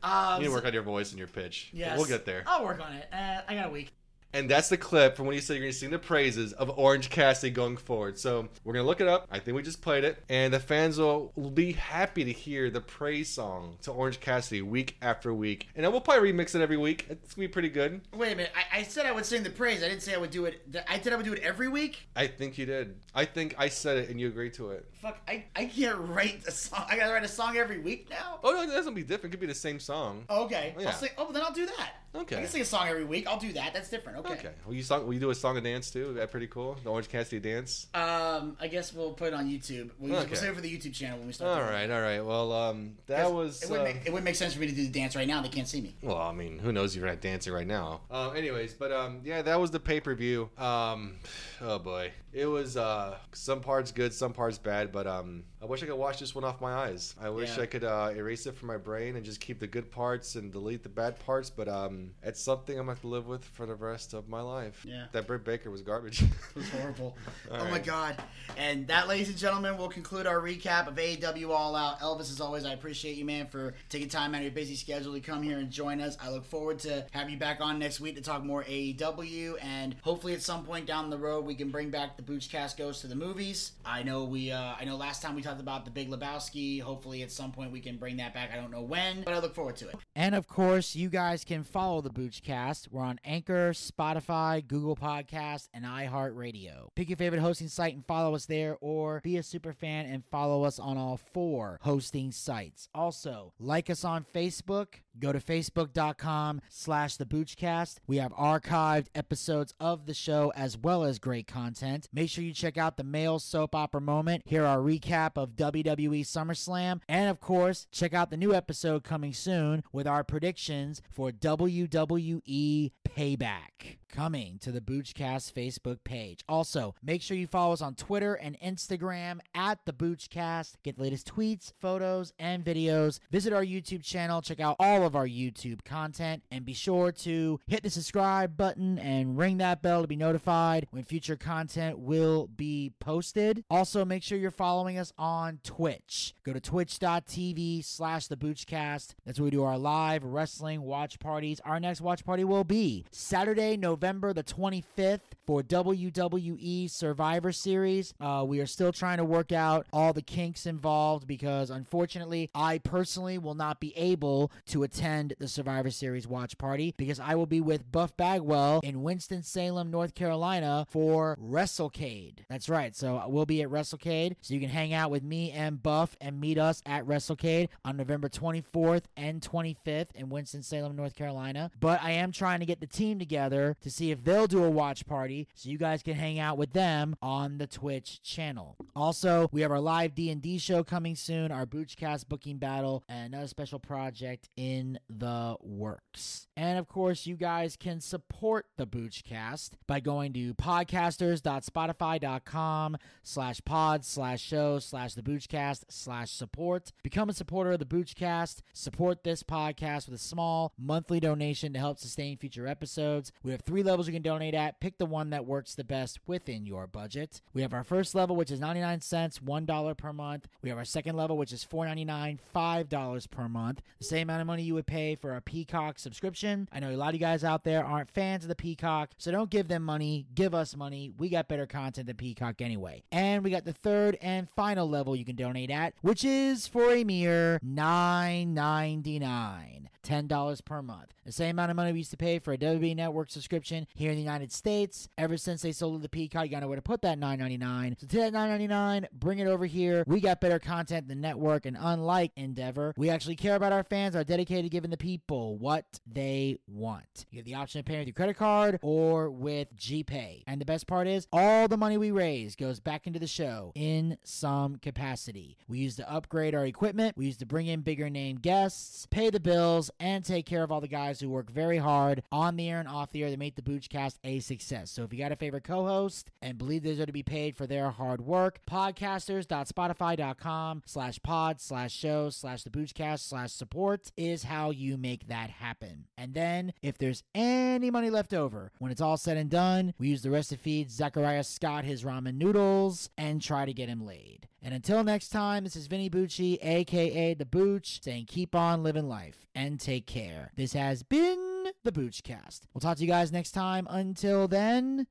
um, 0.05 0.35
you 0.35 0.41
need 0.41 0.47
to 0.47 0.53
work 0.53 0.65
on 0.67 0.73
your 0.73 0.83
voice 0.85 1.11
and 1.11 1.19
your 1.19 1.27
pitch. 1.27 1.71
Yes, 1.73 1.97
We'll 1.99 2.07
get 2.07 2.25
there. 2.25 2.45
I'll 2.47 2.65
work 2.65 2.81
on 2.81 2.93
it. 2.93 3.09
Uh, 3.13 3.41
I 3.49 3.55
got 3.57 3.67
a 3.67 3.71
week. 3.71 3.93
And 4.33 4.49
that's 4.49 4.69
the 4.69 4.77
clip 4.77 5.17
from 5.17 5.27
when 5.27 5.35
you 5.35 5.41
said 5.41 5.55
you're 5.55 5.63
going 5.63 5.73
to 5.73 5.79
sing 5.79 5.91
the 5.91 5.99
praises 5.99 6.53
of 6.53 6.79
Orange 6.79 7.11
Cassidy 7.11 7.51
going 7.51 7.77
forward. 7.77 8.19
So 8.19 8.49
we're 8.65 8.75
going 8.75 8.85
to 8.85 8.89
look 8.89 9.01
it 9.01 9.09
up. 9.09 9.27
I 9.31 9.41
think 9.41 9.57
we 9.57 9.63
just 9.63 9.83
played 9.83 10.05
it. 10.05 10.23
And 10.29 10.55
the 10.55 10.61
fans 10.61 10.99
will 10.99 11.33
be 11.55 11.73
happy 11.73 12.25
to 12.25 12.33
hear 12.33 12.71
the 12.71 12.81
praise 12.81 13.29
song 13.29 13.77
to 13.83 13.91
Orange 13.91 14.21
Cassidy 14.21 14.63
week 14.63 14.97
after 15.03 15.35
week. 15.35 15.69
And 15.75 15.85
then 15.85 15.91
we'll 15.91 16.01
probably 16.01 16.33
remix 16.33 16.55
it 16.55 16.61
every 16.61 16.77
week. 16.77 17.07
It's 17.09 17.35
going 17.35 17.47
to 17.47 17.49
be 17.49 17.53
pretty 17.53 17.71
good. 17.71 18.01
Wait 18.15 18.33
a 18.33 18.37
minute. 18.37 18.53
I, 18.55 18.81
I 18.81 18.83
said 18.85 19.07
I 19.07 19.13
would 19.13 19.27
sing 19.27 19.43
the 19.43 19.51
praise. 19.51 19.83
I 19.83 19.89
didn't 19.89 20.03
say 20.03 20.15
I 20.15 20.19
would 20.19 20.31
do 20.31 20.45
it. 20.45 20.63
I 20.89 21.01
said 21.01 21.13
I 21.13 21.17
would 21.17 21.27
do 21.27 21.33
it 21.33 21.41
every 21.41 21.69
week. 21.69 22.07
I 22.15 22.29
think 22.29 22.57
you 22.57 22.67
did. 22.67 22.97
I 23.15 23.25
think 23.25 23.55
I 23.59 23.69
said 23.69 23.99
it 23.99 24.11
and 24.11 24.21
you 24.21 24.29
agreed 24.29 24.55
to 24.55 24.71
it. 24.71 24.87
Fuck. 25.03 25.19
I, 25.27 25.45
I 25.57 25.65
can't 25.65 25.99
write 25.99 26.47
a 26.47 26.53
song. 26.53 26.85
I 26.89 26.97
gotta 26.97 27.13
write 27.13 27.25
a 27.25 27.29
song 27.29 27.57
every 27.57 27.79
week 27.79 28.09
now. 28.11 28.39
Oh, 28.45 28.53
no, 28.53 28.61
that's 28.61 28.85
going 28.85 28.95
to 28.95 29.03
be 29.03 29.03
different. 29.03 29.35
It 29.35 29.39
could 29.39 29.41
be 29.41 29.47
the 29.47 29.55
same 29.55 29.81
song. 29.81 30.25
Okay. 30.31 30.75
Yeah. 30.79 30.89
I'll 30.89 30.95
sing, 30.95 31.11
oh, 31.19 31.33
then 31.33 31.43
I'll 31.43 31.53
do 31.53 31.67
that. 31.67 31.95
Okay. 32.13 32.37
I 32.37 32.41
can 32.41 32.49
sing 32.49 32.63
a 32.63 32.65
song 32.65 32.89
every 32.89 33.05
week. 33.05 33.29
I'll 33.29 33.39
do 33.39 33.53
that. 33.53 33.73
That's 33.73 33.89
different. 33.89 34.19
Okay. 34.19 34.35
Okay. 34.35 34.51
Will 34.67 34.75
you, 34.75 34.83
song, 34.83 35.07
will 35.07 35.15
you 35.15 35.21
do 35.21 35.31
a 35.31 35.35
song 35.35 35.57
and 35.57 35.65
dance 35.65 35.91
too? 35.93 36.11
Is 36.11 36.17
that 36.17 36.31
pretty 36.33 36.49
cool? 36.49 36.77
The 36.83 36.91
Orange 36.91 37.09
Cassidy 37.09 37.39
dance? 37.39 37.87
Um, 37.95 38.57
I 38.61 38.67
guess 38.67 38.93
we'll 38.93 39.13
put 39.13 39.29
it 39.29 39.35
on 39.35 39.49
YouTube. 39.49 39.91
We'll, 39.99 40.17
Okay. 40.17 40.27
we'll 40.27 40.37
save 40.41 40.51
it 40.51 40.55
for 40.57 40.61
the 40.61 40.77
YouTube 40.77 40.93
channel 40.93 41.19
when 41.19 41.29
we 41.29 41.33
start. 41.33 41.51
All 41.53 41.57
doing 41.59 41.69
it. 41.69 41.89
right, 41.89 41.91
all 41.91 42.03
right. 42.03 42.21
Well, 42.25 42.53
um, 42.53 42.97
that 43.07 43.33
was. 43.33 43.63
It 43.63 43.71
would, 43.71 43.81
uh, 43.81 43.85
make, 43.85 43.97
it 44.07 44.13
would 44.13 44.25
make 44.25 44.35
sense 44.35 44.55
for 44.55 44.61
me 44.61 44.67
to 44.67 44.75
do 44.75 44.83
the 44.83 44.91
dance 44.91 45.15
right 45.15 45.29
now. 45.29 45.41
They 45.41 45.49
can't 45.49 45.69
see 45.69 45.81
me. 45.81 45.95
Well, 46.03 46.19
I 46.19 46.33
mean, 46.33 46.59
who 46.59 46.73
knows? 46.73 46.97
You're 46.97 47.07
not 47.07 47.21
dancing 47.21 47.53
right 47.53 47.67
now. 47.67 48.01
Uh, 48.11 48.31
anyways, 48.31 48.75
but 48.75 48.91
um, 48.91 49.21
yeah, 49.25 49.43
that 49.43 49.61
was 49.61 49.71
the 49.71 49.79
pay 49.81 50.01
per 50.01 50.15
view. 50.17 50.51
Um, 50.59 51.15
oh 51.61 51.79
boy, 51.79 52.11
it 52.33 52.47
was 52.47 52.77
uh, 52.77 53.17
some 53.33 53.61
parts 53.61 53.93
good, 53.93 54.13
some 54.15 54.33
parts 54.33 54.59
bad. 54.59 54.93
But 54.93 55.07
um, 55.07 55.45
I 55.63 55.67
wish 55.67 55.83
I 55.83 55.87
could 55.87 55.97
wash 55.97 56.19
this 56.19 56.35
one 56.35 56.45
off 56.45 56.61
my 56.61 56.73
eyes. 56.73 57.15
I 57.21 57.31
wish 57.31 57.57
Yeah. 57.57 57.63
I 57.65 57.67
could 57.67 57.85
uh, 57.85 58.11
erase 58.15 58.47
it 58.47 58.57
from 58.57 58.69
my 58.69 58.77
brain 58.77 59.17
and 59.17 59.25
just 59.25 59.41
keep 59.41 59.59
the 59.61 59.67
good 59.67 59.91
parts 59.91 60.37
and 60.37 60.53
delete 60.53 60.83
the 60.83 60.89
bad 60.89 61.19
parts. 61.21 61.51
But 61.51 61.69
um, 61.69 62.13
it's 62.23 62.41
something 62.41 62.77
I'm 62.79 62.83
gonna 62.87 62.93
have 62.93 63.01
to 63.03 63.09
live 63.09 63.27
with 63.27 63.45
for 63.45 63.67
the 63.67 63.75
rest 63.75 64.15
of 64.15 64.29
my 64.29 64.41
life. 64.41 64.85
Yeah. 64.89 65.07
That 65.13 65.27
Britt 65.27 65.45
Baker 65.45 65.71
was 65.71 65.83
garbage. 65.83 66.23
It 66.51 66.57
was 66.57 66.69
horrible. 66.81 67.17
Oh 67.51 67.69
my 67.69 67.79
god. 67.79 68.21
And 68.57 68.87
that, 68.89 69.07
ladies 69.09 69.29
and 69.29 69.39
gentlemen, 69.39 69.77
will 69.77 69.89
conclude 69.89 70.27
our 70.27 70.41
recap 70.41 70.89
of 70.89 70.97
AEW 70.97 71.51
All 71.51 71.77
Out. 71.77 72.01
Elvis, 72.01 72.31
as 72.31 72.41
always, 72.41 72.65
I 72.65 72.73
appreciate 72.73 73.17
you, 73.17 73.25
man, 73.25 73.47
for 73.47 73.75
taking 73.89 74.09
time 74.09 74.35
out 74.35 74.39
of 74.39 74.43
your 74.45 74.53
busy 74.53 74.75
schedule 74.75 75.13
to 75.13 75.21
come 75.21 75.43
here 75.43 75.59
and 75.59 75.71
join 75.71 76.01
us. 76.01 76.17
I 76.21 76.31
look 76.31 76.45
forward 76.45 76.81
to 76.81 77.07
having 77.13 77.33
you 77.35 77.39
back 77.39 77.61
on 77.61 77.79
next 77.79 78.01
week 78.01 78.17
to 78.17 78.21
talk 78.23 78.43
more 78.45 78.65
AEW, 78.65 79.55
and 79.63 79.95
hopefully 80.03 80.33
at 80.35 80.43
some 80.43 80.65
point 80.65 80.87
down 80.87 81.11
the 81.11 81.19
road 81.19 81.45
we 81.45 81.55
can 81.55 81.71
bring 81.71 81.91
back 81.91 82.17
the 82.21 82.33
Boochcast 82.33 82.77
Goes 82.77 83.01
to 83.01 83.07
the 83.07 83.15
movies. 83.15 83.73
I 83.85 84.03
know 84.03 84.25
we, 84.25 84.51
uh, 84.51 84.75
I 84.79 84.85
know 84.85 84.97
last 84.97 85.23
time 85.23 85.35
we 85.35 85.43
talked 85.43 85.61
about 85.61 85.85
the 85.85 85.91
Big 85.91 86.11
Lebowski. 86.11 86.81
Hopefully 86.81 87.23
at 87.23 87.31
some 87.31 87.53
point 87.53 87.73
we 87.73 87.81
can 87.81 87.97
bring 87.97 88.17
that 88.19 88.35
back. 88.35 88.51
I 88.53 88.57
don't 88.57 88.71
know 88.71 88.83
when, 88.83 89.23
but 89.23 89.33
I 89.33 89.39
look 89.39 89.55
forward 89.55 89.77
to 89.77 89.89
it. 89.89 89.95
And 90.15 90.35
of 90.35 90.47
course, 90.47 90.95
you 90.95 91.09
guys 91.09 91.45
can 91.45 91.63
follow 91.63 92.01
the 92.01 92.11
Boochcast. 92.11 92.89
We're 92.91 93.03
on 93.03 93.21
Anchor, 93.25 93.71
Spotify, 93.71 94.67
Google 94.67 94.97
Podcast, 94.97 95.69
and 95.73 95.85
iHeartRadio. 95.85 96.89
Pick 96.95 97.09
your 97.09 97.17
favorite 97.17 97.41
hosting 97.41 97.69
site 97.69 97.95
and 97.95 98.05
follow 98.07 98.35
us 98.35 98.47
there, 98.47 98.77
or 98.81 99.21
be 99.23 99.37
a 99.37 99.43
super 99.43 99.73
fan 99.73 100.07
and 100.07 100.25
follow 100.31 100.65
us 100.65 100.79
on 100.79 100.99
all 100.99 101.17
four 101.17 101.79
hosting 101.83 102.33
sites. 102.33 102.89
Also, 102.95 103.55
like 103.59 103.89
us 103.89 104.05
on 104.05 104.25
Facebook. 104.35 104.87
Go 105.21 105.33
to 105.33 105.39
facebook.com 105.39 106.63
slash 106.69 107.17
the 107.17 107.27
Boochcast. 107.27 107.99
We 108.07 108.17
have 108.17 108.33
archived 108.33 109.07
episodes 109.15 109.75
of 109.79 110.07
the 110.07 110.15
show 110.15 110.53
as 110.57 110.79
well 110.79 111.05
as 111.05 111.19
great 111.19 111.47
content. 111.47 112.09
Make 112.13 112.31
sure 112.31 112.43
you 112.43 112.55
check 112.55 112.79
out 112.79 112.97
the 112.97 113.05
male 113.05 113.39
soap 113.39 113.75
opera 113.75 114.01
moment, 114.01 114.43
hear 114.47 114.65
our 114.65 114.79
recap 114.79 115.33
of 115.37 115.57
WWE 115.57 116.23
SummerSlam, 116.23 117.01
and 117.09 117.29
of 117.31 117.41
course, 117.41 117.87
check 117.93 118.15
out 118.15 118.31
the 118.31 118.37
new 118.37 118.55
episode 118.55 119.05
coming 119.05 119.35
soon 119.35 119.83
with 119.93 120.07
our 120.07 120.25
predictions 120.25 121.03
for 121.11 121.31
WWE 121.31 122.93
Payback. 123.05 123.99
Coming 124.13 124.59
to 124.63 124.73
the 124.73 124.81
Boochcast 124.81 125.53
Facebook 125.53 126.03
page. 126.03 126.43
Also, 126.49 126.97
make 127.01 127.23
sure 127.23 127.37
you 127.37 127.47
follow 127.47 127.73
us 127.73 127.81
on 127.81 127.95
Twitter 127.95 128.35
and 128.35 128.59
Instagram 128.59 129.39
at 129.55 129.79
the 129.87 129.93
Boochcast. 129.93 130.75
Get 130.83 130.97
the 130.97 131.05
latest 131.05 131.33
tweets, 131.33 131.73
photos, 131.81 132.33
and 132.37 132.65
videos. 132.65 133.21
Visit 133.31 133.53
our 133.53 133.65
YouTube 133.65 134.03
channel. 134.03 134.43
Check 134.43 134.59
out 134.59 134.75
all 134.81 135.05
of 135.05 135.10
of 135.11 135.17
our 135.17 135.27
YouTube 135.27 135.85
content. 135.85 136.45
And 136.53 136.65
be 136.65 136.73
sure 136.73 137.11
to 137.11 137.59
hit 137.67 137.83
the 137.83 137.91
subscribe 137.91 138.57
button 138.57 138.97
and 138.99 139.37
ring 139.37 139.59
that 139.59 139.83
bell 139.83 140.03
to 140.03 140.09
be 140.09 140.15
notified 140.15 140.87
when 140.93 141.03
future 141.03 141.37
content 141.37 141.99
will 141.99 142.47
be 142.47 142.93
posted. 143.01 143.65
Also, 143.69 144.05
make 144.05 144.23
sure 144.23 144.39
you're 144.39 144.53
following 144.53 144.99
us 144.99 145.13
on 145.19 145.59
Twitch. 145.65 146.35
Go 146.45 146.53
to 146.53 146.61
twitch.tv 146.61 147.85
slash 147.85 148.29
the 148.29 148.37
Boochcast. 148.37 149.15
That's 149.27 149.41
where 149.41 149.47
we 149.47 149.51
do 149.51 149.65
our 149.65 149.79
live 149.79 150.23
wrestling 150.23 150.83
watch 150.83 151.19
parties. 151.19 151.61
Our 151.65 151.81
next 151.81 152.01
watch 152.01 152.25
party 152.25 152.45
will 152.45 152.65
be 152.65 153.05
Saturday, 153.11 153.77
November 153.77 154.33
the 154.33 154.45
25th 154.45 155.21
for 155.45 155.63
WWE 155.63 156.89
Survivor 156.89 157.51
Series. 157.51 158.15
Uh, 158.21 158.45
we 158.47 158.61
are 158.61 158.67
still 158.67 158.93
trying 158.93 159.19
to 159.19 159.25
work 159.25 159.51
out 159.51 159.87
all 159.93 160.13
the 160.13 160.23
kinks 160.23 160.67
involved 160.67 161.27
because 161.27 161.71
unfortunately, 161.71 162.49
I 162.55 162.79
personally 162.79 163.39
will 163.39 163.57
not 163.57 163.81
be 163.81 163.97
able 163.97 164.53
to 164.67 164.85
attend 164.85 164.90
the 164.93 165.49
Survivor 165.49 165.91
Series 165.91 166.27
watch 166.27 166.59
party 166.59 166.95
because 166.97 167.21
I 167.21 167.35
will 167.35 167.47
be 167.47 167.61
with 167.61 167.91
Buff 167.91 168.17
Bagwell 168.17 168.81
in 168.83 169.03
Winston-Salem, 169.03 169.91
North 169.91 170.15
Carolina 170.15 170.87
for 170.91 171.39
WrestleCade. 171.41 172.41
That's 172.49 172.69
right. 172.69 172.95
So 172.95 173.17
uh, 173.17 173.29
we'll 173.29 173.47
be 173.47 173.63
at 173.63 173.69
WrestleCade. 173.69 174.37
So 174.41 174.55
you 174.55 174.61
can 174.61 174.69
hang 174.69 174.93
out 174.93 175.11
with 175.11 175.23
me 175.23 175.53
and 175.53 175.83
Buff 175.83 176.17
and 176.21 176.41
meet 176.41 176.59
us 176.59 176.83
at 176.87 177.07
WrestleCade 177.07 177.69
on 177.85 177.97
November 177.97 178.29
24th 178.29 179.05
and 179.17 179.41
25th 179.41 180.09
in 180.15 180.29
Winston-Salem, 180.29 180.97
North 180.97 181.15
Carolina. 181.15 181.71
But 181.79 182.03
I 182.03 182.13
am 182.13 182.33
trying 182.33 182.61
to 182.61 182.67
get 182.67 182.81
the 182.81 182.87
team 182.87 183.19
together 183.19 183.77
to 183.83 183.91
see 183.91 184.11
if 184.11 184.25
they'll 184.25 184.47
do 184.47 184.65
a 184.65 184.71
watch 184.71 185.07
party 185.07 185.49
so 185.55 185.71
you 185.71 185.79
guys 185.79 186.03
can 186.03 186.15
hang 186.15 186.39
out 186.39 186.59
with 186.59 186.73
them 186.73 187.17
on 187.23 187.59
the 187.59 187.67
Twitch 187.67 188.23
channel. 188.23 188.77
Also, 188.97 189.49
we 189.53 189.61
have 189.61 189.71
our 189.71 189.81
live 189.81 190.15
D&D 190.15 190.59
show 190.59 190.83
coming 190.83 191.15
soon, 191.15 191.53
our 191.53 191.65
Boochcast 191.65 192.29
booking 192.29 192.59
battle, 192.59 193.05
and 193.09 193.33
another 193.33 193.49
special 193.49 193.79
project 193.79 194.49
in 194.57 194.80
the 195.09 195.57
works. 195.61 196.49
And 196.57 196.79
of 196.79 196.89
course, 196.89 197.27
you 197.27 197.37
guys 197.37 197.77
can 197.77 198.01
support 198.01 198.67
the 198.77 198.87
Boochcast 198.87 199.71
by 199.87 200.01
going 200.01 200.33
to 200.35 200.53
podcasters.spotify.com 200.55 202.97
slash 203.23 203.61
pod 203.65 204.05
slash 204.05 204.43
show 204.43 204.79
slash 204.79 205.15
the 205.15 205.23
Boochcast 205.23 205.85
slash 205.89 206.31
support. 206.31 206.93
Become 207.03 207.31
a 207.31 207.35
supporter 207.35 207.73
of 207.73 207.79
the 207.79 207.87
Boochcast. 207.87 208.61
Support 208.73 209.25
this 209.25 209.43
podcast 209.43 210.07
with 210.07 210.15
a 210.15 210.19
small 210.23 210.73
monthly 210.79 211.21
donation 211.21 211.73
to 211.73 211.79
help 211.79 211.99
sustain 211.99 212.37
future 212.37 212.67
episodes. 212.67 213.33
We 213.43 213.53
have 213.53 213.63
three 213.63 213.83
levels 213.83 214.07
you 214.07 214.13
can 214.13 214.21
donate 214.23 214.55
at. 214.55 214.81
Pick 214.81 214.99
the 214.99 215.07
one 215.07 215.31
that 215.31 215.47
works 215.47 215.75
the 215.75 215.85
best 215.85 216.19
within 216.27 216.67
your 216.67 216.87
budget. 216.87 217.41
We 217.55 217.63
have 217.63 217.73
our 217.73 217.85
first 217.85 218.15
level, 218.15 218.37
which 218.37 218.51
is 218.51 218.61
99 218.61 219.01
cents, 219.01 219.39
$1 219.39 219.97
per 219.97 220.13
month. 220.13 220.47
We 220.63 220.69
have 220.69 220.79
our 220.79 220.85
second 220.85 221.17
level, 221.17 221.39
which 221.39 221.53
is 221.53 221.65
$4.99, 221.65 222.39
$5 222.55 223.31
per 223.31 223.49
month. 223.49 223.81
The 223.99 224.05
same 224.05 224.29
amount 224.29 224.43
of 224.43 224.47
money 224.47 224.63
you 224.71 224.75
would 224.75 224.87
pay 224.87 225.17
for 225.17 225.35
a 225.35 225.41
Peacock 225.41 225.99
subscription. 225.99 226.69
I 226.71 226.79
know 226.79 226.93
a 226.93 226.97
lot 226.97 227.09
of 227.09 227.15
you 227.15 227.21
guys 227.21 227.43
out 227.43 227.65
there 227.65 227.85
aren't 227.85 228.09
fans 228.09 228.45
of 228.45 228.49
the 228.49 228.55
Peacock, 228.55 229.11
so 229.19 229.33
don't 229.33 229.51
give 229.51 229.67
them 229.67 229.83
money. 229.83 230.29
Give 230.33 230.55
us 230.55 230.77
money. 230.77 231.11
We 231.19 231.29
got 231.29 231.49
better 231.49 231.67
content 231.67 232.07
than 232.07 232.15
Peacock 232.15 232.63
anyway. 232.63 233.03
And 233.11 233.43
we 233.43 233.51
got 233.51 233.65
the 233.65 233.73
third 233.73 234.17
and 234.23 234.49
final 234.49 234.89
level 234.89 235.17
you 235.17 235.25
can 235.25 235.35
donate 235.35 235.73
at, 235.73 235.95
which 236.03 236.25
is 236.25 236.69
for 236.69 236.93
a 236.93 237.03
mere 237.03 237.59
$9.99. 237.67 239.89
$10 240.03 240.65
per 240.65 240.83
month. 240.83 241.15
The 241.25 241.33
same 241.33 241.51
amount 241.51 241.71
of 241.71 241.77
money 241.77 241.93
we 241.93 241.99
used 241.99 242.11
to 242.11 242.17
pay 242.17 242.39
for 242.39 242.53
a 242.53 242.59
WWE 242.59 242.97
Network 242.97 243.31
subscription 243.31 243.87
here 243.95 244.11
in 244.11 244.17
the 244.17 244.23
United 244.23 244.53
States. 244.53 245.09
Ever 245.19 245.37
since 245.37 245.63
they 245.63 245.73
sold 245.73 246.03
the 246.03 246.09
Peacock, 246.09 246.45
you 246.45 246.51
gotta 246.51 246.63
know 246.63 246.69
where 246.69 246.77
to 246.77 246.83
put 246.83 247.03
that 247.03 247.19
$9.99. 247.19 248.01
So 248.01 248.07
to 248.07 248.17
that 248.17 248.33
$9.99, 248.33 249.07
bring 249.13 249.39
it 249.39 249.47
over 249.47 249.67
here. 249.67 250.05
We 250.07 250.21
got 250.21 250.41
better 250.41 250.59
content 250.59 251.09
than 251.09 251.21
network, 251.21 251.67
and 251.67 251.77
unlike 251.79 252.33
Endeavor, 252.37 252.95
we 252.97 253.11
actually 253.11 253.37
care 253.37 253.55
about 253.55 253.73
our 253.73 253.85
fans, 253.85 254.17
our 254.17 254.25
dedicated 254.25 254.60
giving 254.69 254.91
the 254.91 254.97
people 254.97 255.57
what 255.57 256.01
they 256.07 256.59
want. 256.67 257.27
You 257.31 257.39
have 257.39 257.47
the 257.47 257.55
option 257.55 257.81
of 257.81 257.87
paying 257.87 258.01
with 258.01 258.09
your 258.09 258.15
credit 258.15 258.37
card 258.37 258.79
or 258.83 259.31
with 259.31 259.75
GPay. 259.77 260.43
And 260.47 260.61
the 260.61 260.65
best 260.65 260.87
part 260.87 261.07
is, 261.07 261.27
all 261.33 261.69
the 261.69 261.77
money 261.77 261.97
we 261.97 262.11
raise 262.11 262.57
goes 262.57 262.81
back 262.81 263.07
into 263.07 263.19
the 263.19 263.27
show 263.27 263.73
in 263.75 264.19
some 264.23 264.77
capacity. 264.77 265.57
We 265.69 265.79
use 265.79 265.97
to 265.97 266.11
upgrade 266.11 266.55
our 266.55 266.67
equipment, 266.67 267.17
we 267.17 267.27
use 267.27 267.37
to 267.39 267.47
bring 267.47 267.67
in 267.67 267.81
bigger 267.81 268.11
name 268.11 268.37
guests, 268.37 269.07
pay 269.11 269.31
the 269.31 269.41
bills, 269.41 269.91
and 269.99 270.25
take 270.25 270.47
care 270.47 270.63
of 270.63 270.71
all 270.71 270.81
the 270.81 270.89
guys 270.89 271.21
who 271.21 271.31
work 271.31 271.51
very 271.51 271.79
hard 271.79 272.23
on 272.31 272.57
the 272.57 272.69
air 272.69 272.81
and 272.81 272.89
off 272.89 273.13
the 273.13 273.23
air 273.23 273.31
to 273.31 273.37
make 273.37 273.57
the 273.57 273.63
Boochcast 273.63 274.19
a 274.25 274.41
success. 274.41 274.91
So 274.91 275.05
if 275.05 275.13
you 275.13 275.19
got 275.19 275.33
a 275.33 275.37
favorite 275.37 275.65
co-host 275.65 276.31
and 276.43 276.59
believe 276.59 276.83
they 276.83 276.91
deserve 276.91 277.07
to 277.07 277.13
be 277.13 277.23
paid 277.23 277.57
for 277.57 277.67
their 277.67 277.91
hard 277.91 278.21
work, 278.21 278.61
podcasters.spotify.com 278.69 280.83
slash 280.87 281.23
pod 281.23 281.61
slash 281.61 281.93
show 281.93 282.31
slash 282.31 282.65
the 282.65 282.71
Boochcast 282.71 283.29
slash 283.29 283.53
support 283.53 284.11
is 284.17 284.43
how 284.51 284.71
you 284.71 284.99
make 284.99 285.29
that 285.29 285.49
happen. 285.49 286.07
And 286.19 286.35
then 286.35 286.73
if 286.83 286.99
there's 286.99 287.23
any 287.37 287.89
money 287.89 288.11
left 288.11 288.35
over, 288.35 288.73
when 288.81 288.91
it's 288.91 289.01
all 289.01 289.17
said 289.17 289.37
and 289.37 289.49
done, 289.49 289.95
we 289.97 290.09
use 290.09 290.23
the 290.23 290.31
rest 290.31 290.51
to 290.51 290.57
feed 290.57 290.91
Zachariah 290.91 291.45
Scott 291.45 291.85
his 291.85 292.03
ramen 292.03 292.35
noodles 292.35 293.11
and 293.17 293.41
try 293.41 293.65
to 293.65 293.73
get 293.73 293.89
him 293.89 294.05
laid. 294.05 294.49
And 294.61 294.75
until 294.75 295.05
next 295.05 295.29
time, 295.29 295.63
this 295.63 295.77
is 295.77 295.87
Vinny 295.87 296.11
Bucci, 296.11 296.59
aka 296.63 297.35
The 297.35 297.47
Booch, 297.47 298.03
saying 298.03 298.25
keep 298.27 298.57
on 298.57 298.83
living 298.83 299.09
life 299.09 299.47
and 299.55 299.79
take 299.79 300.07
care. 300.07 300.51
This 300.57 300.73
has 300.73 301.05
been 301.05 301.69
The 301.85 301.93
Boochcast. 301.93 302.63
We'll 302.75 302.81
talk 302.81 302.97
to 302.97 303.05
you 303.05 303.09
guys 303.09 303.31
next 303.31 303.53
time. 303.53 303.87
Until 303.89 304.49
then, 304.49 305.07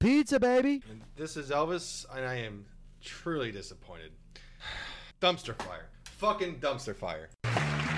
pizza, 0.00 0.40
baby. 0.40 0.82
And 0.90 1.02
this 1.16 1.36
is 1.36 1.50
Elvis, 1.50 2.06
and 2.16 2.24
I 2.24 2.36
am 2.36 2.64
truly 3.02 3.52
disappointed. 3.52 4.12
dumpster 5.20 5.54
fire. 5.62 5.90
Fucking 6.04 6.60
dumpster 6.60 6.96
fire. 6.96 7.28